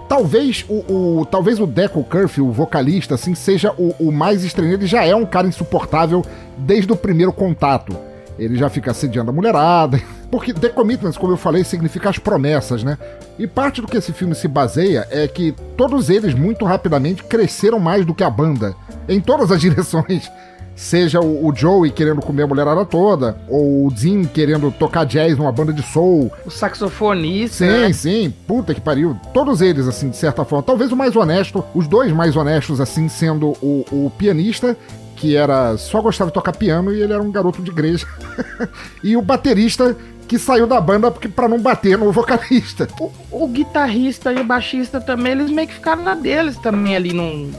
Talvez 0.09 0.65
o, 0.69 1.21
o- 1.21 1.27
talvez 1.27 1.59
o 1.59 1.67
Deco 1.67 2.05
Curfe, 2.05 2.41
o 2.41 2.53
vocalista, 2.53 3.15
assim, 3.15 3.35
seja 3.35 3.73
o, 3.79 3.95
o 3.99 4.13
mais 4.13 4.45
estranho. 4.45 4.75
Ele 4.75 4.87
já 4.87 5.05
é 5.05 5.15
um 5.17 5.25
cara 5.25 5.49
insuportável 5.49 6.23
desde 6.59 6.93
o 6.93 6.97
primeiro 6.97 7.33
contato. 7.33 7.97
Ele 8.39 8.57
já 8.57 8.69
fica 8.69 8.91
assediando 8.91 9.31
a 9.31 9.35
mulherada. 9.35 10.01
Porque 10.31 10.53
The 10.53 10.69
Commitments, 10.69 11.17
como 11.17 11.33
eu 11.33 11.37
falei, 11.37 11.63
significa 11.65 12.11
as 12.11 12.19
promessas, 12.19 12.83
né? 12.83 12.99
E 13.39 13.47
parte 13.47 13.81
do 13.81 13.87
que 13.87 13.97
esse 13.97 14.13
filme 14.13 14.35
se 14.35 14.47
baseia 14.49 15.07
é 15.11 15.27
que 15.29 15.55
todos 15.77 16.11
eles, 16.11 16.35
muito 16.35 16.65
rapidamente, 16.65 17.23
cresceram 17.25 17.79
mais 17.79 18.05
do 18.05 18.13
que 18.15 18.25
a 18.25 18.31
banda. 18.31 18.75
Em 19.09 19.21
todas 19.21 19.51
as 19.53 19.61
direções. 19.63 20.31
Seja 20.77 21.21
o, 21.21 21.47
o 21.47 21.55
Joey 21.55 21.91
querendo 21.91 22.21
comer 22.21 22.43
a 22.43 22.47
mulherada 22.47 22.85
toda, 22.85 23.39
ou 23.49 23.87
o 23.87 23.91
Dean 23.91 24.25
querendo 24.25 24.73
tocar 24.73 25.05
jazz 25.05 25.39
numa 25.39 25.53
banda 25.53 25.73
de 25.73 25.83
soul, 25.83 26.33
o 26.45 26.51
saxofonista. 26.51 27.65
Sim, 27.65 27.71
né? 27.71 27.93
sim, 27.93 28.35
puta 28.47 28.75
que 28.75 28.81
pariu. 28.81 29.17
Todos 29.33 29.61
eles, 29.61 29.87
assim, 29.87 30.11
de 30.11 30.17
certa 30.17 30.45
forma. 30.45 30.63
Talvez 30.63 30.91
o 30.91 30.97
mais 30.97 31.15
honesto, 31.15 31.65
os 31.75 31.87
dois 31.87 32.13
mais 32.13 32.37
honestos, 32.37 32.81
assim, 32.81 33.09
sendo 33.09 33.51
o, 33.63 33.85
o 33.93 34.13
pianista, 34.19 34.77
que 35.17 35.37
era 35.37 35.77
só 35.77 36.01
gostava 36.01 36.31
de 36.31 36.35
tocar 36.35 36.53
piano 36.53 36.93
e 36.93 37.01
ele 37.01 37.13
era 37.13 37.23
um 37.23 37.31
garoto 37.31 37.63
de 37.63 37.71
igreja. 37.71 38.07
e 39.03 39.17
o 39.17 39.23
baterista, 39.23 39.97
que 40.27 40.39
saiu 40.39 40.67
da 40.67 40.81
banda 40.81 41.11
pra 41.11 41.49
não 41.49 41.61
bater 41.61 41.97
no 41.97 42.11
vocalista. 42.11 42.89
O, 42.99 43.13
o 43.31 43.49
guitarrista 43.49 44.33
e 44.33 44.41
o 44.41 44.45
baixista 44.45 45.01
também, 45.01 45.33
eles 45.33 45.51
meio 45.51 45.69
que 45.69 45.75
ficaram 45.75 46.03
na 46.03 46.15
deles 46.15 46.57
também 46.57 46.97
ali 46.97 47.13
num. 47.13 47.53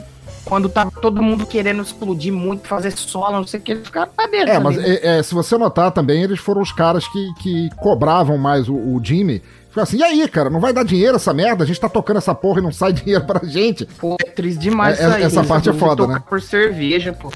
Quando 0.46 0.70
tava 0.70 0.92
todo 0.92 1.22
mundo 1.24 1.46
querendo 1.46 1.82
explodir 1.82 2.32
muito, 2.32 2.68
fazer 2.68 2.92
solo, 2.92 3.38
não 3.38 3.48
sei 3.48 3.60
o 3.60 3.64
que, 3.64 3.72
eles 3.72 3.86
ficaram 3.86 4.12
na 4.16 4.28
deles. 4.28 4.54
É, 4.54 4.60
mas 4.60 4.78
é, 4.78 5.18
é, 5.18 5.24
se 5.24 5.34
você 5.34 5.58
notar 5.58 5.92
também, 5.92 6.22
eles 6.22 6.40
foram 6.40 6.62
os 6.62 6.72
caras 6.72 7.08
que, 7.08 7.34
que 7.40 7.70
cobravam 7.78 8.38
mais 8.38 8.70
o, 8.70 8.76
o 8.76 9.02
Jimmy. 9.04 9.42
Ficou 9.70 9.84
assim, 9.84 9.98
e 9.98 10.04
aí, 10.04 10.28
cara, 10.30 10.50
não 10.50 10.60
vai 10.60 10.72
dar 10.72 10.86
dinheiro 10.86 11.16
essa 11.16 11.34
merda? 11.34 11.64
A 11.64 11.68
gente 11.68 11.80
tá 11.80 11.90
tocando 11.90 12.18
essa 12.18 12.34
porra 12.34 12.60
e 12.60 12.64
não 12.64 12.72
sai 12.72 12.94
dinheiro 12.94 13.26
pra 13.26 13.46
gente. 13.46 13.86
Pô, 13.86 14.16
é 14.24 14.30
triste 14.30 14.60
demais 14.60 15.00
É, 15.00 15.08
isso 15.08 15.16
aí. 15.16 15.24
essa 15.24 15.44
parte 15.44 15.70
é 15.70 15.74
foda, 15.74 16.04
tocar 16.04 16.14
né? 16.14 16.24
por 16.30 16.42
cerveja, 16.42 17.12
pô. 17.12 17.32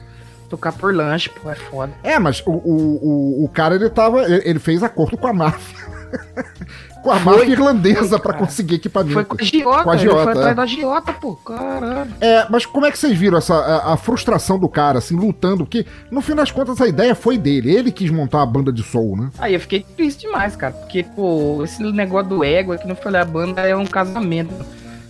Tocar 0.48 0.72
por 0.72 0.94
lanche, 0.96 1.30
pô, 1.30 1.50
é 1.50 1.56
foda. 1.56 1.92
É, 2.04 2.18
mas 2.18 2.42
o, 2.46 2.52
o, 2.52 3.42
o, 3.42 3.46
o 3.46 3.50
cara, 3.50 3.76
ele 3.76 3.90
tava. 3.90 4.24
Ele 4.24 4.42
ele 4.46 4.60
fez 4.60 4.82
acordo 4.82 5.18
com 5.18 5.28
a 5.28 5.34
máfia. 5.34 5.78
com 7.02 7.12
a 7.12 7.20
máfia 7.20 7.52
irlandesa 7.52 8.20
pra 8.20 8.34
conseguir 8.34 8.76
equipamento. 8.76 9.14
Foi 9.14 9.26
com 9.26 9.38
a 9.40 9.44
Giota, 9.44 9.84
Com 9.84 9.92
a 9.92 9.98
Giota, 9.98 10.24
foi 10.24 10.34
é. 10.34 10.38
atrás 10.38 10.56
da 10.56 10.66
Giota, 10.66 11.14
pô. 11.14 11.36
Caralho. 11.36 12.12
É, 12.20 12.46
mas 12.50 12.66
como 12.66 12.86
é 12.86 12.92
que 12.92 13.00
vocês 13.00 13.18
viram 13.18 13.38
essa 13.38 13.56
a, 13.56 13.94
a 13.94 13.98
frustração 13.98 14.60
do 14.60 14.68
cara, 14.68 15.00
assim, 15.00 15.16
lutando? 15.16 15.66
Porque, 15.66 15.86
no 16.12 16.22
fim 16.22 16.36
das 16.36 16.52
contas, 16.52 16.80
a 16.82 16.88
ideia 16.88 17.16
foi 17.16 17.38
dele. 17.38 17.74
Ele 17.74 17.92
quis 17.92 18.10
montar 18.12 18.42
a 18.42 18.46
banda 18.46 18.72
de 18.72 18.84
soul, 18.84 19.18
né? 19.18 19.30
Aí 19.40 19.54
eu 19.54 19.60
fiquei 19.60 19.86
triste 19.96 20.22
demais, 20.22 20.56
cara. 20.56 20.74
Porque, 20.74 21.04
pô, 21.04 21.62
esse 21.64 21.82
negócio 21.84 22.30
do 22.30 22.44
ego 22.44 22.74
aqui 22.74 22.88
no 22.88 22.96
falei, 22.96 23.22
a 23.22 23.26
banda 23.26 23.62
é 23.62 23.76
um 23.76 23.86
casamento. 23.86 24.54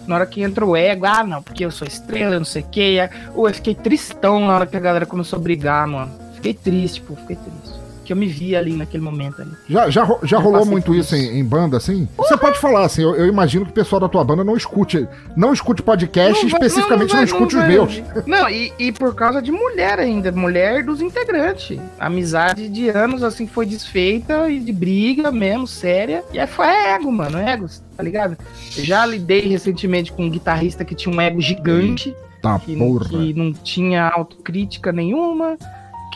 Na 0.07 0.15
hora 0.15 0.25
que 0.25 0.41
entra 0.41 0.65
o 0.65 0.75
ego, 0.75 1.05
ah, 1.05 1.23
não, 1.23 1.41
porque 1.41 1.63
eu 1.63 1.69
sou 1.69 1.87
estrela, 1.87 2.37
não 2.37 2.45
sei 2.45 2.63
o 2.63 2.65
que. 2.65 2.97
Ou 3.35 3.47
eu 3.47 3.53
fiquei 3.53 3.75
tristão 3.75 4.39
na 4.39 4.55
hora 4.55 4.65
que 4.65 4.75
a 4.75 4.79
galera 4.79 5.05
começou 5.05 5.37
a 5.37 5.41
brigar, 5.41 5.87
mano. 5.87 6.11
Fiquei 6.33 6.53
triste, 6.53 7.01
pô, 7.01 7.15
fiquei 7.15 7.35
triste. 7.35 7.78
Que 8.09 8.13
eu 8.13 8.17
me 8.17 8.25
vi 8.25 8.55
ali 8.55 8.73
naquele 8.73 9.03
momento 9.03 9.39
ali. 9.43 9.51
Já, 9.69 9.87
já, 9.87 10.03
já 10.23 10.37
Eu 10.37 10.41
rolou 10.41 10.65
muito 10.65 10.95
isso 10.95 11.15
isso. 11.15 11.31
em, 11.31 11.37
em 11.37 11.45
banda, 11.45 11.77
assim? 11.77 12.07
Você 12.17 12.35
pode 12.35 12.57
falar, 12.57 12.83
assim, 12.83 13.03
eu, 13.03 13.15
eu 13.15 13.27
imagino 13.27 13.65
que 13.65 13.69
o 13.69 13.73
pessoal 13.75 13.99
da 13.99 14.09
tua 14.09 14.23
banda 14.23 14.43
não 14.43 14.57
escute, 14.57 15.07
não 15.37 15.53
escute 15.53 15.83
podcast, 15.83 16.41
Não 16.43 16.51
especificamente 16.51 17.13
não, 17.13 17.23
escute 17.23 17.53
não 17.55 17.61
os 17.61 17.67
vai 17.67 17.67
meus. 17.67 18.01
Não, 18.25 18.49
e, 18.49 18.73
e 18.79 18.91
por 18.91 19.13
causa 19.13 19.43
de 19.43 19.51
mulher 19.51 19.99
ainda, 19.99 20.31
mulher 20.31 20.83
dos 20.83 21.01
integrantes. 21.01 21.77
Amizade 21.99 22.67
de 22.67 22.89
anos, 22.89 23.21
assim, 23.21 23.45
foi 23.45 23.67
desfeita 23.67 24.49
e 24.49 24.59
de 24.59 24.73
briga 24.73 25.31
mesmo, 25.31 25.67
séria. 25.67 26.23
E 26.33 26.39
aí 26.39 26.47
foi 26.47 26.65
ego, 26.65 27.11
mano, 27.11 27.37
ego, 27.37 27.67
tá 27.95 28.01
ligado? 28.01 28.35
Eu 28.75 28.83
já 28.85 29.05
lidei 29.05 29.41
recentemente 29.41 30.11
com 30.11 30.23
um 30.23 30.31
guitarrista 30.31 30.83
que 30.83 30.95
tinha 30.95 31.15
um 31.15 31.21
ego 31.21 31.39
gigante, 31.39 32.11
Tá, 32.41 32.57
que, 32.57 32.75
porra. 32.75 33.07
que 33.07 33.33
não 33.35 33.53
tinha 33.53 34.07
autocrítica 34.07 34.91
nenhuma, 34.91 35.57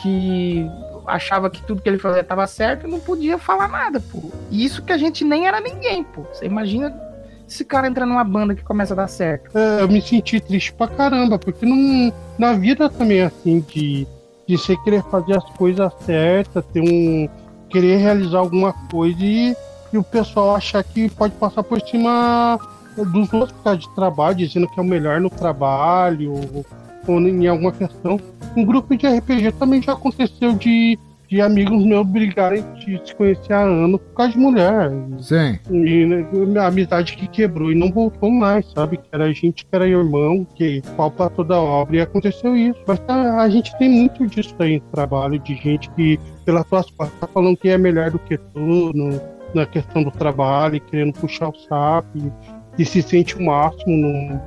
que 0.02 0.66
achava 1.06 1.50
que 1.50 1.62
tudo 1.62 1.82
que 1.82 1.88
ele 1.88 1.98
fazia 1.98 2.24
tava 2.24 2.46
certo 2.46 2.86
e 2.86 2.90
não 2.90 3.00
podia 3.00 3.38
falar 3.38 3.68
nada, 3.68 4.00
pô. 4.00 4.30
E 4.50 4.64
isso 4.64 4.82
que 4.82 4.92
a 4.92 4.98
gente 4.98 5.24
nem 5.24 5.46
era 5.46 5.60
ninguém, 5.60 6.02
pô. 6.04 6.22
Você 6.32 6.46
imagina 6.46 6.94
esse 7.48 7.64
cara 7.64 7.86
entrar 7.86 8.06
numa 8.06 8.24
banda 8.24 8.54
que 8.54 8.62
começa 8.62 8.94
a 8.94 8.96
dar 8.96 9.08
certo. 9.08 9.56
É, 9.56 9.82
eu 9.82 9.88
me 9.88 10.00
senti 10.00 10.40
triste 10.40 10.72
pra 10.72 10.88
caramba, 10.88 11.38
porque 11.38 11.66
não, 11.66 12.12
na 12.38 12.52
vida 12.54 12.88
também 12.88 13.20
é 13.20 13.24
assim, 13.24 13.60
de, 13.60 14.06
de 14.46 14.58
você 14.58 14.76
querer 14.78 15.02
fazer 15.04 15.36
as 15.36 15.44
coisas 15.50 15.92
certas, 16.00 16.64
ter 16.72 16.80
um. 16.80 17.28
querer 17.68 17.96
realizar 17.96 18.38
alguma 18.38 18.72
coisa 18.90 19.18
e, 19.20 19.56
e 19.92 19.98
o 19.98 20.02
pessoal 20.02 20.56
achar 20.56 20.82
que 20.82 21.08
pode 21.10 21.34
passar 21.34 21.62
por 21.62 21.80
cima 21.80 22.58
dos 22.96 23.32
outros 23.32 23.52
por 23.52 23.64
causa 23.64 23.78
de 23.78 23.94
trabalho, 23.94 24.36
dizendo 24.36 24.68
que 24.68 24.78
é 24.78 24.82
o 24.82 24.86
melhor 24.86 25.20
no 25.20 25.28
trabalho, 25.28 26.64
ou 27.06 27.20
em 27.20 27.46
alguma 27.46 27.72
questão. 27.72 28.18
Um 28.56 28.64
grupo 28.64 28.96
de 28.96 29.06
RPG 29.06 29.52
também 29.52 29.82
já 29.82 29.92
aconteceu 29.94 30.52
de, 30.54 30.98
de 31.28 31.40
amigos 31.40 31.84
meus 31.84 32.06
brigarem 32.06 32.62
de 32.78 33.00
se 33.04 33.14
conhecer 33.14 33.52
há 33.52 33.62
anos 33.62 34.00
por 34.00 34.14
causa 34.14 34.32
de 34.32 34.38
mulher. 34.38 34.92
Sim. 35.18 35.58
E 35.70 36.06
né, 36.06 36.26
a 36.60 36.66
amizade 36.68 37.16
que 37.16 37.26
quebrou 37.26 37.72
e 37.72 37.74
não 37.74 37.90
voltou 37.90 38.30
mais, 38.30 38.70
sabe? 38.72 38.96
Que 38.98 39.08
era 39.12 39.32
gente 39.32 39.64
que 39.66 39.74
era 39.74 39.88
irmão, 39.88 40.46
que 40.54 40.80
pau 40.96 41.10
pra 41.10 41.28
toda 41.28 41.56
obra 41.60 41.96
e 41.96 42.00
aconteceu 42.00 42.56
isso. 42.56 42.78
Mas 42.86 43.00
tá, 43.00 43.40
a 43.40 43.48
gente 43.48 43.76
tem 43.78 43.88
muito 43.88 44.26
disso 44.26 44.54
aí 44.60 44.76
no 44.76 44.86
trabalho, 44.92 45.38
de 45.40 45.54
gente 45.56 45.90
que, 45.90 46.18
pelas 46.44 46.66
suas 46.68 46.88
costas, 46.90 47.18
tá 47.20 47.26
falando 47.26 47.56
que 47.56 47.68
é 47.68 47.76
melhor 47.78 48.10
do 48.10 48.18
que 48.20 48.36
tu 48.38 48.92
no- 48.94 49.20
na 49.54 49.64
questão 49.66 50.02
do 50.02 50.10
trabalho, 50.10 50.80
querendo 50.80 51.12
puxar 51.14 51.48
o 51.48 51.54
saco 51.56 52.08
e, 52.16 52.82
e 52.82 52.84
se 52.84 53.00
sente 53.02 53.36
o 53.36 53.44
máximo 53.44 53.96
no, 53.96 54.40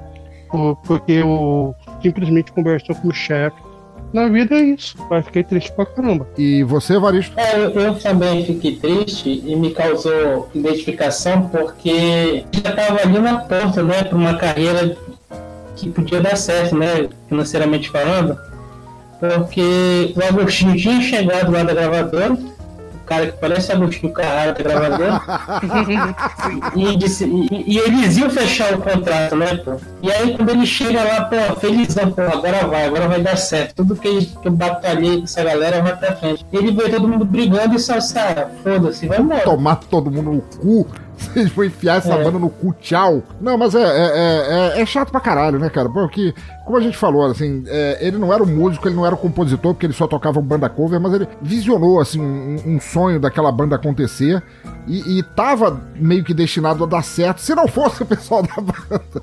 por- 0.50 0.76
porque 0.86 1.22
o, 1.24 1.74
simplesmente 2.02 2.52
conversou 2.52 2.96
com 2.96 3.10
o 3.10 3.14
chefe. 3.14 3.58
Na 4.14 4.28
vida 4.30 4.56
é 4.56 4.62
isso, 4.62 4.96
mas 5.10 5.26
fiquei 5.26 5.44
triste 5.44 5.72
pra 5.74 5.86
caramba. 5.86 6.28
E 6.38 6.64
você, 6.64 6.98
Varisto? 6.98 7.38
É, 7.38 7.58
eu, 7.58 7.72
eu 7.72 8.00
também 8.00 8.46
fiquei 8.46 8.78
triste 8.78 9.44
e 9.46 9.56
me 9.56 9.72
causou 9.72 10.50
identificação 10.56 11.50
porque 11.50 12.46
já 12.52 12.70
estava 12.70 13.02
ali 13.02 13.20
na 13.20 13.40
porta, 13.40 13.84
né, 13.84 14.04
para 14.04 14.18
uma 14.18 14.36
carreira 14.36 14.98
que 15.76 15.90
podia 15.90 16.22
dar 16.22 16.38
certo, 16.38 16.76
né, 16.76 17.10
financeiramente 17.28 17.90
falando, 17.90 18.38
porque 19.20 20.14
o 20.16 20.24
Agostinho 20.24 20.76
tinha 20.78 21.02
chegado 21.02 21.52
lá 21.52 21.64
da 21.64 21.74
gravadora, 21.74 22.38
cara 23.08 23.28
que 23.28 23.38
parece 23.38 23.72
Agostinho 23.72 24.14
Carrara 24.14 24.54
da 24.54 24.64
gravadora, 24.64 25.22
e, 26.76 26.96
disse, 26.98 27.26
e, 27.26 27.76
e 27.76 27.78
eles 27.80 28.18
iam 28.18 28.30
fechar 28.30 28.74
o 28.74 28.82
contrato, 28.82 29.36
né, 29.36 29.56
pô? 29.58 29.78
E 30.02 30.12
aí 30.12 30.36
quando 30.36 30.50
ele 30.50 30.66
chega 30.66 31.04
lá, 31.04 31.22
pô, 31.26 31.60
felizão, 31.60 32.12
pô, 32.12 32.22
agora 32.22 32.68
vai, 32.68 32.86
agora 32.86 33.08
vai 33.08 33.22
dar 33.22 33.38
certo. 33.38 33.76
Tudo 33.76 33.96
que, 33.96 34.26
que 34.26 34.48
eu 34.48 34.52
batalhei 34.52 35.20
com 35.20 35.24
essa 35.24 35.44
galera 35.44 35.82
vai 35.82 35.96
pra 35.96 36.16
frente. 36.16 36.46
Ele 36.52 36.72
vê 36.72 36.90
todo 36.90 37.08
mundo 37.08 37.26
brigando 37.26 37.76
e 37.76 37.80
só 37.80 38.00
sai, 38.00 38.34
ah, 38.34 38.50
foda-se, 38.64 39.08
vai 39.08 39.20
embora. 39.20 39.42
Tomar 39.42 39.78
todo 39.78 40.12
mundo 40.12 40.32
no 40.34 40.42
cu. 40.42 40.88
Vocês 41.18 41.50
vão 41.52 41.66
enfiar 41.66 41.98
essa 41.98 42.14
É. 42.14 42.24
banda 42.24 42.38
no 42.40 42.50
cu, 42.50 42.74
tchau. 42.80 43.24
Não, 43.42 43.58
mas 43.58 43.74
é, 43.76 43.82
é, 43.82 44.74
é, 44.78 44.82
é 44.82 44.86
chato 44.86 45.12
pra 45.12 45.20
caralho, 45.20 45.58
né, 45.60 45.70
cara? 45.70 45.90
Porque, 45.90 46.34
como 46.66 46.78
a 46.78 46.82
gente 46.82 46.96
falou, 46.98 47.26
assim, 47.26 47.64
é, 47.68 47.98
ele 48.02 48.18
não 48.18 48.34
era 48.34 48.44
o 48.44 48.48
músico, 48.48 48.88
ele 48.88 48.96
não 48.96 49.06
era 49.06 49.16
o 49.16 49.18
compositor, 49.18 49.74
porque 49.74 49.86
ele 49.86 49.94
só 49.94 50.06
tocava 50.08 50.40
um 50.40 50.44
banda 50.44 50.70
cover, 50.70 51.00
mas 51.00 51.14
ele 51.14 51.28
visionou, 51.42 52.00
assim, 52.00 52.22
um, 52.22 52.58
um 52.66 52.80
sonho 52.80 53.20
daquela 53.20 53.52
banda 53.52 53.76
acontecer 53.76 54.42
e, 54.88 55.18
e 55.20 55.24
tava 55.24 55.82
meio 55.96 56.24
que 56.24 56.34
destinado 56.34 56.84
a 56.84 56.88
dar 56.88 57.04
certo, 57.04 57.42
se 57.42 57.54
não 57.56 57.68
fosse 57.68 58.04
o 58.04 58.06
pessoal 58.06 58.44
da 58.48 58.62
banda. 58.62 59.22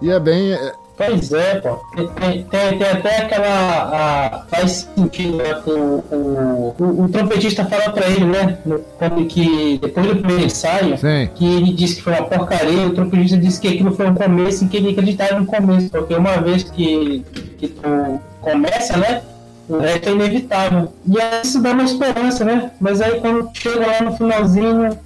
E 0.00 0.10
é 0.10 0.18
bem. 0.18 0.58
É- 0.98 1.06
Pois 1.10 1.32
é, 1.32 1.54
pô. 1.56 1.74
Tem, 1.94 2.08
tem- 2.44 2.78
tem- 2.78 2.88
até 2.90 3.16
aquela. 3.18 3.46
a- 3.48 4.44
faz 4.48 4.88
sentido, 4.96 5.36
né? 5.36 5.54
que 5.62 5.70
O, 5.70 6.04
o, 6.10 6.74
o, 6.78 7.04
o 7.04 7.08
trompetista 7.08 7.64
fala 7.66 7.90
pra 7.90 8.06
ele, 8.08 8.24
né? 8.24 8.58
no- 8.64 8.78
Como 8.98 9.26
que 9.26 9.78
depois 9.78 10.06
do 10.06 10.16
primeiro 10.16 10.44
ensaio, 10.44 10.96
Sim. 10.96 11.28
que 11.34 11.44
ele 11.44 11.72
disse 11.74 11.96
que 11.96 12.02
foi 12.02 12.14
uma 12.14 12.24
porcaria, 12.26 12.86
o 12.86 12.94
trompetista 12.94 13.36
disse 13.36 13.60
que 13.60 13.68
aquilo 13.68 13.94
foi 13.94 14.06
um 14.08 14.14
começo 14.14 14.64
e 14.64 14.68
que 14.68 14.76
ele 14.78 14.90
acreditava 14.90 15.38
no 15.38 15.46
começo, 15.46 15.90
porque 15.90 16.14
uma 16.14 16.38
vez 16.38 16.62
que, 16.64 17.24
que 17.58 17.68
tu 17.68 18.20
começa, 18.40 18.96
né? 18.96 19.22
O 19.68 19.78
resto 19.78 20.08
é 20.08 20.12
inevitável. 20.12 20.92
E 21.06 21.20
aí 21.20 21.40
isso 21.42 21.60
dá 21.60 21.72
uma 21.72 21.82
esperança, 21.82 22.44
né? 22.44 22.70
Mas 22.80 23.00
aí 23.02 23.20
quando 23.20 23.50
chega 23.52 23.84
lá 23.86 24.00
no 24.02 24.16
finalzinho, 24.16 24.96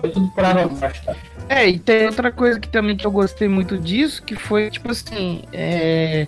foi 0.00 0.10
tudo 0.10 0.28
por 0.28 0.44
água 0.44 0.62
abaixo, 0.64 1.02
tá? 1.04 1.14
É, 1.48 1.66
e 1.66 1.78
tem 1.78 2.06
outra 2.06 2.30
coisa 2.30 2.60
que 2.60 2.68
também 2.68 2.96
que 2.96 3.06
eu 3.06 3.10
gostei 3.10 3.48
muito 3.48 3.78
disso, 3.78 4.22
que 4.22 4.36
foi, 4.36 4.70
tipo 4.70 4.90
assim, 4.90 5.42
é, 5.52 6.26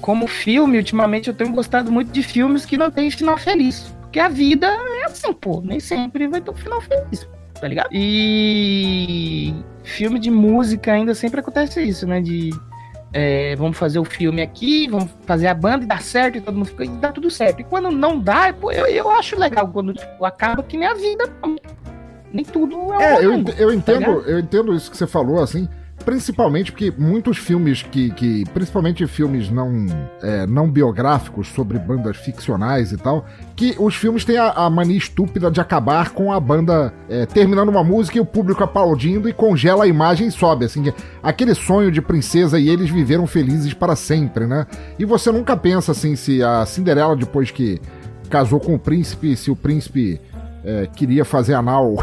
como 0.00 0.26
filme, 0.26 0.78
ultimamente 0.78 1.28
eu 1.28 1.34
tenho 1.34 1.52
gostado 1.52 1.90
muito 1.90 2.12
de 2.12 2.22
filmes 2.22 2.64
que 2.64 2.76
não 2.76 2.90
tem 2.90 3.10
final 3.10 3.36
feliz. 3.36 3.94
Porque 4.02 4.18
a 4.18 4.28
vida 4.28 4.66
é 4.66 5.04
assim, 5.04 5.32
pô, 5.32 5.60
nem 5.60 5.78
sempre 5.78 6.26
vai 6.28 6.40
ter 6.40 6.50
um 6.50 6.54
final 6.54 6.80
feliz, 6.80 7.28
tá 7.60 7.68
ligado? 7.68 7.90
E 7.92 9.54
filme 9.84 10.18
de 10.18 10.30
música 10.30 10.92
ainda 10.92 11.14
sempre 11.14 11.40
acontece 11.40 11.82
isso, 11.82 12.06
né? 12.06 12.20
De 12.20 12.50
é, 13.12 13.56
vamos 13.56 13.76
fazer 13.76 13.98
o 13.98 14.04
filme 14.04 14.40
aqui, 14.40 14.88
vamos 14.88 15.10
fazer 15.26 15.48
a 15.48 15.54
banda 15.54 15.84
e 15.84 15.86
dá 15.86 15.98
certo, 15.98 16.38
e 16.38 16.40
todo 16.40 16.54
mundo 16.56 16.66
fica, 16.66 16.84
e 16.84 16.88
dá 16.88 17.12
tudo 17.12 17.30
certo. 17.30 17.60
E 17.60 17.64
quando 17.64 17.90
não 17.90 18.18
dá, 18.18 18.52
pô, 18.52 18.70
eu, 18.70 18.86
eu 18.86 19.10
acho 19.10 19.38
legal 19.38 19.68
quando 19.68 19.94
tipo, 19.94 20.24
acaba 20.24 20.62
que 20.62 20.76
nem 20.76 20.88
a 20.88 20.94
vida. 20.94 21.24
Nem 22.32 22.44
tudo 22.44 22.92
é, 22.94 23.14
É, 23.16 23.24
eu, 23.24 23.32
mundo, 23.32 23.52
eu 23.58 23.68
tá 23.68 23.74
entendo, 23.74 23.98
ligado? 24.00 24.28
eu 24.28 24.38
entendo 24.38 24.74
isso 24.74 24.90
que 24.90 24.96
você 24.96 25.06
falou, 25.06 25.42
assim, 25.42 25.68
principalmente 26.04 26.72
porque 26.72 26.90
muitos 26.96 27.36
filmes 27.36 27.82
que, 27.82 28.10
que 28.12 28.44
principalmente 28.54 29.06
filmes 29.06 29.50
não, 29.50 29.86
é, 30.22 30.46
não 30.46 30.70
biográficos 30.70 31.48
sobre 31.48 31.78
bandas 31.78 32.16
ficcionais 32.16 32.90
e 32.92 32.96
tal, 32.96 33.26
que 33.54 33.74
os 33.78 33.94
filmes 33.94 34.24
têm 34.24 34.38
a, 34.38 34.50
a 34.50 34.70
mania 34.70 34.96
estúpida 34.96 35.50
de 35.50 35.60
acabar 35.60 36.10
com 36.10 36.32
a 36.32 36.40
banda 36.40 36.92
é, 37.08 37.26
terminando 37.26 37.68
uma 37.68 37.84
música 37.84 38.16
e 38.16 38.20
o 38.20 38.24
público 38.24 38.64
aplaudindo 38.64 39.28
e 39.28 39.32
congela 39.32 39.84
a 39.84 39.86
imagem 39.88 40.28
e 40.28 40.32
sobe, 40.32 40.64
assim, 40.64 40.84
que- 40.84 40.94
aquele 41.22 41.54
sonho 41.54 41.90
de 41.90 42.00
princesa 42.00 42.58
e 42.58 42.68
eles 42.68 42.88
viveram 42.88 43.26
felizes 43.26 43.74
para 43.74 43.94
sempre, 43.94 44.46
né? 44.46 44.66
E 44.98 45.04
você 45.04 45.30
nunca 45.30 45.54
pensa, 45.56 45.92
assim, 45.92 46.16
se 46.16 46.42
a 46.42 46.64
Cinderela, 46.64 47.14
depois 47.14 47.50
que 47.50 47.78
casou 48.30 48.58
com 48.60 48.74
o 48.74 48.78
príncipe, 48.78 49.36
se 49.36 49.50
o 49.50 49.56
príncipe 49.56 50.20
é, 50.64 50.86
queria 50.94 51.24
fazer 51.24 51.54
anal 51.54 51.94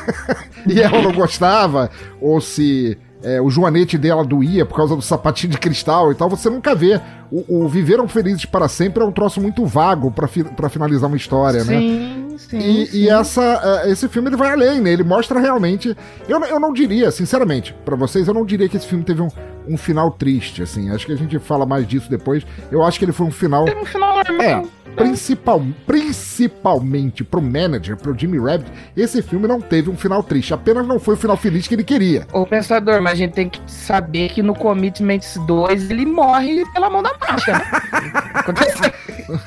e 0.66 0.80
ela 0.80 1.00
não 1.02 1.12
gostava, 1.12 1.90
ou 2.20 2.40
se 2.40 2.98
é, 3.22 3.40
o 3.40 3.48
joanete 3.50 3.96
dela 3.96 4.24
doía 4.24 4.64
por 4.66 4.76
causa 4.76 4.94
do 4.94 5.02
sapatinho 5.02 5.52
de 5.52 5.58
cristal 5.58 6.12
e 6.12 6.14
tal, 6.14 6.28
você 6.28 6.48
nunca 6.50 6.74
vê. 6.74 7.00
O, 7.30 7.64
o 7.64 7.68
Viveram 7.68 8.06
Felizes 8.06 8.44
para 8.44 8.68
Sempre 8.68 9.02
é 9.02 9.06
um 9.06 9.10
troço 9.10 9.40
muito 9.40 9.66
vago 9.66 10.12
pra 10.12 10.28
fi, 10.28 10.44
pra 10.44 10.68
finalizar 10.68 11.08
uma 11.08 11.16
história, 11.16 11.64
né? 11.64 11.78
Sim, 11.78 12.36
sim. 12.38 12.58
E, 12.58 12.86
sim. 12.86 12.98
e 12.98 13.08
essa, 13.08 13.82
é, 13.84 13.90
esse 13.90 14.06
filme 14.08 14.28
ele 14.28 14.36
vai 14.36 14.52
além, 14.52 14.80
né? 14.80 14.92
Ele 14.92 15.02
mostra 15.02 15.40
realmente. 15.40 15.96
Eu, 16.28 16.38
não- 16.38 16.46
eu 16.46 16.60
não 16.60 16.72
diria, 16.72 17.10
sinceramente, 17.10 17.74
pra 17.84 17.96
vocês, 17.96 18.28
eu 18.28 18.34
não 18.34 18.44
diria 18.46 18.68
que 18.68 18.76
esse 18.76 18.86
filme 18.86 19.02
teve 19.02 19.22
um, 19.22 19.28
um 19.66 19.76
final 19.76 20.12
triste, 20.12 20.62
assim. 20.62 20.90
Acho 20.90 21.04
que 21.06 21.12
a 21.12 21.16
gente 21.16 21.36
fala 21.40 21.66
mais 21.66 21.84
disso 21.88 22.08
depois. 22.08 22.46
Eu 22.70 22.84
acho 22.84 22.96
que 22.96 23.04
ele 23.04 23.12
foi 23.12 23.26
um 23.26 23.32
final. 23.32 23.64
Teve 23.64 23.80
um 23.80 23.84
final 23.84 24.14
normal. 24.22 24.40
É, 24.40 24.62
principal, 24.96 25.62
principalmente 25.86 27.22
pro 27.22 27.42
manager, 27.42 27.96
pro 27.96 28.16
Jimmy 28.18 28.38
Rabbit, 28.38 28.70
esse 28.96 29.22
filme 29.22 29.46
não 29.46 29.60
teve 29.60 29.90
um 29.90 29.96
final 29.96 30.22
triste. 30.22 30.54
Apenas 30.54 30.86
não 30.86 30.98
foi 30.98 31.14
o 31.14 31.16
final 31.16 31.36
feliz 31.36 31.68
que 31.68 31.74
ele 31.74 31.84
queria. 31.84 32.26
Ô, 32.32 32.46
pensador, 32.46 33.00
mas 33.02 33.12
a 33.12 33.16
gente 33.16 33.32
tem 33.32 33.48
que 33.48 33.60
saber 33.66 34.30
que 34.30 34.42
no 34.42 34.54
Commitments 34.54 35.38
2 35.46 35.90
ele 35.90 36.06
morre 36.06 36.64
pela 36.72 36.88
mão 36.88 37.02
da 37.02 37.12
marcha, 37.18 37.52
né? 37.52 37.64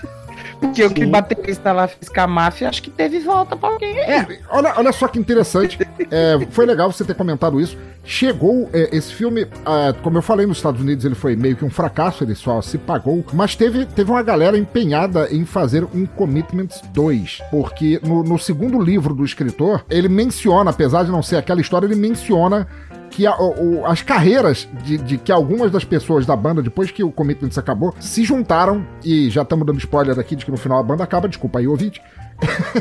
Porque 0.60 0.84
o 0.84 0.94
que 0.94 1.06
baterista 1.06 1.72
lá 1.72 1.88
fez 1.88 2.10
com 2.10 2.22
a 2.22 2.28
máfia, 2.28 2.70
acho 2.70 2.84
que 2.84 2.90
teve 2.90 3.20
volta 3.20 3.56
pra 3.56 3.70
alguém. 3.70 3.98
É, 3.98 4.40
olha, 4.50 4.74
olha 4.78 4.92
só 4.92 5.08
que 5.08 5.20
interessante. 5.20 5.78
É, 6.12 6.40
foi 6.50 6.66
legal 6.66 6.92
você 6.92 7.04
ter 7.04 7.14
comentado 7.14 7.62
isso. 7.62 7.78
Chegou 8.04 8.68
é, 8.74 8.96
esse 8.96 9.14
filme, 9.14 9.42
é, 9.42 9.94
como 10.02 10.18
eu 10.18 10.22
falei, 10.22 10.48
nos 10.48 10.58
Estados 10.58 10.82
Unidos 10.82 11.06
ele 11.06 11.14
foi 11.14 11.36
meio 11.36 11.56
que 11.56 11.64
um 11.64 11.70
fracasso, 11.70 12.24
ele 12.24 12.34
só 12.34 12.62
se 12.62 12.80
pagou, 12.80 13.24
mas 13.34 13.56
teve, 13.56 13.86
teve 13.86 14.10
uma 14.10 14.24
galera 14.24 14.58
empenhada 14.58 15.28
em 15.32 15.46
fazer 15.46 15.84
um 15.94 16.08
Commitments 16.08 16.82
2, 16.94 17.42
porque 17.52 18.00
no, 18.02 18.24
no 18.24 18.40
segundo 18.40 18.82
livro 18.82 19.14
do 19.14 19.24
escritor, 19.24 19.86
ele 19.90 20.10
menciona, 20.10 20.72
apesar 20.72 21.04
de 21.04 21.12
não 21.12 21.22
ser 21.22 21.36
aquela 21.36 21.62
história, 21.62 21.86
ele 21.86 21.96
menciona 21.96 22.66
que 23.10 23.26
a- 23.28 23.38
o- 23.40 23.86
as 23.86 24.02
carreiras 24.02 24.68
de, 24.84 24.98
de 24.98 25.18
que 25.18 25.32
algumas 25.32 25.72
das 25.72 25.84
pessoas 25.84 26.26
da 26.26 26.36
banda, 26.36 26.62
depois 26.62 26.92
que 26.92 27.04
o 27.04 27.12
Commitments 27.12 27.58
acabou, 27.58 27.94
se 28.00 28.24
juntaram, 28.24 28.86
e 29.04 29.30
já 29.30 29.42
estamos 29.42 29.66
dando 29.66 29.80
spoiler 29.80 30.18
aqui 30.20 30.36
de 30.36 30.46
que 30.46 30.52
no 30.52 30.58
final 30.58 30.80
a 30.80 30.84
banda 30.84 31.04
acaba, 31.04 31.28
desculpa 31.28 31.60
aí, 31.60 31.68
ouvinte. 31.68 32.02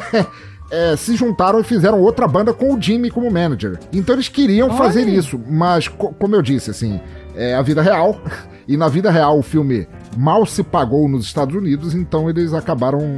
É, 0.70 0.94
se 0.96 1.16
juntaram 1.16 1.58
e 1.60 1.64
fizeram 1.64 1.98
outra 1.98 2.28
banda 2.28 2.52
com 2.52 2.74
o 2.74 2.78
Jimmy 2.82 3.10
como 3.10 3.30
manager. 3.30 3.78
Então 3.90 4.14
eles 4.14 4.28
queriam 4.28 4.68
fazer 4.76 5.08
isso, 5.08 5.40
mas 5.48 5.88
co- 5.88 6.12
como 6.12 6.36
eu 6.36 6.42
disse, 6.42 6.70
assim, 6.70 7.00
é 7.34 7.54
a 7.54 7.62
vida 7.62 7.80
real. 7.82 8.20
E 8.68 8.76
na 8.76 8.86
vida 8.86 9.10
real 9.10 9.38
o 9.38 9.42
filme 9.42 9.88
mal 10.14 10.44
se 10.44 10.62
pagou 10.62 11.08
nos 11.08 11.24
Estados 11.24 11.56
Unidos, 11.56 11.94
então 11.94 12.28
eles 12.28 12.52
acabaram 12.52 13.16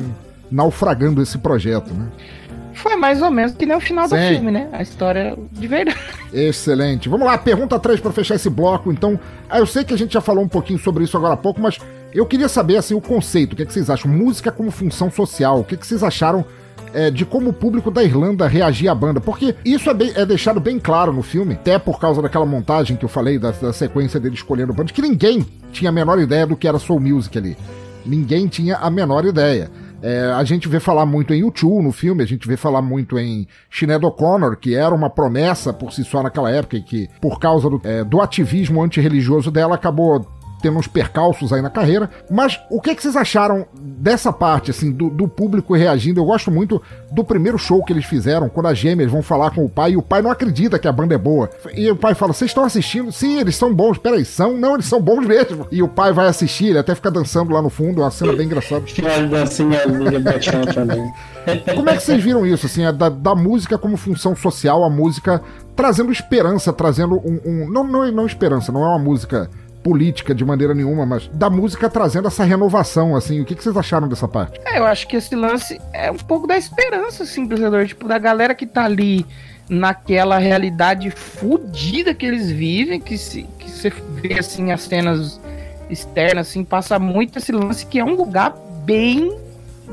naufragando 0.49 1.21
esse 1.21 1.39
projeto, 1.39 1.93
né? 1.93 2.07
Foi 2.83 2.97
mais 2.97 3.21
ou 3.23 3.31
menos 3.31 3.53
que 3.55 3.67
nem 3.67 3.77
o 3.77 3.81
final 3.81 4.09
do 4.09 4.17
Sim. 4.17 4.29
filme, 4.35 4.51
né? 4.51 4.69
A 4.73 4.83
história 4.83 5.37
de 5.53 5.67
verdade. 5.67 5.99
Excelente. 6.33 7.09
Vamos 7.09 7.27
lá, 7.27 7.37
pergunta 7.37 7.79
3 7.79 8.01
para 8.01 8.13
fechar 8.13 8.35
esse 8.37 8.49
bloco. 8.49 8.91
Então, 8.93 9.19
ah, 9.49 9.59
eu 9.59 9.67
sei 9.67 9.85
que 9.85 9.93
a 9.93 9.99
gente 9.99 10.15
já 10.15 10.21
falou 10.21 10.43
um 10.45 10.49
pouquinho 10.49 10.79
sobre 10.79 11.05
isso 11.05 11.17
agora 11.17 11.35
há 11.35 11.37
pouco, 11.37 11.61
mas 11.61 11.79
eu 12.15 12.25
queria 12.27 12.49
saber 12.49 12.77
assim 12.77 12.95
o 12.95 13.01
conceito. 13.01 13.53
O 13.53 13.57
que, 13.57 13.63
é 13.63 13.67
que 13.67 13.73
vocês 13.73 13.91
acham? 13.91 14.11
Música 14.11 14.51
como 14.51 14.71
função 14.71 15.11
social. 15.11 15.61
O 15.61 15.65
que, 15.65 15.75
é 15.75 15.79
que 15.79 15.87
vocês 15.87 16.03
acharam 16.03 16.45
é, 16.95 17.11
de 17.11 17.25
como 17.25 17.51
o 17.51 17.53
público 17.53 17.91
da 17.91 18.03
Irlanda 18.03 18.47
reagia 18.49 18.93
à 18.93 18.95
banda? 18.95 19.21
Porque 19.21 19.55
isso 19.65 19.91
é, 19.91 19.95
bem- 19.95 20.13
é 20.15 20.25
deixado 20.25 20.59
bem 20.61 20.79
claro 20.79 21.13
no 21.13 21.23
filme, 21.23 21.55
até 21.55 21.79
por 21.79 22.01
causa 22.01 22.23
daquela 22.23 22.47
montagem 22.47 22.97
que 22.97 23.05
eu 23.05 23.09
falei 23.09 23.39
da, 23.39 23.51
da 23.51 23.73
sequência 23.73 24.19
dele 24.19 24.35
escolhendo 24.35 24.73
banda, 24.73 24.93
que 24.93 25.03
ninguém 25.03 25.47
tinha 25.73 25.91
a 25.91 25.93
menor 25.93 26.19
ideia 26.19 26.47
do 26.47 26.57
que 26.57 26.67
era 26.67 26.79
soul 26.79 26.99
music 27.01 27.37
ali. 27.37 27.57
Ninguém 28.05 28.47
tinha 28.49 28.77
a 28.77 28.91
menor 28.91 29.25
ideia. 29.25 29.71
É, 30.03 30.33
a 30.33 30.45
gente 30.45 30.69
vê 30.69 30.81
falar 30.81 31.05
muito 31.05 31.35
em 31.35 31.43
U2 31.43 31.83
no 31.83 31.93
filme, 31.93 32.23
a 32.23 32.27
gente 32.27 32.47
vê 32.47 32.57
falar 32.57 32.83
muito 32.83 33.19
em 33.19 33.47
Sinead 33.71 34.05
O'Connor, 34.05 34.57
que 34.57 34.75
era 34.75 34.95
uma 34.95 35.11
promessa 35.11 35.73
por 35.73 35.93
si 35.93 36.05
só 36.05 36.23
naquela 36.23 36.51
época 36.51 36.77
e 36.77 36.83
que, 36.83 37.09
por 37.21 37.39
causa 37.39 37.69
do, 37.69 37.81
é, 37.85 38.05
do 38.05 38.21
ativismo 38.21 38.83
antirreligioso 38.83 39.51
dela, 39.51 39.75
acabou 39.75 40.27
tendo 40.61 40.79
uns 40.79 40.87
percalços 40.87 41.53
aí 41.53 41.61
na 41.63 41.71
carreira. 41.71 42.11
Mas 42.31 42.61
o 42.71 42.81
que, 42.81 42.95
que 42.95 43.03
vocês 43.03 43.17
acharam 43.17 43.67
dessa 43.81 44.33
parte, 44.33 44.71
assim, 44.71 44.93
do, 44.93 45.09
do 45.11 45.27
público 45.27 45.75
reagindo? 45.75 46.21
Eu 46.21 46.25
gosto 46.25 46.51
muito 46.51 46.81
do 47.11 47.25
primeiro 47.25 47.59
show 47.59 47.83
que 47.85 47.93
eles 47.93 48.05
fizeram, 48.05 48.49
quando 48.49 48.67
as 48.67 48.79
gêmeas 48.79 49.11
vão 49.11 49.23
falar 49.23 49.51
com 49.53 49.65
o 49.65 49.69
pai 49.69 49.93
e 49.93 49.97
o 49.97 50.03
pai 50.03 50.23
não 50.23 50.31
acredita 50.31 50.79
que 50.79 50.87
a 50.89 50.93
banda 50.93 51.15
é 51.15 51.19
boa. 51.19 51.51
E 51.75 51.91
o 51.91 51.97
pai 51.97 52.15
fala: 52.15 52.33
Vocês 52.33 52.51
estão 52.51 52.65
assistindo? 52.65 53.11
Sim, 53.13 53.41
eles 53.41 53.57
são 53.57 53.75
bons. 53.75 53.99
Peraí, 53.99 54.25
são? 54.25 54.57
Não, 54.57 54.75
eles 54.75 54.87
são 54.87 55.01
bons 55.01 55.27
mesmo. 55.27 55.67
E 55.71 55.83
o 55.83 55.89
pai 55.89 56.13
vai 56.13 56.27
assistir, 56.29 56.67
ele 56.67 56.79
até 56.79 56.95
fica 56.95 57.11
dançando 57.11 57.53
lá 57.53 57.61
no 57.63 57.71
fundo, 57.71 58.01
é 58.01 58.05
uma 58.05 58.11
cena 58.11 58.33
bem 58.33 58.47
engraçada. 58.47 58.83
Ali, 60.07 60.19
baixão 60.19 60.63
também. 60.63 61.11
Como 61.75 61.89
é 61.91 61.97
que 61.97 62.03
vocês 62.03 62.23
viram 62.23 62.47
isso, 62.47 62.67
assim, 62.67 62.83
da, 62.93 63.09
da 63.09 63.35
música 63.35 63.79
como 63.79 63.97
função 63.97 64.37
social, 64.37 64.85
a 64.85 64.91
música 64.91 65.43
trazendo 65.75 66.13
esperança, 66.13 66.73
trazendo 66.73 67.17
um. 67.17 67.41
um- 67.45 67.71
não, 67.71 67.85
não, 67.85 68.13
não 68.13 68.27
esperança, 68.27 68.71
não 68.71 68.83
é 68.83 68.89
uma 68.89 68.99
música 68.99 69.49
política 69.83 70.35
de 70.35 70.45
maneira 70.45 70.75
nenhuma, 70.75 71.07
mas 71.07 71.29
da 71.29 71.49
música 71.49 71.89
trazendo 71.89 72.29
essa 72.29 72.45
renovação, 72.45 73.17
assim. 73.17 73.41
O 73.41 73.45
que, 73.45 73.55
que 73.55 73.63
vocês 73.63 73.77
acharam 73.77 74.09
dessa 74.09 74.29
parte? 74.29 74.61
É, 74.65 74.79
eu 74.79 74.87
acho 74.87 75.07
que 75.09 75.17
esse 75.17 75.35
lance 75.35 75.81
é 75.93 76.11
um 76.11 76.17
pouco 76.17 76.47
da 76.47 76.57
esperança, 76.57 77.23
assim, 77.23 77.47
do. 77.47 77.87
Tipo, 77.87 78.07
da 78.07 78.19
galera 78.19 78.55
que 78.55 78.67
tá 78.67 78.85
ali 78.85 79.25
naquela 79.69 80.39
realidade 80.39 81.11
fodida 81.11 82.13
que 82.13 82.27
eles 82.27 82.51
vivem, 82.51 83.01
que 83.01 83.17
se 83.17 83.45
que 83.59 83.71
você 83.71 83.91
vê, 83.91 84.39
assim, 84.39 84.73
as 84.73 84.83
cenas 84.83 85.41
externas, 85.89 86.49
assim, 86.49 86.65
passa 86.65 86.99
muito 86.99 87.39
esse 87.39 87.53
lance 87.53 87.87
que 87.87 87.99
é 87.99 88.05
um 88.05 88.15
lugar 88.15 88.55
bem, 88.85 89.37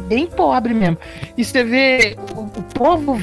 bem 0.07 0.27
pobre 0.27 0.73
mesmo. 0.73 0.97
E 1.37 1.45
você 1.45 1.63
vê 1.63 2.17
o, 2.35 2.41
o 2.41 2.63
povo 2.73 3.19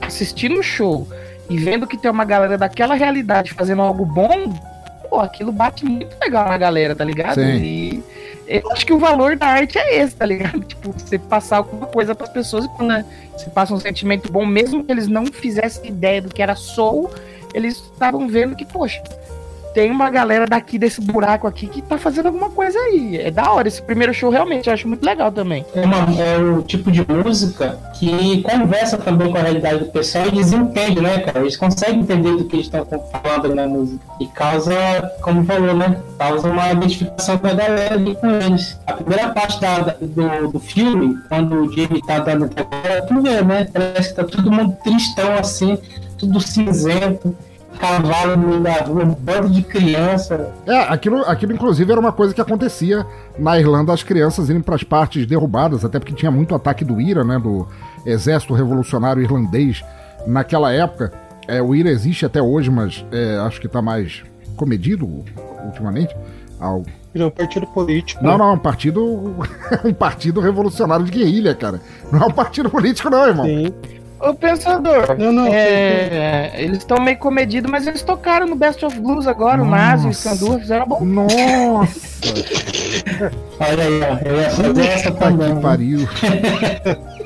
assistindo 0.00 0.58
o 0.58 0.62
show 0.62 1.06
e 1.48 1.56
vendo 1.56 1.86
que 1.86 1.96
tem 1.96 2.10
uma 2.10 2.24
galera 2.24 2.58
daquela 2.58 2.94
realidade 2.94 3.54
fazendo 3.54 3.82
algo 3.82 4.04
bom, 4.04 4.52
pô, 5.16 5.20
aquilo 5.20 5.50
bate 5.50 5.86
muito 5.86 6.14
legal 6.22 6.46
na 6.46 6.58
galera, 6.58 6.94
tá 6.94 7.02
ligado? 7.02 7.36
Sim. 7.36 7.62
E 7.62 8.04
eu 8.46 8.70
acho 8.70 8.84
que 8.84 8.92
o 8.92 8.98
valor 8.98 9.34
da 9.34 9.46
arte 9.46 9.78
é 9.78 10.02
esse, 10.02 10.14
tá 10.14 10.26
ligado? 10.26 10.60
Tipo, 10.66 10.92
você 10.92 11.18
passar 11.18 11.56
alguma 11.58 11.86
coisa 11.86 12.14
pras 12.14 12.28
pessoas 12.28 12.66
e 12.66 12.68
quando 12.68 12.90
né, 12.90 13.04
você 13.32 13.48
passa 13.48 13.72
um 13.72 13.80
sentimento 13.80 14.30
bom, 14.30 14.44
mesmo 14.44 14.84
que 14.84 14.92
eles 14.92 15.08
não 15.08 15.24
fizessem 15.26 15.88
ideia 15.88 16.20
do 16.20 16.28
que 16.28 16.42
era 16.42 16.54
soul, 16.54 17.10
eles 17.54 17.76
estavam 17.76 18.28
vendo 18.28 18.54
que, 18.54 18.66
poxa, 18.66 19.02
tem 19.76 19.90
uma 19.90 20.08
galera 20.08 20.46
daqui 20.46 20.78
desse 20.78 21.02
buraco 21.02 21.46
aqui 21.46 21.66
que 21.66 21.82
tá 21.82 21.98
fazendo 21.98 22.28
alguma 22.28 22.48
coisa 22.48 22.78
aí. 22.78 23.18
É 23.18 23.30
da 23.30 23.52
hora. 23.52 23.68
Esse 23.68 23.82
primeiro 23.82 24.14
show 24.14 24.30
realmente 24.30 24.68
eu 24.68 24.72
acho 24.72 24.88
muito 24.88 25.04
legal 25.04 25.30
também. 25.30 25.66
É, 25.74 25.82
uma, 25.82 25.98
é 26.18 26.38
o 26.38 26.62
tipo 26.62 26.90
de 26.90 27.04
música 27.06 27.78
que 27.98 28.40
conversa 28.40 28.96
também 28.96 29.30
com 29.30 29.36
a 29.36 29.42
realidade 29.42 29.80
do 29.80 29.90
pessoal 29.90 30.24
e 30.24 30.28
eles 30.28 30.50
entendem, 30.50 31.02
né, 31.02 31.18
cara? 31.18 31.40
Eles 31.40 31.58
conseguem 31.58 32.00
entender 32.00 32.36
do 32.36 32.44
que 32.46 32.56
eles 32.56 32.66
estão 32.72 32.86
falando 32.86 33.54
na 33.54 33.66
música. 33.66 34.00
E 34.18 34.26
causa, 34.28 34.74
como 35.20 35.44
falou, 35.44 35.76
né? 35.76 36.00
Causa 36.18 36.48
uma 36.48 36.72
identificação 36.72 37.36
da 37.36 37.52
galera 37.52 37.96
ali 37.96 38.14
com 38.14 38.30
eles. 38.30 38.80
A 38.86 38.94
primeira 38.94 39.28
parte 39.28 39.60
da, 39.60 39.94
do, 40.00 40.52
do 40.52 40.58
filme, 40.58 41.18
quando 41.28 41.54
o 41.54 41.70
Jimmy 41.70 42.00
tá 42.00 42.20
dando 42.20 42.48
tu 42.48 43.20
vê, 43.20 43.42
né? 43.42 43.68
Parece 43.70 44.08
que 44.08 44.14
tá 44.14 44.24
todo 44.24 44.50
mundo 44.50 44.74
tristão 44.82 45.34
assim, 45.34 45.76
tudo 46.16 46.40
cinzento, 46.40 47.36
cavalo 47.76 48.36
no 48.36 48.48
meio 48.48 48.60
da 48.60 48.72
rua, 48.84 49.04
um 49.04 49.14
bando 49.14 49.48
de 49.48 49.62
criança. 49.62 50.52
É, 50.66 50.78
aquilo, 50.80 51.22
aquilo 51.22 51.52
inclusive 51.52 51.90
era 51.90 52.00
uma 52.00 52.12
coisa 52.12 52.34
que 52.34 52.40
acontecia 52.40 53.06
na 53.38 53.58
Irlanda, 53.58 53.92
as 53.92 54.02
crianças 54.02 54.48
irem 54.48 54.62
para 54.62 54.74
as 54.74 54.82
partes 54.82 55.26
derrubadas, 55.26 55.84
até 55.84 55.98
porque 55.98 56.14
tinha 56.14 56.30
muito 56.30 56.54
ataque 56.54 56.84
do 56.84 57.00
IRA, 57.00 57.24
né, 57.24 57.38
do 57.38 57.66
Exército 58.04 58.54
Revolucionário 58.54 59.22
Irlandês 59.22 59.84
naquela 60.26 60.72
época. 60.72 61.12
É, 61.46 61.62
o 61.62 61.74
IRA 61.74 61.90
existe 61.90 62.26
até 62.26 62.42
hoje, 62.42 62.70
mas 62.70 63.04
é, 63.12 63.38
acho 63.38 63.60
que 63.60 63.66
está 63.66 63.80
mais 63.80 64.22
comedido 64.56 65.24
ultimamente. 65.64 66.16
Ao... 66.58 66.82
Ele 67.14 67.24
é 67.24 67.26
um 67.26 67.30
partido 67.30 67.66
político. 67.68 68.24
Não, 68.24 68.36
não, 68.36 68.50
é 68.50 68.52
um 68.52 68.58
partido, 68.58 69.02
um 69.84 69.92
partido 69.92 70.40
revolucionário 70.40 71.04
de 71.04 71.12
guerrilha, 71.12 71.54
cara. 71.54 71.80
Não 72.10 72.22
é 72.22 72.26
um 72.26 72.32
partido 72.32 72.68
político, 72.68 73.08
não, 73.08 73.26
irmão. 73.26 73.46
Sim. 73.46 73.72
Ô, 74.18 74.32
Pensador, 74.34 75.16
Não, 75.18 75.30
não, 75.30 75.46
é, 75.46 76.52
eles 76.56 76.78
estão 76.78 76.98
meio 77.00 77.18
comedidos, 77.18 77.70
mas 77.70 77.86
eles 77.86 78.02
tocaram 78.02 78.46
no 78.46 78.56
Best 78.56 78.84
of 78.84 78.98
Blues 78.98 79.26
agora, 79.26 79.62
o 79.62 79.66
Nazi 79.66 80.04
e 80.04 80.06
o 80.06 80.08
Nossa. 80.08 80.34
Skandur 80.34 80.58
fizeram 80.60 80.86
bom. 80.86 81.04
Nossa, 81.04 81.98
Olha 83.60 83.84
aí, 83.84 84.00
ó. 84.02 84.28
Eu 84.28 84.36
ia 84.40 84.50
fazer 84.50 84.86
essa 84.86 85.12
também. 85.12 85.54
que 85.54 85.60
pariu. 85.60 86.08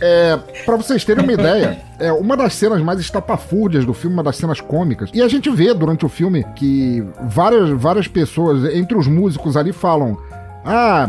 É, 0.00 0.36
pra 0.66 0.76
vocês 0.76 1.04
terem 1.04 1.22
uma 1.22 1.32
ideia, 1.32 1.78
é 1.98 2.12
uma 2.12 2.36
das 2.36 2.52
cenas 2.54 2.82
mais 2.82 2.98
estapafúrdias 3.00 3.86
do 3.86 3.94
filme, 3.94 4.14
uma 4.16 4.22
das 4.24 4.36
cenas 4.36 4.60
cômicas. 4.60 5.08
E 5.14 5.22
a 5.22 5.28
gente 5.28 5.48
vê 5.50 5.72
durante 5.72 6.04
o 6.04 6.08
filme 6.08 6.44
que 6.56 7.02
várias, 7.22 7.70
várias 7.70 8.06
pessoas, 8.08 8.74
entre 8.74 8.98
os 8.98 9.06
músicos 9.06 9.56
ali, 9.56 9.72
falam: 9.72 10.18
Ah, 10.64 11.08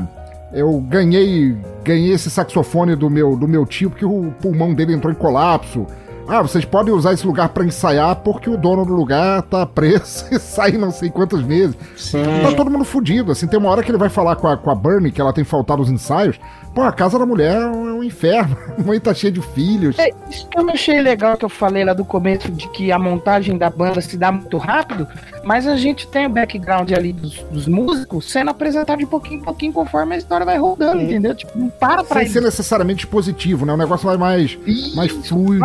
eu 0.56 0.80
ganhei 0.80 1.56
ganhei 1.84 2.14
esse 2.14 2.32
saxofone 2.32 2.95
do 2.95 3.10
meu, 3.10 3.36
do 3.36 3.48
meu 3.48 3.65
tio 3.65 3.91
porque 3.91 4.06
o 4.06 4.32
pulmão 4.41 4.73
dele 4.73 4.94
entrou 4.94 5.14
em 5.14 5.15
colapso. 5.15 5.86
Ah, 6.27 6.41
vocês 6.41 6.65
podem 6.65 6.93
usar 6.93 7.14
esse 7.14 7.26
lugar 7.26 7.49
pra 7.49 7.64
ensaiar 7.65 8.15
porque 8.18 8.49
o 8.49 8.57
dono 8.57 8.85
do 8.85 8.93
lugar 8.93 9.41
tá 9.43 9.65
preso 9.65 10.26
e 10.31 10.39
sai 10.39 10.72
não 10.73 10.91
sei 10.91 11.10
quantos 11.10 11.43
meses. 11.43 11.76
Sim. 11.95 12.23
Tá 12.41 12.52
todo 12.53 12.72
mundo 12.72 12.85
fudido, 12.85 13.31
assim, 13.31 13.47
tem 13.47 13.60
uma 13.60 13.69
hora 13.69 13.84
que 13.84 13.91
ele 13.91 13.97
vai 13.97 14.10
falar 14.10 14.35
com 14.35 14.47
a, 14.47 14.57
com 14.57 14.69
a 14.69 14.76
Bernie 14.76 15.11
que 15.11 15.22
ela 15.22 15.34
tem 15.34 15.43
faltado 15.43 15.81
os 15.81 15.89
ensaios. 15.89 16.39
Pô, 16.73 16.81
a 16.81 16.91
casa 16.91 17.18
da 17.18 17.26
mulher 17.26 17.61
é 17.61 17.68
um 17.68 18.03
inferno. 18.03 18.57
A 18.77 18.84
mãe 18.84 18.99
tá 18.99 19.14
cheia 19.14 19.31
de 19.31 19.41
filhos. 19.41 19.97
É, 19.97 20.10
isso 20.30 20.45
que 20.49 20.60
eu 20.60 20.69
achei 20.69 21.02
legal 21.02 21.38
que 21.38 21.45
eu 21.45 21.49
falei 21.49 21.85
lá 21.85 21.93
do 21.93 22.03
começo, 22.03 22.52
de 22.52 22.68
que 22.69 22.91
a 22.91 22.99
montagem 22.99 23.57
da 23.57 23.69
banda 23.69 24.02
se 24.02 24.18
dá 24.18 24.30
muito 24.30 24.57
rápido, 24.57 25.07
mas 25.45 25.65
a 25.65 25.77
gente 25.77 26.06
tem 26.07 26.26
o 26.26 26.30
background 26.30 26.91
ali 26.91 27.14
dos, 27.14 27.38
dos 27.49 27.65
músicos 27.68 28.30
sendo 28.30 28.49
apresentado 28.49 28.99
de 28.99 29.06
pouquinho 29.06 29.39
em 29.39 29.43
pouquinho 29.43 29.72
conforme 29.72 30.15
a 30.15 30.18
história 30.18 30.45
vai 30.45 30.57
rodando, 30.57 31.02
entendeu? 31.02 31.34
Tipo, 31.34 31.57
não 31.57 31.69
para 31.69 32.03
pra 32.03 32.19
Sem 32.19 32.27
ser 32.27 32.39
isso. 32.39 32.47
necessariamente 32.47 33.07
positivo, 33.07 33.65
né? 33.65 33.72
O 33.72 33.77
negócio 33.77 34.06
vai 34.06 34.18
mais, 34.18 34.57
mais 34.93 35.14
Vai 35.14 35.23
fluido. 35.23 35.64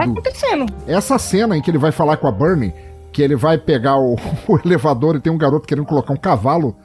Essa 0.86 1.18
cena 1.18 1.56
em 1.56 1.62
que 1.62 1.70
ele 1.70 1.78
vai 1.78 1.92
falar 1.92 2.16
com 2.16 2.26
a 2.26 2.32
Bernie, 2.32 2.74
que 3.12 3.22
ele 3.22 3.36
vai 3.36 3.58
pegar 3.58 3.98
o, 3.98 4.14
o 4.48 4.58
elevador 4.64 5.16
e 5.16 5.20
tem 5.20 5.32
um 5.32 5.38
garoto 5.38 5.66
querendo 5.66 5.86
colocar 5.86 6.12
um 6.12 6.16
cavalo 6.16 6.76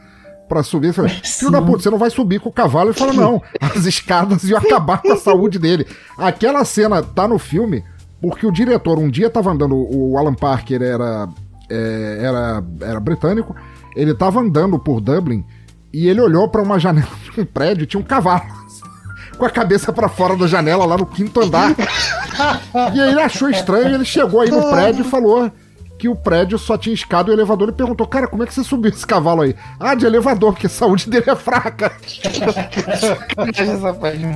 pra 0.48 0.64
subir. 0.64 0.88
Ele 0.88 0.94
fala, 0.94 1.10
filho 1.10 1.52
da 1.52 1.62
puta, 1.62 1.84
você 1.84 1.90
não 1.90 1.98
vai 1.98 2.10
subir 2.10 2.40
com 2.40 2.50
o 2.50 2.54
cavalo. 2.54 2.90
Ele 2.90 2.98
fala, 2.98 3.14
não, 3.14 3.42
as 3.60 3.86
escadas 3.86 4.44
iam 4.44 4.60
acabar 4.60 5.02
com 5.02 5.12
a 5.14 5.18
saúde 5.18 5.60
dele. 5.60 5.86
Aquela 6.18 6.64
cena 6.64 7.02
tá 7.02 7.28
no 7.28 7.40
filme 7.40 7.84
porque 8.22 8.46
o 8.46 8.52
diretor 8.52 8.98
um 8.98 9.10
dia 9.10 9.30
tava 9.30 9.52
andando, 9.52 9.76
o 9.76 10.18
Alan 10.18 10.34
Parker 10.34 10.82
era, 10.82 11.28
é, 11.70 12.20
era, 12.22 12.64
era 12.82 13.00
britânico, 13.00 13.56
ele 13.96 14.14
tava 14.14 14.40
andando 14.40 14.80
por 14.80 15.00
Dublin 15.00 15.44
e 15.94 16.08
ele 16.08 16.22
olhou 16.22 16.50
pra 16.50 16.62
uma 16.62 16.80
janela 16.80 17.08
de 17.24 17.40
um 17.40 17.46
prédio 17.46 17.84
e 17.84 17.86
tinha 17.86 18.00
um 18.00 18.04
cavalo. 18.04 18.44
Com 19.36 19.46
a 19.46 19.50
cabeça 19.50 19.92
pra 19.94 20.10
fora 20.10 20.36
da 20.36 20.48
janela 20.48 20.86
lá 20.86 20.98
no 20.98 21.06
quinto 21.06 21.42
andar. 21.42 21.76
e 22.94 23.00
aí 23.00 23.10
ele 23.10 23.22
achou 23.22 23.50
estranho, 23.50 23.96
ele 23.96 24.06
chegou 24.06 24.42
aí 24.42 24.50
no 24.50 24.70
prédio 24.70 25.06
e 25.06 25.10
falou 25.10 25.52
que 25.98 26.10
o 26.10 26.16
prédio 26.16 26.58
só 26.58 26.78
tinha 26.78 26.94
escada 26.94 27.30
e 27.30 27.32
o 27.32 27.36
elevador. 27.36 27.70
Ele 27.70 27.78
perguntou, 27.78 28.06
cara, 28.08 28.28
como 28.28 28.44
é 28.44 28.46
que 28.46 28.54
você 28.54 28.64
subiu 28.64 28.92
esse 28.92 29.06
cavalo 29.06 29.42
aí? 29.42 29.56
Ah, 29.80 29.96
de 29.96 30.06
elevador, 30.06 30.54
porque 30.54 30.68
a 30.68 30.70
saúde 30.70 31.10
dele 31.10 31.30
é 31.30 31.36
fraca. 31.36 31.92
essa 33.58 33.94
página. 33.94 34.36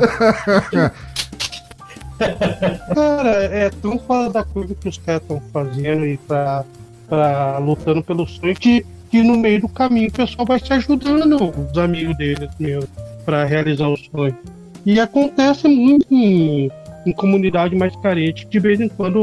Cara, 2.93 3.29
é 3.45 3.69
tão 3.69 3.97
fora 3.99 4.29
da 4.29 4.43
coisa 4.43 4.75
que 4.75 4.89
os 4.89 4.97
caras 4.97 5.21
estão 5.21 5.41
fazendo 5.53 6.05
e 6.05 6.17
pra, 6.17 6.65
pra 7.07 7.57
lutando 7.59 8.03
pelo 8.03 8.27
sonho 8.27 8.55
que, 8.55 8.85
que 9.09 9.23
no 9.23 9.37
meio 9.37 9.61
do 9.61 9.69
caminho 9.69 10.09
o 10.09 10.11
pessoal 10.11 10.45
vai 10.45 10.59
se 10.59 10.73
ajudando, 10.73 11.53
os 11.71 11.77
amigos 11.77 12.17
deles 12.17 12.49
mesmo, 12.59 12.89
pra 13.25 13.45
realizar 13.45 13.87
o 13.87 13.97
sonho. 13.97 14.37
E 14.85 14.99
acontece 14.99 15.67
muito 15.67 16.05
em, 16.11 16.69
em 17.05 17.11
comunidade 17.13 17.75
mais 17.75 17.95
carente, 17.97 18.47
de 18.47 18.59
vez 18.59 18.79
em 18.79 18.87
quando, 18.87 19.19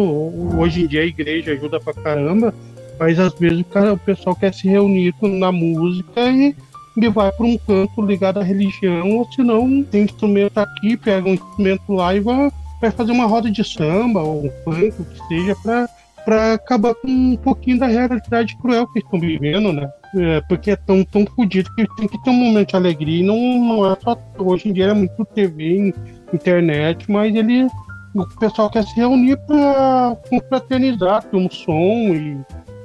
hoje 0.59 0.83
em 0.85 0.87
dia 0.87 1.03
a 1.03 1.07
igreja 1.07 1.53
ajuda 1.53 1.81
pra 1.81 1.95
caramba, 1.95 2.55
mas 2.99 3.19
às 3.19 3.35
vezes 3.35 3.61
o, 3.61 3.65
cara, 3.65 3.93
o 3.95 3.99
pessoal 3.99 4.35
quer 4.35 4.53
se 4.53 4.69
reunir 4.69 5.15
na 5.23 5.53
música 5.53 6.29
e, 6.31 6.55
e 6.97 7.09
vai 7.09 7.31
para 7.33 7.47
um 7.47 7.59
canto 7.59 8.03
ligado 8.03 8.39
à 8.39 8.43
religião, 8.43 9.11
ou 9.13 9.31
se 9.33 9.43
não, 9.43 9.83
tem 9.83 10.05
instrumento 10.05 10.59
aqui, 10.59 10.97
pega 10.97 11.29
um 11.29 11.35
instrumento 11.35 11.93
lá 11.93 12.15
e 12.15 12.21
vai, 12.21 12.51
vai 12.81 12.91
fazer 12.91 13.13
uma 13.13 13.27
roda 13.27 13.51
de 13.51 13.65
samba 13.65 14.23
ou 14.23 14.47
um 14.47 14.51
funk, 14.65 14.95
o 15.01 15.05
que 15.05 15.29
seja, 15.29 15.57
pra, 15.63 15.89
pra 16.27 16.55
acabar 16.55 16.93
com 16.97 17.07
um 17.09 17.37
pouquinho 17.37 17.79
da 17.79 17.87
realidade 17.87 18.59
cruel 18.61 18.85
que 18.89 18.99
estão 18.99 19.21
vivendo, 19.21 19.73
né? 19.73 19.89
É, 20.17 20.41
porque 20.49 20.73
é 20.73 20.77
tão, 20.77 21.05
tão 21.05 21.25
fodido 21.25 21.73
que 21.77 21.87
tem 21.97 22.09
que 22.09 22.21
ter 22.23 22.31
um 22.31 22.35
momento 22.35 22.71
de 22.71 22.77
alegria 22.77 23.21
e 23.21 23.25
não, 23.25 23.37
não 23.37 23.93
é 23.93 23.97
só. 24.03 24.19
Hoje 24.37 24.69
em 24.69 24.73
dia 24.73 24.87
é 24.87 24.93
muito 24.93 25.25
TV, 25.27 25.95
internet, 26.35 27.11
mas 27.11 27.35
ele. 27.35 27.69
O 28.13 28.27
pessoal 28.41 28.71
quer 28.71 28.83
se 28.83 28.97
reunir 28.97 29.37
pra 29.47 30.17
confraternizar, 30.29 31.23
ter 31.23 31.37
um 31.37 31.51
som 31.51 32.15
e, 32.15 32.39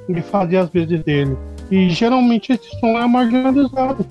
e 0.09 0.21
fazer 0.21 0.57
as 0.57 0.69
vezes 0.69 1.01
dele. 1.03 1.37
E 1.71 1.89
geralmente 1.89 2.51
esse 2.51 2.69
som 2.79 2.99
é 2.99 3.07
marginalizado 3.07 4.05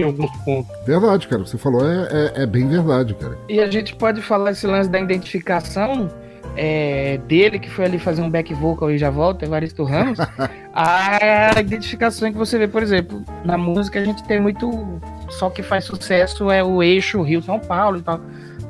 em 0.00 0.02
alguns 0.02 0.30
pontos. 0.38 0.74
Verdade, 0.86 1.28
cara. 1.28 1.44
Você 1.44 1.58
falou 1.58 1.86
é, 1.86 2.08
é, 2.10 2.42
é 2.42 2.46
bem 2.46 2.66
verdade, 2.66 3.14
cara. 3.14 3.38
E 3.50 3.60
a 3.60 3.70
gente 3.70 3.94
pode 3.94 4.22
falar 4.22 4.52
esse 4.52 4.66
lance 4.66 4.88
da 4.88 4.98
identificação 4.98 6.08
é, 6.56 7.18
dele, 7.18 7.58
que 7.58 7.70
foi 7.70 7.84
ali 7.84 7.98
fazer 7.98 8.22
um 8.22 8.30
back 8.30 8.52
vocal 8.54 8.90
e 8.90 8.98
já 8.98 9.10
volta, 9.10 9.44
Evaristo 9.44 9.84
Ramos. 9.84 10.18
a 10.74 11.60
identificação 11.60 12.30
que 12.32 12.38
você 12.38 12.58
vê, 12.58 12.66
por 12.68 12.82
exemplo, 12.82 13.22
na 13.44 13.56
música 13.58 13.98
a 14.00 14.04
gente 14.04 14.22
tem 14.24 14.40
muito. 14.40 15.00
Só 15.28 15.50
que 15.50 15.62
faz 15.62 15.84
sucesso 15.84 16.50
é 16.50 16.62
o 16.62 16.82
eixo 16.82 17.20
Rio-São 17.22 17.58
Paulo 17.58 17.98
e 17.98 18.02
tal. 18.02 18.20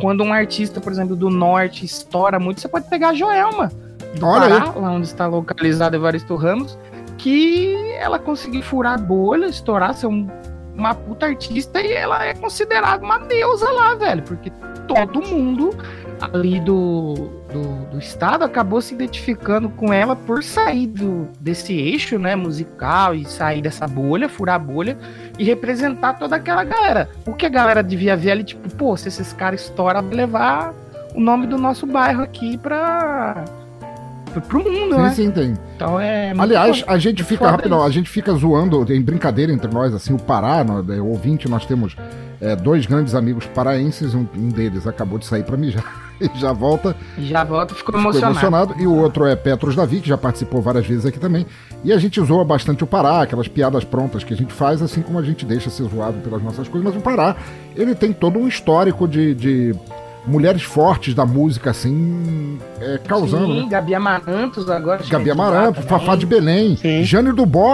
Quando 0.01 0.23
um 0.23 0.33
artista, 0.33 0.81
por 0.81 0.91
exemplo, 0.93 1.15
do 1.17 1.31
norte 1.31 1.85
estoura 1.85 2.39
muito, 2.39 2.61
você 2.61 2.69
pode 2.69 2.89
pegar 2.89 3.11
a 3.11 3.15
Joelma, 3.15 3.71
do 4.19 4.27
Olha 4.27 4.61
Pará, 4.61 4.73
lá 4.79 4.91
onde 4.93 5.07
está 5.07 5.27
localizado 5.27 5.97
Evaristo 5.97 6.35
Ramos, 6.37 6.79
que 7.17 7.75
ela 7.99 8.19
conseguiu 8.19 8.63
furar 8.63 8.95
a 8.95 8.99
bolha, 8.99 9.47
estourar, 9.47 9.95
ser 9.95 10.07
um- 10.07 10.29
uma 10.75 10.95
puta 10.95 11.27
artista 11.27 11.81
e 11.81 11.93
ela 11.93 12.25
é 12.27 12.35
considerada 12.35 13.03
uma 13.03 13.19
deusa 13.21 13.71
lá, 13.71 13.95
velho, 13.95 14.23
porque 14.23 14.51
todo 14.87 15.23
mundo 15.23 15.71
ali 16.21 16.61
do, 16.61 17.31
do, 17.53 17.87
do 17.91 17.99
estado 17.99 18.45
acabou 18.45 18.81
se 18.81 18.95
identificando 18.95 19.69
com 19.69 19.93
ela 19.93 20.17
por 20.17 20.43
sair 20.43 20.87
do, 20.87 21.29
desse 21.41 21.73
eixo, 21.73 22.19
né, 22.19 22.35
musical 22.35 23.15
e 23.15 23.25
sair 23.25 23.63
dessa 23.63 23.87
bolha, 23.87 24.29
furar 24.29 24.57
a 24.57 24.59
bolha 24.59 24.99
e 25.39 25.45
representar 25.45 26.15
toda 26.15 26.37
aquela 26.37 26.65
galera. 26.65 27.09
O 27.25 27.33
que 27.33 27.47
a 27.47 27.49
galera 27.49 27.83
devia 27.83 28.17
ver 28.17 28.33
ali, 28.33 28.45
tipo, 28.45 28.69
pô, 28.75 28.97
se 28.97 29.09
esses 29.09 29.33
caras 29.33 29.63
estouram, 29.63 30.09
levar 30.09 30.75
o 31.15 31.21
nome 31.21 31.47
do 31.47 31.57
nosso 31.57 31.87
bairro 31.87 32.23
aqui 32.23 32.59
pra, 32.59 33.45
pro, 34.49 34.59
mundo, 34.59 34.95
Sim, 34.95 35.03
né? 35.03 35.11
sim, 35.11 35.31
tem. 35.31 35.55
Então 35.77 36.01
é. 36.01 36.33
Aliás, 36.37 36.81
foda. 36.81 36.93
a 36.93 36.99
gente 36.99 37.25
fica 37.25 37.59
isso. 37.65 37.75
a 37.75 37.91
gente 37.91 38.11
fica 38.11 38.33
zoando 38.35 38.93
em 38.93 39.01
brincadeira 39.01 39.53
entre 39.53 39.71
nós, 39.73 39.95
assim, 39.95 40.13
o 40.13 40.19
Pará, 40.19 40.63
no, 40.63 40.93
é, 40.93 41.01
o 41.01 41.07
ouvinte, 41.07 41.49
nós 41.49 41.65
temos 41.65 41.97
é, 42.41 42.55
dois 42.55 42.85
grandes 42.87 43.15
amigos 43.15 43.47
paraenses, 43.47 44.15
um, 44.15 44.27
um 44.37 44.49
deles 44.49 44.87
acabou 44.87 45.19
de 45.19 45.25
sair 45.25 45.43
pra 45.43 45.57
mijar 45.57 46.06
já 46.37 46.53
volta, 46.53 46.97
Já 47.19 47.45
volta, 47.45 47.75
ficou 47.75 47.95
ficou 47.95 48.01
emocionado. 48.01 48.33
emocionado, 48.33 48.75
e 48.79 48.87
o 48.87 48.95
outro 48.95 49.27
é 49.27 49.37
Petros 49.37 49.75
Davi, 49.75 50.01
que 50.01 50.09
já 50.09 50.17
participou 50.19 50.61
várias 50.63 50.87
vezes 50.87 51.07
aqui 51.07 51.19
também, 51.19 51.47
e 51.85 51.93
a 51.93 51.99
gente 51.99 52.21
zoa 52.25 52.45
bastante 52.45 52.85
o 52.85 52.87
Pará, 52.87 53.23
aquelas 53.23 53.49
piadas 53.49 53.85
prontas 53.85 54.25
que 54.25 54.33
a 54.35 54.37
gente 54.37 54.53
faz, 54.53 54.81
assim 54.83 55.03
como 55.03 55.19
a 55.19 55.23
gente 55.23 55.45
deixa 55.45 55.71
ser 55.71 55.85
zoado 55.85 56.19
pelas 56.19 56.43
nossas 56.43 56.69
coisas, 56.69 56.89
mas 56.89 56.97
o 56.97 57.03
Pará, 57.03 57.37
ele 57.75 57.95
tem 57.95 58.13
todo 58.13 58.39
um 58.39 58.47
histórico 58.49 59.07
de... 59.07 59.35
de 59.35 59.75
mulheres 60.27 60.65
fortes 60.65 61.15
da 61.15 61.25
música, 61.25 61.71
assim, 61.71 62.59
é, 62.81 62.99
causando, 62.99 63.47
Sim, 63.47 63.63
né? 63.63 63.69
Gabi 63.71 63.95
Amarantos 63.95 64.69
agora. 64.69 65.01
Gabi 65.09 65.25
gente, 65.25 65.31
Amaranto, 65.31 65.79
lá 65.79 65.87
Fafá 65.87 66.17
de 66.17 66.27
Belém, 66.27 66.77
Sim. 66.77 67.05
Jane 67.05 67.31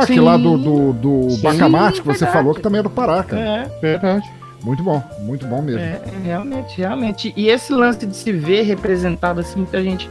Sim. 0.06 0.20
lá 0.20 0.36
do, 0.36 0.58
do, 0.58 0.92
do 0.92 1.36
Bacamarte, 1.38 2.02
que 2.02 2.06
você 2.06 2.26
verdade. 2.26 2.32
falou, 2.32 2.54
que 2.54 2.60
também 2.60 2.80
é 2.80 2.82
do 2.82 2.90
Pará, 2.90 3.22
cara. 3.22 3.40
É, 3.42 3.78
Verdade. 3.80 4.41
Muito 4.62 4.82
bom, 4.82 5.02
muito 5.20 5.46
bom 5.46 5.60
mesmo. 5.60 5.80
é, 5.80 6.00
realmente, 6.24 6.78
realmente. 6.78 7.34
E 7.36 7.48
esse 7.48 7.72
lance 7.72 8.06
de 8.06 8.16
se 8.16 8.32
ver 8.32 8.62
representado 8.62 9.40
assim, 9.40 9.58
muita 9.58 9.82
gente 9.82 10.08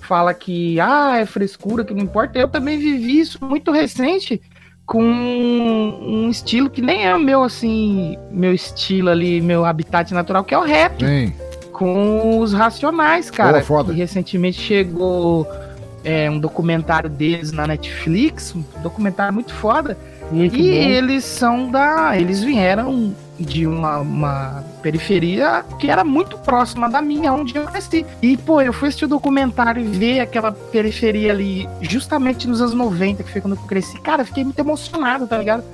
fala 0.00 0.34
que 0.34 0.78
ah, 0.78 1.18
é 1.18 1.26
frescura, 1.26 1.84
que 1.84 1.94
não 1.94 2.02
importa. 2.02 2.38
Eu 2.38 2.48
também 2.48 2.78
vivi 2.78 3.20
isso 3.20 3.38
muito 3.42 3.70
recente 3.70 4.40
com 4.86 5.02
um 5.02 6.28
estilo 6.28 6.68
que 6.68 6.82
nem 6.82 7.06
é 7.06 7.14
o 7.14 7.18
meu 7.18 7.42
assim, 7.42 8.18
meu 8.30 8.52
estilo 8.52 9.08
ali, 9.08 9.40
meu 9.40 9.64
habitat 9.64 10.12
natural, 10.12 10.44
que 10.44 10.54
é 10.54 10.58
o 10.58 10.62
rap. 10.62 11.04
Sim. 11.04 11.32
com 11.72 12.38
os 12.38 12.52
Racionais, 12.52 13.30
cara. 13.30 13.58
Pô, 13.58 13.64
foda. 13.64 13.92
que 13.92 13.98
recentemente 13.98 14.60
chegou 14.60 15.48
é, 16.04 16.30
um 16.30 16.38
documentário 16.38 17.08
deles 17.08 17.50
na 17.50 17.66
Netflix, 17.66 18.54
um 18.54 18.62
documentário 18.82 19.32
muito 19.32 19.52
foda. 19.52 19.96
Muito 20.30 20.54
e 20.54 20.70
bom. 20.70 20.74
eles 20.74 21.24
são 21.24 21.70
da. 21.70 22.16
Eles 22.16 22.42
vieram 22.42 23.14
de 23.38 23.66
uma, 23.66 23.98
uma 23.98 24.64
periferia 24.82 25.64
que 25.78 25.90
era 25.90 26.04
muito 26.04 26.38
próxima 26.38 26.88
da 26.88 27.02
minha, 27.02 27.32
onde 27.32 27.56
eu 27.56 27.64
cresci. 27.64 28.06
E, 28.22 28.36
pô, 28.36 28.60
eu 28.60 28.72
fui 28.72 28.88
assistir 28.88 29.06
o 29.06 29.08
documentário 29.08 29.82
e 29.82 29.86
ver 29.86 30.20
aquela 30.20 30.52
periferia 30.52 31.32
ali, 31.32 31.68
justamente 31.82 32.46
nos 32.46 32.60
anos 32.60 32.74
90, 32.74 33.22
que 33.22 33.30
foi 33.30 33.40
quando 33.40 33.56
eu 33.56 33.62
cresci. 33.62 34.00
Cara, 34.00 34.22
eu 34.22 34.26
fiquei 34.26 34.44
muito 34.44 34.58
emocionado, 34.58 35.26
tá 35.26 35.38
ligado? 35.38 35.64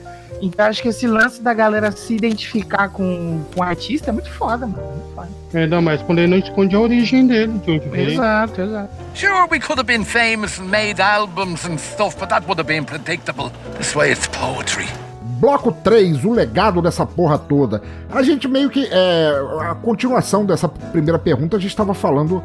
Então 0.42 0.66
acho 0.66 0.80
que 0.80 0.88
esse 0.88 1.06
lance 1.06 1.42
da 1.42 1.52
galera 1.52 1.92
se 1.92 2.14
identificar 2.14 2.88
com, 2.88 3.44
com 3.54 3.60
o 3.60 3.62
artista 3.62 4.10
é 4.10 4.12
muito 4.12 4.30
foda, 4.30 4.66
mano. 4.66 4.82
Muito 4.82 5.14
foda. 5.14 5.28
Ainda 5.52 5.80
mais 5.80 6.00
quando 6.02 6.20
ele 6.20 6.28
não 6.28 6.38
esconde 6.38 6.74
a 6.74 6.80
origem 6.80 7.26
dele, 7.26 7.52
de 7.64 7.72
onde 7.72 7.88
veio. 7.88 8.10
Exato, 8.12 8.60
exato. 8.60 8.90
Sure, 9.14 9.46
we 9.50 9.60
could 9.60 9.78
have 9.78 9.86
been 9.86 10.04
famous 10.04 10.58
and 10.58 10.70
made 10.70 11.00
albums 11.00 11.66
and 11.66 11.78
stuff, 11.78 12.16
but 12.18 12.28
that 12.30 12.46
would 12.46 12.58
have 12.58 12.68
been 12.68 12.84
predictable. 12.84 13.50
This 13.76 13.94
way 13.94 14.12
it's 14.12 14.28
poetry. 14.28 14.88
Bloco 15.40 15.72
3, 15.72 16.24
o 16.24 16.32
legado 16.32 16.82
dessa 16.82 17.06
porra 17.06 17.38
toda. 17.38 17.80
A 18.12 18.22
gente 18.22 18.46
meio 18.46 18.68
que. 18.68 18.86
É, 18.90 19.32
a 19.70 19.74
continuação 19.74 20.44
dessa 20.44 20.68
primeira 20.68 21.18
pergunta, 21.18 21.56
a 21.56 21.60
gente 21.60 21.70
estava 21.70 21.94
falando 21.94 22.42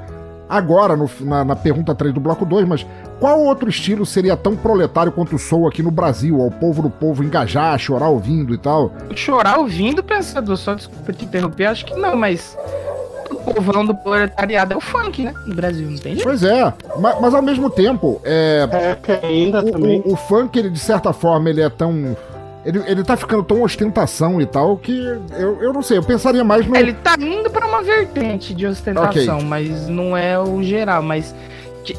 agora 0.47 0.95
no- 0.95 1.09
na, 1.21 1.43
na 1.43 1.55
pergunta 1.55 1.93
3 1.95 2.13
do 2.13 2.19
bloco 2.19 2.45
2, 2.45 2.67
mas 2.67 2.85
qual 3.19 3.41
outro 3.41 3.67
estilo 3.67 4.05
seria 4.05 4.37
tão 4.37 4.55
proletário 4.55 5.11
quanto 5.11 5.35
o 5.35 5.39
Soul 5.39 5.67
aqui 5.67 5.81
no 5.83 5.89
Brasil? 5.91 6.39
Ao 6.41 6.49
povo 6.51 6.81
do 6.83 6.89
povo 6.89 7.23
engajar, 7.23 7.77
chorar 7.79 8.09
ouvindo 8.09 8.53
e 8.53 8.57
tal? 8.57 8.91
Chorar 9.15 9.57
ouvindo, 9.57 10.03
pensador, 10.03 10.55
só 10.55 10.73
desculpa 10.75 11.11
te 11.11 11.25
interromper, 11.25 11.65
acho 11.65 11.83
que 11.85 11.95
não, 11.95 12.15
mas 12.15 12.55
o 13.31 13.35
povão 13.53 13.83
do 13.85 13.95
proletariado 13.95 14.73
é 14.73 14.77
o 14.77 14.81
funk, 14.81 15.23
né? 15.23 15.33
No 15.47 15.55
Brasil, 15.55 15.89
não 15.89 15.97
tem 15.97 16.13
jeito. 16.13 16.23
Pois 16.23 16.43
é, 16.43 16.71
ma- 16.99 17.15
mas, 17.19 17.33
ao 17.33 17.41
mesmo 17.41 17.69
tempo, 17.69 18.21
é, 18.23 18.67
Rap 18.71 19.25
ainda 19.25 19.61
o, 19.65 19.71
também. 19.71 20.01
o- 20.05 20.13
o 20.13 20.15
funk, 20.15 20.57
ele, 20.59 20.69
de 20.69 20.79
certa 20.79 21.11
forma, 21.11 21.49
ele 21.49 21.61
é 21.61 21.69
tão. 21.69 22.15
Ele, 22.65 22.81
ele 22.87 23.03
tá 23.03 23.15
ficando 23.15 23.43
tão 23.43 23.61
ostentação 23.61 24.41
e 24.41 24.45
tal 24.45 24.75
que 24.77 24.97
eu, 25.37 25.61
eu 25.61 25.71
não 25.71 25.83
sei, 25.83 25.97
eu 25.99 26.03
pensaria 26.03 26.43
mais 26.43 26.65
no. 26.65 26.75
Ele 26.75 26.93
tá 26.93 27.15
indo 27.19 27.49
pra 27.49 27.67
uma 27.67 27.83
vertente 27.83 28.53
de 28.53 28.65
ostentação, 28.65 29.37
Ok. 29.37 29.47
mas 29.47 29.87
não 29.87 30.17
é 30.17 30.39
o 30.39 30.63
geral, 30.63 31.03
mas 31.03 31.35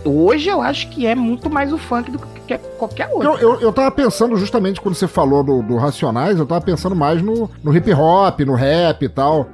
hoje 0.04 0.48
eu 0.48 0.60
acho 0.60 0.88
que 0.88 1.06
é 1.06 1.14
muito 1.14 1.48
mais 1.48 1.72
o 1.72 1.78
funk 1.78 2.10
do 2.10 2.18
que 2.18 2.36
que 2.46 2.58
qualquer 2.78 3.08
outro. 3.08 3.32
Eu, 3.32 3.38
eu, 3.38 3.60
eu 3.60 3.72
tava 3.72 3.90
pensando 3.90 4.36
justamente 4.36 4.80
quando 4.80 4.94
você 4.94 5.08
falou 5.08 5.42
do, 5.42 5.62
do 5.62 5.76
Racionais, 5.76 6.38
eu 6.38 6.46
tava 6.46 6.60
pensando 6.60 6.94
mais 6.94 7.20
no, 7.20 7.50
no 7.62 7.76
hip 7.76 7.92
hop, 7.92 8.40
no 8.40 8.54
rap 8.54 9.04
e 9.04 9.08
tal. 9.08 9.48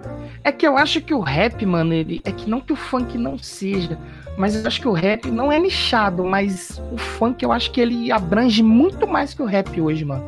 É 0.44 0.52
que 0.52 0.66
eu 0.66 0.76
acho 0.76 1.01
que 1.01 1.14
o 1.14 1.20
rap, 1.20 1.64
mano, 1.64 1.93
ele. 1.94 2.20
É 2.24 2.32
que 2.32 2.51
não 2.51 2.60
que 2.60 2.72
o 2.72 2.76
funk 2.76 3.16
não 3.16 3.39
seja. 3.39 3.98
Mas 4.36 4.55
eu 4.55 4.66
acho 4.66 4.80
que 4.80 4.89
o 4.89 4.93
rap 4.93 5.30
não 5.30 5.52
é 5.52 5.59
nichado, 5.59 6.24
mas 6.24 6.80
o 6.90 6.97
funk 6.97 7.43
eu 7.43 7.52
acho 7.52 7.70
que 7.70 7.80
ele 7.80 8.10
abrange 8.10 8.62
muito 8.62 9.06
mais 9.06 9.34
que 9.34 9.43
o 9.43 9.47
rap 9.47 9.80
hoje, 9.80 10.05
mano. 10.05 10.24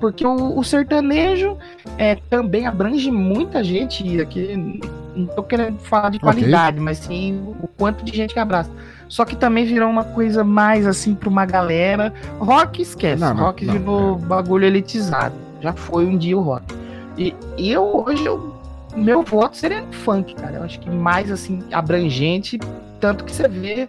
Porque 0.00 0.26
o, 0.26 0.58
o 0.58 0.64
sertanejo 0.64 1.56
é, 1.98 2.16
também 2.28 2.66
abrange 2.66 3.10
muita 3.10 3.62
gente. 3.64 4.06
E 4.06 4.20
aqui 4.20 4.80
não 5.14 5.26
tô 5.26 5.42
querendo 5.42 5.78
falar 5.78 6.10
de 6.10 6.18
qualidade, 6.18 6.78
mas 6.78 6.98
sim 6.98 7.42
o 7.62 7.68
quanto 7.68 8.04
de 8.04 8.14
gente 8.14 8.34
que 8.34 8.40
abraça. 8.40 8.70
Só 9.08 9.24
que 9.24 9.36
também 9.36 9.64
virou 9.64 9.88
uma 9.88 10.04
coisa 10.04 10.42
mais 10.42 10.86
assim 10.86 11.14
pra 11.14 11.28
uma 11.28 11.46
galera. 11.46 12.12
Rock 12.38 12.82
esquece. 12.82 13.20
Não, 13.20 13.34
não, 13.34 13.44
rock 13.44 13.64
não, 13.64 13.72
virou 13.74 14.16
bagulho 14.16 14.66
elitizado. 14.66 15.34
Já 15.60 15.72
foi 15.72 16.06
um 16.06 16.16
dia 16.16 16.36
o 16.36 16.42
rock. 16.42 16.74
E, 17.16 17.34
e 17.56 17.70
eu 17.70 18.04
hoje 18.06 18.24
eu 18.26 18.54
meu 18.94 19.22
voto 19.22 19.56
seria 19.56 19.82
no 19.82 19.92
funk, 19.92 20.34
cara. 20.34 20.56
Eu 20.56 20.62
acho 20.62 20.80
que 20.80 20.88
mais 20.88 21.30
assim, 21.30 21.62
abrangente, 21.70 22.58
tanto 22.98 23.24
que 23.24 23.32
você 23.32 23.46
vê 23.46 23.88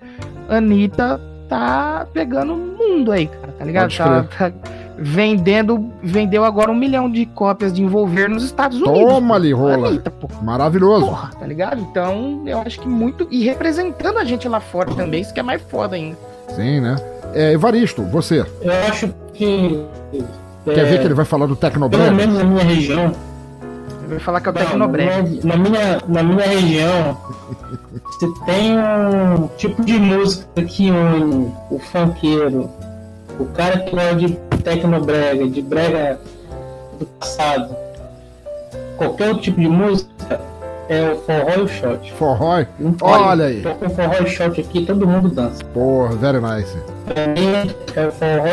Anitta 0.50 1.20
tá 1.48 2.06
pegando 2.14 2.54
o 2.54 2.58
mundo 2.58 3.12
aí, 3.12 3.28
cara, 3.28 3.54
tá 3.58 3.66
ligado? 3.66 3.96
Tá, 3.96 4.24
tá 4.24 4.52
vendendo, 4.98 5.92
vendeu 6.02 6.44
agora 6.44 6.72
um 6.72 6.76
milhão 6.76 7.10
de 7.10 7.26
cópias 7.26 7.72
de 7.72 7.82
envolver 7.82 8.28
nos 8.28 8.44
Estados 8.44 8.82
Unidos. 8.82 9.14
Toma 9.14 9.36
ali, 9.36 9.54
rola. 9.54 9.90
Anitta, 9.90 10.10
pô. 10.10 10.28
Maravilhoso. 10.42 11.06
Porra, 11.06 11.30
tá 11.40 11.46
ligado? 11.46 11.82
Então, 11.82 12.44
eu 12.46 12.60
acho 12.60 12.80
que 12.80 12.88
muito. 12.88 13.28
E 13.30 13.44
representando 13.44 14.18
a 14.18 14.24
gente 14.24 14.48
lá 14.48 14.60
fora 14.60 14.94
também, 14.96 15.22
isso 15.22 15.34
que 15.34 15.40
é 15.40 15.44
mais 15.44 15.62
foda 15.62 15.96
ainda. 15.96 16.18
Sim, 16.56 16.82
né? 16.82 16.96
É, 17.34 17.54
Evaristo, 17.54 18.02
você. 18.04 18.46
Eu 18.62 18.72
acho 18.90 19.14
que. 19.34 19.86
Quer 20.66 20.80
é, 20.80 20.84
ver 20.84 21.00
que 21.00 21.06
ele 21.06 21.14
vai 21.14 21.26
falar 21.26 21.46
do 21.46 21.56
Pelo 21.56 21.72
Tecnobrand? 21.72 22.14
menos 22.14 22.38
na 22.38 22.44
minha 22.44 22.64
região. 22.64 23.12
Eu 24.04 24.10
vou 24.10 24.20
falar 24.20 24.42
que 24.42 24.48
é 24.48 24.52
o 24.52 24.54
Tecnobrand. 24.54 25.44
Na, 25.44 25.56
na 25.56 25.58
minha, 25.58 26.02
na 26.08 26.24
minha 26.24 26.48
região, 26.48 27.18
você 28.06 28.28
tem 28.46 28.78
um 28.78 29.48
tipo 29.58 29.84
de 29.84 30.00
música 30.00 30.64
que 30.64 30.90
une 30.90 31.52
o 31.70 31.80
funkeiro, 31.80 32.70
o 33.40 33.46
cara 33.46 33.80
que 33.80 33.92
gosta 33.92 34.16
de 34.16 34.47
tecnobrega, 34.72 35.48
de 35.48 35.62
brega 35.62 36.20
do 37.00 37.06
passado, 37.06 37.76
qualquer 38.98 39.30
outro 39.30 39.44
tipo 39.44 39.62
de 39.62 39.68
música, 39.70 40.42
é 40.90 41.12
o 41.12 41.18
forró 41.22 41.52
e 41.58 41.62
o 41.62 41.68
shot. 41.68 42.14
Forró. 42.14 42.66
Não 42.80 42.94
pode. 42.94 43.24
Olha 43.24 43.46
aí. 43.46 43.62
Tô 43.62 43.74
com 43.76 43.90
forró 43.90 44.14
e 44.24 44.28
shot 44.28 44.60
aqui, 44.60 44.86
todo 44.86 45.08
mundo 45.08 45.30
dança. 45.30 45.64
Porra, 45.66 46.16
very 46.16 46.40
nice. 46.42 46.76
Pra 47.06 47.28
mim, 47.28 47.74
é 47.96 48.08
o 48.08 48.12
forró 48.12 48.48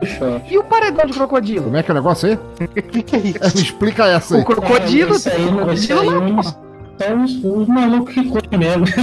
e 0.00 0.04
o 0.04 0.06
shot. 0.06 0.42
E 0.52 0.58
o 0.58 0.64
paredão 0.64 1.04
de 1.06 1.12
crocodilo? 1.12 1.64
Como 1.64 1.76
é 1.76 1.82
que 1.82 1.90
é 1.90 1.92
o 1.92 1.94
negócio 1.96 2.28
aí? 2.30 2.38
O 2.66 2.68
que, 2.68 3.02
que 3.02 3.16
é 3.16 3.18
isso? 3.18 3.38
É, 3.44 3.48
me 3.54 3.62
explica 3.62 4.06
essa 4.06 4.36
aí. 4.36 4.42
O 4.42 4.44
crocodilo? 4.44 5.14
Isso 5.16 5.28
aí, 5.30 5.50
não- 5.50 5.72
isso 5.72 5.92
aí, 5.92 5.98
crocodilo 5.98 6.32
não, 6.34 6.42
são 6.42 7.24
os, 7.24 7.44
os 7.44 7.68
malucos 7.68 8.12
que 8.14 8.24
curtem 8.28 8.58
mesmo. 8.58 8.84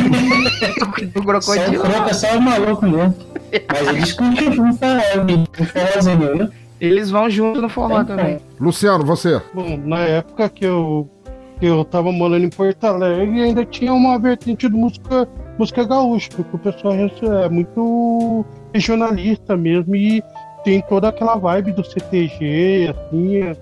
O 1.16 1.42
Só 1.42 1.54
crocodilo. 1.54 1.84
o 1.84 1.88
croco 1.90 2.10
é 2.10 2.14
só 2.14 2.38
o 2.38 2.42
maluco 2.42 2.86
mesmo. 2.86 3.16
Mas 3.72 3.88
eles 3.88 4.14
curtem 4.14 4.50
um 4.60 4.70
um 4.70 5.66
forrozinho, 5.66 6.38
viu? 6.38 6.50
Eles 6.80 7.10
vão 7.10 7.30
junto 7.30 7.62
no 7.62 7.70
forró 7.70 8.04
Tem 8.04 8.18
também. 8.18 8.40
Luciano, 8.60 9.06
você. 9.06 9.42
Bom, 9.54 9.78
na 9.78 10.00
época 10.00 10.50
que 10.50 10.66
eu, 10.66 11.10
que 11.60 11.66
eu 11.66 11.86
tava 11.86 12.12
morando 12.12 12.46
em 12.46 12.50
Porto 12.50 12.84
Alegre, 12.84 13.42
ainda 13.42 13.64
tinha 13.66 13.94
uma 13.94 14.20
vertente 14.20 14.68
de 14.68 14.76
música, 14.76 15.28
música 15.58 15.84
gaúcha, 15.86 16.30
porque 16.36 16.56
o 16.56 16.60
pessoal 16.60 16.94
é 16.94 17.50
muito 17.50 18.46
regionalista 18.74 19.56
mesmo 19.56 19.96
e 19.96 20.22
tem 20.66 20.82
toda 20.82 21.10
aquela 21.10 21.36
vibe 21.38 21.72
do 21.72 21.84
CTG, 21.84 22.94
assim, 22.94 23.38
é, 23.38 23.56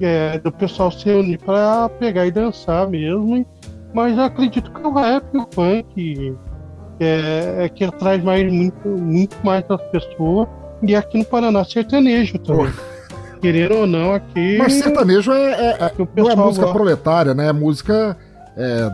é, 0.00 0.38
do 0.38 0.52
pessoal 0.52 0.92
se 0.92 1.10
unir 1.10 1.38
pra 1.38 1.88
pegar 1.88 2.26
e 2.26 2.30
dançar 2.30 2.88
mesmo. 2.88 3.44
Mas 3.92 4.16
eu 4.16 4.24
acredito 4.24 4.70
que 4.70 4.80
o 4.80 4.92
rap 4.92 5.24
e 5.34 5.38
o 5.38 5.48
funk 5.52 6.36
é, 7.04 7.64
é 7.64 7.68
que 7.68 7.84
atrai 7.84 8.18
mais, 8.18 8.50
muito, 8.52 8.88
muito 8.88 9.36
mais 9.44 9.66
das 9.66 9.80
pessoas. 9.90 10.48
E 10.82 10.94
aqui 10.94 11.18
no 11.18 11.24
Paraná, 11.24 11.64
sertanejo 11.64 12.38
também. 12.38 12.72
Querendo 13.40 13.74
ou 13.78 13.86
não, 13.86 14.12
aqui. 14.14 14.56
Mas 14.58 14.74
sertanejo 14.74 15.32
é, 15.32 15.50
é- 15.52 15.84
é- 15.86 15.92
não 16.16 16.30
é 16.30 16.36
música 16.36 16.66
gosta. 16.66 16.72
proletária, 16.72 17.34
né? 17.34 17.48
É 17.48 17.52
música. 17.52 18.16
é, 18.56 18.90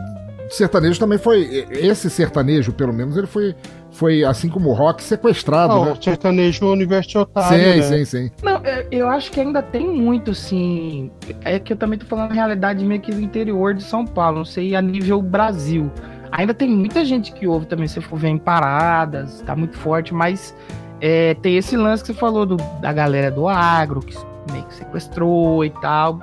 sertanejo 0.49 0.99
também 0.99 1.17
foi. 1.17 1.65
Esse 1.71 2.09
sertanejo, 2.09 2.71
pelo 2.71 2.93
menos, 2.93 3.17
ele 3.17 3.27
foi, 3.27 3.53
foi 3.91 4.23
assim 4.23 4.47
como 4.47 4.69
o 4.69 4.73
rock, 4.73 5.03
sequestrado, 5.03 5.73
Ah, 5.73 5.85
né? 5.85 5.91
o 5.91 6.01
sertanejo 6.01 6.65
universitário. 6.71 7.57
Sim, 7.73 7.79
né? 7.79 7.81
sim, 7.81 8.05
sim. 8.05 8.31
Não, 8.41 8.61
eu- 8.65 8.85
eu 8.91 9.09
acho 9.09 9.29
que 9.31 9.41
ainda 9.41 9.61
tem 9.61 9.85
muito, 9.85 10.33
sim. 10.33 11.11
É 11.43 11.59
que 11.59 11.73
eu 11.73 11.77
também 11.77 11.99
tô 11.99 12.05
falando 12.05 12.31
a 12.31 12.33
realidade 12.33 12.85
meio 12.85 13.01
que 13.01 13.11
do 13.11 13.19
interior 13.19 13.73
de 13.73 13.83
São 13.83 14.05
Paulo, 14.05 14.37
não 14.37 14.45
sei 14.45 14.75
a 14.75 14.81
nível 14.81 15.21
Brasil. 15.21 15.91
Ainda 16.37 16.53
tem 16.53 16.69
muita 16.69 17.03
gente 17.03 17.33
que 17.33 17.45
ouve 17.47 17.65
também, 17.65 17.87
se 17.87 17.99
for 17.99 18.17
ver 18.17 18.29
em 18.29 18.37
paradas, 18.37 19.41
tá 19.41 19.55
muito 19.55 19.75
forte, 19.77 20.13
mas 20.13 20.55
é, 21.01 21.33
tem 21.35 21.57
esse 21.57 21.75
lance 21.75 22.03
que 22.03 22.13
você 22.13 22.13
falou 22.13 22.45
do- 22.45 22.57
da 22.79 22.93
galera 22.93 23.29
do 23.31 23.47
agro, 23.47 23.99
que 24.01 24.15
meio 24.51 24.63
que 24.65 24.75
sequestrou 24.75 25.65
e 25.65 25.71
tal. 25.81 26.19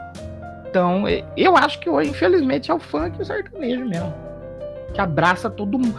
Então, 0.71 1.05
eu 1.37 1.57
acho 1.57 1.79
que 1.81 1.91
hoje, 1.91 2.11
infelizmente, 2.11 2.71
é 2.71 2.75
o 2.75 2.79
funk 2.79 3.19
e 3.19 3.23
o 3.23 3.25
sertanejo 3.25 3.85
mesmo. 3.85 4.13
Que 4.93 5.01
abraça 5.01 5.51
todo 5.51 5.79
mundo. 5.79 5.95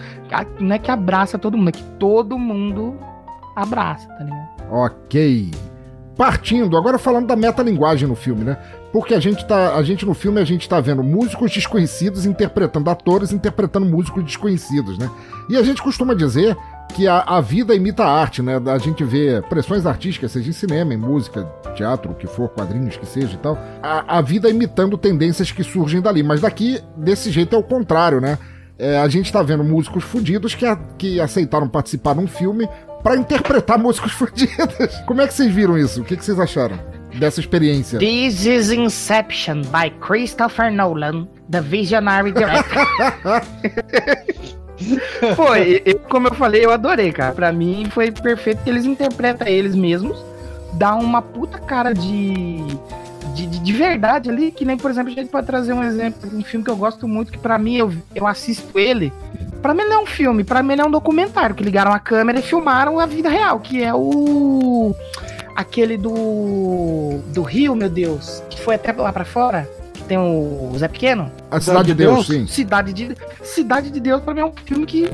Não 0.60 0.76
é 0.76 0.80
que 0.80 0.90
abraça 0.90 1.38
todo 1.38 1.58
mundo, 1.58 1.70
é 1.70 1.72
que 1.74 1.84
todo 2.00 2.40
mundo 2.40 2.98
abraça, 3.56 4.08
tá 4.10 4.24
ligado? 4.24 4.48
Ok. 4.72 5.52
Partindo, 6.18 6.78
agora 6.78 6.98
falando 6.98 7.28
da 7.28 7.36
metalinguagem 7.36 8.08
no 8.08 8.16
filme, 8.16 8.46
né? 8.46 8.58
Porque 8.96 9.14
a 9.14 9.20
gente 9.20 9.46
tá. 9.46 9.76
A 9.76 9.84
gente 9.84 10.06
no 10.06 10.14
filme 10.14 10.40
a 10.40 10.46
gente 10.46 10.70
tá 10.70 10.80
vendo 10.80 11.04
músicos 11.04 11.52
desconhecidos 11.52 12.26
interpretando 12.26 12.90
atores 12.90 13.34
interpretando 13.34 13.86
músicos 13.86 14.24
desconhecidos, 14.24 14.98
né? 14.98 15.12
E 15.50 15.58
a 15.58 15.64
gente 15.64 15.82
costuma 15.82 16.14
dizer 16.14 16.56
que 16.96 17.06
a, 17.06 17.20
a 17.20 17.42
vida 17.42 17.76
imita 17.76 18.06
a 18.06 18.10
arte, 18.22 18.42
né? 18.42 18.54
A 18.74 18.78
gente 18.78 19.04
vê 19.04 19.42
pressões 19.50 19.86
artísticas, 19.86 20.32
seja 20.32 20.50
em 20.50 20.54
cinema, 20.54 20.94
em 20.94 20.98
música, 20.98 21.44
teatro, 21.76 22.14
o 22.14 22.16
que 22.16 22.26
for, 22.26 22.48
quadrinhos 22.48 22.96
que 22.96 23.06
seja 23.06 23.34
e 23.34 23.38
tal. 23.38 23.58
A, 23.84 24.18
a 24.20 24.22
vida 24.22 24.50
imitando 24.50 24.98
tendências 24.98 25.52
que 25.52 25.62
surgem 25.62 26.00
dali. 26.00 26.24
Mas 26.24 26.40
daqui, 26.40 26.80
desse 26.96 27.30
jeito, 27.32 27.54
é 27.54 27.60
o 27.60 27.64
contrário, 27.64 28.22
né? 28.22 28.40
É, 28.80 28.98
a 29.00 29.10
gente 29.10 29.30
tá 29.30 29.44
vendo 29.44 29.66
músicos 29.66 30.06
fudidos 30.06 30.56
que, 30.56 30.66
a- 30.66 30.80
que 30.98 31.20
aceitaram 31.20 31.68
participar 31.68 32.16
num 32.16 32.28
filme 32.28 32.66
pra 33.04 33.18
interpretar 33.18 33.78
músicos 33.78 34.14
fudidos. 34.16 34.96
Como 35.06 35.20
é 35.20 35.28
que 35.28 35.34
vocês 35.34 35.54
viram 35.54 35.78
isso? 35.78 36.00
O 36.00 36.06
que, 36.06 36.16
que 36.16 36.24
vocês 36.24 36.40
acharam 36.40 36.95
dessa 37.20 37.40
experiência? 37.40 38.00
This 38.00 38.46
is 38.46 38.72
Inception 38.72 39.62
by 39.64 39.92
Christopher 40.00 40.72
Nolan, 40.72 41.28
the 41.50 41.62
visionary 41.62 42.32
director. 42.32 42.86
Pô, 45.36 45.56
e- 45.56 45.82
e- 45.86 45.94
como 46.10 46.28
eu 46.28 46.34
falei, 46.36 46.66
eu 46.66 46.72
adorei, 46.72 47.12
cara. 47.12 47.34
Pra 47.34 47.52
mim 47.52 47.88
foi 47.92 48.12
perfeito 48.12 48.64
que 48.64 48.70
eles 48.70 48.86
interpretam 48.86 49.48
eles 49.48 49.76
mesmos, 49.76 50.18
dá 50.74 50.96
uma 50.96 51.22
puta 51.22 51.58
cara 51.60 51.94
de, 51.94 52.58
de, 53.34 53.46
de, 53.48 53.60
de 53.60 53.74
verdade 53.74 54.30
ali, 54.30 54.52
que 54.52 54.66
nem, 54.66 54.78
por 54.78 54.92
exemplo, 54.92 55.12
a 55.12 55.16
gente 55.16 55.30
pode 55.30 55.48
trazer 55.48 55.74
um 55.74 55.84
exemplo 55.84 56.30
de 56.30 56.36
um 56.36 56.44
filme 56.44 56.64
que 56.66 56.72
eu 56.72 56.76
gosto 56.76 57.08
muito, 57.08 57.32
que 57.32 57.38
pra 57.38 57.58
mim, 57.58 57.78
eu, 57.78 57.94
eu 58.14 58.28
assisto 58.28 58.78
ele. 58.78 59.12
Pra 59.62 59.74
mim 59.74 59.84
não 59.86 59.94
é 59.94 60.00
um 60.04 60.06
filme, 60.06 60.44
pra 60.44 60.62
mim 60.62 60.74
ele 60.74 60.82
é 60.82 60.86
um 60.86 60.92
documentário, 60.92 61.56
que 61.56 61.64
ligaram 61.64 61.92
a 61.92 61.98
câmera 61.98 62.40
e 62.40 62.44
filmaram 62.44 63.00
a 63.00 63.06
vida 63.06 63.30
real, 63.30 63.60
que 63.60 63.82
é 63.82 63.94
o... 63.94 64.94
Aquele 65.56 65.98
do... 65.98 67.20
do 67.34 67.42
Rio, 67.42 67.76
meu 67.76 67.90
Deus, 67.90 68.44
que 68.50 68.60
foi 68.60 68.76
até 68.76 68.92
lá 68.92 69.14
pra 69.14 69.24
fora, 69.24 69.70
que 69.94 70.04
tem 70.04 70.18
o 70.18 70.74
Zé 70.78 70.88
Pequeno. 70.88 71.32
A 71.50 71.62
Cidade 71.62 71.88
de 71.88 71.94
Deus, 71.94 72.28
sim. 72.28 72.46
Cidade 72.46 72.92
de, 72.92 73.16
Cidade 73.42 73.90
de 73.90 74.00
Deus, 74.02 74.22
pra 74.22 74.34
mim, 74.34 74.42
é 74.42 74.46
um 74.46 74.54
filme 74.66 74.86
que. 74.86 75.10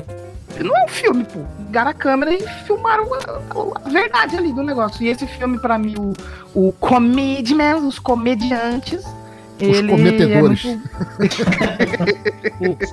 Não 0.58 0.76
é 0.76 0.84
um 0.84 0.88
filme, 0.88 1.24
pô. 1.24 1.40
Ligaram 1.66 1.90
a 1.90 1.94
câmera 1.94 2.34
e 2.34 2.42
filmaram 2.66 3.08
a, 3.14 3.86
a 3.86 3.88
verdade 3.88 4.36
ali 4.36 4.52
do 4.52 4.62
negócio. 4.62 5.02
E 5.02 5.08
esse 5.08 5.26
filme, 5.26 5.58
pra 5.58 5.78
mim, 5.78 5.94
o, 5.96 6.12
o 6.54 6.72
Comedian, 6.72 7.76
os 7.76 7.98
comediantes. 7.98 9.04
Os 9.56 9.78
ele 9.78 9.88
cometedores. 9.88 10.64
É 10.64 10.78
muito... 12.58 12.86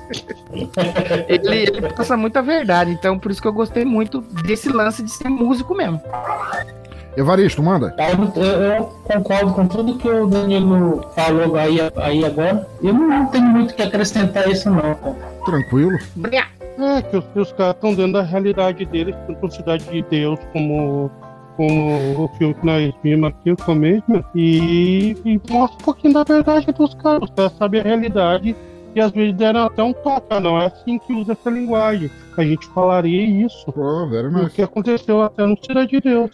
ele, 1.28 1.56
ele 1.56 1.92
passa 1.92 2.16
muita 2.16 2.40
verdade. 2.40 2.92
Então, 2.92 3.18
por 3.18 3.30
isso 3.32 3.42
que 3.42 3.48
eu 3.48 3.52
gostei 3.52 3.84
muito 3.84 4.20
desse 4.20 4.68
lance 4.68 5.02
de 5.02 5.10
ser 5.10 5.28
músico 5.28 5.74
mesmo. 5.74 6.00
Evaristo, 7.16 7.62
manda. 7.62 7.94
Eu, 8.36 8.52
eu 8.62 8.84
concordo 9.04 9.52
com 9.52 9.66
tudo 9.66 9.98
que 9.98 10.08
o 10.08 10.26
Danilo 10.26 11.04
falou 11.14 11.56
aí, 11.56 11.78
aí 11.96 12.24
agora. 12.24 12.66
Eu 12.82 12.94
não 12.94 13.26
tenho 13.26 13.46
muito 13.46 13.74
que 13.74 13.82
acrescentar 13.82 14.44
a 14.44 14.50
isso, 14.50 14.70
não. 14.70 14.94
cara. 14.94 15.16
Tranquilo. 15.44 15.98
É, 16.78 17.02
que 17.02 17.16
os, 17.16 17.24
os 17.34 17.52
caras 17.52 17.74
estão 17.74 17.94
dando 17.94 18.18
a 18.18 18.22
realidade 18.22 18.84
deles, 18.86 19.14
tanto 19.26 19.50
Cidade 19.50 19.84
de 19.84 20.02
Deus 20.02 20.38
como, 20.52 21.10
como 21.56 22.24
o 22.24 22.28
filme 22.38 22.54
que 22.54 22.64
nós 22.64 22.94
vimos 23.02 23.28
aqui, 23.28 23.50
o 23.50 23.56
Comedian, 23.56 24.24
e, 24.34 25.16
e 25.24 25.40
mostra 25.50 25.78
um 25.78 25.84
pouquinho 25.84 26.14
da 26.14 26.24
verdade 26.24 26.72
dos 26.72 26.94
caras. 26.94 27.22
Os 27.22 27.30
caras 27.30 27.52
sabem 27.58 27.80
a 27.80 27.84
realidade 27.84 28.56
e 28.94 29.00
às 29.00 29.10
vezes 29.12 29.34
deram 29.34 29.66
até 29.66 29.82
um 29.82 29.92
toque. 29.92 30.26
Ah, 30.30 30.40
não 30.40 30.60
é 30.60 30.66
assim 30.66 30.98
que 30.98 31.12
usa 31.12 31.32
essa 31.32 31.50
linguagem. 31.50 32.10
A 32.36 32.42
gente 32.42 32.66
falaria 32.68 33.44
isso. 33.44 33.66
Very 34.08 34.28
O 34.28 34.48
que 34.48 34.62
aconteceu 34.62 35.22
até 35.22 35.44
no 35.44 35.56
Cidade 35.62 35.90
de 35.90 36.00
Deus. 36.00 36.30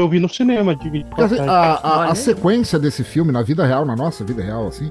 Que 0.00 0.04
Eu 0.04 0.08
vi 0.08 0.20
no 0.20 0.28
cinema, 0.28 0.74
de 0.74 0.90
de 0.90 1.04
Quer 1.04 1.24
dizer, 1.24 1.36
passagem. 1.38 1.48
a, 1.48 1.72
a- 1.82 2.10
a 2.10 2.14
sequência 2.14 2.78
desse 2.78 3.04
filme, 3.04 3.30
na 3.32 3.42
vida 3.42 3.64
real, 3.66 3.84
na 3.84 3.94
nossa 3.96 4.24
vida 4.24 4.42
real, 4.42 4.66
assim, 4.66 4.90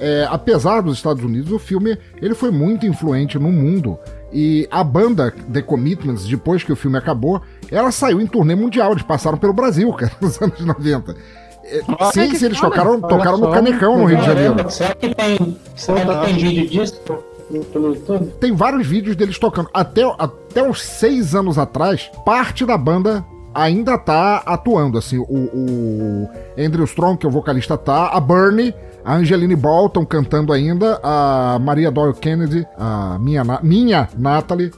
é, 0.00 0.26
apesar 0.30 0.80
dos 0.80 0.96
Estados 0.96 1.22
Unidos, 1.24 1.50
o 1.52 1.58
filme 1.58 1.96
ele 2.20 2.34
foi 2.34 2.50
muito 2.50 2.86
influente 2.86 3.38
no 3.38 3.50
mundo. 3.52 3.98
E 4.32 4.68
a 4.70 4.84
banda 4.84 5.32
The 5.52 5.62
Commitments, 5.62 6.24
depois 6.26 6.62
que 6.62 6.70
o 6.72 6.76
filme 6.76 6.98
acabou, 6.98 7.40
ela 7.70 7.90
saiu 7.90 8.20
em 8.20 8.26
turnê 8.26 8.54
mundial. 8.54 8.92
Eles 8.92 9.02
passaram 9.02 9.38
pelo 9.38 9.52
Brasil, 9.54 9.90
cara, 9.94 10.12
nos 10.20 10.40
anos 10.42 10.60
90. 10.60 11.16
É, 11.64 11.80
Ah, 11.98 12.10
sim, 12.12 12.34
sim, 12.34 12.44
eles 12.46 12.60
tocaram, 12.60 13.00
tocaram 13.00 13.38
no. 13.38 13.50
Canecão, 13.50 13.96
no 13.98 14.04
Rio 14.06 14.18
de 14.18 14.26
Janeiro. 14.26 14.70
Será 14.70 14.94
que 14.94 15.14
tem, 15.14 15.58
será 15.74 16.00
que 16.20 16.26
tem 16.26 16.34
vídeo 16.36 16.68
disso 16.68 17.00
pelo- 17.00 17.64
pelo 17.72 17.94
YouTube? 17.94 18.26
Tem 18.40 18.54
vários 18.54 18.86
vídeos 18.86 19.16
deles 19.16 19.38
tocando. 19.38 19.68
Até, 19.72 20.02
até 20.18 20.62
uns 20.62 20.82
seis 20.82 21.34
anos 21.34 21.56
atrás, 21.58 22.10
parte 22.26 22.64
da 22.66 22.76
banda 22.76 23.24
ainda 23.54 23.98
tá 23.98 24.42
atuando, 24.44 24.98
assim, 24.98 25.18
o, 25.18 25.24
o 25.24 26.28
Andrew 26.58 26.84
Strong, 26.84 27.18
que 27.18 27.26
é 27.26 27.28
o 27.28 27.32
vocalista, 27.32 27.76
tá, 27.76 28.08
a 28.08 28.20
Bernie, 28.20 28.74
a 29.04 29.14
Angeline 29.14 29.56
Ball 29.56 29.86
estão 29.86 30.04
cantando 30.04 30.52
ainda, 30.52 31.00
a 31.02 31.58
Maria 31.60 31.90
Doyle 31.90 32.14
Kennedy, 32.14 32.66
a 32.76 33.18
minha, 33.18 33.42
minha 33.62 34.08
Natalie, 34.16 34.70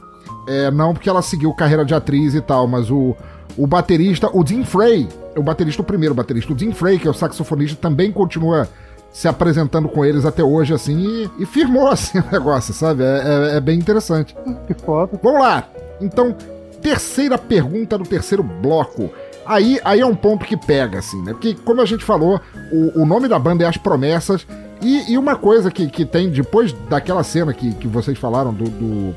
é, 0.47 0.71
não 0.71 0.93
porque 0.93 1.09
ela 1.09 1.21
seguiu 1.21 1.53
carreira 1.53 1.85
de 1.85 1.93
atriz 1.93 2.33
e 2.33 2.41
tal, 2.41 2.67
mas 2.67 2.89
o, 2.89 3.15
o 3.57 3.67
baterista, 3.67 4.29
o 4.33 4.45
Jim 4.45 4.63
Frey, 4.63 5.07
o 5.35 5.43
baterista, 5.43 5.81
o 5.81 5.85
primeiro 5.85 6.15
baterista, 6.15 6.53
o 6.53 6.57
Jim 6.57 6.71
Frey, 6.71 6.97
que 6.97 7.07
é 7.07 7.11
o 7.11 7.13
saxofonista, 7.13 7.77
também 7.79 8.11
continua 8.11 8.67
se 9.11 9.27
apresentando 9.27 9.89
com 9.89 10.05
eles 10.05 10.25
até 10.25 10.43
hoje, 10.43 10.73
assim, 10.73 10.97
e, 10.97 11.43
e 11.43 11.45
firmou, 11.45 11.87
assim, 11.91 12.19
o 12.19 12.25
negócio, 12.31 12.73
sabe? 12.73 13.03
É, 13.03 13.51
é, 13.53 13.57
é 13.57 13.59
bem 13.59 13.77
interessante. 13.77 14.35
Que 14.67 14.73
foda. 14.73 15.19
Vamos 15.21 15.41
lá! 15.41 15.67
Então, 15.99 16.35
terceira 16.81 17.37
pergunta 17.37 17.97
do 17.97 18.03
terceiro 18.03 18.43
bloco. 18.43 19.09
Aí, 19.45 19.79
aí 19.83 19.99
é 19.99 20.05
um 20.05 20.15
ponto 20.15 20.45
que 20.45 20.55
pega, 20.55 20.99
assim, 20.99 21.21
né? 21.23 21.33
Porque, 21.33 21.55
como 21.55 21.81
a 21.81 21.85
gente 21.85 22.03
falou, 22.03 22.39
o, 22.71 23.01
o 23.01 23.05
nome 23.05 23.27
da 23.27 23.39
banda 23.39 23.63
é 23.63 23.67
As 23.67 23.77
Promessas. 23.77 24.45
E, 24.81 25.11
e 25.11 25.17
uma 25.17 25.35
coisa 25.35 25.69
que, 25.69 25.87
que 25.87 26.05
tem, 26.05 26.29
depois 26.29 26.73
daquela 26.89 27.23
cena 27.23 27.53
que, 27.53 27.73
que 27.75 27.87
vocês 27.87 28.17
falaram 28.17 28.53
do, 28.53 28.65
do, 28.65 29.15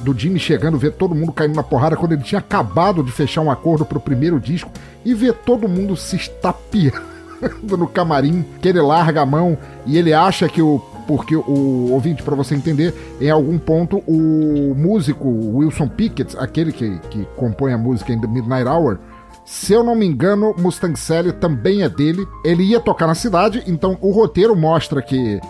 do 0.00 0.18
Jimmy 0.18 0.38
chegando, 0.38 0.78
ver 0.78 0.92
todo 0.92 1.14
mundo 1.14 1.32
caindo 1.32 1.54
na 1.54 1.62
porrada, 1.62 1.96
quando 1.96 2.12
ele 2.12 2.22
tinha 2.22 2.38
acabado 2.38 3.02
de 3.02 3.12
fechar 3.12 3.42
um 3.42 3.50
acordo 3.50 3.84
pro 3.84 4.00
primeiro 4.00 4.40
disco, 4.40 4.70
e 5.04 5.14
ver 5.14 5.34
todo 5.34 5.68
mundo 5.68 5.96
se 5.96 6.16
estapeando 6.16 7.02
no 7.76 7.86
camarim, 7.86 8.44
que 8.60 8.68
ele 8.68 8.80
larga 8.80 9.22
a 9.22 9.26
mão 9.26 9.58
e 9.84 9.98
ele 9.98 10.12
acha 10.12 10.48
que 10.48 10.62
o 10.62 10.78
porque 11.06 11.36
o 11.36 11.90
ouvinte, 11.90 12.22
para 12.22 12.34
você 12.34 12.54
entender, 12.54 12.94
em 13.20 13.30
algum 13.30 13.58
ponto 13.58 13.98
o 14.06 14.74
músico 14.74 15.28
Wilson 15.28 15.88
Pickett, 15.88 16.36
aquele 16.38 16.72
que, 16.72 16.98
que 17.10 17.26
compõe 17.36 17.72
a 17.72 17.78
música 17.78 18.12
em 18.12 18.20
The 18.20 18.26
Midnight 18.26 18.68
Hour, 18.68 18.98
se 19.44 19.72
eu 19.72 19.82
não 19.82 19.94
me 19.94 20.06
engano, 20.06 20.54
Mustang 20.56 20.98
Sally 20.98 21.32
também 21.32 21.82
é 21.82 21.88
dele. 21.88 22.26
Ele 22.44 22.62
ia 22.62 22.80
tocar 22.80 23.06
na 23.06 23.14
cidade, 23.14 23.62
então 23.66 23.98
o 24.00 24.10
roteiro 24.10 24.54
mostra 24.54 25.02
que 25.02 25.40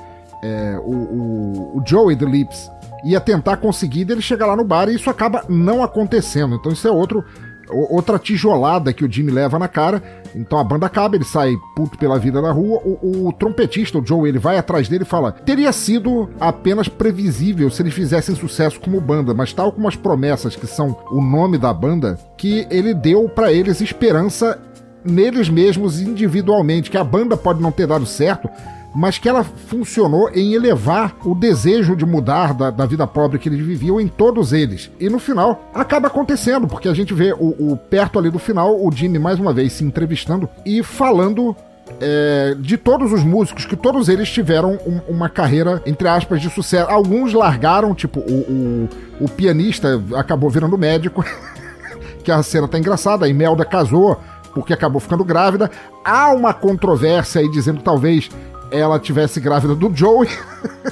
é, 0.43 0.79
o, 0.83 0.91
o, 0.91 1.79
o 1.79 1.83
Joey 1.87 2.17
The 2.17 2.25
Lips 2.25 2.71
ia 3.05 3.21
tentar 3.21 3.59
conseguir 3.59 4.11
ele 4.11 4.23
chegar 4.23 4.47
lá 4.47 4.57
no 4.57 4.65
bar 4.65 4.89
e 4.89 4.95
isso 4.95 5.11
acaba 5.11 5.45
não 5.49 5.83
acontecendo. 5.83 6.55
Então 6.57 6.73
isso 6.73 6.87
é 6.87 6.91
outro 6.91 7.25
outra 7.73 8.19
tijolada 8.19 8.93
que 8.93 9.05
o 9.05 9.11
Jimmy 9.11 9.31
leva 9.31 9.59
na 9.59 9.69
cara. 9.69 10.03
Então 10.35 10.59
a 10.59 10.65
banda 10.65 10.87
acaba, 10.87 11.17
ele 11.17 11.25
sai 11.25 11.55
puto 11.75 11.99
pela 11.99 12.19
vida 12.19 12.41
na 12.41 12.51
rua. 12.51 12.81
O, 12.85 13.29
o, 13.29 13.33
trompetista, 13.33 13.99
o 13.99 14.07
Joe, 14.07 14.29
ele 14.29 14.39
vai 14.39 14.59
atrás 14.59 14.89
dele 14.89 15.05
e 15.05 15.07
fala: 15.07 15.33
teria 15.33 15.73
sido 15.73 16.31
apenas 16.41 16.89
previsível 16.89 17.71
se 17.71 17.83
eles 17.83 17.95
fizessem 17.95 18.35
sucesso 18.35 18.81
como 18.81 19.01
banda, 19.01 19.35
mas 19.35 19.53
tal 19.53 19.73
como 19.73 19.89
as 19.89 19.97
promessas 19.97 20.57
que 20.57 20.67
são 20.67 20.97
o 21.11 21.21
nome 21.21 21.59
da 21.59 21.73
banda, 21.73 22.19
que 22.37 22.67
ele 22.71 22.95
deu 22.95 23.29
para 23.29 23.53
eles 23.53 23.81
esperança 23.81 24.59
neles 25.05 25.49
mesmos 25.49 26.01
individualmente, 26.01 26.91
que 26.91 26.97
a 26.97 27.05
banda 27.05 27.37
pode 27.37 27.61
não 27.61 27.73
ter 27.73 27.87
dado 27.87 28.07
certo, 28.07 28.49
mas 28.95 29.19
que 29.19 29.29
ela 29.29 29.43
funcionou 29.43 30.31
em 30.31 30.55
elevar 30.55 31.17
o 31.25 31.35
desejo 31.35 31.97
de 31.97 32.05
mudar 32.05 32.53
da, 32.55 32.71
da, 32.71 32.87
vida 32.87 33.07
pobre 33.07 33.39
que 33.39 33.49
eles 33.49 33.65
viviam 33.65 34.01
em 34.01 34.09
todos 34.09 34.53
eles. 34.53 34.91
E 35.01 35.09
no 35.09 35.19
final, 35.19 35.71
acaba 35.75 36.09
acontecendo, 36.09 36.67
porque 36.67 36.89
a 36.89 36.95
gente 36.95 37.15
vê 37.15 37.33
o, 37.33 37.73
o 37.73 37.77
perto 37.77 38.19
ali 38.19 38.31
do 38.31 38.39
final, 38.39 38.75
o 38.75 38.91
Jimmy 38.93 39.19
mais 39.19 39.39
uma 39.39 39.53
vez 39.53 39.73
se 39.73 39.85
entrevistando 39.85 40.49
e 40.65 40.83
falando 40.83 41.57
é, 42.01 42.55
de 42.59 42.77
todos 42.77 43.13
os 43.13 43.23
músicos, 43.23 43.65
que 43.65 43.77
todos 43.77 44.09
eles 44.09 44.31
tiveram 44.31 44.79
um, 44.87 45.01
uma 45.09 45.29
carreira, 45.29 45.83
entre 45.87 46.09
aspas, 46.09 46.41
de 46.41 46.51
sucesso. 46.51 46.91
Alguns 46.91 47.33
largaram, 47.33 47.95
tipo, 47.95 48.21
o, 48.21 48.89
o, 49.21 49.25
o 49.25 49.29
pianista 49.29 50.03
acabou 50.15 50.51
virando 50.51 50.77
médico, 50.77 51.25
que 52.23 52.31
a 52.31 52.43
cena 52.43 52.69
tá 52.69 52.79
engraçada, 52.79 53.25
a 53.25 53.29
Imelda 53.29 53.65
casou 53.65 54.21
porque 54.53 54.73
acabou 54.73 55.01
ficando 55.01 55.25
grávida. 55.25 55.71
Há 56.05 56.33
uma 56.33 56.53
controvérsia 56.53 57.41
aí 57.41 57.51
dizendo 57.51 57.81
talvez 57.81 58.31
ela 58.73 58.99
tivesse 58.99 59.39
grávida 59.39 59.75
do 59.75 59.95
Joey 59.95 60.29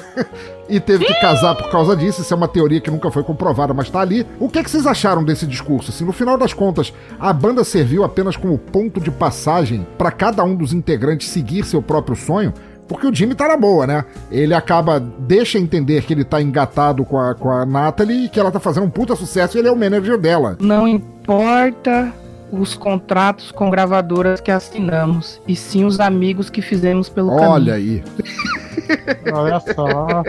e 0.69 0.79
teve 0.79 1.03
que 1.03 1.19
casar 1.19 1.55
por 1.55 1.69
causa 1.69 1.95
disso. 1.95 2.21
Isso 2.21 2.33
é 2.33 2.37
uma 2.37 2.47
teoria 2.47 2.79
que 2.79 2.91
nunca 2.91 3.11
foi 3.11 3.23
comprovada, 3.23 3.73
mas 3.73 3.89
tá 3.89 3.99
ali. 3.99 4.25
O 4.39 4.47
que, 4.47 4.59
é 4.59 4.63
que 4.63 4.69
vocês 4.69 4.85
acharam 4.85 5.23
desse 5.23 5.45
discurso? 5.45 5.91
Assim, 5.91 6.05
no 6.05 6.13
final 6.13 6.37
das 6.37 6.53
contas, 6.53 6.93
a 7.19 7.33
banda 7.33 7.63
serviu 7.63 8.03
apenas 8.03 8.37
como 8.37 8.57
ponto 8.57 9.01
de 9.01 9.11
passagem 9.11 9.85
para 9.97 10.11
cada 10.11 10.43
um 10.43 10.55
dos 10.55 10.71
integrantes 10.71 11.27
seguir 11.27 11.65
seu 11.65 11.81
próprio 11.81 12.15
sonho? 12.15 12.53
Porque 12.87 13.07
o 13.07 13.15
Jimmy 13.15 13.35
tá 13.35 13.47
na 13.47 13.55
boa, 13.55 13.87
né? 13.87 14.03
Ele 14.29 14.53
acaba, 14.53 14.99
deixa 14.99 15.57
entender 15.57 16.03
que 16.03 16.13
ele 16.13 16.25
tá 16.25 16.41
engatado 16.41 17.05
com 17.05 17.17
a, 17.17 17.33
com 17.33 17.49
a 17.49 17.65
Natalie 17.65 18.25
e 18.25 18.29
que 18.29 18.37
ela 18.37 18.51
tá 18.51 18.59
fazendo 18.59 18.85
um 18.85 18.89
puta 18.89 19.15
sucesso 19.15 19.57
e 19.57 19.59
ele 19.59 19.69
é 19.69 19.71
o 19.71 19.77
manager 19.77 20.17
dela. 20.17 20.57
Não 20.59 20.85
importa 20.85 22.11
os 22.51 22.75
contratos 22.75 23.51
com 23.51 23.69
gravadoras 23.69 24.41
que 24.41 24.51
assinamos, 24.51 25.41
e 25.47 25.55
sim 25.55 25.85
os 25.85 25.99
amigos 25.99 26.49
que 26.49 26.61
fizemos 26.61 27.07
pelo 27.07 27.29
Olha 27.29 27.39
caminho. 27.39 27.53
Olha 27.61 27.73
aí. 27.73 28.03
Olha 29.31 29.59
só. 29.59 30.23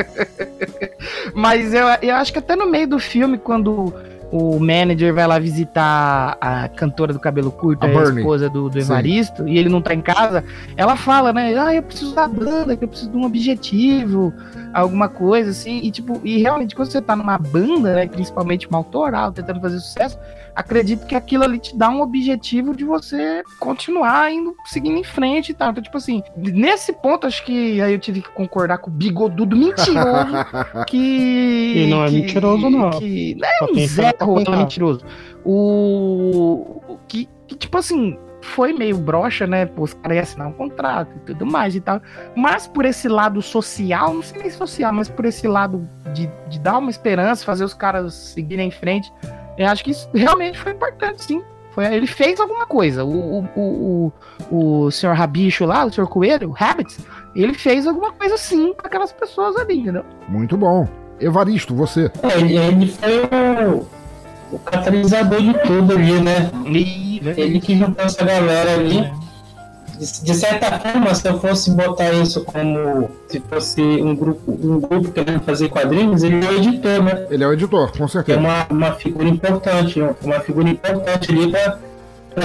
Mas 1.35 1.74
eu, 1.74 1.86
eu 2.01 2.15
acho 2.15 2.32
que 2.32 2.39
até 2.39 2.55
no 2.55 2.70
meio 2.70 2.86
do 2.86 2.99
filme, 2.99 3.39
quando 3.39 3.93
o 4.32 4.59
manager 4.59 5.12
vai 5.12 5.27
lá 5.27 5.39
visitar 5.39 6.39
a 6.40 6.66
cantora 6.69 7.12
do 7.12 7.20
cabelo 7.20 7.51
curto, 7.51 7.85
a, 7.85 7.89
a 7.89 8.15
esposa 8.15 8.49
do, 8.49 8.70
do 8.70 8.78
Evaristo, 8.78 9.44
Sim. 9.44 9.51
e 9.51 9.59
ele 9.59 9.69
não 9.69 9.82
tá 9.82 9.93
em 9.93 10.01
casa, 10.01 10.43
ela 10.74 10.97
fala, 10.97 11.35
né? 11.35 11.55
Ah, 11.59 11.74
eu 11.74 11.82
preciso 11.82 12.15
da 12.15 12.27
banda, 12.27 12.74
que 12.74 12.82
eu 12.82 12.89
preciso 12.89 13.11
de 13.11 13.16
um 13.16 13.24
objetivo, 13.24 14.32
alguma 14.73 15.09
coisa 15.09 15.51
assim. 15.51 15.78
E 15.82 15.90
tipo, 15.90 16.20
e 16.24 16.39
realmente, 16.39 16.74
quando 16.74 16.90
você 16.90 17.01
tá 17.01 17.15
numa 17.15 17.39
banda, 17.39 17.94
né? 17.94 18.07
Principalmente 18.07 18.69
uma 18.69 18.78
autoral, 18.78 19.32
tentando 19.32 19.61
fazer 19.61 19.78
sucesso, 19.81 20.19
acredito 20.55 21.07
que 21.07 21.15
aquilo 21.15 21.44
ali 21.44 21.59
te 21.59 21.77
dá 21.77 21.89
um 21.89 22.01
objetivo 22.01 22.74
de 22.74 22.85
você 22.85 23.43
continuar 23.59 24.32
indo, 24.32 24.55
seguindo 24.65 24.99
em 24.99 25.05
frente 25.05 25.51
e 25.51 25.55
tal. 25.55 25.70
Então, 25.70 25.82
tipo 25.82 25.97
assim, 25.97 26.23
nesse 26.36 26.93
ponto, 26.93 27.27
acho 27.27 27.44
que 27.44 27.81
aí 27.81 27.93
eu 27.93 27.99
tive 27.99 28.23
que 28.23 28.31
concordar 28.31 28.78
com 28.78 28.90
o 28.90 28.93
bigodudo 28.93 29.57
mentiroso. 29.57 30.32
que. 30.86 31.74
E 31.77 31.90
não 31.90 32.05
é 32.05 32.09
que, 32.09 32.15
mentiroso, 32.15 32.70
não. 32.70 32.90
Que, 32.90 33.36
não 33.36 33.49
é 33.49 33.73
um 33.73 33.86
Zé 33.86 34.15
Ruela 34.20 34.57
mentiroso. 34.57 35.05
O. 35.44 36.99
Que, 37.09 37.28
que, 37.47 37.57
tipo 37.57 37.78
assim. 37.78 38.19
Foi 38.43 38.73
meio 38.73 38.98
broxa, 38.98 39.47
né? 39.47 39.66
Pô, 39.66 39.82
os 39.82 39.94
caras 39.94 40.16
iam 40.16 40.23
assinar 40.23 40.48
um 40.48 40.52
contrato 40.52 41.10
e 41.16 41.20
tudo 41.20 41.47
mais 41.47 41.74
e 41.74 41.81
tal. 41.81 42.01
Mas 42.36 42.66
por 42.66 42.85
esse 42.85 43.09
lado 43.09 43.40
social, 43.40 44.12
não 44.12 44.23
sei 44.23 44.43
nem 44.43 44.51
social, 44.51 44.93
mas 44.93 45.09
por 45.09 45.24
esse 45.24 45.47
lado 45.48 45.89
de, 46.12 46.28
de 46.48 46.59
dar 46.59 46.78
uma 46.78 46.90
esperança, 46.90 47.44
fazer 47.44 47.64
os 47.64 47.74
caras 47.74 48.12
seguirem 48.14 48.69
em 48.69 48.70
frente 48.70 49.10
eu 49.56 49.66
acho 49.66 49.85
que 49.85 49.90
isso 49.90 50.09
realmente 50.14 50.59
foi 50.59 50.73
importante, 50.73 51.24
sim. 51.24 51.43
Foi, 51.73 51.86
ele 51.86 52.06
fez 52.06 52.39
alguma 52.39 52.66
coisa. 52.66 53.05
O, 53.05 53.39
o, 53.39 53.48
o, 53.56 54.12
o, 54.51 54.81
o 54.85 54.90
senhor 54.90 55.14
Rabicho 55.14 55.64
lá, 55.64 55.85
o 55.85 55.93
senhor 55.93 56.06
Coelho, 56.06 56.51
o 56.51 56.52
Rabbits, 56.52 56.98
ele 57.35 57.55
fez 57.55 57.86
alguma 57.86 58.12
coisa 58.12 58.36
sim 58.36 58.74
para 58.74 58.86
aquelas 58.86 59.12
pessoas 59.12 59.56
ali, 59.56 59.81
entendeu? 59.81 60.05
Muito 60.28 60.56
bom. 60.56 60.86
Evaristo, 61.19 61.74
você. 61.74 62.10
É, 62.23 62.40
ele 62.40 62.89
foi 62.89 63.20
o, 63.66 63.86
o 64.52 64.59
catalisador 64.59 65.40
de 65.40 65.55
tudo 65.60 65.93
ali, 65.93 66.20
né? 66.20 66.51
E, 66.66 67.11
ele 67.31 67.61
que 67.61 67.77
juntou 67.77 68.05
essa 68.05 68.24
galera 68.24 68.74
ali. 68.74 68.99
É 68.99 69.12
de, 70.03 70.35
certa 70.35 70.78
forma, 70.78 71.15
se 71.15 71.28
eu 71.28 71.39
fosse 71.39 71.70
botar 71.70 72.12
isso 72.12 72.44
como 72.44 73.09
se 73.28 73.40
fosse 73.40 73.81
um 73.81 74.16
grupo, 74.16 74.51
um 74.51 74.81
grupo 74.81 75.12
querendo 75.12 75.40
fazer 75.40 75.69
quadrinhos, 75.69 76.23
ele 76.23 76.44
é 76.44 76.49
o 76.49 76.55
editor, 76.55 77.03
né? 77.03 77.27
Ele 77.31 77.44
é 77.44 77.47
o 77.47 77.53
editor, 77.53 77.97
com 77.97 78.09
certeza. 78.09 78.39
Que 78.39 78.44
é 78.44 78.49
uma, 78.49 78.66
uma 78.69 78.93
figura 78.94 79.28
importante, 79.28 80.01
uma 80.23 80.40
figura 80.40 80.69
importante 80.69 81.31
ali 81.31 81.51
para 81.51 81.78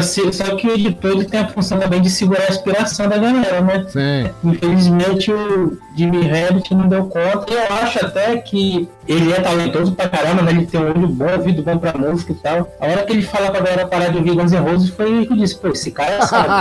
Ser, 0.01 0.34
só 0.34 0.55
que 0.55 0.68
o 0.68 0.73
editor 0.73 1.23
tem 1.26 1.39
a 1.39 1.47
função 1.47 1.80
também 1.80 2.01
de 2.01 2.09
segurar 2.09 2.43
a 2.43 2.49
inspiração 2.49 3.07
da 3.07 3.18
galera, 3.18 3.61
né? 3.61 3.85
Sim. 3.89 4.30
Infelizmente 4.43 5.31
o 5.31 5.77
Jimmy 5.95 6.27
Rabbit 6.27 6.76
não 6.76 6.88
deu 6.88 7.05
conta. 7.05 7.51
Eu 7.51 7.76
acho 7.77 8.05
até 8.05 8.38
que 8.38 8.88
ele 9.07 9.31
é 9.31 9.41
talentoso 9.41 9.93
pra 9.93 10.09
caramba, 10.09 10.43
né? 10.43 10.51
Ele 10.51 10.65
tem 10.65 10.80
um 10.80 10.89
olho 10.89 11.07
bom, 11.07 11.31
ouvido 11.31 11.64
bom 11.64 11.77
pra 11.77 11.97
música 11.97 12.34
e 12.34 12.35
tal. 12.35 12.72
A 12.80 12.85
hora 12.85 13.03
que 13.03 13.14
ele 13.14 13.22
fala 13.22 13.49
pra 13.49 13.61
galera 13.61 13.88
parar 13.88 14.09
de 14.09 14.18
ouvir 14.18 14.35
Guns 14.35 14.51
N' 14.51 14.59
Roses 14.59 14.89
foi 14.89 15.09
ele 15.09 15.26
que 15.26 15.35
disse, 15.35 15.55
pô, 15.55 15.69
esse 15.69 15.91
cara 15.91 16.26
sabe. 16.26 16.49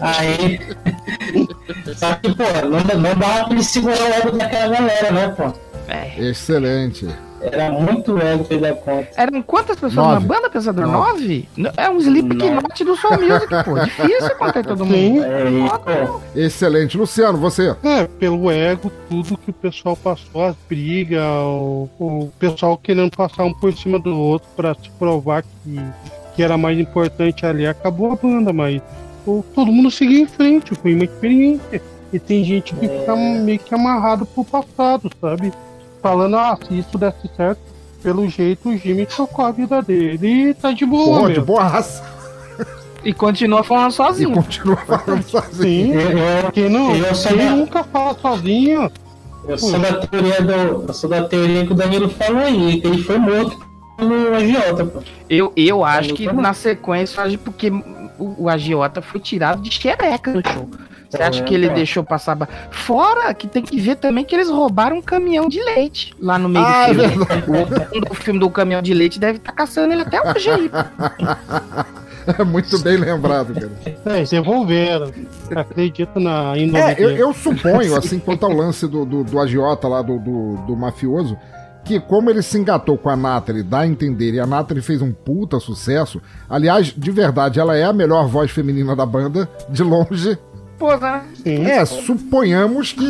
Aí. 0.00 0.60
Só 1.96 2.14
que, 2.16 2.34
pô, 2.34 2.44
não, 2.68 2.80
não 3.00 3.14
dá 3.16 3.44
pra 3.44 3.54
ele 3.54 3.62
segurar 3.62 4.02
o 4.02 4.14
ego 4.14 4.36
daquela 4.36 4.74
galera, 4.74 5.10
né, 5.10 5.28
pô? 5.28 5.52
É. 5.88 6.12
Excelente. 6.18 7.08
Era 7.44 7.70
muito 7.70 8.18
ego 8.18 8.44
fez 8.44 8.62
a 8.62 8.72
conta. 8.74 9.08
Eram 9.16 9.42
quantas 9.42 9.76
pessoas 9.76 9.94
Nove. 9.94 10.14
na 10.14 10.20
banda, 10.20 10.50
Pensador? 10.50 10.86
Nove? 10.86 11.48
Nove? 11.56 11.74
É 11.76 11.90
um 11.90 11.98
Slipknot 11.98 12.84
do 12.84 12.96
Soul 12.96 13.20
Music, 13.20 13.48
pô. 13.64 13.78
Difícil 13.84 14.36
contar 14.36 14.62
todo 14.62 14.84
mundo. 14.84 14.94
Sim. 14.94 15.20
É, 16.34 16.44
Excelente. 16.46 16.96
Luciano, 16.96 17.38
você? 17.38 17.76
É, 17.82 18.06
pelo 18.06 18.50
ego, 18.50 18.90
tudo 19.08 19.36
que 19.36 19.50
o 19.50 19.52
pessoal 19.52 19.96
passou, 19.96 20.44
as 20.44 20.56
brigas, 20.68 21.22
o, 21.22 21.88
o 21.98 22.32
pessoal 22.38 22.78
querendo 22.78 23.14
passar 23.14 23.44
um 23.44 23.52
por 23.52 23.72
cima 23.74 23.98
do 23.98 24.18
outro 24.18 24.48
pra 24.56 24.74
se 24.74 24.90
provar 24.98 25.42
que, 25.42 25.80
que 26.34 26.42
era 26.42 26.56
mais 26.56 26.78
importante 26.78 27.44
ali, 27.44 27.66
acabou 27.66 28.12
a 28.12 28.16
banda, 28.16 28.52
mas 28.52 28.80
pô, 29.24 29.44
todo 29.54 29.70
mundo 29.70 29.90
seguiu 29.90 30.20
em 30.20 30.26
frente, 30.26 30.74
foi 30.74 30.94
uma 30.94 31.04
experiência. 31.04 31.82
E 32.12 32.18
tem 32.18 32.44
gente 32.44 32.74
que 32.74 32.86
é... 32.86 32.88
fica 33.00 33.16
meio 33.16 33.58
que 33.58 33.74
amarrado 33.74 34.24
pro 34.24 34.44
passado, 34.44 35.10
sabe? 35.20 35.52
Falando, 36.04 36.36
ah, 36.36 36.58
se 36.68 36.78
isso 36.78 36.98
desse 36.98 37.30
certo, 37.34 37.58
pelo 38.02 38.28
jeito 38.28 38.68
o 38.68 38.76
Jimmy 38.76 39.06
tocou 39.06 39.42
a 39.46 39.50
vida 39.50 39.80
dele 39.80 40.50
e 40.50 40.54
tá 40.54 40.70
de 40.70 40.84
boa. 40.84 41.20
Pô, 41.20 41.22
de 41.22 41.28
mesmo. 41.28 41.44
boa 41.46 41.64
raça. 41.64 42.04
E 43.02 43.12
continua 43.14 43.64
falando 43.64 43.90
E 43.90 43.94
sozinho. 43.94 44.32
continua 44.32 44.76
falando 44.76 45.22
sozinho. 45.24 45.98
Sim, 46.00 46.18
Eu- 46.44 46.52
quem, 46.52 46.68
não, 46.68 46.94
eu 46.94 47.14
quem 47.14 47.36
da- 47.38 47.50
nunca 47.56 47.84
fala 47.84 48.14
sozinho. 48.18 48.92
Eu 49.48 49.56
sou 49.58 49.78
da 49.78 50.06
teoria 50.06 50.42
do. 50.42 50.52
Eu 50.88 50.92
sou 50.94 51.08
da 51.08 51.24
teoria 51.24 51.64
que 51.66 51.72
o 51.72 51.74
Danilo 51.74 52.08
falou 52.10 52.42
aí, 52.42 52.80
que 52.80 52.86
ele 52.86 53.02
foi 53.02 53.18
morto 53.18 53.58
pelo 53.96 54.34
agiota, 54.34 54.84
pô. 54.86 55.00
Eu, 55.28 55.52
eu 55.56 55.82
acho 55.84 56.12
que 56.14 56.26
Falou. 56.26 56.42
na 56.42 56.52
sequência, 56.54 57.20
eu 57.26 57.38
porque 57.38 57.70
o, 58.18 58.44
o 58.44 58.48
agiota 58.50 59.00
foi 59.02 59.20
tirado 59.20 59.60
de 59.62 59.70
xereca 59.70 60.32
no 60.32 60.42
show. 60.52 60.68
Você 61.16 61.22
acha 61.22 61.42
que 61.44 61.54
ele 61.54 61.66
É. 61.66 61.74
deixou 61.74 62.02
passar. 62.02 62.34
ba- 62.34 62.48
Fora 62.70 63.32
que 63.34 63.46
tem 63.46 63.62
que 63.62 63.78
ver 63.80 63.96
também 63.96 64.24
que 64.24 64.34
eles 64.34 64.48
roubaram 64.48 64.96
um 64.98 65.02
caminhão 65.02 65.48
de 65.48 65.62
leite 65.62 66.14
lá 66.20 66.38
no 66.38 66.48
meio 66.48 66.64
Ah, 66.66 66.88
é 66.88 66.94
do 66.94 67.02
filme. 67.02 67.24
verdade. 67.64 68.00
O 68.10 68.14
filme 68.14 68.40
do 68.40 68.50
caminhão 68.50 68.82
de 68.82 68.92
leite 68.94 69.18
deve 69.20 69.38
estar 69.38 69.52
caçando 69.52 69.92
ele 69.92 70.02
até 70.02 70.20
hoje 70.30 70.50
aí. 70.50 70.70
É 72.38 72.42
muito 72.44 72.78
bem 72.78 72.96
lembrado, 72.96 73.52
cara. 73.54 73.70
É, 74.06 74.16
eles 74.18 74.32
evoluíram. 74.32 75.10
Acredito 75.54 76.18
na 76.18 76.56
É, 76.56 76.94
eu, 76.98 77.10
eu 77.10 77.32
suponho, 77.34 77.96
assim, 77.96 78.18
quanto 78.18 78.44
ao 78.46 78.52
lance 78.52 78.86
do, 78.88 79.04
do, 79.04 79.24
do 79.24 79.38
agiota 79.40 79.86
lá, 79.88 80.00
do, 80.02 80.18
do, 80.18 80.56
do 80.66 80.76
mafioso, 80.76 81.36
que 81.84 82.00
como 82.00 82.30
ele 82.30 82.40
se 82.40 82.56
engatou 82.56 82.96
com 82.96 83.10
a 83.10 83.16
Nathalie, 83.16 83.62
dá 83.62 83.80
a 83.80 83.86
entender, 83.86 84.32
e 84.32 84.40
a 84.40 84.46
Nathalie 84.46 84.82
fez 84.82 85.02
um 85.02 85.12
puta 85.12 85.60
sucesso. 85.60 86.20
Aliás, 86.48 86.86
de 86.96 87.10
verdade, 87.10 87.60
ela 87.60 87.76
é 87.76 87.84
a 87.84 87.92
melhor 87.92 88.26
voz 88.26 88.50
feminina 88.50 88.96
da 88.96 89.04
banda, 89.04 89.46
de 89.68 89.82
longe. 89.82 90.38
Pô, 90.78 90.96
né? 90.96 91.24
Sim. 91.42 91.64
É, 91.64 91.84
suponhamos 91.84 92.92
que 92.92 93.04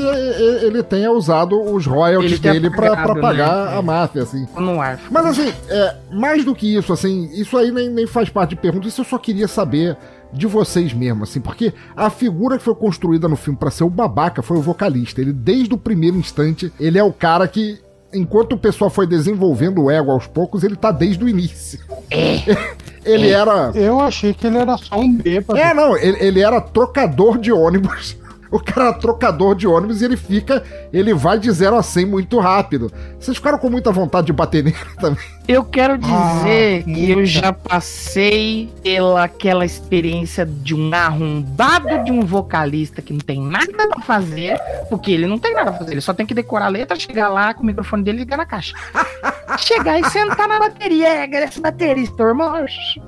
ele 0.63 0.83
tenha 0.83 1.11
usado 1.11 1.61
os 1.61 1.87
royalties 1.87 2.33
Ele 2.33 2.39
dele 2.41 2.71
pra, 2.71 2.91
pra 2.91 3.15
pagado, 3.15 3.21
pagar 3.21 3.71
né? 3.71 3.79
a 3.79 3.83
máfia, 3.83 4.23
assim. 4.23 4.47
No 4.57 4.81
ar. 4.81 5.01
Mas 5.11 5.27
assim, 5.27 5.53
é, 5.69 5.97
mais 6.13 6.45
do 6.45 6.55
que 6.55 6.77
isso, 6.77 6.93
assim, 6.93 7.31
isso 7.33 7.57
aí 7.57 7.71
nem, 7.71 7.89
nem 7.89 8.07
faz 8.07 8.29
parte 8.29 8.51
de 8.51 8.57
pergunta, 8.57 8.87
isso 8.89 9.01
eu 9.01 9.05
só 9.05 9.19
queria 9.19 9.49
saber 9.49 9.97
de 10.33 10.47
vocês 10.47 10.93
mesmo, 10.93 11.23
assim, 11.23 11.41
porque 11.41 11.73
a 11.97 12.11
figura 12.11 12.59
que 12.59 12.65
foi 12.65 12.75
construída 12.75 13.29
no 13.29 13.37
filme 13.37 13.59
pra 13.59 13.71
ser 13.71 13.85
o 13.85 13.91
babaca 13.91 14.43
foi 14.43 14.57
o 14.57 14.63
vocalista. 14.63 15.21
Ele, 15.21 15.33
desde 15.33 15.73
o 15.73 15.79
primeiro 15.79 16.17
instante, 16.17 16.73
ele 16.79 16.99
é 16.99 17.05
o 17.05 17.13
cara 17.13 17.47
que, 17.47 17.79
enquanto 18.15 18.53
o 18.53 18.59
pessoal 18.59 18.91
foi 18.91 19.07
desenvolvendo 19.07 19.83
o 19.83 19.91
ego 19.91 20.11
aos 20.11 20.27
poucos, 20.27 20.65
ele 20.65 20.77
tá 20.77 20.91
desde 20.91 21.25
o 21.25 21.29
início. 21.29 21.79
ele 23.05 23.31
era. 23.31 23.73
Eu 23.75 24.01
achei 24.01 24.33
que 24.33 24.47
ele 24.47 24.59
era 24.59 24.77
só 24.79 24.99
um 24.99 25.13
bêbado. 25.13 25.59
É, 25.59 25.75
não, 25.75 25.97
ele, 25.97 26.17
ele 26.21 26.41
era 26.41 26.61
trocador 26.61 27.39
de 27.39 27.53
ônibus. 27.53 28.17
O 28.55 28.61
cara 28.61 28.91
era 28.91 28.93
trocador 28.93 29.57
de 29.57 29.67
ônibus 29.67 30.01
e 30.01 30.05
ele 30.05 30.17
fica. 30.17 30.63
Ele 30.93 31.13
vai 31.13 31.41
de 31.41 31.51
0 31.51 31.75
a 31.75 31.83
100 31.83 32.07
muito 32.07 32.39
rápido. 32.39 32.89
Vocês 33.19 33.37
ficaram 33.37 33.59
com 33.59 33.69
muita 33.69 33.91
vontade 33.91 34.29
de 34.29 34.33
bater 34.33 34.63
nele 34.65 34.77
também. 35.01 35.19
Eu 35.49 35.65
quero 35.65 35.99
dizer 35.99 36.83
Ah, 36.83 36.85
que 36.85 37.11
eu 37.11 37.27
já 37.27 37.53
passei 37.53 38.73
pela 38.81 39.25
aquela 39.25 39.65
experiência 39.65 40.47
de 40.47 40.73
um 40.73 40.95
arrombado 40.95 42.05
de 42.05 42.13
um 42.13 42.21
vocalista 42.21 43.03
que 43.03 43.13
não 43.13 43.19
tem 43.19 43.43
nada 43.43 43.89
pra 43.89 44.01
fazer, 44.03 44.57
porque 44.89 45.11
ele 45.11 45.27
não 45.27 45.39
tem 45.39 45.53
nada 45.53 45.73
pra 45.73 45.81
fazer, 45.81 45.93
ele 45.93 46.01
só 46.01 46.15
tem 46.15 46.25
que 46.25 46.33
decorar 46.33 46.67
a 46.67 46.69
letra, 46.69 46.97
chegar 46.97 47.29
lá 47.31 47.53
com 47.53 47.65
o 47.65 47.67
microfone 47.67 48.05
dele 48.05 48.19
e 48.19 48.21
ligar 48.21 48.37
na 48.37 48.47
caixa. 48.47 48.77
chegar 49.59 49.99
e 49.99 50.05
sentar 50.11 50.47
na 50.47 50.61
bateria, 50.61 51.09
é, 51.09 51.45
esse 51.45 51.61
baterista, 51.61 52.23
irmão. 52.23 52.65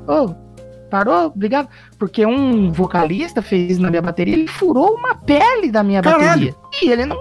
Ô, 0.09 0.45
parou? 0.97 1.27
Obrigado. 1.27 1.68
Porque 1.98 2.24
um 2.24 2.73
vocalista 2.73 3.43
fez 3.43 3.78
na 3.78 3.90
minha 3.90 4.02
bateria, 4.02 4.35
ele 4.35 4.47
furou 4.47 4.94
uma 4.94 5.14
pele 5.14 5.70
da 5.70 5.82
minha 5.82 6.02
Caralho. 6.02 6.27
bateria. 6.28 6.55
E 6.82 6.90
ele 6.90 7.05
não, 7.05 7.18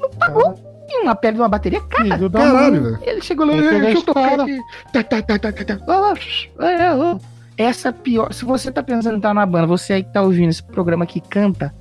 não 0.00 0.10
pagou. 0.10 0.54
E 0.88 1.02
uma 1.02 1.14
pele 1.14 1.34
de 1.34 1.40
uma 1.40 1.48
bateria 1.48 1.80
cara. 1.80 2.16
Filho 2.16 2.30
Caralho, 2.30 2.82
velho. 2.82 2.98
Ele 3.02 3.20
chegou 3.22 3.46
lá, 3.46 3.52
deixa 3.54 3.98
eu 3.98 4.02
tocar 4.02 4.30
cara. 4.30 4.42
aqui. 4.42 4.60
Tá, 4.92 5.02
tá, 5.02 5.22
tá, 5.22 5.38
tá, 5.38 5.52
tá, 5.52 5.76
tá. 5.76 7.18
Essa 7.56 7.88
é 7.88 7.92
pior. 7.92 8.32
Se 8.32 8.44
você 8.44 8.70
tá 8.70 8.82
pensando 8.82 9.14
em 9.14 9.16
estar 9.18 9.32
na 9.32 9.46
banda, 9.46 9.66
você 9.66 9.94
aí 9.94 10.02
que 10.02 10.12
tá 10.12 10.22
ouvindo 10.22 10.50
esse 10.50 10.62
programa 10.62 11.06
que 11.06 11.20
canta, 11.20 11.72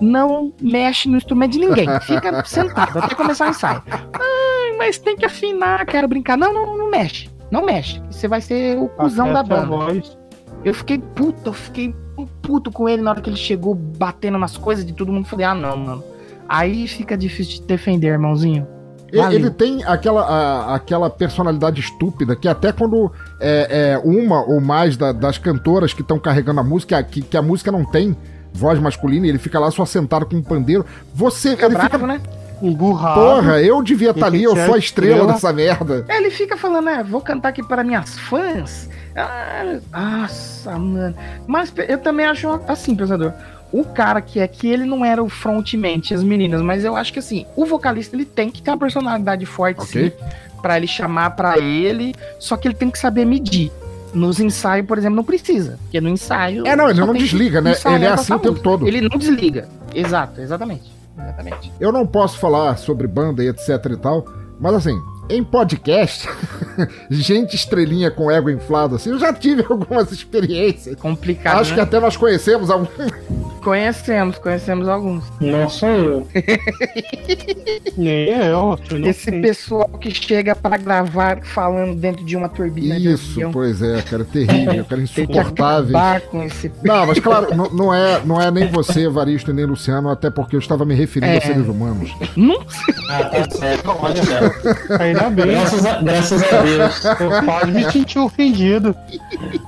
não 0.00 0.52
mexe 0.60 1.08
no 1.08 1.16
instrumento 1.16 1.52
de 1.52 1.58
ninguém. 1.58 1.88
Fica 2.00 2.44
sentado 2.46 2.98
até 2.98 3.14
começar 3.14 3.46
o 3.46 3.50
ensaio. 3.50 3.82
Ai, 3.90 4.76
mas 4.78 4.98
tem 4.98 5.16
que 5.16 5.24
afinar, 5.24 5.84
quero 5.84 6.08
brincar. 6.08 6.36
Não, 6.36 6.52
não, 6.52 6.76
não 6.78 6.90
mexe. 6.90 7.28
Não 7.50 7.64
mexe. 7.64 8.00
Você 8.10 8.26
vai 8.26 8.40
ser 8.40 8.78
o 8.78 8.88
cuzão 8.88 9.32
da 9.32 9.40
Acerte 9.40 9.52
a 9.52 9.56
banda. 9.56 9.66
voz. 9.66 10.18
Eu 10.64 10.74
fiquei 10.74 10.98
puto, 10.98 11.50
eu 11.50 11.52
fiquei 11.52 11.94
puto 12.42 12.70
com 12.72 12.88
ele 12.88 13.02
na 13.02 13.10
hora 13.10 13.20
que 13.20 13.30
ele 13.30 13.36
chegou 13.36 13.74
batendo 13.74 14.38
nas 14.38 14.56
coisas 14.56 14.84
de 14.84 14.92
todo 14.92 15.12
mundo. 15.12 15.26
Falei, 15.26 15.46
ah, 15.46 15.54
não, 15.54 15.76
mano. 15.76 16.04
Aí 16.48 16.86
fica 16.88 17.16
difícil 17.16 17.60
de 17.60 17.62
defender, 17.62 18.08
irmãozinho. 18.08 18.66
Ele, 19.12 19.22
Valeu. 19.22 19.38
ele 19.38 19.50
tem 19.50 19.84
aquela, 19.84 20.22
a- 20.22 20.74
aquela 20.74 21.08
personalidade 21.08 21.80
estúpida 21.80 22.34
que 22.34 22.48
até 22.48 22.72
quando 22.72 23.12
é, 23.40 23.92
é, 23.94 23.98
uma 24.04 24.42
ou 24.44 24.60
mais 24.60 24.96
da- 24.96 25.12
das 25.12 25.38
cantoras 25.38 25.92
que 25.92 26.02
estão 26.02 26.18
carregando 26.18 26.58
a 26.60 26.64
música, 26.64 27.00
que, 27.04 27.22
que 27.22 27.36
a 27.36 27.42
música 27.42 27.70
não 27.70 27.84
tem 27.84 28.16
voz 28.52 28.80
masculina 28.80 29.26
ele 29.26 29.38
fica 29.38 29.60
lá 29.60 29.70
só 29.70 29.84
sentado 29.84 30.26
com 30.26 30.36
um 30.36 30.42
pandeiro, 30.42 30.84
você. 31.14 31.50
Fica 31.50 31.66
ele 31.66 31.74
bravo, 31.74 31.90
fica. 31.90 32.06
né? 32.06 32.20
Emburrado. 32.62 33.20
Porra, 33.20 33.60
eu 33.62 33.82
devia 33.82 34.10
estar 34.10 34.26
ali, 34.26 34.42
eu 34.42 34.56
sou 34.56 34.74
a 34.74 34.76
é 34.76 34.78
estrela 34.78 35.12
estrela. 35.16 35.32
dessa 35.32 35.52
merda. 35.52 36.04
É, 36.08 36.16
Ele 36.16 36.30
fica 36.30 36.56
falando, 36.56 36.86
né? 36.86 37.04
Vou 37.08 37.20
cantar 37.20 37.50
aqui 37.50 37.62
para 37.62 37.84
minhas 37.84 38.18
fãs. 38.18 38.88
Ah, 39.14 39.78
nossa, 39.92 40.78
mano. 40.78 41.14
Mas 41.46 41.72
eu 41.88 41.98
também 41.98 42.26
acho 42.26 42.48
assim, 42.68 42.94
pensador. 42.94 43.32
O 43.72 43.84
cara 43.84 44.20
que 44.20 44.38
é 44.38 44.46
que 44.46 44.68
ele 44.68 44.84
não 44.84 45.04
era 45.04 45.22
o 45.22 45.28
frontman, 45.28 46.00
as 46.12 46.22
meninas, 46.22 46.62
mas 46.62 46.84
eu 46.84 46.96
acho 46.96 47.12
que 47.12 47.18
assim, 47.18 47.44
o 47.56 47.66
vocalista 47.66 48.14
ele 48.14 48.24
tem 48.24 48.50
que 48.50 48.62
ter 48.62 48.70
uma 48.70 48.78
personalidade 48.78 49.44
forte, 49.44 49.80
Ok. 49.80 50.10
sim, 50.10 50.24
pra 50.62 50.76
ele 50.76 50.86
chamar 50.86 51.30
pra 51.30 51.58
ele, 51.58 52.14
só 52.38 52.56
que 52.56 52.68
ele 52.68 52.74
tem 52.74 52.90
que 52.90 52.98
saber 52.98 53.24
medir. 53.24 53.70
Nos 54.14 54.40
ensaios, 54.40 54.86
por 54.86 54.96
exemplo, 54.96 55.16
não 55.16 55.24
precisa, 55.24 55.78
porque 55.82 56.00
no 56.00 56.08
ensaio. 56.08 56.66
É, 56.66 56.74
não, 56.74 56.88
ele 56.88 57.00
não 57.00 57.12
desliga, 57.12 57.60
né? 57.60 57.74
Ele 57.94 58.04
é 58.04 58.08
assim 58.08 58.32
o 58.32 58.38
tempo 58.38 58.60
todo. 58.60 58.86
Ele 58.86 59.02
não 59.02 59.18
desliga. 59.18 59.68
Exato, 59.94 60.40
exatamente. 60.40 60.95
Exatamente. 61.18 61.72
Eu 61.80 61.92
não 61.92 62.06
posso 62.06 62.38
falar 62.38 62.76
sobre 62.76 63.06
banda 63.06 63.42
e 63.42 63.48
etc 63.48 63.68
e 63.92 63.96
tal, 63.96 64.26
mas 64.60 64.74
assim, 64.74 64.98
em 65.28 65.42
podcast, 65.42 66.28
gente 67.10 67.56
estrelinha 67.56 68.10
com 68.10 68.30
ego 68.30 68.50
inflado 68.50 68.94
assim, 68.96 69.10
eu 69.10 69.18
já 69.18 69.32
tive 69.32 69.64
algumas 69.68 70.12
experiências. 70.12 70.96
Complicado. 70.96 71.60
Acho 71.60 71.70
né? 71.70 71.76
que 71.76 71.80
até 71.80 71.98
nós 71.98 72.16
conhecemos 72.16 72.70
algum. 72.70 72.86
Conhecemos, 73.66 74.38
conhecemos 74.38 74.86
alguns. 74.88 75.24
Não 75.40 75.68
sou 75.68 75.88
eu. 75.88 76.28
Nem 77.98 78.28
eu. 78.28 78.78
eu 78.92 79.06
Esse 79.06 79.24
sei. 79.24 79.42
pessoal 79.42 79.88
que 80.00 80.08
chega 80.14 80.54
pra 80.54 80.76
gravar 80.76 81.40
falando 81.42 81.96
dentro 81.96 82.24
de 82.24 82.36
uma 82.36 82.48
turbina 82.48 82.96
Isso, 82.96 83.40
pois 83.52 83.82
é, 83.82 84.02
cara, 84.02 84.24
terrível, 84.24 84.84
cara, 84.84 85.02
insuportável. 85.02 85.98
com 86.30 86.44
esse... 86.44 86.70
Não, 86.84 87.06
mas 87.08 87.18
claro, 87.18 87.56
não, 87.56 87.68
não 87.70 87.92
é, 87.92 88.20
não 88.24 88.40
é 88.40 88.52
nem 88.52 88.68
você, 88.68 89.06
Evaristo, 89.06 89.50
e 89.50 89.54
nem 89.54 89.64
Luciano, 89.64 90.10
até 90.10 90.30
porque 90.30 90.54
eu 90.54 90.60
estava 90.60 90.84
me 90.84 90.94
referindo 90.94 91.32
É. 91.32 91.38
a 91.38 91.40
seres 91.40 91.66
humanos. 91.66 92.14
Não 92.36 92.60
Ah, 93.10 93.24
tá 93.24 93.50
certo. 93.50 93.90
Olha. 94.00 95.02
Ainda 95.02 95.28
bem. 95.30 95.46
Graças 95.46 95.84
a, 95.84 96.02
graças 96.02 96.42
a 96.52 96.62
Deus. 96.62 97.04
Eu 97.20 97.44
quase 97.44 97.70
me 97.72 97.90
senti 97.90 98.16
ofendido. 98.18 98.94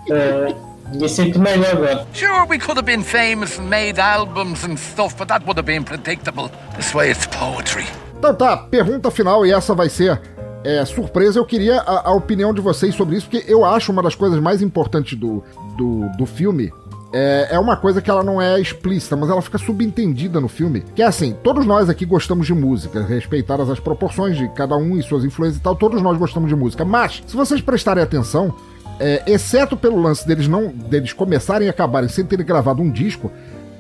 É, 0.08 0.54
me 0.94 1.08
sinto 1.08 1.38
melhor 1.38 1.72
agora. 1.72 2.06
Sure, 2.12 2.46
we 2.48 2.58
could 2.58 2.78
have 2.78 2.86
been 2.86 3.02
famous 3.02 3.58
and 3.58 3.68
made 3.68 4.00
albums 4.00 4.64
and 4.64 4.76
stuff, 4.76 5.16
but 5.16 5.28
that 5.28 5.44
would 5.44 5.58
have 5.58 5.66
been 5.66 5.84
predictable. 5.84 6.50
This 6.76 6.94
way 6.94 7.10
it's 7.10 7.26
poetry. 7.26 7.86
Então 8.18 8.34
tá, 8.34 8.56
pergunta 8.56 9.10
final, 9.10 9.46
e 9.46 9.52
essa 9.52 9.74
vai 9.74 9.88
ser 9.88 10.20
é, 10.64 10.84
surpresa. 10.84 11.38
Eu 11.38 11.44
queria 11.44 11.80
a, 11.80 12.08
a 12.08 12.12
opinião 12.12 12.52
de 12.52 12.60
vocês 12.60 12.94
sobre 12.94 13.16
isso, 13.16 13.28
porque 13.28 13.50
eu 13.50 13.64
acho 13.64 13.92
uma 13.92 14.02
das 14.02 14.14
coisas 14.14 14.40
mais 14.40 14.60
importantes 14.62 15.18
do, 15.18 15.42
do, 15.76 16.08
do 16.16 16.26
filme. 16.26 16.72
É, 17.10 17.48
é 17.52 17.58
uma 17.58 17.76
coisa 17.76 18.02
que 18.02 18.10
ela 18.10 18.22
não 18.22 18.40
é 18.40 18.60
explícita, 18.60 19.16
mas 19.16 19.30
ela 19.30 19.40
fica 19.40 19.56
subentendida 19.56 20.40
no 20.40 20.48
filme. 20.48 20.84
Que 20.94 21.02
é 21.02 21.06
assim, 21.06 21.34
todos 21.42 21.64
nós 21.64 21.88
aqui 21.88 22.04
gostamos 22.04 22.46
de 22.46 22.52
música, 22.52 23.02
respeitadas 23.02 23.70
as 23.70 23.80
proporções 23.80 24.36
de 24.36 24.46
cada 24.50 24.76
um 24.76 24.98
e 24.98 25.02
suas 25.02 25.24
influências 25.24 25.58
e 25.58 25.62
tal, 25.62 25.74
todos 25.74 26.02
nós 26.02 26.18
gostamos 26.18 26.50
de 26.50 26.56
música. 26.56 26.84
Mas, 26.84 27.22
se 27.26 27.34
vocês 27.34 27.62
prestarem 27.62 28.02
atenção, 28.02 28.54
é, 29.00 29.22
exceto 29.26 29.76
pelo 29.76 30.00
lance 30.00 30.26
deles 30.26 30.48
não 30.48 30.68
deles 30.68 31.12
começarem 31.12 31.66
e 31.66 31.70
acabarem 31.70 32.08
sem 32.08 32.24
terem 32.24 32.44
gravado 32.44 32.82
um 32.82 32.90
disco, 32.90 33.30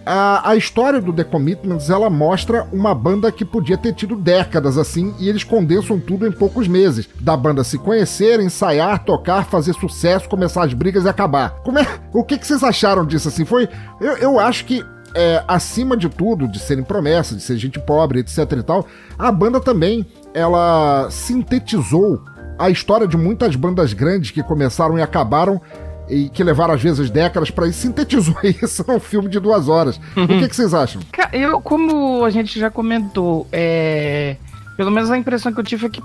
a, 0.08 0.50
a 0.52 0.56
história 0.56 1.02
do 1.02 1.12
The 1.12 1.24
Commitments 1.24 1.90
ela 1.90 2.08
mostra 2.08 2.66
uma 2.72 2.94
banda 2.94 3.30
que 3.30 3.44
podia 3.44 3.76
ter 3.76 3.92
tido 3.92 4.16
décadas 4.16 4.78
assim 4.78 5.14
e 5.18 5.28
eles 5.28 5.44
condensam 5.44 6.00
tudo 6.00 6.26
em 6.26 6.32
poucos 6.32 6.66
meses. 6.66 7.06
Da 7.20 7.36
banda 7.36 7.62
se 7.62 7.76
conhecer, 7.76 8.40
ensaiar, 8.40 9.04
tocar, 9.04 9.44
fazer 9.44 9.74
sucesso, 9.74 10.26
começar 10.26 10.64
as 10.64 10.72
brigas 10.72 11.04
e 11.04 11.08
acabar. 11.08 11.60
Como 11.62 11.78
é, 11.78 11.86
o 12.14 12.24
que, 12.24 12.38
que 12.38 12.46
vocês 12.46 12.64
acharam 12.64 13.04
disso 13.04 13.28
assim? 13.28 13.44
Foi, 13.44 13.68
eu, 14.00 14.16
eu 14.16 14.40
acho 14.40 14.64
que 14.64 14.82
é, 15.14 15.44
acima 15.46 15.94
de 15.94 16.08
tudo, 16.08 16.48
de 16.48 16.58
serem 16.58 16.84
promessas, 16.84 17.36
de 17.36 17.42
ser 17.42 17.58
gente 17.58 17.78
pobre, 17.78 18.20
etc 18.20 18.50
e 18.52 18.62
tal, 18.62 18.86
a 19.18 19.30
banda 19.30 19.60
também 19.60 20.06
ela 20.32 21.08
sintetizou 21.10 22.22
a 22.58 22.70
história 22.70 23.06
de 23.06 23.16
muitas 23.16 23.54
bandas 23.54 23.92
grandes 23.92 24.30
que 24.30 24.42
começaram 24.42 24.98
e 24.98 25.02
acabaram 25.02 25.60
e 26.08 26.28
que 26.30 26.42
levaram 26.42 26.74
às 26.74 26.82
vezes 26.82 27.10
décadas 27.10 27.50
para 27.50 27.68
isso, 27.68 27.80
sintetizou 27.80 28.36
isso 28.42 28.84
num 28.88 28.98
filme 28.98 29.28
de 29.28 29.38
duas 29.38 29.68
horas. 29.68 30.00
O 30.16 30.26
que, 30.26 30.48
que 30.48 30.56
vocês 30.56 30.74
acham? 30.74 31.02
Eu, 31.32 31.60
como 31.60 32.24
a 32.24 32.30
gente 32.30 32.58
já 32.58 32.70
comentou, 32.70 33.46
é, 33.52 34.36
pelo 34.76 34.90
menos 34.90 35.10
a 35.10 35.18
impressão 35.18 35.52
que 35.52 35.60
eu 35.60 35.64
tive 35.64 35.80
foi 35.82 35.90
que 35.90 36.02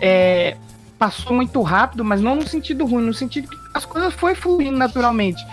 é, 0.00 0.56
passou 0.98 1.34
muito 1.34 1.60
rápido, 1.62 2.04
mas 2.04 2.20
não 2.20 2.36
no 2.36 2.46
sentido 2.46 2.86
ruim, 2.86 3.04
no 3.04 3.14
sentido 3.14 3.48
que 3.48 3.56
as 3.74 3.84
coisas 3.84 4.14
foi 4.14 4.34
fluindo 4.34 4.76
naturalmente. 4.76 5.44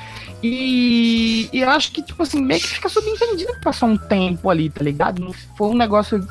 E, 0.42 1.50
e 1.52 1.62
eu 1.62 1.70
acho 1.70 1.92
que, 1.92 2.02
tipo 2.02 2.24
assim, 2.24 2.42
meio 2.42 2.62
que 2.62 2.68
fica 2.68 2.88
subentendido 2.88 3.54
que 3.54 3.62
passou 3.62 3.90
um 3.90 3.98
tempo 3.98 4.50
ali, 4.50 4.70
tá 4.70 4.84
ligado? 4.84 5.22
Não 5.22 5.34
foi 5.58 5.68
um 5.68 5.76
negócio 5.76 6.26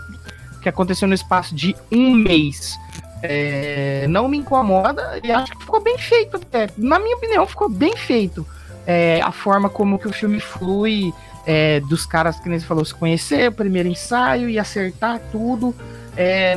que 0.62 0.68
aconteceu 0.68 1.06
no 1.06 1.14
espaço 1.14 1.54
de 1.54 1.76
um 1.92 2.14
mês. 2.14 2.74
É, 3.22 4.06
não 4.08 4.28
me 4.28 4.38
incomoda 4.38 5.18
e 5.22 5.32
acho 5.32 5.52
que 5.52 5.58
ficou 5.58 5.80
bem 5.80 5.98
feito 5.98 6.36
até. 6.36 6.68
Na 6.76 6.98
minha 6.98 7.16
opinião, 7.16 7.46
ficou 7.46 7.68
bem 7.68 7.96
feito. 7.96 8.46
É, 8.86 9.20
a 9.22 9.32
forma 9.32 9.68
como 9.68 9.98
que 9.98 10.08
o 10.08 10.12
filme 10.12 10.40
flui, 10.40 11.12
é, 11.46 11.80
dos 11.80 12.06
caras 12.06 12.38
que 12.40 12.48
nem 12.48 12.58
você 12.58 12.66
falou, 12.66 12.84
se 12.84 12.94
conhecer, 12.94 13.50
o 13.50 13.52
primeiro 13.52 13.88
ensaio 13.88 14.48
e 14.48 14.58
acertar 14.58 15.20
tudo. 15.32 15.74
É, 16.16 16.54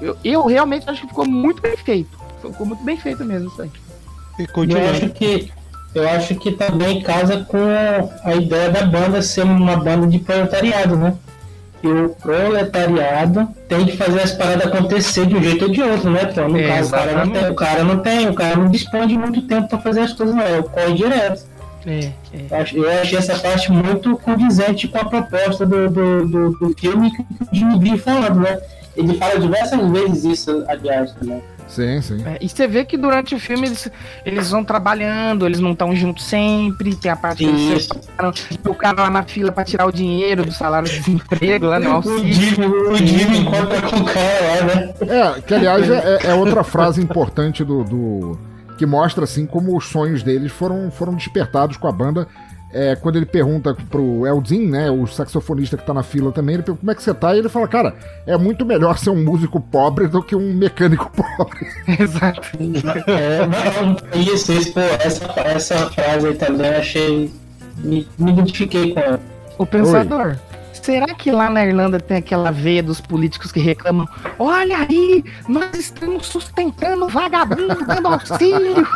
eu, 0.00 0.16
eu, 0.24 0.46
realmente 0.46 0.88
acho 0.88 1.02
que 1.02 1.08
ficou 1.08 1.26
muito 1.26 1.60
bem 1.60 1.76
feito. 1.76 2.18
Ficou 2.40 2.66
muito 2.66 2.82
bem 2.82 2.96
feito 2.96 3.24
mesmo 3.24 3.48
isso 3.48 3.62
aí. 3.62 3.70
Eu 4.38 4.90
acho 4.90 5.10
que 5.10 5.52
eu 5.94 6.08
acho 6.08 6.36
que 6.36 6.52
também 6.52 7.02
casa 7.02 7.44
com 7.44 7.58
a 8.24 8.34
ideia 8.34 8.70
da 8.70 8.84
banda 8.84 9.20
ser 9.20 9.42
uma 9.42 9.76
banda 9.76 10.06
de 10.06 10.20
proletariado, 10.20 10.96
né? 10.96 11.16
O 11.82 12.10
proletariado 12.10 13.48
tem 13.66 13.86
que 13.86 13.96
fazer 13.96 14.20
as 14.20 14.32
paradas 14.32 14.66
acontecer 14.66 15.24
de 15.26 15.34
um 15.34 15.42
jeito 15.42 15.64
ou 15.64 15.70
de 15.70 15.82
outro, 15.82 16.10
né? 16.10 16.28
Então, 16.30 16.48
no 16.48 16.58
é, 16.58 16.68
caso, 16.68 16.88
o 16.88 16.92
cara, 16.92 17.24
não 17.24 17.32
tem, 17.32 17.50
o 17.50 17.54
cara 17.54 17.84
não 17.84 17.98
tem, 17.98 18.28
o 18.28 18.34
cara 18.34 18.56
não 18.56 18.68
dispõe 18.68 19.06
de 19.06 19.16
muito 19.16 19.42
tempo 19.42 19.68
para 19.68 19.78
fazer 19.78 20.00
as 20.00 20.12
coisas, 20.12 20.34
não. 20.34 20.42
É, 20.42 20.62
corre 20.62 20.94
direto. 20.94 21.42
É, 21.86 22.10
é. 22.34 22.66
Eu 22.74 23.00
achei 23.00 23.18
essa 23.18 23.38
parte 23.38 23.72
muito 23.72 24.14
condizente 24.18 24.86
com 24.88 24.98
a 24.98 25.04
proposta 25.04 25.64
do, 25.64 25.88
do, 25.88 26.28
do, 26.28 26.50
do 26.50 26.78
filme 26.78 27.10
que 27.10 27.22
o 27.22 27.26
Jimmy 27.50 27.78
Green 27.78 27.98
falando, 27.98 28.40
né? 28.40 28.60
Ele 28.94 29.14
fala 29.14 29.38
diversas 29.38 29.90
vezes 29.90 30.24
isso, 30.24 30.64
aliás, 30.68 31.12
também. 31.12 31.42
Sim, 31.70 32.02
sim. 32.02 32.22
É, 32.26 32.36
e 32.40 32.48
você 32.48 32.66
vê 32.66 32.84
que 32.84 32.96
durante 32.96 33.34
o 33.34 33.38
filme 33.38 33.68
eles, 33.68 33.90
eles 34.26 34.50
vão 34.50 34.64
trabalhando, 34.64 35.46
eles 35.46 35.60
não 35.60 35.70
estão 35.72 35.94
juntos 35.94 36.24
sempre, 36.24 36.96
tem 36.96 37.10
a 37.10 37.16
parte 37.16 37.44
que 37.44 37.50
eles 37.50 37.84
separam, 37.84 38.32
o 38.66 38.74
cara 38.74 39.02
lá 39.02 39.10
na 39.10 39.22
fila 39.22 39.52
pra 39.52 39.64
tirar 39.64 39.86
o 39.86 39.92
dinheiro 39.92 40.44
do 40.44 40.52
salário 40.52 40.88
de 40.88 40.98
desemprego 40.98 41.66
lá 41.66 41.78
no 41.78 41.92
auxílio. 41.92 42.90
O 42.90 42.96
Jimmy 42.96 43.38
encontra 43.38 43.82
com 43.82 43.96
o 43.96 44.04
cara 44.04 44.40
lá, 44.40 44.74
né? 44.74 44.94
É, 45.00 45.40
que 45.40 45.54
aliás 45.54 45.88
é, 45.88 46.26
é 46.26 46.34
outra 46.34 46.64
frase 46.64 47.00
importante 47.00 47.64
do, 47.64 47.84
do. 47.84 48.38
que 48.76 48.84
mostra 48.84 49.22
assim 49.22 49.46
como 49.46 49.76
os 49.76 49.86
sonhos 49.86 50.24
deles 50.24 50.50
foram, 50.50 50.90
foram 50.90 51.14
despertados 51.14 51.76
com 51.76 51.86
a 51.86 51.92
banda 51.92 52.26
é, 52.72 52.94
quando 52.96 53.16
ele 53.16 53.26
pergunta 53.26 53.76
pro 53.90 54.26
Eldin, 54.26 54.66
né, 54.66 54.90
o 54.90 55.06
saxofonista 55.06 55.76
que 55.76 55.84
tá 55.84 55.92
na 55.92 56.02
fila 56.02 56.30
também, 56.30 56.54
ele 56.54 56.62
pergunta 56.62 56.80
como 56.80 56.92
é 56.92 56.94
que 56.94 57.02
você 57.02 57.12
tá, 57.12 57.34
e 57.34 57.38
ele 57.38 57.48
fala, 57.48 57.66
cara, 57.66 57.94
é 58.26 58.36
muito 58.36 58.64
melhor 58.64 58.96
ser 58.98 59.10
um 59.10 59.22
músico 59.22 59.60
pobre 59.60 60.06
do 60.06 60.22
que 60.22 60.36
um 60.36 60.54
mecânico 60.54 61.10
pobre. 61.14 61.66
Exato. 61.98 62.48
É, 63.08 63.46
não, 63.46 64.20
isso, 64.20 64.52
isso, 64.52 64.72
pô, 64.72 64.80
essa, 64.80 65.24
essa 65.40 65.90
frase 65.90 66.28
aí 66.28 66.34
também 66.34 66.66
eu 66.66 66.78
achei. 66.78 67.32
Me, 67.78 68.06
me 68.18 68.32
identifiquei 68.32 68.92
com 68.92 69.00
ela. 69.00 69.20
O 69.58 69.66
pensador. 69.66 70.26
Oi. 70.28 70.50
Será 70.72 71.14
que 71.14 71.30
lá 71.30 71.50
na 71.50 71.64
Irlanda 71.64 72.00
tem 72.00 72.18
aquela 72.18 72.50
veia 72.50 72.82
dos 72.82 73.00
políticos 73.00 73.52
que 73.52 73.60
reclamam? 73.60 74.08
Olha 74.38 74.78
aí, 74.78 75.24
nós 75.48 75.74
estamos 75.74 76.26
sustentando 76.26 77.08
vagabundo 77.08 77.84
dando 77.86 78.08
auxílio. 78.08 78.86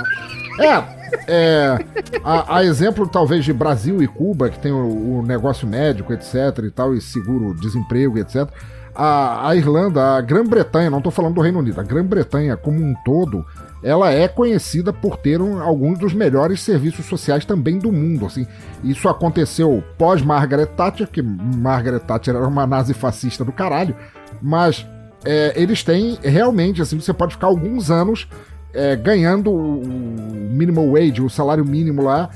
É, 0.61 0.83
é, 1.27 1.79
a, 2.23 2.59
a, 2.59 2.65
exemplo 2.65 3.07
talvez 3.07 3.45
de 3.45 3.53
Brasil 3.53 4.03
e 4.03 4.07
Cuba, 4.07 4.49
que 4.49 4.59
tem 4.59 4.73
o, 4.73 5.19
o, 5.19 5.23
negócio 5.23 5.67
médico, 5.67 6.13
etc. 6.13 6.35
e 6.65 6.71
tal, 6.71 6.95
e 6.95 7.01
seguro 7.01 7.55
desemprego, 7.55 8.19
etc. 8.19 8.49
A, 8.95 9.49
a 9.49 9.57
Irlanda, 9.57 10.17
a 10.17 10.21
Grã-Bretanha, 10.21 10.91
não 10.91 10.99
estou 10.99 11.11
falando 11.13 11.35
do 11.35 11.41
Reino 11.41 11.59
Unido, 11.59 11.81
a 11.81 11.85
Grã-Bretanha 11.85 12.57
como 12.57 12.81
um 12.81 12.95
todo, 13.05 13.45
ela 13.83 14.11
é 14.11 14.27
conhecida 14.29 14.93
por 14.93 15.17
ter 15.17 15.43
um, 15.43 15.61
alguns 15.61 15.99
dos 15.99 16.15
melhores 16.15 16.63
serviços 16.63 17.05
sociais 17.07 17.45
também 17.45 17.79
do 17.79 17.93
mundo. 17.93 18.25
Assim. 18.25 18.47
Isso 18.83 19.09
aconteceu 19.09 19.83
pós 19.99 20.23
Margaret 20.23 20.67
Thatcher, 20.67 21.09
que 21.09 21.21
Margaret 21.21 22.01
Thatcher 22.01 22.35
era 22.35 22.47
uma 22.47 22.67
nazi 22.67 22.95
fascista 22.95 23.45
do 23.45 23.53
caralho, 23.53 23.95
mas 24.41 24.87
é, 25.25 25.53
eles 25.57 25.83
têm 25.83 26.19
realmente, 26.23 26.81
assim, 26.81 27.01
você 27.01 27.13
pode 27.13 27.35
ficar 27.35 27.47
alguns 27.47 27.91
anos 27.91 28.29
é, 28.75 28.97
ganhando 28.97 29.53
o 29.53 29.87
minimum 30.51 30.93
wage, 30.93 31.23
o 31.23 31.31
salário 31.31 31.65
mínimo 31.65 32.03
lá, 32.03 32.29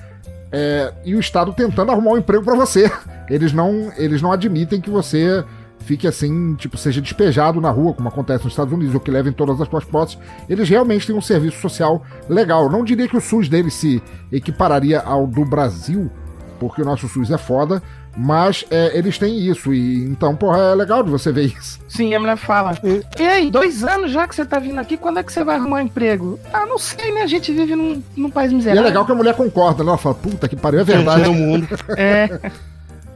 é, 0.50 0.92
e 1.04 1.14
o 1.14 1.20
Estado 1.20 1.52
tentando 1.52 1.92
arrumar 1.92 2.12
um 2.12 2.18
emprego 2.18 2.44
para 2.44 2.54
você. 2.54 2.90
Eles 3.28 3.52
não, 3.52 3.92
eles 3.98 4.22
não 4.22 4.32
admitem 4.32 4.80
que 4.80 4.88
você 4.88 5.44
fique 5.80 6.06
assim, 6.06 6.54
tipo, 6.54 6.78
seja 6.78 6.98
despejado 6.98 7.60
na 7.60 7.70
rua, 7.70 7.92
como 7.92 8.08
acontece 8.08 8.44
nos 8.44 8.54
Estados 8.54 8.72
Unidos, 8.72 8.94
ou 8.94 9.00
que 9.00 9.10
levem 9.10 9.34
todas 9.34 9.60
as 9.60 9.68
suas 9.68 9.84
posses. 9.84 10.18
Eles 10.48 10.66
realmente 10.66 11.06
têm 11.06 11.14
um 11.14 11.20
serviço 11.20 11.60
social 11.60 12.02
legal. 12.26 12.70
Não 12.70 12.82
diria 12.82 13.06
que 13.06 13.16
o 13.16 13.20
SUS 13.20 13.46
deles 13.46 13.74
se 13.74 14.02
equipararia 14.32 15.00
ao 15.00 15.26
do 15.26 15.44
Brasil, 15.44 16.10
porque 16.58 16.80
o 16.80 16.84
nosso 16.86 17.06
SUS 17.06 17.30
é 17.30 17.36
foda, 17.36 17.82
mas 18.20 18.64
é, 18.68 18.98
eles 18.98 19.16
têm 19.16 19.38
isso, 19.38 19.72
e 19.72 20.04
então, 20.06 20.34
porra, 20.34 20.58
é 20.58 20.74
legal 20.74 21.04
de 21.04 21.10
você 21.10 21.30
ver 21.30 21.46
isso. 21.56 21.78
Sim, 21.88 22.12
a 22.14 22.18
mulher 22.18 22.36
fala. 22.36 22.76
E, 23.16 23.22
aí, 23.22 23.48
dois 23.48 23.84
anos 23.84 24.10
já 24.10 24.26
que 24.26 24.34
você 24.34 24.44
tá 24.44 24.58
vindo 24.58 24.78
aqui, 24.80 24.96
quando 24.96 25.20
é 25.20 25.22
que 25.22 25.32
você 25.32 25.44
vai 25.44 25.54
arrumar 25.54 25.76
um 25.76 25.82
emprego? 25.82 26.36
Ah, 26.52 26.66
não 26.66 26.78
sei, 26.78 27.12
né? 27.12 27.22
A 27.22 27.28
gente 27.28 27.52
vive 27.52 27.76
num, 27.76 28.02
num 28.16 28.28
país 28.28 28.52
miserável. 28.52 28.82
E 28.82 28.84
é 28.84 28.88
legal 28.88 29.06
que 29.06 29.12
a 29.12 29.14
mulher 29.14 29.36
concorda, 29.36 29.84
né? 29.84 29.90
Ela 29.90 29.98
fala, 29.98 30.16
puta 30.16 30.48
que 30.48 30.56
pariu, 30.56 30.80
é 30.80 30.84
verdade. 30.84 31.22
no 31.22 31.32
mundo. 31.32 31.68
é. 31.96 32.50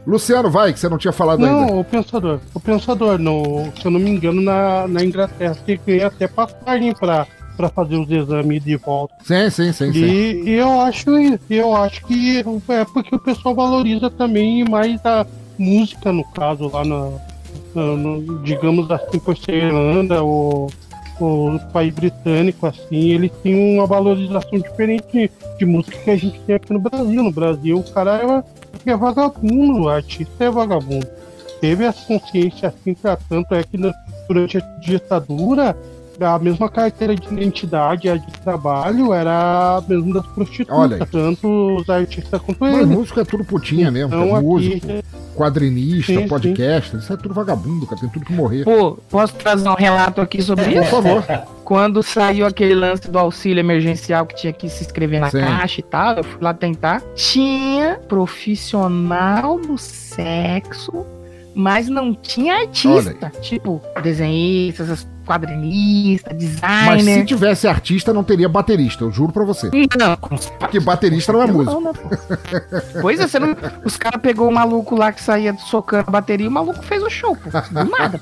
Luciano, 0.07 0.49
vai, 0.49 0.73
que 0.73 0.79
você 0.79 0.89
não 0.89 0.99
tinha 0.99 1.12
falado 1.12 1.41
não, 1.41 1.49
ainda. 1.49 1.73
Não, 1.73 1.81
o 1.81 1.85
Pensador. 1.85 2.39
O 2.55 2.61
Pensador, 2.61 3.19
no, 3.19 3.73
se 3.81 3.85
eu 3.85 3.91
não 3.91 3.99
me 3.99 4.11
engano, 4.11 4.41
na, 4.41 4.87
na 4.87 5.05
Inglaterra, 5.05 5.55
você 5.55 5.81
ganha 5.85 6.07
até 6.07 6.29
passagem 6.29 6.95
pra 6.95 7.27
para 7.57 7.69
fazer 7.69 7.97
os 7.97 8.11
exames 8.11 8.65
de 8.65 8.77
volta. 8.77 9.15
Sim, 9.24 9.51
sim, 9.51 9.73
sim. 9.73 9.91
E, 9.91 9.93
sim. 9.93 10.51
eu 10.51 10.81
acho 10.81 11.11
eu 11.51 11.77
acho 11.77 12.05
que 12.07 12.39
é 12.69 12.85
porque 12.85 13.15
o 13.15 13.19
pessoal 13.19 13.55
valoriza 13.55 14.11
também 14.11 14.65
mais 14.65 15.05
a 15.05 15.27
música, 15.59 16.12
no 16.12 16.24
caso, 16.24 16.69
lá 16.69 16.85
na, 16.85 17.11
na 17.74 17.83
no, 17.97 18.43
digamos 18.43 18.91
assim, 18.91 19.19
por 19.19 19.37
ser 19.37 19.65
Irlanda 19.65 20.23
ou 20.23 20.70
o 21.20 21.59
país 21.73 21.95
britânico, 21.95 22.66
assim, 22.66 23.11
eles 23.11 23.31
têm 23.43 23.77
uma 23.77 23.87
valorização 23.87 24.59
diferente 24.59 25.07
de, 25.12 25.31
de, 25.59 25.65
música 25.65 25.97
que 25.97 26.11
a 26.11 26.16
gente 26.16 26.41
tem 26.41 26.57
aqui 26.57 26.73
no 26.73 26.81
Brasil. 26.81 27.23
No 27.23 27.31
Brasil, 27.31 27.79
o 27.79 27.93
cara 27.93 28.45
é, 28.87 28.91
é 28.91 28.97
vagabundo, 28.97 29.83
o 29.83 29.89
artista 29.89 30.45
é 30.45 30.51
vagabundo. 30.51 31.07
Teve 31.61 31.85
essa 31.85 32.05
consciência 32.07 32.69
assim, 32.69 32.95
pra 32.95 33.16
tanto 33.16 33.55
é 33.55 33.62
que 33.62 33.79
durante 34.27 34.59
a 34.59 34.61
ditadura 34.81 35.77
a 36.24 36.39
mesma 36.39 36.69
carteira 36.69 37.15
de 37.15 37.27
identidade, 37.32 38.09
a 38.09 38.16
de 38.16 38.32
trabalho, 38.40 39.12
era 39.12 39.78
a 39.78 39.85
mesma 39.86 40.15
das 40.15 40.27
prostitutas, 40.27 41.09
tanto 41.11 41.77
os 41.77 41.89
artistas 41.89 42.40
quanto 42.40 42.66
eles. 42.66 42.78
Mas 42.78 42.89
música 42.89 43.20
é 43.20 43.24
tudo 43.24 43.44
putinha 43.44 43.89
então, 43.89 43.93
mesmo, 43.93 44.36
é 44.36 44.40
músico, 44.40 44.86
aqui... 44.86 45.03
quadrinista, 45.35 46.12
sim, 46.12 46.28
podcast, 46.28 46.90
sim. 46.90 46.99
isso 46.99 47.12
é 47.12 47.16
tudo 47.16 47.35
vagabundo, 47.35 47.86
cara, 47.86 48.01
tem 48.01 48.11
tudo 48.11 48.24
que 48.24 48.32
morrer. 48.32 48.65
Pô, 48.65 48.99
posso 49.09 49.35
trazer 49.35 49.69
um 49.69 49.74
relato 49.74 50.20
aqui 50.20 50.43
sobre 50.43 50.70
isso? 50.70 50.90
Por 50.90 51.03
favor. 51.03 51.24
Quando 51.65 52.03
saiu 52.03 52.44
aquele 52.44 52.74
lance 52.74 53.11
do 53.11 53.19
auxílio 53.19 53.61
emergencial 53.61 54.27
que 54.27 54.35
tinha 54.35 54.53
que 54.53 54.69
se 54.69 54.85
inscrever 54.85 55.20
na 55.20 55.31
sim. 55.31 55.40
caixa 55.40 55.81
e 55.81 55.82
tal, 55.82 56.16
eu 56.16 56.24
fui 56.24 56.43
lá 56.43 56.53
tentar. 56.53 57.01
Tinha 57.15 57.99
profissional 58.09 59.59
do 59.59 59.78
sexo 59.78 61.07
mas 61.55 61.89
não 61.89 62.15
tinha 62.15 62.61
artista. 62.61 63.31
Tipo, 63.41 63.81
desenhistas, 64.03 65.07
quadrinista, 65.27 66.35
designer. 66.35 66.87
Mas 66.87 67.05
se 67.05 67.24
tivesse 67.24 67.69
artista, 67.69 68.12
não 68.12 68.24
teria 68.24 68.49
baterista, 68.49 69.05
eu 69.05 69.11
juro 69.11 69.33
pra 69.33 69.45
você. 69.45 69.70
Não, 69.99 70.16
porque 70.59 70.81
baterista 70.81 71.33
não 71.33 71.43
é 71.43 71.47
músico. 71.47 71.81
Não, 71.81 71.93
pois 73.01 73.20
é, 73.20 73.27
você 73.27 73.39
não... 73.39 73.57
os 73.85 73.97
caras 73.97 74.20
pegou 74.20 74.49
o 74.49 74.53
maluco 74.53 74.95
lá 74.95 75.12
que 75.12 75.23
saía 75.23 75.57
socando 75.59 76.05
a 76.09 76.11
bateria 76.11 76.47
e 76.47 76.49
o 76.49 76.53
maluco 76.53 76.83
fez 76.83 77.03
o 77.03 77.11
show, 77.11 77.37
pô. 77.37 77.51
Do 77.51 77.91
nada. 77.91 78.20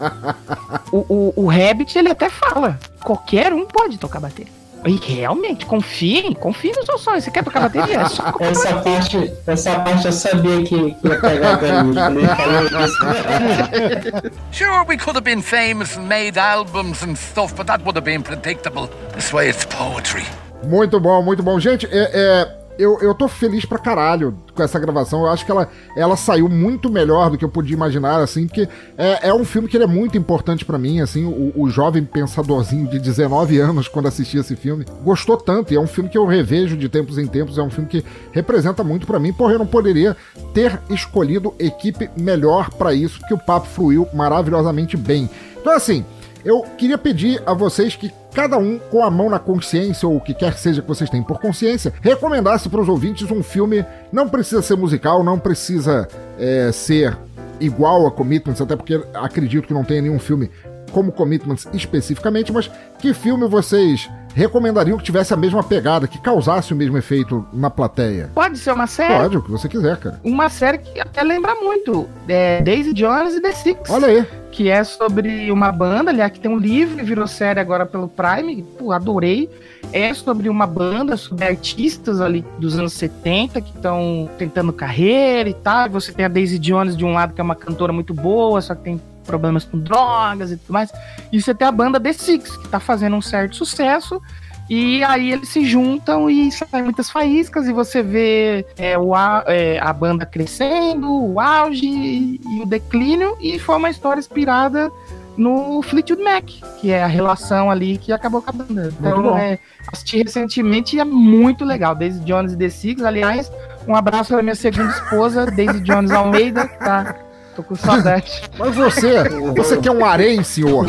o, 0.92 0.98
o, 1.08 1.32
o 1.44 1.46
Rabbit, 1.48 1.98
ele 1.98 2.10
até 2.10 2.28
fala: 2.28 2.78
qualquer 3.02 3.52
um 3.52 3.66
pode 3.66 3.98
tocar 3.98 4.20
bateria. 4.20 4.59
E 4.84 4.96
realmente, 4.96 5.66
confiem, 5.66 6.32
confiem 6.32 6.72
no 6.76 6.86
seu 6.86 6.98
sonho. 6.98 7.20
Você 7.20 7.30
quer 7.30 7.44
tocar 7.44 7.68
bateria? 7.68 8.00
É 8.00 8.08
só 8.08 8.32
essa 8.40 8.74
parte, 8.80 9.32
essa 9.46 9.78
parte 9.80 10.06
eu 10.06 10.12
sabia 10.12 10.64
que 10.64 10.74
ia 10.74 11.20
pegar 11.20 11.60
Sure, 14.52 14.84
we 14.88 14.96
could 14.96 15.16
have 15.16 15.24
been 15.24 15.42
famous 15.42 15.96
and 15.96 16.08
made 16.08 16.38
albums 16.38 17.02
and 17.02 17.16
stuff, 17.16 17.54
but 17.54 17.66
that 17.66 17.82
would 17.84 17.96
have 17.96 18.04
been 18.04 18.22
predictable. 18.22 18.88
This 19.14 19.32
way 19.32 19.50
it's 19.50 19.66
poetry. 19.66 20.24
Muito 20.64 21.00
bom, 21.00 21.22
muito 21.22 21.42
bom. 21.42 21.58
Gente, 21.58 21.88
é, 21.90 22.10
é 22.12 22.59
eu, 22.80 22.98
eu 23.00 23.14
tô 23.14 23.28
feliz 23.28 23.64
pra 23.64 23.78
caralho 23.78 24.34
com 24.54 24.62
essa 24.62 24.78
gravação. 24.78 25.22
Eu 25.22 25.30
acho 25.30 25.44
que 25.44 25.50
ela, 25.50 25.68
ela 25.94 26.16
saiu 26.16 26.48
muito 26.48 26.90
melhor 26.90 27.30
do 27.30 27.38
que 27.38 27.44
eu 27.44 27.48
podia 27.48 27.74
imaginar, 27.74 28.20
assim, 28.20 28.46
porque 28.46 28.68
é, 28.96 29.28
é 29.28 29.34
um 29.34 29.44
filme 29.44 29.68
que 29.68 29.76
ele 29.76 29.84
é 29.84 29.86
muito 29.86 30.16
importante 30.16 30.64
para 30.64 30.78
mim, 30.78 31.00
assim, 31.00 31.24
o, 31.24 31.52
o, 31.54 31.70
jovem 31.70 32.04
pensadorzinho 32.04 32.88
de 32.88 32.98
19 32.98 33.58
anos, 33.58 33.88
quando 33.88 34.08
assisti 34.08 34.38
esse 34.38 34.56
filme, 34.56 34.86
gostou 35.04 35.36
tanto, 35.36 35.72
e 35.72 35.76
é 35.76 35.80
um 35.80 35.86
filme 35.86 36.08
que 36.08 36.16
eu 36.16 36.26
revejo 36.26 36.76
de 36.76 36.88
tempos 36.88 37.18
em 37.18 37.26
tempos, 37.26 37.58
é 37.58 37.62
um 37.62 37.70
filme 37.70 37.88
que 37.88 38.04
representa 38.32 38.82
muito 38.82 39.06
para 39.06 39.18
mim, 39.18 39.32
porra, 39.32 39.52
eu 39.52 39.58
não 39.58 39.66
poderia 39.66 40.16
ter 40.54 40.80
escolhido 40.88 41.54
equipe 41.58 42.10
melhor 42.16 42.70
para 42.70 42.94
isso, 42.94 43.18
porque 43.20 43.34
o 43.34 43.38
papo 43.38 43.66
fluiu 43.66 44.08
maravilhosamente 44.14 44.96
bem. 44.96 45.28
Então, 45.60 45.74
assim, 45.74 46.04
Eu 46.44 46.62
queria 46.78 46.96
pedir 46.96 47.42
a 47.44 47.52
vocês 47.52 47.96
que 47.96 48.12
cada 48.32 48.56
um, 48.56 48.78
com 48.78 49.02
a 49.02 49.10
mão 49.10 49.28
na 49.28 49.38
consciência, 49.38 50.08
ou 50.08 50.16
o 50.16 50.20
que 50.20 50.32
quer 50.32 50.54
que 50.54 50.60
seja 50.60 50.80
que 50.80 50.88
vocês 50.88 51.10
tenham 51.10 51.24
por 51.24 51.40
consciência, 51.40 51.92
recomendasse 52.00 52.68
para 52.68 52.80
os 52.80 52.88
ouvintes 52.88 53.30
um 53.30 53.42
filme. 53.42 53.84
Não 54.12 54.28
precisa 54.28 54.62
ser 54.62 54.76
musical, 54.76 55.22
não 55.22 55.38
precisa 55.38 56.08
é, 56.38 56.70
ser 56.72 57.16
igual 57.60 58.06
a 58.06 58.10
Commitments, 58.10 58.60
até 58.60 58.74
porque 58.74 59.00
acredito 59.14 59.66
que 59.66 59.74
não 59.74 59.84
tenha 59.84 60.02
nenhum 60.02 60.18
filme 60.18 60.50
como 60.92 61.12
Commitments 61.12 61.68
especificamente, 61.72 62.52
mas 62.52 62.70
que 62.98 63.12
filme 63.14 63.46
vocês 63.46 64.08
recomendariam 64.34 64.98
que 64.98 65.04
tivesse 65.04 65.32
a 65.34 65.36
mesma 65.36 65.62
pegada, 65.62 66.06
que 66.06 66.18
causasse 66.18 66.72
o 66.72 66.76
mesmo 66.76 66.96
efeito 66.96 67.46
na 67.52 67.70
plateia? 67.70 68.30
Pode 68.34 68.58
ser 68.58 68.72
uma 68.72 68.86
série? 68.86 69.14
Pode, 69.14 69.36
o 69.36 69.42
que 69.42 69.50
você 69.50 69.68
quiser, 69.68 69.96
cara. 69.96 70.20
Uma 70.24 70.48
série 70.48 70.78
que 70.78 71.00
até 71.00 71.22
lembra 71.22 71.54
muito. 71.54 72.08
É 72.28 72.60
Daisy 72.62 72.92
Jones 72.92 73.34
e 73.34 73.40
The 73.40 73.52
Six. 73.52 73.90
Olha 73.90 74.06
aí. 74.06 74.26
Que 74.52 74.68
é 74.68 74.82
sobre 74.82 75.50
uma 75.52 75.70
banda, 75.70 76.10
aliás, 76.10 76.32
que 76.32 76.40
tem 76.40 76.50
um 76.50 76.58
livro 76.58 77.00
e 77.00 77.04
virou 77.04 77.26
série 77.26 77.60
agora 77.60 77.86
pelo 77.86 78.08
Prime. 78.08 78.62
Pô, 78.78 78.92
adorei. 78.92 79.48
É 79.92 80.12
sobre 80.14 80.48
uma 80.48 80.66
banda, 80.66 81.16
sobre 81.16 81.44
artistas 81.44 82.20
ali 82.20 82.44
dos 82.58 82.78
anos 82.78 82.92
70 82.92 83.60
que 83.60 83.74
estão 83.74 84.28
tentando 84.38 84.72
carreira 84.72 85.48
e 85.48 85.54
tal. 85.54 85.90
Você 85.90 86.12
tem 86.12 86.24
a 86.24 86.28
Daisy 86.28 86.58
Jones 86.58 86.96
de 86.96 87.04
um 87.04 87.12
lado, 87.12 87.32
que 87.32 87.40
é 87.40 87.44
uma 87.44 87.54
cantora 87.54 87.92
muito 87.92 88.12
boa, 88.12 88.60
só 88.60 88.74
que 88.74 88.82
tem 88.82 89.00
problemas 89.30 89.64
com 89.64 89.78
drogas 89.78 90.50
e 90.50 90.56
tudo 90.56 90.72
mais. 90.72 90.92
E 91.32 91.40
você 91.40 91.54
tem 91.54 91.66
a 91.66 91.72
banda 91.72 92.00
The 92.00 92.12
Six, 92.12 92.56
que 92.56 92.68
tá 92.68 92.80
fazendo 92.80 93.16
um 93.16 93.22
certo 93.22 93.56
sucesso. 93.56 94.20
E 94.68 95.02
aí 95.02 95.32
eles 95.32 95.48
se 95.48 95.64
juntam 95.64 96.30
e 96.30 96.50
saem 96.52 96.84
muitas 96.84 97.10
faíscas 97.10 97.66
e 97.66 97.72
você 97.72 98.04
vê 98.04 98.64
é, 98.78 98.96
o, 98.96 99.12
é, 99.46 99.80
a 99.80 99.92
banda 99.92 100.24
crescendo, 100.24 101.10
o 101.10 101.40
auge 101.40 101.86
e, 101.86 102.40
e 102.40 102.62
o 102.62 102.66
declínio, 102.66 103.36
e 103.40 103.58
foi 103.58 103.74
uma 103.76 103.90
história 103.90 104.20
inspirada 104.20 104.88
no 105.36 105.82
Fleetwood 105.82 106.22
Mac, 106.22 106.44
que 106.80 106.92
é 106.92 107.02
a 107.02 107.08
relação 107.08 107.68
ali 107.68 107.98
que 107.98 108.12
acabou 108.12 108.40
acabando. 108.40 108.94
Então, 109.00 109.36
é, 109.36 109.58
assisti 109.92 110.18
recentemente 110.18 110.96
e 110.96 111.00
é 111.00 111.04
muito 111.04 111.64
legal. 111.64 111.94
Daisy 111.96 112.20
Jones 112.20 112.52
e 112.52 112.56
The 112.56 112.68
Six, 112.68 113.02
aliás, 113.02 113.50
um 113.88 113.96
abraço 113.96 114.32
para 114.32 114.42
minha 114.42 114.54
segunda 114.54 114.90
esposa, 114.90 115.46
Daisy 115.46 115.80
Jones 115.80 116.12
Almeida, 116.12 116.68
que 116.68 116.78
tá 116.78 117.16
Tô 117.54 117.62
com 117.62 117.74
saudade. 117.74 118.42
Mas 118.58 118.74
você, 118.74 119.28
você 119.56 119.76
quer 119.76 119.90
um 119.90 120.04
harém, 120.04 120.42
senhor? 120.42 120.86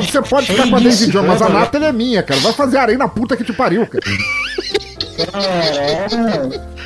Você 0.00 0.22
pode 0.22 0.46
ficar 0.46 0.68
com 0.68 0.76
a 0.76 0.80
Daisy 0.80 1.10
Jones, 1.10 1.28
mas 1.28 1.42
a 1.42 1.48
Natalie 1.48 1.88
é 1.88 1.92
minha, 1.92 2.22
cara. 2.22 2.40
Vai 2.40 2.52
fazer 2.52 2.78
harém 2.78 2.96
na 2.96 3.08
puta 3.08 3.36
que 3.36 3.44
te 3.44 3.52
pariu, 3.52 3.86
cara. 3.86 4.04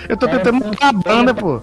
Eu 0.09 0.17
tô 0.17 0.27
tentando 0.27 0.65
montar 0.65 0.89
a 0.89 0.93
banda, 0.93 1.35
pô. 1.35 1.61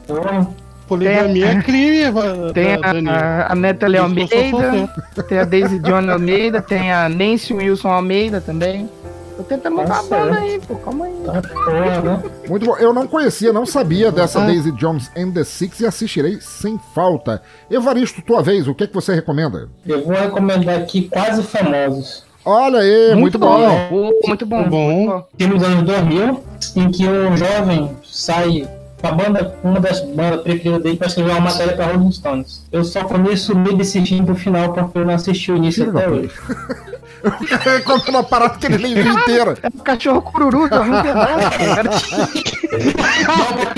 Poligamia 0.88 1.48
é 1.48 1.62
crime, 1.62 2.14
Tem 2.54 2.76
a, 2.76 3.12
a, 3.12 3.52
a 3.52 3.56
Natalie 3.56 3.98
Almeida, 3.98 4.90
tem 5.28 5.40
a 5.40 5.44
Daisy 5.44 5.80
Jones 5.80 6.10
Almeida, 6.10 6.62
tem 6.62 6.92
a 6.94 7.10
Nancy 7.10 7.54
Wilson 7.54 7.90
Almeida 7.90 8.40
também. 8.40 8.90
Tô 9.38 9.44
tentando 9.44 9.76
montar 9.76 9.94
tá 9.94 10.00
a 10.00 10.04
banda 10.04 10.40
aí, 10.40 10.60
pô. 10.68 10.76
Calma 10.76 11.06
aí. 11.06 11.14
Tá 11.24 12.02
né? 12.02 12.24
Muito 12.50 12.66
bom. 12.66 12.76
Eu 12.78 12.92
não 12.92 13.08
conhecia, 13.08 13.54
não 13.54 13.68
sabia 13.68 14.12
dessa 14.12 14.42
ah. 14.42 14.46
Daisy 14.48 14.72
Jones 14.72 15.12
and 15.16 15.32
the 15.32 15.44
Six 15.44 15.80
e 15.80 15.86
assistirei 15.86 16.40
sem 16.42 16.80
falta. 16.96 17.42
Evaristo, 17.70 18.22
tua 18.24 18.42
vez, 18.42 18.68
o 18.68 18.74
que 18.74 18.86
é 18.86 18.88
que 18.88 18.94
você 18.96 19.14
recomenda? 19.14 19.70
Eu 19.86 20.04
vou 20.04 20.16
recomendar 20.16 20.80
aqui 20.80 21.08
Quase 21.08 21.44
Famosos. 21.44 22.26
Olha 22.44 22.80
aí, 22.80 23.10
muito, 23.10 23.22
muito 23.22 23.40
bom. 23.40 23.90
bom. 23.90 24.12
Muito 24.26 24.46
bom. 24.46 24.70
Bom. 24.70 25.28
Tem 25.38 25.48
nos 25.48 25.62
anos 25.62 25.84
2000, 25.84 26.44
em 26.78 26.92
que 26.92 27.08
um 27.08 27.38
jovem 27.38 27.92
sai 28.04 28.68
a 29.04 29.12
banda, 29.12 29.56
uma 29.64 29.80
das 29.80 30.02
bandas 30.02 30.42
preferidas 30.42 30.82
dele 30.82 30.98
para 30.98 31.08
escrever 31.08 31.32
uma 31.32 31.42
matéria 31.42 31.76
para 31.76 31.94
Rolling 31.94 32.12
Stones. 32.12 32.66
Eu 32.72 32.84
só 32.84 33.04
conheço 33.04 33.54
o 33.54 33.58
meio 33.58 33.78
desse 33.78 34.04
filme 34.04 34.26
pro 34.26 34.36
final 34.36 34.74
porque 34.74 34.98
eu 34.98 35.06
não 35.06 35.14
assisti 35.14 35.52
o 35.52 35.58
início 35.58 35.90
até 35.90 36.10
hoje. 36.10 36.32
Eu 37.66 37.84
comprei 37.84 38.14
uma 38.14 38.24
parada 38.24 38.58
que 38.58 38.66
ele 38.66 38.78
nem 38.78 38.94
viu 38.94 39.14
inteira. 39.14 39.58
É 39.62 39.68
um 39.68 39.80
cachorro 39.84 40.22
cururu 40.22 40.70
que 40.70 40.76
eu 40.76 40.86
não 40.86 40.98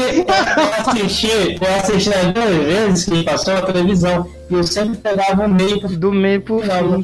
eu 0.10 0.18
assisti, 0.88 1.58
eu 1.62 1.76
assisti 1.76 2.14
as 2.14 2.34
duas 2.34 2.50
vezes 2.50 3.06
que 3.06 3.24
passou 3.24 3.54
na 3.54 3.62
televisão. 3.62 4.28
E 4.50 4.54
eu 4.54 4.64
sempre 4.64 4.98
pegava 4.98 5.46
o 5.46 5.50
meio 5.50 5.80
do 5.80 6.12
meio 6.12 6.42
pro 6.42 6.60
final, 6.60 6.84
não 6.84 7.02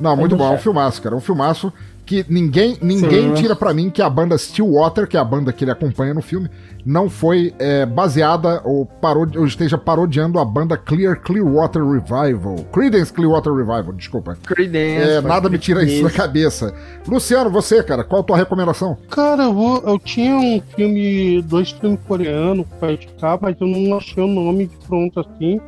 Não, 0.00 0.16
muito 0.16 0.36
bom, 0.36 0.52
é 0.52 0.54
um 0.54 0.58
filmaço, 0.58 1.00
cara. 1.00 1.14
É 1.14 1.18
um 1.18 1.20
filmaço 1.20 1.72
que 2.04 2.24
ninguém, 2.28 2.78
ninguém 2.80 3.34
tira 3.34 3.56
para 3.56 3.74
mim 3.74 3.90
que 3.90 4.00
a 4.00 4.08
banda 4.08 4.38
Stillwater, 4.38 5.08
que 5.08 5.16
é 5.16 5.20
a 5.20 5.24
banda 5.24 5.52
que 5.52 5.64
ele 5.64 5.72
acompanha 5.72 6.14
no 6.14 6.22
filme, 6.22 6.48
não 6.86 7.10
foi 7.10 7.52
é, 7.58 7.84
baseada 7.84 8.62
ou, 8.64 8.86
parodi 8.86 9.36
ou 9.36 9.44
esteja 9.44 9.76
parodiando 9.76 10.38
a 10.38 10.44
banda 10.44 10.76
Clear 10.76 11.20
Clearwater 11.20 11.82
Revival. 11.84 12.64
Creedence 12.72 13.12
Clearwater 13.12 13.52
Revival, 13.52 13.92
desculpa. 13.92 14.38
Creedence. 14.46 15.10
É, 15.10 15.20
nada 15.20 15.48
me 15.48 15.58
tira 15.58 15.82
isso 15.82 16.04
da 16.04 16.10
cabeça. 16.10 16.72
Luciano, 17.08 17.50
você, 17.50 17.82
cara, 17.82 18.04
qual 18.04 18.20
a 18.20 18.24
tua 18.24 18.36
recomendação? 18.36 18.96
Cara, 19.10 19.42
eu, 19.42 19.82
eu 19.84 19.98
tinha 19.98 20.36
um 20.36 20.62
filme, 20.76 21.42
dois 21.42 21.72
filmes 21.72 21.98
coreanos 22.06 22.64
pra 22.78 22.92
indicar, 22.92 23.36
mas 23.42 23.60
eu 23.60 23.66
não 23.66 23.96
achei 23.96 24.22
o 24.22 24.28
nome 24.28 24.68
de 24.68 24.76
pronto 24.86 25.18
assim. 25.18 25.60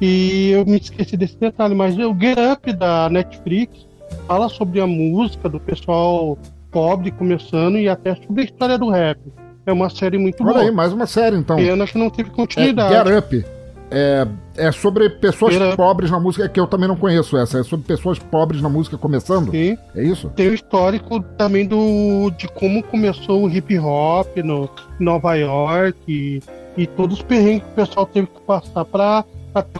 E 0.00 0.50
eu 0.50 0.64
me 0.64 0.78
esqueci 0.78 1.14
desse 1.14 1.36
detalhe, 1.36 1.74
mas 1.74 1.94
o 1.98 2.18
Get 2.18 2.38
Up 2.38 2.72
da 2.72 3.10
Netflix 3.10 3.86
fala 4.26 4.48
sobre 4.48 4.80
a 4.80 4.86
música 4.86 5.46
do 5.46 5.60
pessoal 5.60 6.38
pobre 6.70 7.10
começando 7.10 7.78
e 7.78 7.86
até 7.86 8.14
sobre 8.14 8.42
a 8.42 8.44
história 8.46 8.78
do 8.78 8.88
rap. 8.88 9.20
É 9.66 9.72
uma 9.72 9.88
série 9.88 10.18
muito 10.18 10.42
Olha 10.42 10.52
boa. 10.52 10.58
Olha 10.60 10.70
aí, 10.70 10.74
mais 10.74 10.92
uma 10.92 11.06
série 11.06 11.36
então. 11.36 11.56
Pena 11.56 11.86
que 11.86 11.96
não 11.96 12.10
teve 12.10 12.30
continuidade. 12.30 12.94
É, 12.94 13.04
Get 13.04 13.24
Up. 13.24 13.44
É, 13.90 14.26
é 14.56 14.72
sobre 14.72 15.08
pessoas 15.08 15.54
pobres 15.76 16.10
na 16.10 16.18
música, 16.18 16.48
que 16.48 16.58
eu 16.58 16.66
também 16.66 16.88
não 16.88 16.96
conheço 16.96 17.36
essa. 17.36 17.60
É 17.60 17.62
sobre 17.62 17.86
pessoas 17.86 18.18
pobres 18.18 18.60
na 18.60 18.68
música 18.68 18.98
começando? 18.98 19.50
Sim. 19.50 19.78
É 19.94 20.02
isso? 20.02 20.30
Tem 20.30 20.48
o 20.48 20.54
histórico 20.54 21.20
também 21.38 21.66
do, 21.66 22.30
de 22.36 22.48
como 22.48 22.82
começou 22.82 23.44
o 23.44 23.50
hip 23.50 23.78
hop 23.78 24.36
no 24.38 24.68
Nova 24.98 25.34
York 25.34 25.96
e, 26.08 26.42
e 26.76 26.86
todos 26.86 27.18
os 27.18 27.22
perrengues 27.22 27.62
que 27.62 27.72
o 27.72 27.86
pessoal 27.86 28.06
teve 28.06 28.26
que 28.26 28.40
passar 28.40 28.84
para 28.84 29.24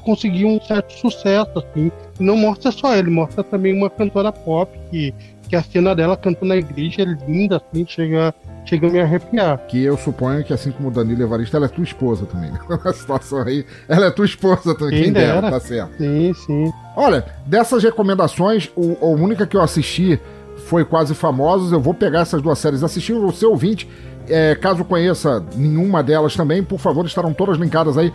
conseguir 0.01 0.45
um 0.45 0.61
certo 0.61 0.93
sucesso, 0.93 1.59
assim. 1.59 1.91
Não 2.21 2.37
mostra 2.37 2.71
só 2.71 2.95
ele, 2.95 3.11
mostra 3.11 3.43
também 3.43 3.77
uma 3.77 3.91
cantora 3.91 4.31
pop 4.31 4.71
que, 4.91 5.13
que 5.49 5.57
a 5.57 5.63
cena 5.63 5.95
dela 5.95 6.17
cantando 6.17 6.47
na 6.47 6.57
igreja 6.57 7.03
é 7.03 7.27
linda, 7.27 7.57
assim, 7.57 7.85
chega 7.85 8.33
chega 8.65 8.87
a 8.87 8.91
me 8.91 9.01
arrepiar. 9.01 9.59
Que 9.67 9.83
eu 9.83 9.97
suponho 9.97 10.45
que, 10.45 10.53
assim 10.53 10.71
como 10.71 10.89
o 10.89 10.91
Danilo 10.91 11.23
Evarista, 11.23 11.57
ela 11.57 11.67
é 11.67 11.69
tua 11.69 11.85
esposa 11.85 12.27
também. 12.27 12.53
Né? 12.55 12.79
Na 12.85 12.93
situação 12.93 13.43
aí, 13.43 13.65
ela 13.89 14.07
é 14.07 14.11
tua 14.11 14.25
esposa 14.25 14.75
também. 14.75 14.91
Quem, 14.91 15.03
Quem 15.05 15.13
dera, 15.13 15.41
dera, 15.41 15.51
tá 15.51 15.61
certo. 15.61 15.97
Sim, 15.97 16.33
sim. 16.47 16.73
Olha, 16.97 17.25
dessas 17.47 17.83
recomendações, 17.83 18.71
o, 18.77 18.97
a 19.01 19.07
única 19.07 19.47
que 19.47 19.57
eu 19.57 19.61
assisti 19.61 20.21
foi 20.67 20.85
Quase 20.85 21.15
Famosos. 21.15 21.73
Eu 21.73 21.81
vou 21.81 21.95
pegar 21.95 22.21
essas 22.21 22.41
duas 22.41 22.59
séries, 22.59 22.83
assistir 22.83 23.13
o 23.13 23.33
seu 23.33 23.51
ouvinte. 23.51 23.89
É, 24.29 24.55
caso 24.55 24.85
conheça 24.85 25.45
nenhuma 25.55 26.03
delas 26.03 26.35
também, 26.35 26.63
por 26.63 26.79
favor, 26.79 27.05
estarão 27.05 27.35
todas 27.35 27.59
linkadas 27.59 27.99
aí 27.99 28.13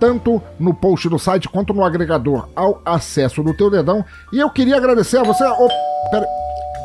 tanto 0.00 0.42
no 0.58 0.74
post 0.74 1.08
do 1.08 1.18
site 1.18 1.48
quanto 1.48 1.72
no 1.72 1.84
agregador 1.84 2.48
ao 2.54 2.80
acesso 2.84 3.42
do 3.42 3.54
teu 3.54 3.70
dedão. 3.70 4.04
E 4.32 4.38
eu 4.38 4.50
queria 4.50 4.76
agradecer 4.76 5.18
a 5.18 5.22
você. 5.22 5.44
Oh, 5.44 5.68
pera... 6.10 6.26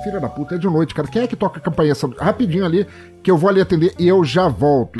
Filha 0.03 0.19
da 0.19 0.29
puta, 0.29 0.55
é 0.55 0.57
de 0.57 0.67
noite, 0.67 0.93
cara. 0.93 1.07
Quem 1.07 1.23
é 1.23 1.27
que 1.27 1.35
toca 1.35 1.59
a 1.59 1.61
campainha? 1.61 1.93
Rapidinho 2.19 2.65
ali, 2.65 2.87
que 3.21 3.29
eu 3.29 3.37
vou 3.37 3.49
ali 3.49 3.59
atender 3.59 3.93
e 3.99 4.07
eu 4.07 4.23
já 4.23 4.47
volto. 4.47 4.99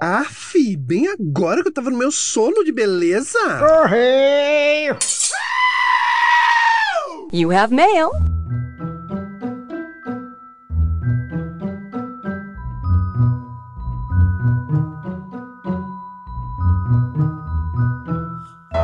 Aff, 0.00 0.76
bem 0.76 1.08
agora 1.08 1.62
que 1.62 1.68
eu 1.68 1.72
tava 1.72 1.90
no 1.90 1.98
meu 1.98 2.12
sono 2.12 2.62
de 2.64 2.72
beleza. 2.72 3.38
Correio! 3.58 4.96
You 7.32 7.50
have 7.50 7.74
mail. 7.74 8.10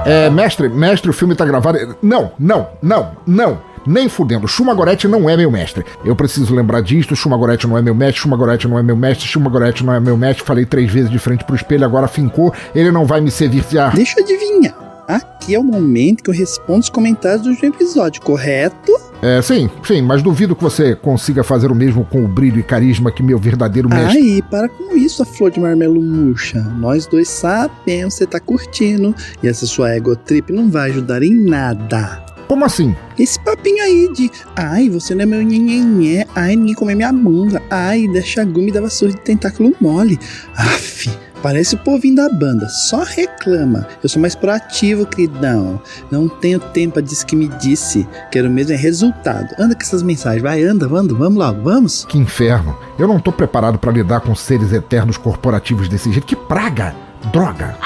É, 0.06 0.28
mestre, 0.30 0.68
mestre, 0.68 1.10
o 1.10 1.12
filme 1.12 1.36
tá 1.36 1.44
gravado. 1.44 1.78
Não, 2.02 2.32
não, 2.38 2.70
não, 2.82 3.16
não. 3.26 3.69
Nem 3.86 4.09
fudendo. 4.09 4.47
Shumagoretti 4.47 5.09
não 5.09 5.28
é 5.28 5.36
meu 5.36 5.51
mestre. 5.51 5.85
Eu 6.05 6.15
preciso 6.15 6.55
lembrar 6.55 6.81
disto. 6.81 7.16
Shumagoretti 7.16 7.66
não 7.66 7.78
é 7.78 7.82
meu 7.82 7.94
mestre. 7.94 8.23
Shumagoretti 8.23 8.69
não 8.69 8.78
é 8.78 8.82
meu 8.82 8.97
mestre. 8.97 9.27
Shumagoretti 9.27 9.85
não 9.85 9.94
é 9.94 10.01
meu 10.01 10.16
mestre. 10.16 10.44
Falei 10.44 10.65
três 10.65 10.90
vezes 10.93 11.11
de 11.11 11.19
frente 11.19 11.44
pro 11.44 11.57
espelho, 11.57 11.85
agora 11.85 12.09
fincou. 12.09 12.52
Ele 12.74 12.90
não 12.90 13.07
vai 13.07 13.20
me 13.20 13.31
servir. 13.31 13.61
Ah. 13.78 13.90
Deixa 13.94 14.19
eu 14.19 14.24
adivinhar. 14.24 14.90
Aqui 15.11 15.57
é 15.57 15.59
o 15.59 15.65
momento 15.65 16.23
que 16.23 16.31
eu 16.31 16.35
respondo 16.35 16.81
os 16.81 16.89
comentários 16.89 17.43
do 17.43 17.66
episódio, 17.66 18.23
correto? 18.23 18.93
É, 19.20 19.43
sim, 19.43 19.69
sim, 19.85 20.01
mas 20.01 20.23
duvido 20.23 20.55
que 20.55 20.62
você 20.62 20.94
consiga 20.94 21.43
fazer 21.43 21.70
o 21.70 21.74
mesmo 21.74 22.05
com 22.05 22.24
o 22.24 22.28
brilho 22.28 22.61
e 22.61 22.62
carisma 22.62 23.11
que 23.11 23.23
meu 23.23 23.39
verdadeiro 23.39 23.89
mestre. 23.89 24.19
Aí, 24.19 24.43
para 24.43 24.69
com 24.69 24.97
isso, 24.97 25.23
a 25.23 25.27
flor 25.27 25.51
de 25.51 25.59
marmelo 25.59 26.01
murcha. 26.01 26.61
Nós 26.78 27.07
dois 27.07 27.28
sabemos 27.28 28.15
você 28.15 28.24
tá 28.27 28.39
curtindo 28.39 29.15
e 29.43 29.48
essa 29.48 29.66
sua 29.66 29.90
ego 29.90 30.15
trip 30.15 30.52
não 30.52 30.70
vai 30.70 30.90
ajudar 30.90 31.23
em 31.23 31.35
nada. 31.35 32.30
Como 32.51 32.64
assim? 32.64 32.97
Esse 33.16 33.39
papinho 33.39 33.81
aí 33.81 34.12
de 34.12 34.28
ai, 34.56 34.90
você 34.90 35.14
não 35.14 35.22
é 35.22 35.27
meu 35.27 35.40
nhenhenhé, 35.40 36.27
ai, 36.35 36.56
ninguém 36.56 36.74
come 36.74 36.97
minha 36.97 37.12
bunda, 37.12 37.62
ai, 37.70 38.09
deixa 38.09 38.43
a 38.43 38.44
gume 38.44 38.72
da 38.72 38.81
vassoura 38.81 39.14
de 39.14 39.20
tentáculo 39.20 39.72
mole. 39.81 40.18
Aff, 40.56 41.09
Parece 41.40 41.77
o 41.77 41.78
povinho 41.78 42.16
da 42.16 42.28
banda, 42.28 42.68
só 42.68 43.05
reclama. 43.05 43.86
Eu 44.02 44.09
sou 44.09 44.20
mais 44.20 44.35
proativo, 44.35 45.06
queridão. 45.06 45.81
Não 46.10 46.28
tenho 46.28 46.59
tempo 46.59 46.98
a 46.98 47.02
disso 47.02 47.24
que 47.24 47.36
me 47.36 47.47
disse. 47.47 48.05
Quero 48.32 48.51
mesmo 48.51 48.72
é 48.72 48.77
resultado. 48.77 49.55
Anda 49.56 49.77
com 49.77 49.82
essas 49.82 50.02
mensagens, 50.02 50.43
vai, 50.43 50.64
anda, 50.64 50.86
anda, 50.86 51.14
vamos 51.14 51.39
lá, 51.39 51.52
vamos. 51.52 52.05
Que 52.06 52.18
inferno. 52.18 52.77
Eu 52.98 53.06
não 53.06 53.20
tô 53.20 53.31
preparado 53.31 53.78
para 53.78 53.93
lidar 53.93 54.22
com 54.22 54.35
seres 54.35 54.72
eternos 54.72 55.16
corporativos 55.16 55.89
desse 55.89 56.10
jeito. 56.10 56.27
Que 56.27 56.35
praga! 56.35 56.97
Droga! 57.32 57.78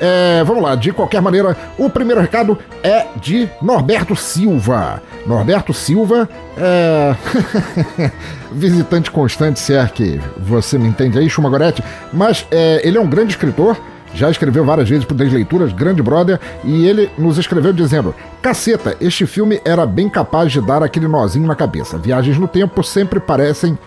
É, 0.00 0.42
vamos 0.44 0.62
lá, 0.62 0.74
de 0.74 0.92
qualquer 0.92 1.20
maneira, 1.20 1.54
o 1.76 1.90
primeiro 1.90 2.20
recado 2.20 2.58
é 2.82 3.06
de 3.20 3.48
Norberto 3.60 4.16
Silva. 4.16 5.02
Norberto 5.26 5.74
Silva 5.74 6.28
é. 6.56 7.14
visitante 8.50 9.10
constante, 9.10 9.60
se 9.60 9.74
é 9.74 9.86
que 9.86 10.20
você 10.38 10.78
me 10.78 10.88
entende 10.88 11.18
aí, 11.18 11.28
Chuma 11.28 11.50
Gorete, 11.50 11.84
mas 12.12 12.46
é, 12.50 12.80
ele 12.82 12.96
é 12.96 13.00
um 13.00 13.08
grande 13.08 13.32
escritor. 13.32 13.76
Já 14.12 14.28
escreveu 14.28 14.64
várias 14.64 14.88
vezes 14.88 15.04
por 15.04 15.14
Desleituras, 15.14 15.72
grande 15.72 16.02
brother, 16.02 16.40
e 16.64 16.84
ele 16.84 17.08
nos 17.16 17.38
escreveu 17.38 17.72
dizendo: 17.72 18.12
Caceta, 18.42 18.96
este 19.00 19.24
filme 19.24 19.60
era 19.64 19.86
bem 19.86 20.08
capaz 20.08 20.50
de 20.50 20.60
dar 20.60 20.82
aquele 20.82 21.06
nozinho 21.06 21.46
na 21.46 21.54
cabeça. 21.54 21.96
Viagens 21.96 22.36
no 22.36 22.48
tempo 22.48 22.82
sempre 22.82 23.20
parecem 23.20 23.78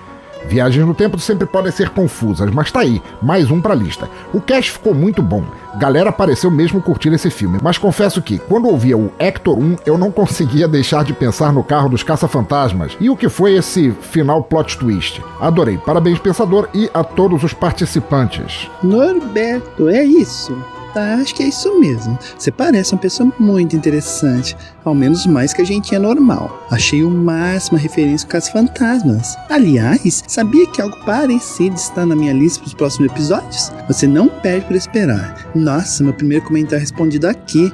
Viagens 0.48 0.86
no 0.86 0.94
tempo 0.94 1.20
sempre 1.20 1.45
podem 1.45 1.72
ser 1.72 1.90
confusas, 1.90 2.49
mas 2.52 2.72
tá 2.72 2.82
aí, 2.82 3.02
mais 3.22 3.49
um 3.49 3.61
pra 3.61 3.76
lista. 3.76 4.10
O 4.34 4.41
cast 4.41 4.72
ficou 4.72 4.94
muito 4.94 5.22
bom. 5.22 5.44
Galera 5.78 6.11
pareceu 6.11 6.52
mesmo 6.52 6.82
curtir 6.82 7.11
esse 7.14 7.30
filme, 7.30 7.60
mas 7.61 7.78
confesso 7.78 8.22
que, 8.22 8.38
quando 8.38 8.68
ouvia 8.68 8.98
o 8.98 9.11
Hector 9.18 9.57
1, 9.57 9.78
eu 9.86 9.98
não 9.98 10.11
conseguia 10.11 10.68
deixar 10.68 11.03
de 11.03 11.14
pensar 11.14 11.52
no 11.52 11.64
carro 11.64 11.90
dos 11.90 12.03
caça-fantasmas 12.03 12.95
e 12.99 13.10
o 13.10 13.18
que 13.18 13.30
foi 13.30 13.56
esse 13.56 13.91
final 13.91 14.44
plot 14.44 14.78
twist. 14.78 15.22
Adorei, 15.40 15.78
parabéns 15.78 16.20
pensador 16.20 16.70
e 16.74 16.90
a 16.94 17.03
todos 17.03 17.44
os 17.44 17.53
participantes. 17.53 18.70
Norberto, 18.84 19.90
é 19.90 20.03
isso. 20.03 20.56
Tá, 20.94 21.15
acho 21.15 21.34
que 21.34 21.41
é 21.41 21.48
isso 21.48 21.80
mesmo. 21.80 22.18
Você 22.38 22.52
parece 22.52 22.94
uma 22.94 23.02
pessoa 23.02 23.34
muito 23.40 23.76
interessante, 23.76 24.56
ao 24.86 24.94
menos 24.94 25.26
mais 25.26 25.52
que 25.52 25.61
a 25.61 25.65
gente 25.65 25.95
é 25.95 25.99
normal. 25.99 26.68
Achei 26.70 27.03
o 27.03 27.10
máximo 27.10 27.78
a 27.78 27.82
referência 27.82 28.28
com 28.28 28.38
as 28.38 28.48
fantasmas. 28.48 29.36
Aliás, 29.49 30.24
sabia 30.28 30.68
que 30.68 30.82
algo 30.82 30.95
parecido 31.03 31.76
está 31.76 32.06
na 32.06 32.15
minha 32.15 32.34
lista 32.34 32.60
para 32.60 32.68
os 32.68 32.74
próximos 32.76 33.11
episódios? 33.11 33.72
Você 33.88 34.06
não 34.06 34.28
perde 34.28 34.68
para 34.68 34.78
esperar. 34.78 35.52
Nossa, 35.56 36.03
meu 36.03 36.14
primeiro 36.14 36.45
comentário 36.45 36.82
respondido 36.82 37.28
aqui 37.28 37.74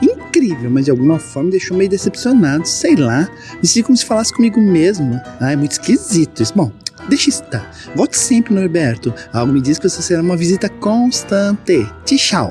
incrível, 0.00 0.70
mas 0.70 0.84
de 0.84 0.90
alguma 0.90 1.18
forma 1.18 1.46
me 1.46 1.50
deixou 1.50 1.76
meio 1.76 1.90
decepcionado. 1.90 2.66
Sei 2.66 2.94
lá, 2.96 3.28
me 3.60 3.66
senti 3.66 3.82
como 3.82 3.96
se 3.96 4.04
falasse 4.04 4.32
comigo 4.32 4.60
mesmo. 4.60 5.20
Ah, 5.40 5.52
é 5.52 5.56
muito 5.56 5.72
esquisito 5.72 6.42
isso. 6.42 6.52
Bom, 6.54 6.70
Deixa 7.10 7.28
estar. 7.28 7.68
Volte 7.96 8.16
sempre, 8.16 8.54
Norberto. 8.54 9.12
Algo 9.32 9.52
me 9.52 9.60
diz 9.60 9.80
que 9.80 9.88
você 9.88 10.00
será 10.00 10.22
uma 10.22 10.36
visita 10.36 10.68
constante. 10.68 11.84
Tchau. 12.06 12.48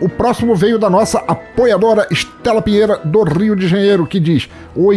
O 0.00 0.08
próximo 0.08 0.54
veio 0.54 0.78
da 0.78 0.88
nossa 0.88 1.18
apoiadora 1.26 2.06
Estela 2.10 2.62
Pinheira, 2.62 3.00
do 3.04 3.24
Rio 3.24 3.56
de 3.56 3.66
Janeiro, 3.66 4.06
que 4.06 4.20
diz: 4.20 4.48
Oi, 4.76 4.96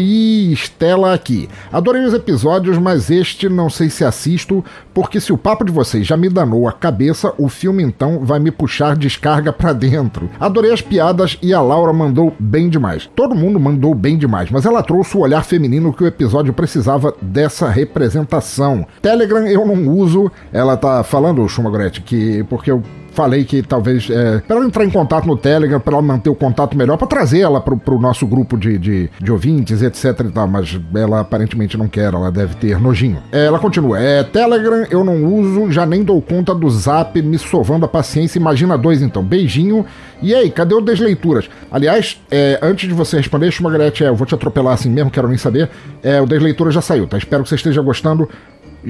Estela 0.52 1.14
aqui. 1.14 1.50
Adorei 1.72 2.04
os 2.04 2.14
episódios, 2.14 2.78
mas 2.78 3.10
este 3.10 3.50
não 3.50 3.68
sei 3.68 3.90
se 3.90 4.06
assisto, 4.06 4.64
porque 4.94 5.20
se 5.20 5.34
o 5.34 5.38
papo 5.38 5.66
de 5.66 5.72
vocês 5.72 6.06
já 6.06 6.16
me 6.16 6.30
danou 6.30 6.68
a 6.68 6.72
cabeça, 6.72 7.34
o 7.38 7.50
filme 7.50 7.82
então 7.82 8.20
vai 8.20 8.40
me 8.40 8.52
puxar 8.52 8.96
descarga 8.96 9.52
pra 9.52 9.74
dentro. 9.74 10.30
Adorei 10.40 10.72
as 10.72 10.82
piadas 10.82 11.38
e 11.42 11.52
a 11.52 11.62
Laura 11.62 11.92
mandou 11.92 12.36
bem 12.40 12.70
demais. 12.70 13.10
Todo 13.16 13.34
mundo 13.34 13.60
mandou 13.60 13.96
bem 13.96 14.18
demais, 14.18 14.52
mas 14.52 14.66
ela 14.66 14.84
trouxe 14.84 15.18
o 15.18 15.22
olhar 15.22 15.44
feminino 15.44 15.94
que 15.94 16.04
o 16.04 16.08
episódio 16.08 16.54
precisava 16.54 17.16
dessa 17.22 17.68
representação. 17.68 18.86
Telegram 19.02 19.48
eu 19.48 19.66
não 19.66 19.88
uso, 19.88 20.32
ela 20.54 20.78
tá 20.78 21.04
falando, 21.04 21.48
Schumagorete, 21.50 22.02
que 22.02 22.44
porque 22.44 22.70
eu 22.70 22.84
falei 23.12 23.44
que 23.44 23.62
talvez 23.62 24.10
é, 24.10 24.40
para 24.40 24.58
ela 24.58 24.66
entrar 24.66 24.86
em 24.86 24.90
contato 24.90 25.28
no 25.28 25.38
Telegram, 25.38 25.80
para 25.80 25.94
ela 25.94 26.02
manter 26.02 26.30
o 26.30 26.36
contato 26.36 26.78
melhor, 26.78 26.98
para 26.98 27.08
trazer 27.08 27.40
ela 27.40 27.62
pro, 27.62 27.78
pro 27.78 28.00
nosso 28.00 28.26
grupo 28.26 28.58
de, 28.58 28.78
de, 28.78 29.10
de, 29.20 29.32
ouvintes, 29.32 29.82
etc 29.82 30.20
e 30.28 30.32
tal, 30.32 30.48
mas 30.48 30.80
ela 30.96 31.20
aparentemente 31.20 31.78
não 31.78 31.88
quer, 31.88 32.14
ela 32.14 32.32
deve 32.32 32.56
ter 32.56 32.80
nojinho. 32.80 33.22
É, 33.32 33.46
ela 33.46 33.60
continua, 33.60 34.00
é, 34.00 34.24
Telegram 34.24 34.86
eu 34.90 35.04
não 35.04 35.24
uso, 35.26 35.72
já 35.72 35.86
nem 35.86 36.04
dou 36.04 36.22
conta 36.22 36.56
do 36.56 36.70
Zap 36.70 37.22
me 37.22 37.38
sovando 37.38 37.86
a 37.86 37.88
paciência, 37.88 38.40
imagina 38.40 38.78
dois 38.78 39.02
então, 39.02 39.24
beijinho, 39.24 39.86
e 40.22 40.36
aí, 40.36 40.52
cadê 40.52 40.76
o 40.76 40.82
Desleituras? 40.82 41.50
Aliás, 41.72 42.22
é, 42.30 42.60
antes 42.62 42.88
de 42.88 42.94
você 42.94 43.18
responder, 43.18 43.52
Schmagrete, 43.52 44.04
é, 44.04 44.10
eu 44.10 44.16
vou 44.16 44.28
te 44.28 44.36
atropelar 44.36 44.76
assim 44.76 44.90
mesmo, 44.90 45.10
quero 45.10 45.28
nem 45.28 45.38
saber, 45.38 45.70
é, 46.04 46.22
o 46.22 46.26
Desleituras 46.26 46.74
já 46.74 46.82
saiu, 46.82 47.08
tá? 47.08 47.18
Espero 47.18 47.44
que 47.44 47.50
você 47.50 47.56
esteja 47.56 47.82
gostando, 47.82 48.30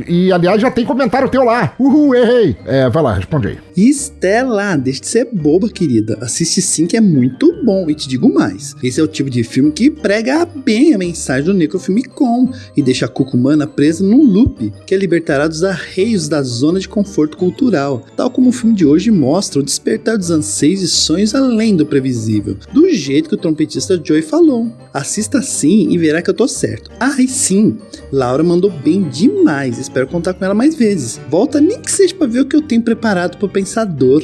e, 0.08 0.32
aliás, 0.32 0.62
já 0.62 0.72
tem 0.72 0.86
comentário 0.86 1.30
teu 1.30 1.44
lá. 1.44 1.76
Uhul, 1.80 2.16
errei. 2.16 2.56
É, 2.66 2.90
vai 2.90 3.04
lá, 3.04 3.14
responde 3.14 3.48
aí. 3.50 3.58
Estela, 3.76 4.76
deixa 4.76 5.02
de 5.02 5.08
ser 5.08 5.28
boba, 5.32 5.70
querida. 5.70 6.18
Assiste 6.22 6.62
sim 6.62 6.88
que 6.88 6.98
é 6.98 7.02
muito 7.02 7.62
bom. 7.64 7.90
E 7.90 7.96
te 7.96 8.08
digo 8.08 8.34
mais: 8.34 8.76
esse 8.82 9.00
é 9.00 9.04
o 9.04 9.08
tipo 9.08 9.30
de 9.30 9.44
filme 9.44 9.72
que 9.72 9.90
prega 9.90 10.46
bem 10.46 10.94
a 10.94 10.98
mensagem 10.98 11.46
do 11.46 11.54
Necrofilmicon 11.54 12.52
e 12.76 12.82
deixa 12.82 13.06
a 13.06 13.10
Cucumana 13.10 13.68
presa 13.68 14.04
num 14.04 14.24
loop 14.24 14.72
que 14.86 14.96
a 14.96 14.98
libertará 14.98 15.48
dos 15.48 15.64
arreios 15.64 16.28
da 16.28 16.42
zona 16.42 16.80
de 16.80 16.88
conforto 16.88 17.38
cultural, 17.38 18.06
tal 18.16 18.30
como 18.30 18.50
o 18.50 18.54
filme 18.54 18.76
de 18.76 18.86
hoje 18.86 19.12
mostra 19.12 19.60
o 19.60 19.64
despertar 19.64 20.18
dos 20.18 20.32
anseios 20.32 20.82
e 20.82 20.88
sonhos 20.88 21.34
além 21.36 21.76
do 21.76 21.86
previsível, 21.86 22.58
do 22.74 22.90
jeito 22.90 23.30
que 23.30 23.36
o 23.36 23.38
trompetista 23.38 24.00
Joey 24.04 24.22
falou. 24.22 24.72
Assista 24.94 25.42
sim 25.42 25.90
e 25.90 25.98
verá 25.98 26.22
que 26.22 26.30
eu 26.30 26.34
tô 26.34 26.48
certo. 26.48 26.92
Ah, 27.00 27.16
e 27.20 27.28
sim, 27.28 27.78
Laura 28.12 28.44
mandou 28.44 28.70
bem 28.70 29.04
demais 29.04 29.80
espero 29.82 30.08
contar 30.08 30.34
com 30.34 30.46
ela 30.46 30.54
mais 30.54 30.76
vezes. 30.76 31.20
Volta 31.30 31.60
nem 31.60 31.82
que 31.82 31.92
seja 31.92 32.16
pra 32.16 32.28
ver 32.28 32.42
o 32.42 32.46
que 32.46 32.56
eu 32.56 32.62
tenho 32.62 32.82
preparado 32.82 33.38
pro 33.38 33.50
pensador. 33.50 34.22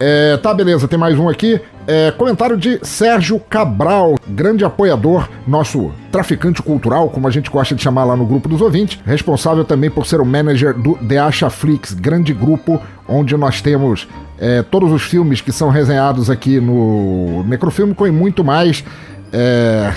É, 0.00 0.36
tá, 0.36 0.54
beleza, 0.54 0.86
tem 0.86 0.98
mais 0.98 1.18
um 1.18 1.28
aqui. 1.28 1.60
É, 1.86 2.10
comentário 2.10 2.56
de 2.56 2.78
Sérgio 2.82 3.40
Cabral, 3.40 4.16
grande 4.28 4.64
apoiador, 4.64 5.26
nosso 5.46 5.90
traficante 6.12 6.62
cultural, 6.62 7.08
como 7.08 7.26
a 7.26 7.30
gente 7.30 7.50
gosta 7.50 7.74
de 7.74 7.82
chamar 7.82 8.04
lá 8.04 8.14
no 8.14 8.26
grupo 8.26 8.46
dos 8.46 8.60
ouvintes, 8.60 8.98
responsável 9.06 9.64
também 9.64 9.90
por 9.90 10.06
ser 10.06 10.20
o 10.20 10.24
manager 10.24 10.74
do 10.74 10.96
The 10.96 11.50
Flix, 11.50 11.94
grande 11.94 12.34
grupo 12.34 12.80
onde 13.08 13.34
nós 13.38 13.62
temos 13.62 14.06
é, 14.38 14.62
todos 14.62 14.92
os 14.92 15.02
filmes 15.02 15.40
que 15.40 15.50
são 15.50 15.70
resenhados 15.70 16.28
aqui 16.28 16.60
no 16.60 17.42
Necrofilme 17.44 17.96
e 18.06 18.10
muito 18.10 18.44
mais. 18.44 18.84
É... 19.32 19.92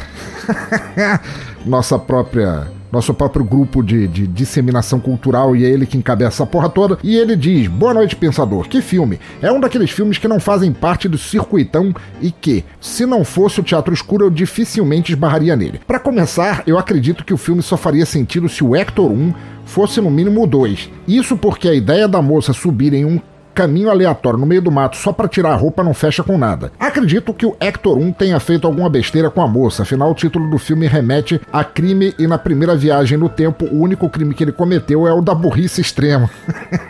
Nossa 1.66 2.00
própria 2.00 2.68
nosso 2.92 3.14
próprio 3.14 3.46
grupo 3.46 3.82
de, 3.82 4.08
de 4.08 4.28
disseminação 4.28 5.00
cultural 5.00 5.56
e 5.56 5.66
é 5.66 5.70
ele 5.70 5.86
que 5.86 5.98
encabeça 5.98 6.44
a 6.44 6.46
porra 6.46 6.70
toda. 6.70 6.98
E 7.04 7.16
ele 7.16 7.36
diz: 7.36 7.68
Boa 7.68 7.94
noite, 7.94 8.16
pensador. 8.16 8.68
Que 8.68 8.82
filme? 8.82 9.20
É 9.42 9.52
um 9.52 9.60
daqueles 9.60 9.92
filmes 9.92 10.18
que 10.18 10.28
não 10.28 10.40
fazem 10.40 10.72
parte 10.72 11.08
do 11.08 11.18
circuitão 11.18 11.94
e 12.22 12.32
que, 12.32 12.64
se 12.80 13.06
não 13.06 13.24
fosse 13.24 13.60
o 13.60 13.64
Teatro 13.64 13.94
Escuro, 13.94 14.26
eu 14.26 14.30
dificilmente 14.30 15.12
esbarraria 15.12 15.56
nele. 15.56 15.82
Para 15.88 16.00
começar, 16.00 16.64
eu 16.68 16.78
acredito 16.78 17.24
que 17.24 17.34
o 17.34 17.38
filme 17.38 17.62
só 17.62 17.78
faria 17.78 18.06
sentido 18.06 18.50
se 18.50 18.64
o 18.64 18.76
Hector 18.76 19.10
1 19.10 19.34
fosse 19.66 20.02
no 20.02 20.12
mínimo 20.12 20.46
2. 20.46 20.90
Isso 21.08 21.38
porque 21.38 21.70
a 21.70 21.74
ideia 21.74 22.08
da 22.08 22.22
moça 22.22 22.54
subir 22.54 22.94
em 22.94 23.06
um 23.06 23.20
caminho 23.54 23.90
aleatório 23.90 24.40
no 24.40 24.46
meio 24.46 24.62
do 24.62 24.72
mato 24.72 24.98
só 24.98 25.12
para 25.12 25.28
tirar 25.28 25.52
a 25.52 25.56
roupa 25.56 25.84
não 25.84 25.94
fecha 25.94 26.24
com 26.24 26.38
nada. 26.38 26.72
Acredito 26.80 27.34
que 27.34 27.46
o 27.46 27.56
Hector 27.60 27.98
1 27.98 28.14
tenha 28.14 28.40
feito 28.40 28.66
alguma 28.66 28.90
besteira 28.90 29.30
com 29.30 29.42
a 29.42 29.48
moça, 29.48 29.84
afinal 29.84 30.12
o 30.12 30.16
título 30.16 30.50
do 30.50 30.58
filme 30.58 30.88
remete 30.88 31.42
a 31.52 31.64
crime 31.64 32.14
e 32.18 32.28
na 32.28 32.38
primeira 32.38 32.76
viagem 32.76 33.18
no 33.18 33.30
tempo 33.30 33.66
o 33.66 33.82
único 33.82 34.10
crime 34.10 34.34
que 34.34 34.44
ele 34.44 34.52
cometeu 34.52 35.08
é 35.08 35.14
o 35.14 35.22
da 35.22 35.36
burrice 35.36 35.82
extrema. 35.82 36.30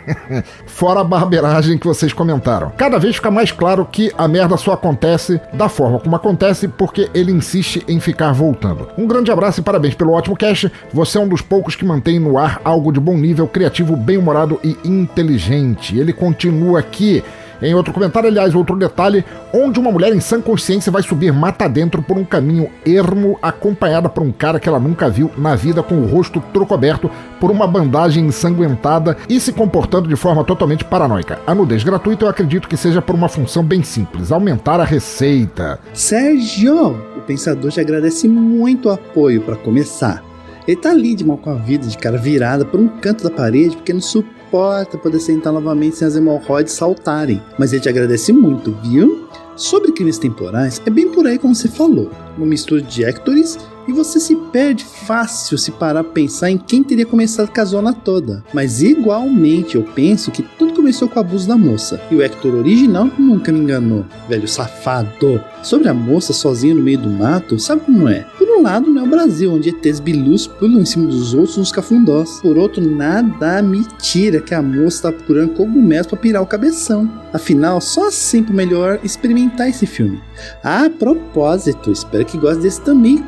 Fora 0.66 1.00
a 1.00 1.04
barbeiragem 1.04 1.78
que 1.78 1.86
vocês 1.86 2.12
comentaram. 2.12 2.72
Cada 2.76 2.98
vez 2.98 3.16
fica 3.16 3.30
mais 3.30 3.50
claro 3.50 3.84
que 3.90 4.12
a 4.16 4.28
merda 4.28 4.56
só 4.56 4.72
acontece 4.72 5.40
da 5.52 5.68
forma 5.68 5.98
como 5.98 6.16
acontece 6.16 6.68
porque 6.68 7.10
ele 7.14 7.32
insiste 7.32 7.82
em 7.88 8.00
ficar 8.00 8.32
voltando. 8.32 8.88
Um 8.96 9.06
grande 9.06 9.30
abraço 9.30 9.60
e 9.60 9.62
parabéns 9.62 9.94
pelo 9.94 10.12
ótimo 10.12 10.36
cast. 10.36 10.70
Você 10.92 11.18
é 11.18 11.20
um 11.20 11.28
dos 11.28 11.40
poucos 11.40 11.76
que 11.76 11.84
mantém 11.84 12.18
no 12.18 12.38
ar 12.38 12.60
algo 12.64 12.92
de 12.92 13.00
bom 13.00 13.16
nível, 13.16 13.46
criativo, 13.46 13.96
bem-humorado 13.96 14.60
e 14.62 14.76
inteligente. 14.84 15.98
Ele 15.98 16.12
continua 16.12 16.51
continua 16.52 16.80
aqui. 16.80 17.24
Em 17.60 17.74
outro 17.74 17.94
comentário, 17.94 18.28
aliás, 18.28 18.56
outro 18.56 18.76
detalhe, 18.76 19.24
onde 19.54 19.78
uma 19.78 19.92
mulher 19.92 20.12
em 20.12 20.18
sã 20.18 20.40
consciência 20.40 20.90
vai 20.90 21.00
subir 21.00 21.32
mata 21.32 21.68
dentro 21.68 22.02
por 22.02 22.18
um 22.18 22.24
caminho 22.24 22.68
ermo, 22.84 23.38
acompanhada 23.40 24.08
por 24.08 24.20
um 24.20 24.32
cara 24.32 24.58
que 24.58 24.68
ela 24.68 24.80
nunca 24.80 25.08
viu 25.08 25.30
na 25.38 25.54
vida, 25.54 25.80
com 25.80 25.94
o 25.94 26.06
rosto 26.06 26.42
trocoberto 26.52 27.08
por 27.38 27.52
uma 27.52 27.64
bandagem 27.64 28.26
ensanguentada 28.26 29.16
e 29.28 29.38
se 29.38 29.52
comportando 29.52 30.08
de 30.08 30.16
forma 30.16 30.42
totalmente 30.42 30.84
paranoica. 30.84 31.38
A 31.46 31.54
nudez 31.54 31.84
gratuita 31.84 32.24
eu 32.24 32.28
acredito 32.28 32.66
que 32.66 32.76
seja 32.76 33.00
por 33.00 33.14
uma 33.14 33.28
função 33.28 33.62
bem 33.62 33.84
simples, 33.84 34.32
aumentar 34.32 34.80
a 34.80 34.84
receita. 34.84 35.78
Sérgio, 35.94 37.00
o 37.16 37.20
pensador 37.20 37.70
te 37.70 37.80
agradece 37.80 38.26
muito 38.26 38.88
o 38.88 38.92
apoio 38.92 39.40
para 39.40 39.54
começar. 39.54 40.20
Ele 40.66 40.76
tá 40.76 40.90
ali 40.90 41.14
de 41.14 41.24
mal 41.24 41.36
com 41.36 41.50
a 41.50 41.54
vida, 41.54 41.86
de 41.86 41.96
cara 41.96 42.18
virada 42.18 42.64
por 42.64 42.80
um 42.80 42.88
canto 42.88 43.22
da 43.22 43.30
parede, 43.30 43.76
porque 43.76 43.92
não 43.92 44.00
suporta 44.00 44.41
importa 44.52 44.98
poder 44.98 45.18
sentar 45.18 45.50
novamente 45.50 45.96
sem 45.96 46.06
as 46.06 46.14
hemorroides 46.14 46.74
saltarem. 46.74 47.42
Mas 47.58 47.72
ele 47.72 47.80
te 47.80 47.88
agradece 47.88 48.34
muito, 48.34 48.76
viu? 48.82 49.26
Sobre 49.56 49.92
crimes 49.92 50.18
temporais, 50.18 50.80
é 50.84 50.90
bem 50.90 51.08
por 51.08 51.26
aí 51.26 51.38
como 51.38 51.54
você 51.54 51.68
falou. 51.68 52.10
Uma 52.36 52.46
mistura 52.46 52.82
de 52.82 53.02
Hectores 53.02 53.58
E 53.86 53.92
você 53.92 54.20
se 54.20 54.36
perde 54.36 54.84
fácil 54.84 55.58
se 55.58 55.72
parar 55.72 56.00
a 56.00 56.04
pensar 56.04 56.50
em 56.50 56.58
quem 56.58 56.82
teria 56.82 57.06
começado 57.06 57.52
com 57.52 57.60
a 57.60 57.64
zona 57.64 57.92
toda. 57.92 58.44
Mas 58.52 58.82
igualmente 58.82 59.76
eu 59.76 59.82
penso 59.82 60.30
que 60.30 60.42
tudo 60.42 60.74
começou 60.74 61.08
com 61.08 61.18
o 61.18 61.20
abuso 61.20 61.48
da 61.48 61.56
moça. 61.56 62.00
E 62.10 62.14
o 62.14 62.22
Hector 62.22 62.54
original 62.54 63.10
nunca 63.18 63.50
me 63.52 63.60
enganou, 63.60 64.04
velho 64.28 64.46
safado. 64.46 65.40
Sobre 65.62 65.88
a 65.88 65.94
moça 65.94 66.32
sozinha 66.32 66.74
no 66.74 66.82
meio 66.82 66.98
do 66.98 67.08
mato, 67.08 67.58
sabe 67.58 67.82
como 67.82 68.08
é? 68.08 68.26
Por 68.36 68.48
um 68.48 68.62
lado, 68.62 68.90
não 68.90 69.02
é 69.02 69.04
o 69.04 69.10
Brasil, 69.10 69.52
onde 69.52 69.68
ETs 69.68 70.00
bilus 70.00 70.46
pulam 70.46 70.80
em 70.80 70.84
cima 70.84 71.06
dos 71.06 71.34
outros 71.34 71.56
nos 71.56 71.70
cafundós. 71.70 72.40
Por 72.40 72.58
outro, 72.58 72.84
nada 72.84 73.62
me 73.62 73.84
tira 74.00 74.40
que 74.40 74.54
a 74.54 74.62
moça 74.62 75.02
tá 75.02 75.12
procurando 75.12 75.54
cogumelos 75.54 76.06
pra 76.06 76.16
pirar 76.16 76.42
o 76.42 76.46
cabeção. 76.46 77.10
Afinal, 77.32 77.80
só 77.80 78.08
assim 78.08 78.42
pro 78.42 78.54
melhor 78.54 78.98
experimentar 79.02 79.68
esse 79.68 79.86
filme. 79.86 80.20
A 80.62 80.90
propósito, 80.90 81.92
espero 81.92 82.24
que 82.24 82.38
goste 82.38 82.62
desse 82.62 82.80
também. 82.80 83.18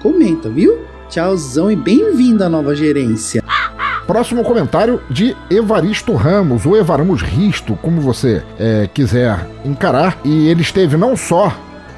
Viu? 0.49 0.79
Tchauzão 1.09 1.71
e 1.71 1.77
bem-vindo 1.77 2.43
à 2.43 2.49
nova 2.49 2.75
gerência. 2.75 3.43
Próximo 4.07 4.45
comentário 4.45 5.01
de 5.09 5.35
Evaristo 5.51 6.15
Ramos, 6.15 6.67
ou 6.67 6.77
Evaramos 6.77 7.23
Risto, 7.23 7.75
como 7.81 8.01
você 8.01 8.43
é, 8.59 8.87
quiser 8.93 9.49
encarar. 9.65 10.19
E 10.25 10.49
ele 10.49 10.61
esteve 10.61 10.97
não 10.97 11.17
só 11.17 11.51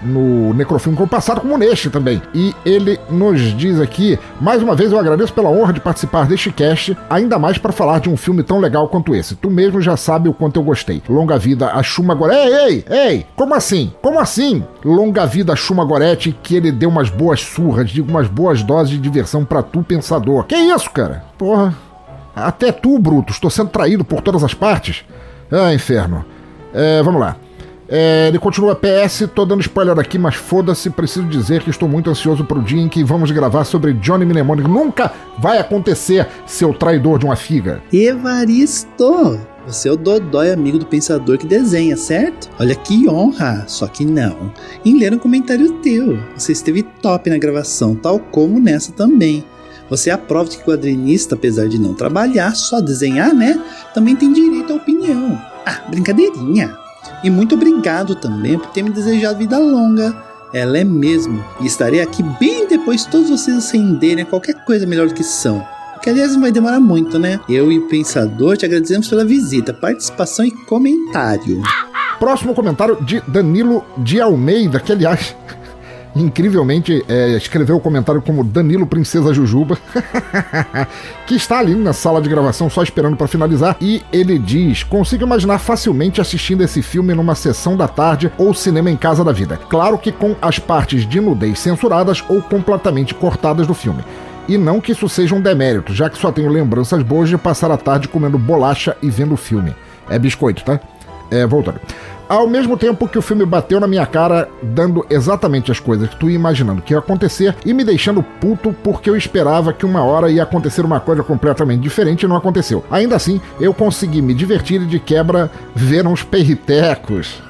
no 0.06 0.54
Necrofilme 0.54 0.96
como 0.96 1.08
passado, 1.08 1.40
como 1.40 1.58
neste 1.58 1.90
também. 1.90 2.22
E 2.34 2.54
ele 2.64 2.98
nos 3.10 3.40
diz 3.56 3.80
aqui, 3.80 4.18
mais 4.40 4.62
uma 4.62 4.74
vez 4.74 4.92
eu 4.92 4.98
agradeço 4.98 5.32
pela 5.32 5.50
honra 5.50 5.72
de 5.72 5.80
participar 5.80 6.26
deste 6.26 6.50
cast, 6.50 6.96
ainda 7.10 7.38
mais 7.38 7.58
para 7.58 7.72
falar 7.72 8.00
de 8.00 8.08
um 8.08 8.16
filme 8.16 8.42
tão 8.42 8.58
legal 8.58 8.88
quanto 8.88 9.14
esse. 9.14 9.34
Tu 9.34 9.50
mesmo 9.50 9.80
já 9.80 9.96
sabe 9.96 10.28
o 10.28 10.34
quanto 10.34 10.58
eu 10.58 10.64
gostei. 10.64 11.02
Longa 11.08 11.38
vida 11.38 11.70
a 11.72 11.82
Shuma 11.82 12.14
Goretti. 12.14 12.46
Ei, 12.46 12.84
ei, 12.88 13.08
ei, 13.08 13.26
como 13.34 13.54
assim? 13.54 13.92
Como 14.00 14.20
assim? 14.20 14.64
Longa 14.84 15.26
vida 15.26 15.52
a 15.52 15.56
Shuma 15.56 15.84
Goretti, 15.84 16.36
que 16.42 16.56
ele 16.56 16.70
deu 16.70 16.88
umas 16.88 17.10
boas 17.10 17.40
surras, 17.40 17.90
digo, 17.90 18.10
umas 18.10 18.28
boas 18.28 18.62
doses 18.62 18.90
de 18.90 18.98
diversão 18.98 19.44
para 19.44 19.62
tu, 19.62 19.82
pensador. 19.82 20.44
Que 20.44 20.56
isso, 20.56 20.90
cara? 20.90 21.24
Porra. 21.36 21.74
Até 22.34 22.70
tu, 22.70 22.98
Bruto, 22.98 23.32
estou 23.32 23.50
sendo 23.50 23.70
traído 23.70 24.04
por 24.04 24.20
todas 24.20 24.44
as 24.44 24.52
partes. 24.52 25.04
Ah, 25.50 25.72
inferno. 25.72 26.24
É, 26.74 27.02
vamos 27.02 27.20
lá. 27.20 27.36
É, 27.88 28.28
ele 28.28 28.38
continua 28.38 28.74
PS, 28.74 29.28
tô 29.34 29.44
dando 29.44 29.60
spoiler 29.60 29.98
aqui, 29.98 30.18
mas 30.18 30.34
foda-se, 30.34 30.90
preciso 30.90 31.26
dizer 31.26 31.62
que 31.62 31.70
estou 31.70 31.88
muito 31.88 32.10
ansioso 32.10 32.44
pro 32.44 32.60
dia 32.60 32.80
em 32.80 32.88
que 32.88 33.04
vamos 33.04 33.30
gravar 33.30 33.64
sobre 33.64 33.92
Johnny 33.94 34.24
Mnemonic. 34.24 34.68
Nunca 34.68 35.12
vai 35.38 35.58
acontecer, 35.58 36.26
seu 36.46 36.74
traidor 36.74 37.18
de 37.18 37.24
uma 37.24 37.36
figa. 37.36 37.82
Evaristo! 37.92 39.38
Você 39.66 39.88
é 39.88 39.92
o 39.92 39.96
Dodói 39.96 40.52
amigo 40.52 40.78
do 40.78 40.86
pensador 40.86 41.38
que 41.38 41.46
desenha, 41.46 41.96
certo? 41.96 42.48
Olha 42.58 42.74
que 42.74 43.08
honra! 43.08 43.64
Só 43.66 43.88
que 43.88 44.04
não. 44.04 44.52
Em 44.84 44.98
ler 44.98 45.12
um 45.12 45.18
comentário 45.18 45.72
teu. 45.80 46.18
Você 46.36 46.52
esteve 46.52 46.84
top 46.84 47.28
na 47.28 47.38
gravação, 47.38 47.94
tal 47.94 48.18
como 48.18 48.60
nessa 48.60 48.92
também. 48.92 49.44
Você 49.90 50.10
é 50.10 50.12
a 50.12 50.18
prova 50.18 50.48
de 50.48 50.58
que 50.58 50.64
quadrinista, 50.64 51.34
apesar 51.34 51.68
de 51.68 51.80
não 51.80 51.94
trabalhar, 51.94 52.54
só 52.54 52.80
desenhar, 52.80 53.34
né? 53.34 53.60
Também 53.92 54.14
tem 54.14 54.32
direito 54.32 54.72
à 54.72 54.76
opinião. 54.76 55.40
Ah, 55.64 55.82
brincadeirinha! 55.88 56.85
E 57.24 57.30
muito 57.30 57.54
obrigado 57.54 58.14
também 58.14 58.58
por 58.58 58.70
ter 58.70 58.82
me 58.82 58.90
desejado 58.90 59.38
vida 59.38 59.58
longa. 59.58 60.14
Ela 60.52 60.78
é 60.78 60.84
mesmo. 60.84 61.44
E 61.60 61.66
estarei 61.66 62.00
aqui 62.00 62.22
bem 62.22 62.66
depois 62.66 63.04
de 63.04 63.10
todos 63.10 63.30
vocês 63.30 63.56
acenderem 63.56 64.22
a 64.22 64.26
qualquer 64.26 64.64
coisa 64.64 64.86
melhor 64.86 65.08
do 65.08 65.14
que 65.14 65.24
são. 65.24 65.66
Que 66.02 66.10
aliás 66.10 66.32
não 66.32 66.40
vai 66.40 66.52
demorar 66.52 66.78
muito, 66.78 67.18
né? 67.18 67.40
Eu 67.48 67.72
e 67.72 67.78
o 67.78 67.88
Pensador 67.88 68.56
te 68.56 68.64
agradecemos 68.64 69.08
pela 69.08 69.24
visita, 69.24 69.74
participação 69.74 70.44
e 70.44 70.50
comentário. 70.50 71.60
Próximo 72.18 72.54
comentário 72.54 72.96
de 73.02 73.20
Danilo 73.26 73.84
de 73.98 74.20
Almeida, 74.20 74.78
que 74.78 74.92
aliás 74.92 75.34
incrivelmente 76.22 77.04
é, 77.08 77.36
escreveu 77.36 77.76
o 77.76 77.80
comentário 77.80 78.22
como 78.22 78.42
Danilo 78.42 78.86
Princesa 78.86 79.34
Jujuba, 79.34 79.78
que 81.26 81.34
está 81.34 81.58
ali 81.58 81.74
na 81.74 81.92
sala 81.92 82.20
de 82.20 82.28
gravação 82.28 82.70
só 82.70 82.82
esperando 82.82 83.16
para 83.16 83.28
finalizar. 83.28 83.76
E 83.80 84.02
ele 84.12 84.38
diz: 84.38 84.82
Consigo 84.82 85.24
imaginar 85.24 85.58
facilmente 85.58 86.20
assistindo 86.20 86.62
esse 86.62 86.82
filme 86.82 87.14
numa 87.14 87.34
sessão 87.34 87.76
da 87.76 87.88
tarde 87.88 88.32
ou 88.38 88.54
cinema 88.54 88.90
em 88.90 88.96
casa 88.96 89.24
da 89.24 89.32
vida. 89.32 89.58
Claro 89.68 89.98
que 89.98 90.12
com 90.12 90.34
as 90.40 90.58
partes 90.58 91.06
de 91.06 91.20
nudez 91.20 91.58
censuradas 91.58 92.24
ou 92.28 92.42
completamente 92.42 93.14
cortadas 93.14 93.66
do 93.66 93.74
filme. 93.74 94.02
E 94.48 94.56
não 94.56 94.80
que 94.80 94.92
isso 94.92 95.08
seja 95.08 95.34
um 95.34 95.40
demérito, 95.40 95.92
já 95.92 96.08
que 96.08 96.18
só 96.18 96.30
tenho 96.30 96.48
lembranças 96.48 97.02
boas 97.02 97.28
de 97.28 97.36
passar 97.36 97.70
a 97.70 97.76
tarde 97.76 98.06
comendo 98.06 98.38
bolacha 98.38 98.96
e 99.02 99.10
vendo 99.10 99.36
filme. 99.36 99.74
É 100.08 100.18
biscoito, 100.18 100.64
tá? 100.64 100.80
É, 101.30 101.46
voltando. 101.46 101.80
Ao 102.28 102.48
mesmo 102.48 102.76
tempo 102.76 103.06
que 103.06 103.16
o 103.16 103.22
filme 103.22 103.46
bateu 103.46 103.78
na 103.78 103.86
minha 103.86 104.04
cara, 104.04 104.48
dando 104.60 105.06
exatamente 105.08 105.70
as 105.70 105.78
coisas 105.78 106.08
que 106.08 106.16
tu 106.16 106.28
ia 106.28 106.34
imaginando 106.34 106.82
que 106.82 106.92
ia 106.92 106.98
acontecer 106.98 107.54
e 107.64 107.72
me 107.72 107.84
deixando 107.84 108.20
puto 108.20 108.74
porque 108.82 109.08
eu 109.08 109.16
esperava 109.16 109.72
que 109.72 109.86
uma 109.86 110.02
hora 110.02 110.28
ia 110.28 110.42
acontecer 110.42 110.84
uma 110.84 110.98
coisa 110.98 111.22
completamente 111.22 111.80
diferente 111.80 112.24
e 112.24 112.28
não 112.28 112.34
aconteceu. 112.34 112.84
Ainda 112.90 113.14
assim, 113.14 113.40
eu 113.60 113.72
consegui 113.72 114.20
me 114.20 114.34
divertir 114.34 114.82
e 114.82 114.86
de 114.86 114.98
quebra 114.98 115.48
ver 115.72 116.04
uns 116.04 116.24
perritecos. 116.24 117.40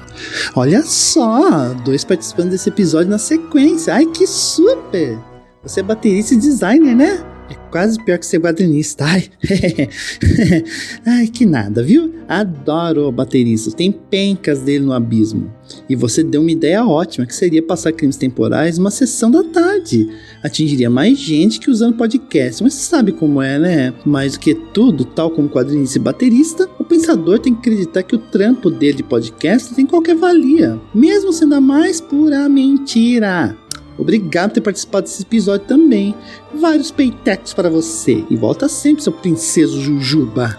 Olha 0.55 0.83
só, 0.83 1.69
dois 1.83 2.03
participantes 2.03 2.51
desse 2.51 2.69
episódio 2.69 3.09
na 3.09 3.17
sequência. 3.17 3.95
Ai, 3.95 4.05
que 4.05 4.27
super! 4.27 5.17
Você 5.63 5.79
é 5.79 5.83
baterista 5.83 6.35
e 6.35 6.37
designer, 6.37 6.95
né? 6.95 7.23
É 7.49 7.55
quase 7.71 8.03
pior 8.03 8.17
que 8.17 8.25
ser 8.25 8.39
quadrinista. 8.39 9.05
Ai, 9.05 9.29
Ai 11.05 11.27
que 11.27 11.45
nada, 11.45 11.81
viu? 11.81 12.13
Adoro 12.27 13.07
o 13.07 13.11
baterista. 13.11 13.71
Tem 13.71 13.91
pencas 13.91 14.59
dele 14.59 14.83
no 14.83 14.91
abismo. 14.91 15.51
E 15.89 15.95
você 15.95 16.23
deu 16.23 16.41
uma 16.41 16.51
ideia 16.51 16.85
ótima, 16.85 17.25
que 17.25 17.35
seria 17.35 17.61
passar 17.61 17.91
crimes 17.93 18.17
temporais 18.17 18.77
numa 18.77 18.91
sessão 18.91 19.31
da 19.31 19.43
tarde. 19.43 20.09
Atingiria 20.43 20.89
mais 20.89 21.17
gente 21.17 21.59
que 21.59 21.69
usando 21.69 21.97
podcast. 21.97 22.61
Mas 22.63 22.73
você 22.73 22.89
sabe 22.89 23.11
como 23.11 23.41
é, 23.41 23.57
né? 23.57 23.93
Mais 24.05 24.33
do 24.33 24.39
que 24.39 24.53
tudo, 24.53 25.05
tal 25.05 25.31
como 25.31 25.49
quadrinista 25.49 25.97
e 25.97 26.01
baterista, 26.01 26.69
o 26.79 26.83
pensador 26.83 27.39
tem 27.39 27.53
que 27.53 27.59
acreditar 27.59 28.03
que 28.03 28.15
o 28.15 28.19
trampo 28.19 28.69
dele 28.69 28.97
de 28.97 29.03
podcast 29.03 29.73
tem 29.73 29.85
qualquer 29.85 30.15
valia. 30.15 30.79
Mesmo 30.93 31.31
sendo 31.31 31.55
a 31.55 31.61
mais 31.61 32.01
pura 32.01 32.49
mentira. 32.49 33.55
Obrigado 33.97 34.49
por 34.49 34.55
ter 34.55 34.61
participado 34.61 35.03
desse 35.03 35.23
episódio 35.23 35.65
também. 35.67 36.15
Vários 36.53 36.91
peitecos 36.91 37.53
para 37.53 37.69
você. 37.69 38.23
E 38.29 38.35
volta 38.35 38.69
sempre, 38.69 39.03
seu 39.03 39.13
princeso 39.13 39.81
Jujuba. 39.81 40.57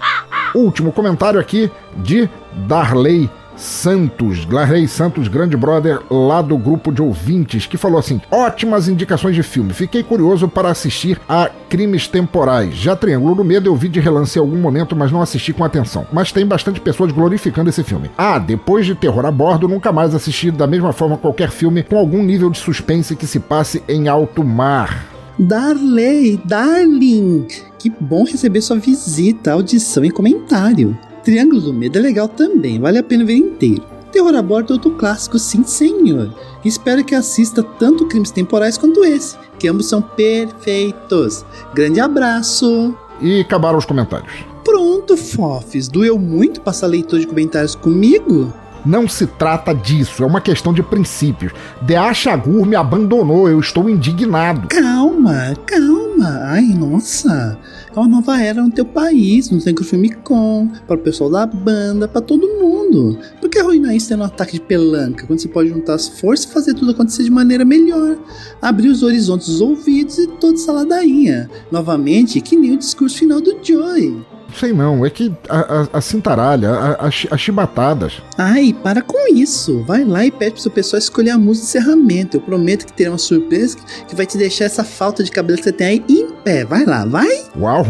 Último 0.55 0.93
comentário 0.93 1.39
aqui 1.39 1.70
de 1.97 2.28
Darley 2.66 3.31
Santos, 3.59 4.45
Darley 4.45 4.87
Santos, 4.87 5.29
grande 5.29 5.57
brother 5.57 6.01
lá 6.11 6.41
do 6.41 6.57
grupo 6.57 6.93
de 6.93 7.03
ouvintes, 7.03 7.67
que 7.67 7.77
falou 7.77 7.99
assim: 7.99 8.21
ótimas 8.31 8.89
indicações 8.89 9.35
de 9.35 9.43
filme. 9.43 9.73
Fiquei 9.73 10.03
curioso 10.03 10.49
para 10.49 10.71
assistir 10.71 11.21
a 11.29 11.51
Crimes 11.69 12.07
Temporais. 12.07 12.75
Já 12.77 12.95
Triângulo 12.97 13.35
do 13.35 13.45
Medo 13.45 13.69
eu 13.69 13.77
vi 13.77 13.89
de 13.89 14.01
relance 14.01 14.39
em 14.39 14.41
algum 14.41 14.57
momento, 14.57 14.95
mas 14.95 15.13
não 15.13 15.21
assisti 15.21 15.53
com 15.53 15.65
atenção. 15.65 16.07
Mas 16.13 16.33
tem 16.33 16.47
bastante 16.47 16.81
pessoas 16.81 17.13
glorificando 17.13 17.69
esse 17.69 17.83
filme. 17.83 18.11
Ah, 18.17 18.39
depois 18.39 18.87
de 18.87 18.95
Terror 18.95 19.27
a 19.27 19.31
Bordo, 19.31 19.69
nunca 19.69 19.93
mais 19.93 20.15
assisti 20.15 20.51
da 20.51 20.67
mesma 20.67 20.93
forma 20.93 21.19
qualquer 21.19 21.51
filme 21.51 21.83
com 21.83 21.99
algum 21.99 22.23
nível 22.23 22.51
de 22.51 22.59
suspense 22.59 23.17
que 23.17 23.27
se 23.27 23.41
passe 23.41 23.83
em 23.89 24.09
alto 24.09 24.45
mar. 24.45 25.07
Darley, 25.39 26.41
darling, 26.45 27.47
que 27.79 27.89
bom 27.89 28.25
receber 28.25 28.61
sua 28.61 28.77
visita, 28.77 29.53
audição 29.53 30.05
e 30.05 30.11
comentário. 30.11 30.99
Triângulo 31.23 31.61
do 31.61 31.73
Medo 31.74 31.99
é 31.99 32.03
legal 32.03 32.28
também, 32.28 32.81
vale 32.81 32.99
a 32.99 33.03
pena 33.03 33.24
ver 33.24 33.36
inteiro. 33.36 33.82
Terror 34.11 34.35
a 34.35 34.43
Bordo 34.43 34.73
é 34.73 34.77
outro 34.77 34.93
clássico, 34.93 35.39
sim 35.39 35.62
senhor. 35.62 36.32
Espero 36.65 37.05
que 37.05 37.15
assista 37.15 37.62
tanto 37.62 38.07
Crimes 38.07 38.31
Temporais 38.31 38.78
quanto 38.78 39.05
esse, 39.05 39.36
que 39.59 39.69
ambos 39.69 39.86
são 39.86 40.01
perfeitos. 40.01 41.45
Grande 41.74 42.01
abraço! 42.01 42.97
E 43.20 43.40
acabaram 43.40 43.78
os 43.78 43.85
comentários. 43.85 44.32
Pronto, 44.65 45.16
Fofes, 45.16 45.89
doeu 45.89 46.19
muito 46.19 46.61
passar 46.61 46.86
leitor 46.86 47.20
de 47.20 47.27
comentários 47.27 47.74
comigo? 47.74 48.53
Não 48.86 49.09
se 49.09 49.27
trata 49.27 49.74
disso, 49.74 50.23
é 50.23 50.27
uma 50.27 50.40
questão 50.40 50.73
de 50.73 50.82
princípios. 50.82 51.53
The 51.86 52.15
Shagur 52.15 52.65
me 52.65 52.77
abandonou, 52.77 53.49
eu 53.49 53.59
estou 53.61 53.90
indignado. 53.90 54.69
Calma, 54.69 55.55
calma. 55.66 56.40
Ai, 56.45 56.62
nossa. 56.62 57.59
Uma 57.99 58.07
nova 58.07 58.41
era 58.41 58.62
no 58.62 58.70
teu 58.70 58.85
país, 58.85 59.51
no 59.51 59.61
Centro 59.61 59.85
Filme 59.85 60.11
Com, 60.11 60.70
para 60.87 60.95
o 60.95 61.01
pessoal 61.01 61.29
da 61.29 61.45
banda, 61.45 62.07
para 62.07 62.20
todo 62.20 62.47
mundo. 62.47 63.19
Por 63.41 63.51
que 63.51 63.59
arruinar 63.59 63.93
isso 63.93 64.09
tendo 64.09 64.20
um 64.20 64.27
ataque 64.27 64.53
de 64.53 64.61
pelanca, 64.61 65.27
quando 65.27 65.41
você 65.41 65.49
pode 65.49 65.70
juntar 65.70 65.95
as 65.95 66.07
forças 66.07 66.49
e 66.49 66.53
fazer 66.53 66.75
tudo 66.75 66.93
acontecer 66.93 67.25
de 67.25 67.31
maneira 67.31 67.65
melhor? 67.65 68.16
Abrir 68.62 68.87
os 68.87 69.03
horizontes 69.03 69.49
dos 69.49 69.61
ouvidos 69.61 70.16
e 70.16 70.29
toda 70.29 70.55
essa 70.55 70.70
ladainha. 70.70 71.51
Novamente, 71.73 72.41
que 72.41 72.55
nem 72.55 72.75
o 72.75 72.79
discurso 72.79 73.19
final 73.19 73.41
do 73.41 73.59
Joy. 73.61 74.25
Sei 74.55 74.73
não, 74.73 75.05
é 75.05 75.11
que 75.11 75.33
a, 75.49 75.59
a, 75.59 75.89
a 75.99 76.01
cintaralha, 76.01 76.70
as 76.99 77.41
chibatadas. 77.41 78.23
Ai, 78.37 78.75
para 78.83 79.03
com 79.03 79.33
isso. 79.35 79.83
Vai 79.85 80.05
lá 80.05 80.25
e 80.25 80.31
pede 80.31 80.53
pro 80.53 80.62
seu 80.62 80.70
pessoal 80.70 80.99
escolher 80.99 81.31
a 81.31 81.39
música 81.39 81.65
de 81.65 81.79
encerramento. 81.79 82.37
Eu 82.37 82.41
prometo 82.41 82.87
que 82.87 82.93
terá 82.93 83.11
uma 83.11 83.19
surpresa 83.19 83.77
que 84.09 84.16
vai 84.16 84.27
te 84.27 84.39
deixar 84.39 84.65
essa 84.65 84.83
falta 84.83 85.23
de 85.23 85.31
cabelo 85.31 85.59
que 85.59 85.65
você 85.65 85.73
tem 85.73 85.87
aí 85.87 86.05
em 86.09 86.33
pé. 86.43 86.65
Vai 86.65 86.85
lá, 86.85 87.05
vai. 87.05 87.45
Uau! 87.57 87.85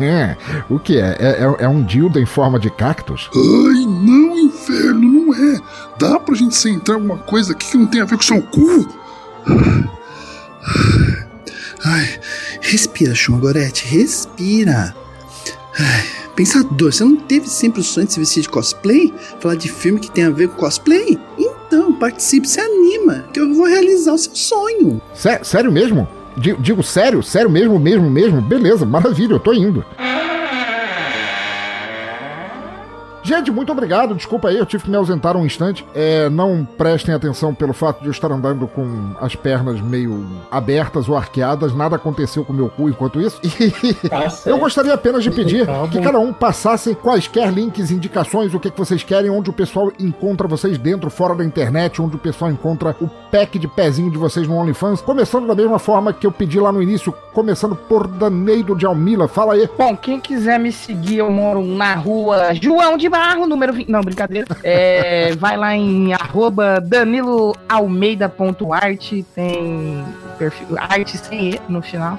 o 0.68 0.78
que 0.78 0.98
é? 0.98 1.16
É, 1.18 1.44
é? 1.44 1.64
é 1.64 1.68
um 1.68 1.82
dildo 1.82 2.20
em 2.20 2.26
forma 2.26 2.58
de 2.58 2.70
cactus? 2.70 3.30
Ai, 3.34 3.84
não, 3.86 4.38
inferno, 4.38 5.00
não 5.00 5.34
é. 5.34 5.60
Dá 5.98 6.20
pra 6.20 6.34
gente 6.34 6.54
centrar 6.54 6.96
alguma 6.96 7.18
coisa 7.18 7.52
aqui 7.52 7.70
que 7.70 7.78
não 7.78 7.86
tem 7.86 8.02
a 8.02 8.04
ver 8.04 8.16
com 8.16 8.22
o 8.22 8.24
seu 8.24 8.42
cu? 8.42 8.88
Respira, 12.60 13.14
Shumagorete, 13.14 13.86
respira. 13.86 14.94
Pensador, 16.36 16.92
você 16.92 17.02
não 17.04 17.16
teve 17.16 17.48
sempre 17.48 17.80
o 17.80 17.84
sonho 17.84 18.06
de 18.06 18.12
se 18.12 18.20
vestir 18.20 18.42
de 18.42 18.48
cosplay? 18.48 19.12
Falar 19.40 19.56
de 19.56 19.68
filme 19.68 19.98
que 19.98 20.10
tem 20.10 20.24
a 20.24 20.30
ver 20.30 20.48
com 20.48 20.56
cosplay? 20.56 21.18
Então, 21.36 21.92
participe, 21.92 22.48
se 22.48 22.60
anima, 22.60 23.24
que 23.32 23.40
eu 23.40 23.52
vou 23.54 23.66
realizar 23.66 24.12
o 24.12 24.18
seu 24.18 24.34
sonho. 24.36 25.00
Sé- 25.14 25.40
sério 25.42 25.72
mesmo? 25.72 26.06
Di- 26.36 26.56
Digo 26.60 26.82
sério? 26.82 27.22
Sério 27.22 27.50
mesmo, 27.50 27.78
mesmo, 27.78 28.08
mesmo? 28.10 28.40
Beleza, 28.40 28.86
maravilha, 28.86 29.32
eu 29.32 29.40
tô 29.40 29.52
indo. 29.52 29.84
Gente, 33.28 33.50
muito 33.50 33.70
obrigado. 33.70 34.14
Desculpa 34.14 34.48
aí, 34.48 34.56
eu 34.56 34.64
tive 34.64 34.84
que 34.84 34.90
me 34.90 34.96
ausentar 34.96 35.36
um 35.36 35.44
instante. 35.44 35.84
É, 35.94 36.30
não 36.30 36.64
prestem 36.64 37.14
atenção 37.14 37.54
pelo 37.54 37.74
fato 37.74 38.00
de 38.00 38.06
eu 38.06 38.10
estar 38.10 38.32
andando 38.32 38.66
com 38.66 39.12
as 39.20 39.36
pernas 39.36 39.82
meio 39.82 40.26
abertas 40.50 41.10
ou 41.10 41.14
arqueadas. 41.14 41.74
Nada 41.74 41.96
aconteceu 41.96 42.42
com 42.42 42.54
o 42.54 42.56
meu 42.56 42.70
cu 42.70 42.88
enquanto 42.88 43.20
isso. 43.20 43.38
Tá 44.08 44.30
certo. 44.30 44.48
Eu 44.48 44.58
gostaria 44.58 44.94
apenas 44.94 45.22
de 45.22 45.30
pedir 45.30 45.66
Tá 45.66 45.86
que 45.88 46.00
cada 46.00 46.18
um 46.18 46.32
passasse 46.32 46.94
quaisquer 46.94 47.52
links, 47.52 47.90
indicações, 47.90 48.54
o 48.54 48.60
que, 48.60 48.70
que 48.70 48.78
vocês 48.78 49.02
querem, 49.02 49.30
onde 49.30 49.50
o 49.50 49.52
pessoal 49.52 49.92
encontra 49.98 50.48
vocês 50.48 50.78
dentro, 50.78 51.10
fora 51.10 51.34
da 51.34 51.44
internet, 51.44 52.00
onde 52.00 52.16
o 52.16 52.18
pessoal 52.18 52.50
encontra 52.50 52.96
o 53.00 53.08
pack 53.30 53.58
de 53.58 53.68
pezinho 53.68 54.10
de 54.10 54.16
vocês 54.16 54.48
no 54.48 54.56
OnlyFans. 54.56 55.02
Começando 55.02 55.46
da 55.46 55.54
mesma 55.54 55.78
forma 55.78 56.12
que 56.12 56.26
eu 56.26 56.32
pedi 56.32 56.58
lá 56.58 56.72
no 56.72 56.82
início, 56.82 57.12
começando 57.34 57.76
por 57.76 58.06
Daneiro 58.06 58.74
de 58.74 58.86
Almila. 58.86 59.28
Fala 59.28 59.54
aí. 59.54 59.68
Bom, 59.76 59.94
quem 59.96 60.18
quiser 60.18 60.58
me 60.58 60.72
seguir, 60.72 61.18
eu 61.18 61.30
moro 61.30 61.62
na 61.62 61.94
rua 61.94 62.54
João 62.54 62.96
de 62.96 63.08
Barro, 63.18 63.48
número 63.48 63.72
20. 63.72 63.88
Não, 63.88 64.00
brincadeira. 64.00 64.46
É, 64.62 65.34
vai 65.34 65.56
lá 65.56 65.74
em 65.74 66.14
arroba 66.14 66.80
daniloalmeida.art, 66.80 69.10
tem 69.34 70.04
perfil, 70.38 70.78
arte 70.78 71.18
sem 71.18 71.54
E 71.54 71.60
no 71.68 71.82
final. 71.82 72.16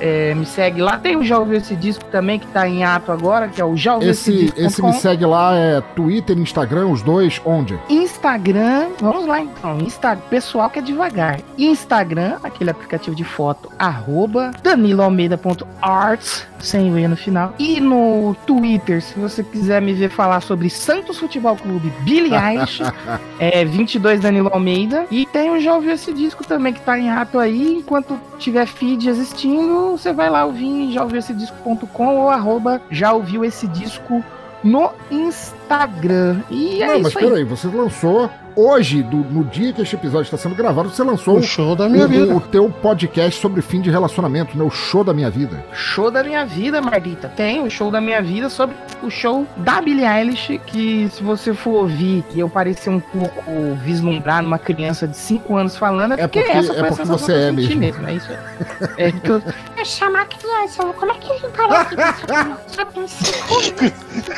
É, 0.00 0.34
me 0.34 0.44
segue 0.46 0.80
lá. 0.82 0.98
Tem 0.98 1.16
o 1.16 1.24
Já 1.24 1.38
Ouviu 1.38 1.56
Esse 1.58 1.74
Disco 1.76 2.04
também, 2.06 2.38
que 2.38 2.46
tá 2.48 2.68
em 2.68 2.84
ato 2.84 3.10
agora, 3.12 3.48
que 3.48 3.60
é 3.60 3.64
o 3.64 3.76
Já 3.76 3.94
Ouviu 3.94 4.10
Esse, 4.10 4.30
Esse, 4.30 4.44
Disco. 4.44 4.60
esse 4.60 4.82
me 4.82 4.92
segue 4.94 5.24
lá, 5.26 5.54
é 5.54 5.80
Twitter, 5.94 6.36
Instagram, 6.38 6.86
os 6.86 7.02
dois, 7.02 7.40
onde? 7.44 7.78
Instagram, 7.88 8.88
vamos 9.00 9.26
lá 9.26 9.40
então. 9.40 9.78
Insta, 9.78 10.16
pessoal 10.28 10.68
que 10.70 10.78
é 10.78 10.82
devagar. 10.82 11.40
Instagram, 11.56 12.36
aquele 12.42 12.70
aplicativo 12.70 13.16
de 13.16 13.24
foto, 13.24 13.70
arroba 13.78 14.50
daniloalmeida.arts, 14.62 16.46
sem 16.60 16.92
o 16.92 16.98
E 16.98 17.06
no 17.06 17.16
final. 17.16 17.54
E 17.58 17.80
no 17.80 18.34
Twitter, 18.46 19.02
se 19.02 19.18
você 19.18 19.42
quiser 19.42 19.80
me 19.80 19.92
ver 19.92 20.10
falar 20.10 20.40
sobre 20.40 20.68
Santos 20.70 21.18
Futebol 21.18 21.56
Clube, 21.56 21.92
Billy 22.00 22.30
Eilish, 22.34 22.82
é 23.38 23.64
22 23.64 24.20
Danilo 24.20 24.50
Almeida. 24.52 25.06
E 25.10 25.26
tem 25.26 25.50
o 25.50 25.60
Já 25.60 25.74
Ouviu 25.74 25.92
Esse 25.92 26.12
Disco 26.12 26.44
também, 26.46 26.72
que 26.72 26.80
tá 26.80 26.98
em 26.98 27.10
ato 27.10 27.38
aí. 27.38 27.76
Enquanto 27.78 28.18
tiver 28.38 28.66
feed 28.66 29.08
existindo, 29.08 29.85
você 29.92 30.12
vai 30.12 30.30
lá 30.30 30.44
ouvir 30.44 30.66
em 30.66 30.92
jaouviuessedisco.com 30.92 32.16
ou 32.16 32.30
arroba 32.30 32.80
já 32.90 33.12
ouviu 33.12 33.44
esse 33.44 33.66
disco 33.68 34.24
no 34.64 34.90
Instagram. 35.10 36.40
E 36.50 36.82
é 36.82 36.86
Não, 36.88 37.00
mas 37.02 37.16
aí. 37.16 37.22
peraí, 37.24 37.44
você 37.44 37.68
lançou 37.68 38.30
hoje, 38.56 39.02
do- 39.02 39.18
no 39.18 39.44
dia 39.44 39.72
que 39.72 39.82
este 39.82 39.94
episódio 39.94 40.24
está 40.24 40.36
sendo 40.36 40.54
gravado, 40.54 40.88
você 40.88 41.02
lançou 41.04 41.36
O 41.38 41.42
show 41.42 41.76
da 41.76 41.88
minha 41.88 42.06
o, 42.06 42.08
vida. 42.08 42.34
o 42.34 42.40
teu 42.40 42.70
podcast 42.70 43.40
sobre 43.40 43.60
fim 43.62 43.80
de 43.80 43.90
relacionamento, 43.90 44.56
né? 44.56 44.64
O 44.64 44.70
show 44.70 45.04
da 45.04 45.12
minha 45.12 45.28
vida. 45.30 45.62
Show 45.72 46.10
da 46.10 46.24
minha 46.24 46.44
vida, 46.46 46.80
Mardita. 46.80 47.28
Tem 47.28 47.62
o 47.62 47.70
show 47.70 47.90
da 47.90 48.00
minha 48.00 48.22
vida 48.22 48.48
sobre 48.48 48.74
o 49.02 49.10
show 49.10 49.46
da 49.58 49.80
Billie 49.82 50.06
Eilish, 50.06 50.58
que 50.66 51.08
se 51.10 51.22
você 51.22 51.52
for 51.52 51.82
ouvir 51.82 52.24
e 52.34 52.40
eu 52.40 52.48
parecer 52.48 52.90
um 52.90 53.00
pouco 53.00 53.42
vislumbrar 53.84 54.42
numa 54.42 54.58
criança 54.58 55.06
de 55.06 55.16
5 55.16 55.54
anos 55.56 55.76
falando, 55.76 56.12
é 56.12 56.22
É 56.22 56.26
porque, 56.26 56.40
porque- 56.42 56.56
essa 56.58 56.72
é 56.72 56.78
foi 56.78 56.88
porque 56.88 57.04
você 57.04 57.32
é 57.32 57.50
senti 57.52 57.74
mesmo. 57.76 58.06
É 58.08 58.14
isso 58.14 58.28
aí. 58.30 58.38
É 58.96 59.12
que 59.12 59.28
eu, 59.30 59.42
É 59.76 59.84
chamar 59.84 60.26
criança, 60.26 60.82
como 60.94 61.12
é 61.12 61.14
que 61.16 61.30
ele 61.30 61.46
parece 61.56 61.96
que 62.66 62.74
só 62.74 62.84
tem 62.86 63.06
cinco 63.06 63.54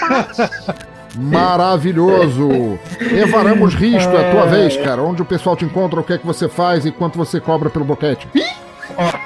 anos? 0.05 0.51
Maravilhoso! 1.17 2.79
Evaramos 3.01 3.75
Risto, 3.75 4.17
é 4.17 4.29
a 4.29 4.31
tua 4.31 4.47
vez, 4.47 4.77
cara. 4.77 5.03
Onde 5.03 5.23
o 5.23 5.25
pessoal 5.25 5.57
te 5.57 5.65
encontra, 5.65 6.01
o 6.01 6.05
que 6.05 6.13
é 6.13 6.19
que 6.19 6.27
você 6.27 6.49
faz 6.49 6.85
e 6.85 6.93
quanto 6.93 7.17
você 7.17 7.41
cobra 7.41 7.71
pelo 7.71 7.85
boquete. 7.85 8.29
Fora, 8.97 9.21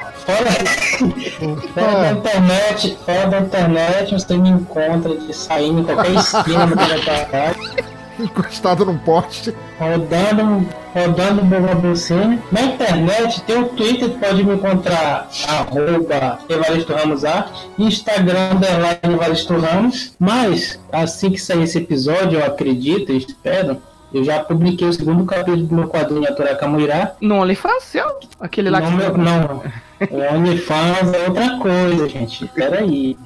fora 1.75 2.01
da 2.01 2.13
internet, 2.13 2.99
fora 3.05 3.27
da 3.27 3.41
internet, 3.41 4.13
você 4.13 4.37
me 4.37 4.51
encontra 4.51 5.17
de 5.17 5.35
saindo 5.35 5.81
em 5.81 5.85
qualquer 5.85 6.15
esquina 6.15 6.67
do 6.67 7.92
Encostado 8.21 8.85
num 8.85 8.99
poste. 8.99 9.55
rodando, 9.79 10.67
rodando 10.95 11.43
o 11.43 11.45
Bogabucine. 11.45 12.39
Na 12.53 12.63
internet 12.63 13.43
tem 13.43 13.59
o 13.63 13.69
Twitter, 13.71 14.11
pode 14.19 14.45
me 14.45 14.55
encontrar 14.55 15.29
arroba 15.49 16.39
Evaristo 16.49 16.93
Ramos 16.93 17.25
Arte, 17.25 17.71
Instagram 17.79 18.53
underline 18.55 19.15
Evaristo 19.15 19.57
Ramos. 19.57 20.13
Mas, 20.19 20.79
assim 20.93 21.31
que 21.31 21.39
sair 21.41 21.63
esse 21.63 21.79
episódio, 21.79 22.39
eu 22.41 22.47
acredito 22.47 23.13
e 23.13 23.17
espero, 23.17 23.79
eu 24.13 24.23
já 24.23 24.41
publiquei 24.41 24.87
o 24.87 24.93
segundo 24.93 25.25
capítulo 25.25 25.63
do 25.65 25.75
meu 25.75 25.89
quadrinho 25.89 26.29
Atura 26.29 26.55
Camuirá. 26.55 27.15
no 27.21 27.37
OnlyFans, 27.37 27.85
seu? 27.85 28.07
Aquele 28.39 28.69
lá 28.69 28.81
Não, 28.81 28.91
que 28.91 28.97
meu, 28.97 29.17
não. 29.17 29.63
O 30.11 30.35
OnlyFans 30.37 31.13
é 31.15 31.29
outra 31.29 31.59
coisa, 31.59 32.09
gente. 32.09 32.47
Peraí. 32.49 33.17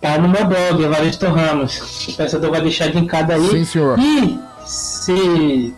Tá 0.00 0.16
no 0.18 0.28
meu 0.28 0.44
blog, 0.46 0.82
Evaristo 0.82 1.26
Ramos. 1.26 2.08
O 2.08 2.16
pensador 2.16 2.50
vai 2.50 2.62
deixar 2.62 2.86
linkado 2.86 3.32
aí. 3.32 3.48
Sim, 3.48 3.64
senhor. 3.64 3.98
E 3.98 4.38
se 4.64 5.74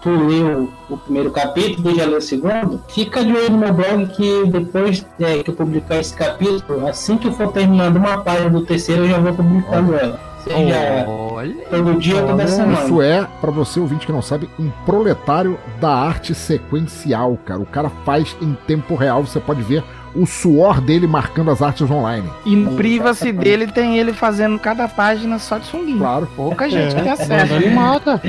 tu 0.00 0.10
leu 0.10 0.70
o 0.88 0.96
primeiro 0.96 1.30
capítulo 1.30 1.90
e 1.90 1.96
já 1.96 2.06
leu 2.06 2.18
o 2.18 2.22
segundo, 2.22 2.80
fica 2.88 3.24
de 3.24 3.32
olho 3.32 3.50
no 3.50 3.58
meu 3.58 3.72
blog 3.72 4.06
que 4.06 4.46
depois 4.46 5.04
é, 5.18 5.42
que 5.42 5.50
eu 5.50 5.54
publicar 5.54 5.96
esse 5.96 6.14
capítulo, 6.14 6.86
assim 6.86 7.18
que 7.18 7.26
eu 7.26 7.32
for 7.32 7.50
terminando 7.52 7.96
uma 7.96 8.18
página 8.18 8.48
do 8.48 8.64
terceiro, 8.64 9.02
eu 9.02 9.08
já 9.08 9.18
vou 9.18 9.34
publicando 9.34 9.96
ela. 9.96 10.20
Seja 10.44 11.04
Olha. 11.08 11.56
todo 11.68 11.98
dia 11.98 12.22
ou 12.22 12.28
toda 12.28 12.46
semana. 12.46 12.84
Isso 12.84 13.02
é, 13.02 13.26
pra 13.40 13.50
você 13.50 13.80
ouvinte 13.80 14.06
que 14.06 14.12
não 14.12 14.22
sabe, 14.22 14.48
um 14.58 14.70
proletário 14.86 15.58
da 15.80 15.90
arte 15.90 16.32
sequencial, 16.32 17.36
cara. 17.44 17.60
O 17.60 17.66
cara 17.66 17.90
faz 18.04 18.36
em 18.40 18.56
tempo 18.66 18.94
real, 18.94 19.24
você 19.24 19.40
pode 19.40 19.62
ver 19.62 19.82
o 20.20 20.26
suor 20.26 20.80
dele 20.80 21.06
marcando 21.06 21.50
as 21.50 21.62
artes 21.62 21.88
online. 21.90 22.28
E 22.44 22.54
no 22.56 22.72
privacy 22.72 23.32
dele 23.32 23.66
tem 23.68 23.98
ele 23.98 24.12
fazendo 24.12 24.58
cada 24.58 24.88
página 24.88 25.38
só 25.38 25.58
de 25.58 25.66
sunguinha. 25.66 25.98
Claro. 25.98 26.28
Pouca 26.36 26.68
gente 26.68 26.94
É, 26.96 27.00
tem 27.00 27.10
acesso. 27.10 27.54
animada. 27.54 28.20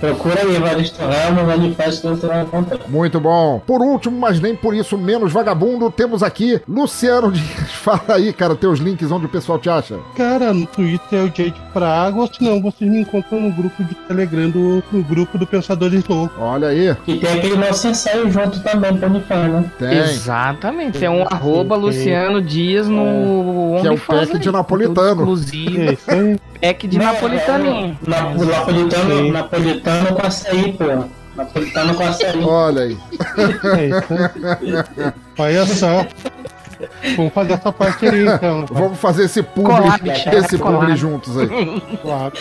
Procura 0.00 0.40
aí, 0.42 0.56
Evaristo 0.56 1.00
Ramos, 1.02 1.44
vai 2.22 2.42
encontrar. 2.42 2.78
Muito 2.88 3.18
bom. 3.20 3.62
Por 3.66 3.80
último, 3.80 4.18
mas 4.18 4.38
nem 4.40 4.54
por 4.54 4.74
isso 4.74 4.98
menos 4.98 5.32
vagabundo, 5.32 5.90
temos 5.90 6.22
aqui 6.22 6.60
Luciano 6.68 7.32
Dias. 7.32 7.44
Fala 7.84 8.02
aí, 8.08 8.32
cara, 8.32 8.54
teus 8.54 8.78
links 8.80 9.10
onde 9.10 9.26
o 9.26 9.28
pessoal 9.28 9.58
te 9.58 9.68
acha. 9.70 9.98
Cara, 10.16 10.52
no 10.52 10.66
Twitter 10.66 11.18
é 11.20 11.22
o 11.22 11.26
Jade 11.26 11.54
Praga, 11.72 12.18
ou 12.18 12.26
senão 12.32 12.60
vocês 12.60 12.90
me 12.90 13.00
encontram 13.00 13.40
no 13.40 13.50
grupo 13.52 13.82
de 13.82 13.94
Telegram 13.94 14.50
do 14.50 14.82
no 14.92 15.02
grupo 15.02 15.38
do 15.38 15.46
Pensadores 15.46 16.04
Loucos. 16.06 16.36
Olha 16.38 16.68
aí, 16.68 16.94
E 17.06 17.16
tem 17.18 17.32
aquele 17.38 17.56
nosso 17.56 17.88
ensaio 17.88 18.30
junto 18.30 18.60
também 18.60 18.96
pro 18.96 19.08
OnlyFans, 19.08 19.52
né? 19.52 19.64
tem. 19.78 19.98
Exatamente. 19.98 21.04
É 21.04 21.10
um 21.10 21.24
arroba. 21.34 21.76
Luciano 21.76 22.40
Dias 22.42 22.88
no 22.88 23.78
Que 23.80 23.88
é 23.88 23.90
o 23.90 23.98
pack 23.98 24.38
de 24.38 24.50
napolitano. 24.50 25.22
Inclusive, 25.22 25.98
É 26.08 26.36
pack 26.72 26.88
de 26.88 26.98
Não, 26.98 27.04
napolitaninho. 27.06 27.98
é, 28.06 28.10
na- 28.10 28.34
napolitano, 28.34 29.32
napolitano 29.32 30.14
com 30.16 30.26
açaí, 30.26 30.72
pô. 30.72 30.84
Napolitano 31.36 31.94
com 31.94 32.02
açaí. 32.04 32.44
Olha 32.44 32.82
aí. 32.82 32.98
É. 33.78 35.12
Olha 35.42 35.66
só. 35.66 36.06
Vamos 37.16 37.32
fazer 37.32 37.52
essa 37.54 37.72
parceria 37.72 38.34
então. 38.34 38.66
Vamos 38.70 38.98
fazer 38.98 39.24
esse 39.24 39.42
publi, 39.42 39.74
esse 40.32 40.58
publi 40.58 40.96
juntos 40.96 41.36
aí. 41.38 41.48
Claro. 42.02 42.32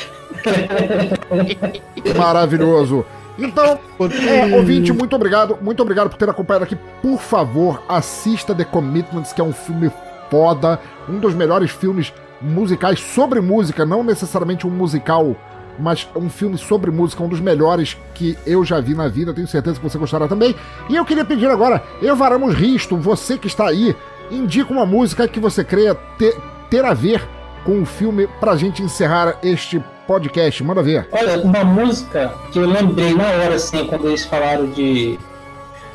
Maravilhoso. 2.18 3.06
Então, 3.38 3.80
é, 4.28 4.56
ouvinte, 4.56 4.94
muito 4.94 5.16
obrigado. 5.16 5.58
Muito 5.62 5.82
obrigado 5.82 6.10
por 6.10 6.18
ter 6.18 6.30
acompanhado 6.30 6.66
aqui. 6.66 6.78
Por 7.02 7.20
favor, 7.20 7.82
assista 7.90 8.54
The 8.54 8.64
Commitments, 8.64 9.34
que 9.34 9.42
é 9.42 9.44
um 9.44 9.54
filme 9.54 9.92
foda. 10.30 10.80
Um 11.10 11.20
dos 11.20 11.34
melhores 11.34 11.72
filmes 11.72 12.14
musicais 12.42 13.00
sobre 13.00 13.40
música, 13.40 13.86
não 13.86 14.04
necessariamente 14.04 14.68
um 14.68 14.70
musical, 14.70 15.36
mas 15.80 16.08
um 16.16 16.30
filme 16.30 16.58
sobre 16.58 16.92
música, 16.92 17.24
um 17.24 17.28
dos 17.28 17.40
melhores 17.40 17.98
que 18.14 18.38
eu 18.46 18.64
já 18.64 18.80
vi 18.80 18.94
na 18.94 19.08
vida. 19.08 19.34
Tenho 19.34 19.48
certeza 19.48 19.80
que 19.80 19.90
você 19.90 19.98
gostará 19.98 20.28
também. 20.28 20.56
E 20.90 20.96
eu 20.96 21.06
queria 21.06 21.26
pedir 21.26 21.48
agora, 21.48 21.82
Evaramos 22.02 22.54
Risto, 22.54 22.98
você 22.98 23.38
que 23.38 23.48
está 23.48 23.68
aí, 23.68 23.96
indica 24.30 24.72
uma 24.72 24.86
música 24.86 25.28
que 25.28 25.40
você 25.40 25.64
creia 25.64 25.96
ter, 26.18 26.36
ter 26.70 26.86
a 26.86 26.94
ver 26.94 27.28
com 27.64 27.82
o 27.82 27.86
filme 27.86 28.28
pra 28.40 28.56
gente 28.56 28.84
encerrar 28.84 29.38
este 29.42 29.82
podcast. 30.08 30.64
Manda 30.64 30.82
ver. 30.84 31.08
Olha, 31.12 31.42
uma 31.42 31.64
música 31.64 32.34
que 32.52 32.60
eu 32.60 32.68
lembrei 32.68 33.14
na 33.14 33.24
hora, 33.26 33.56
assim, 33.56 33.86
quando 33.88 34.08
eles 34.08 34.26
falaram 34.26 34.68
de. 34.72 35.20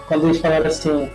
Quando 0.07 0.27
eles 0.27 0.39
falaram 0.39 0.67
assim, 0.67 1.09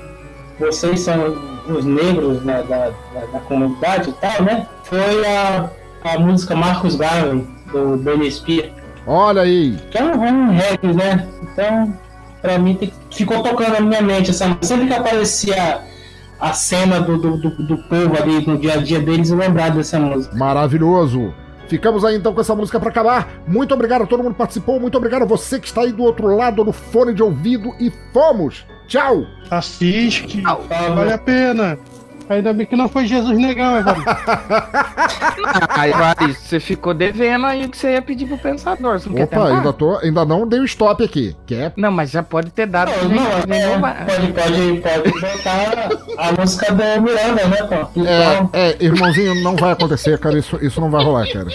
vocês 0.60 1.00
são 1.02 1.36
os 1.68 1.84
negros 1.86 2.44
da, 2.44 2.62
da, 2.62 2.92
da 3.32 3.40
comunidade 3.48 4.10
e 4.10 4.14
tal, 4.14 4.44
né? 4.44 4.68
Foi 4.84 5.26
a, 5.26 5.70
a 6.04 6.20
música 6.20 6.56
Marcos 6.56 6.96
Garvey, 6.96 7.46
do 7.72 7.98
Britney 7.98 8.32
Spears. 8.32 8.72
Olha 9.08 9.42
aí. 9.42 9.78
Que 9.92 9.98
é 9.98 10.04
um, 10.04 10.12
um 10.22 10.52
rap, 10.52 10.86
né? 10.88 11.28
Então, 11.42 11.98
pra 12.42 12.58
mim, 12.60 12.76
tem- 12.76 12.94
ficou 13.12 13.42
tocando 13.42 13.74
na 13.74 13.82
minha 13.82 14.02
mente 14.02 14.30
essa 14.30 14.46
música. 14.46 14.66
Sempre 14.66 14.88
que 14.88 14.94
aparecia 14.94 15.80
a 16.40 16.54
cena 16.54 17.00
do, 17.00 17.18
do, 17.18 17.38
do, 17.38 17.50
do 17.68 17.78
povo 17.84 18.16
ali 18.22 18.46
no 18.46 18.58
dia 18.58 18.74
a 18.74 18.78
dia 18.78 19.00
deles 19.00 19.30
e 19.30 19.36
lembrar 19.36 19.72
dessa 19.72 20.00
música. 20.00 20.36
Maravilhoso. 20.36 21.34
Ficamos 21.74 22.06
aí 22.06 22.16
então 22.16 22.36
com 22.36 22.40
essa 22.40 22.54
música 22.54 22.80
para 22.80 22.90
acabar. 22.90 23.28
Muito 23.48 23.74
obrigado 23.74 24.04
a 24.04 24.06
todo 24.06 24.22
mundo 24.22 24.34
que 24.34 24.38
participou. 24.38 24.80
Muito 24.80 24.96
obrigado 24.96 25.24
a 25.24 25.26
você 25.26 25.60
que 25.60 25.66
está 25.66 25.82
aí 25.82 25.92
do 25.92 26.04
outro 26.04 26.28
lado 26.36 26.64
do 26.64 26.72
fone 26.72 27.16
de 27.16 27.24
ouvido. 27.24 27.74
E 27.80 27.92
fomos! 28.14 28.64
Tchau! 28.88 29.26
Assiste, 29.50 30.42
vale 30.70 31.14
a 31.14 31.18
pena. 31.18 31.80
Ainda 32.30 32.54
bem 32.54 32.66
que 32.66 32.76
não 32.76 32.88
foi 32.88 33.06
Jesus 33.06 33.38
Negão, 33.38 33.78
Evandro. 33.78 34.04
Aí, 35.70 35.92
vai, 35.92 36.16
você 36.34 36.60
ficou 36.60 36.94
devendo 36.94 37.46
aí 37.46 37.66
o 37.66 37.70
que 37.70 37.78
você 37.78 37.94
ia 37.94 38.02
pedir 38.02 38.26
pro 38.26 38.38
pensador. 38.38 39.00
Você 39.00 39.10
não 39.10 39.16
quer 39.16 39.24
Opa, 39.24 39.36
tentar? 39.36 39.56
ainda, 39.56 39.74
tô, 39.74 39.98
ainda 39.98 40.26
não 40.26 40.48
dei 40.48 40.60
o 40.60 40.66
stop 40.66 41.04
aqui. 41.04 41.36
Quer? 41.46 41.74
Não, 41.76 41.92
mas 41.92 42.12
já 42.12 42.24
pode 42.24 42.52
ter 42.52 42.66
dado. 42.66 42.92
Não, 43.04 43.10
não, 43.10 43.32
gente 43.42 43.54
é, 43.54 43.78
pode, 43.78 44.82
pode, 44.82 44.82
pode 44.82 45.12
botar 45.12 45.90
a 46.18 46.32
música 46.34 46.72
do 46.72 47.02
Miranda, 47.02 47.48
né, 47.48 47.64
pô? 47.64 47.88
Então, 47.96 48.50
É, 48.54 48.70
é, 48.70 48.78
irmãozinho, 48.80 49.36
não 49.44 49.56
vai 49.56 49.72
acontecer, 49.72 50.18
cara. 50.18 50.38
Isso, 50.38 50.58
isso 50.62 50.80
não 50.80 50.90
vai 50.90 51.04
rolar, 51.04 51.28
cara. 51.32 51.48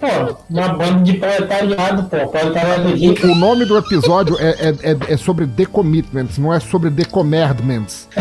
pô, 0.00 0.36
uma 0.50 0.68
banda 0.68 1.02
de 1.02 1.14
proletariado, 1.14 2.02
pô, 2.04 2.28
proletariado 2.28 2.88
rico. 2.90 3.26
O 3.26 3.34
nome 3.34 3.64
do 3.64 3.76
episódio 3.78 4.36
é, 4.40 4.50
é, 4.50 4.74
é, 4.90 4.96
é 5.14 5.16
sobre 5.16 5.46
decommitments, 5.46 6.38
não 6.38 6.52
é 6.52 6.60
sobre 6.60 6.90
decommandments. 6.90 8.08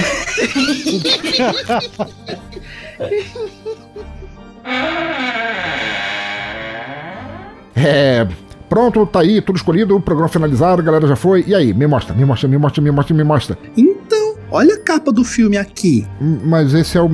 É. 7.75 8.27
Pronto, 8.67 9.03
tá 9.07 9.21
aí, 9.21 9.41
tudo 9.41 9.55
escolhido, 9.55 9.95
o 9.95 10.01
programa 10.01 10.29
finalizado, 10.29 10.81
a 10.81 10.85
galera 10.85 11.07
já 11.07 11.15
foi. 11.15 11.43
E 11.47 11.55
aí, 11.55 11.73
me 11.73 11.87
mostra, 11.87 12.13
me 12.13 12.23
mostra, 12.23 12.47
me 12.47 12.57
mostra, 12.57 12.83
me 12.83 12.91
mostra, 12.91 13.15
me 13.15 13.23
mostra. 13.23 13.57
Então, 13.75 14.35
olha 14.51 14.75
a 14.75 14.79
capa 14.79 15.11
do 15.11 15.23
filme 15.23 15.57
aqui. 15.57 16.05
Hum, 16.21 16.39
Mas 16.43 16.73
esse 16.73 16.97
é 16.97 17.01
o. 17.01 17.09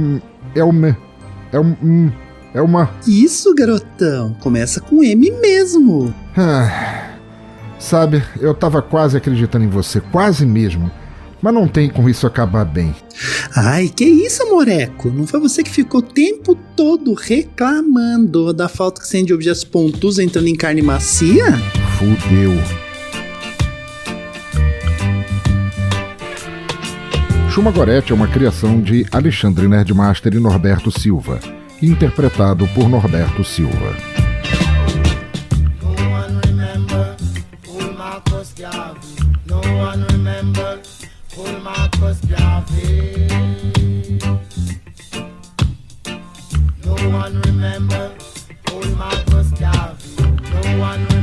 É 0.54 0.64
o. 0.64 0.72
É 1.54 1.60
um. 1.60 1.76
hum, 1.82 2.12
É 2.54 2.62
uma. 2.62 2.90
Isso, 3.08 3.56
garotão. 3.56 4.34
Começa 4.42 4.82
com 4.82 5.02
M 5.02 5.32
mesmo. 5.40 6.14
Ah, 6.36 7.12
sabe, 7.80 8.22
eu 8.42 8.54
tava 8.54 8.82
quase 8.82 9.16
acreditando 9.16 9.64
em 9.64 9.70
você, 9.70 10.02
quase 10.02 10.46
mesmo. 10.46 10.92
Mas 11.41 11.53
não 11.53 11.68
tem 11.68 11.90
como 11.90 12.10
isso 12.10 12.26
acabar 12.26 12.66
bem. 12.66 12.95
Ai, 13.56 13.88
que 13.88 14.03
isso, 14.03 14.49
Moreco? 14.49 15.10
Não 15.10 15.28
foi 15.28 15.40
você 15.40 15.64
que 15.64 15.70
ficou 15.70 15.99
o 15.99 16.03
tempo 16.03 16.56
todo 16.76 17.14
reclamando 17.14 18.53
da 18.53 18.68
falta 18.68 19.02
que 19.02 19.07
sente 19.07 19.28
de 19.28 19.34
objetos 19.34 19.64
pontudos 19.64 20.20
entrando 20.20 20.48
em 20.48 20.56
carne 20.56 20.82
macia? 20.82 21.52
Fudeu. 21.98 22.53
Chuma 27.56 27.72
Gorete 27.72 28.12
é 28.12 28.16
uma 28.16 28.28
criação 28.28 28.82
de 28.82 29.06
Alexandre 29.10 29.66
Nerdmaster 29.66 30.34
e 30.34 30.40
Norberto 30.40 30.91
Silva, 30.91 31.40
interpretado 31.82 32.68
por 32.76 32.90
Norberto 32.90 33.45
Silva. 33.45 33.95
No 39.45 40.15
No 46.84 46.96
one 47.10 47.42
remember 47.42 48.16
who 48.70 48.96
Marcus 48.96 49.52
Garvey. 49.52 50.16
No 50.54 50.80
one 50.80 51.15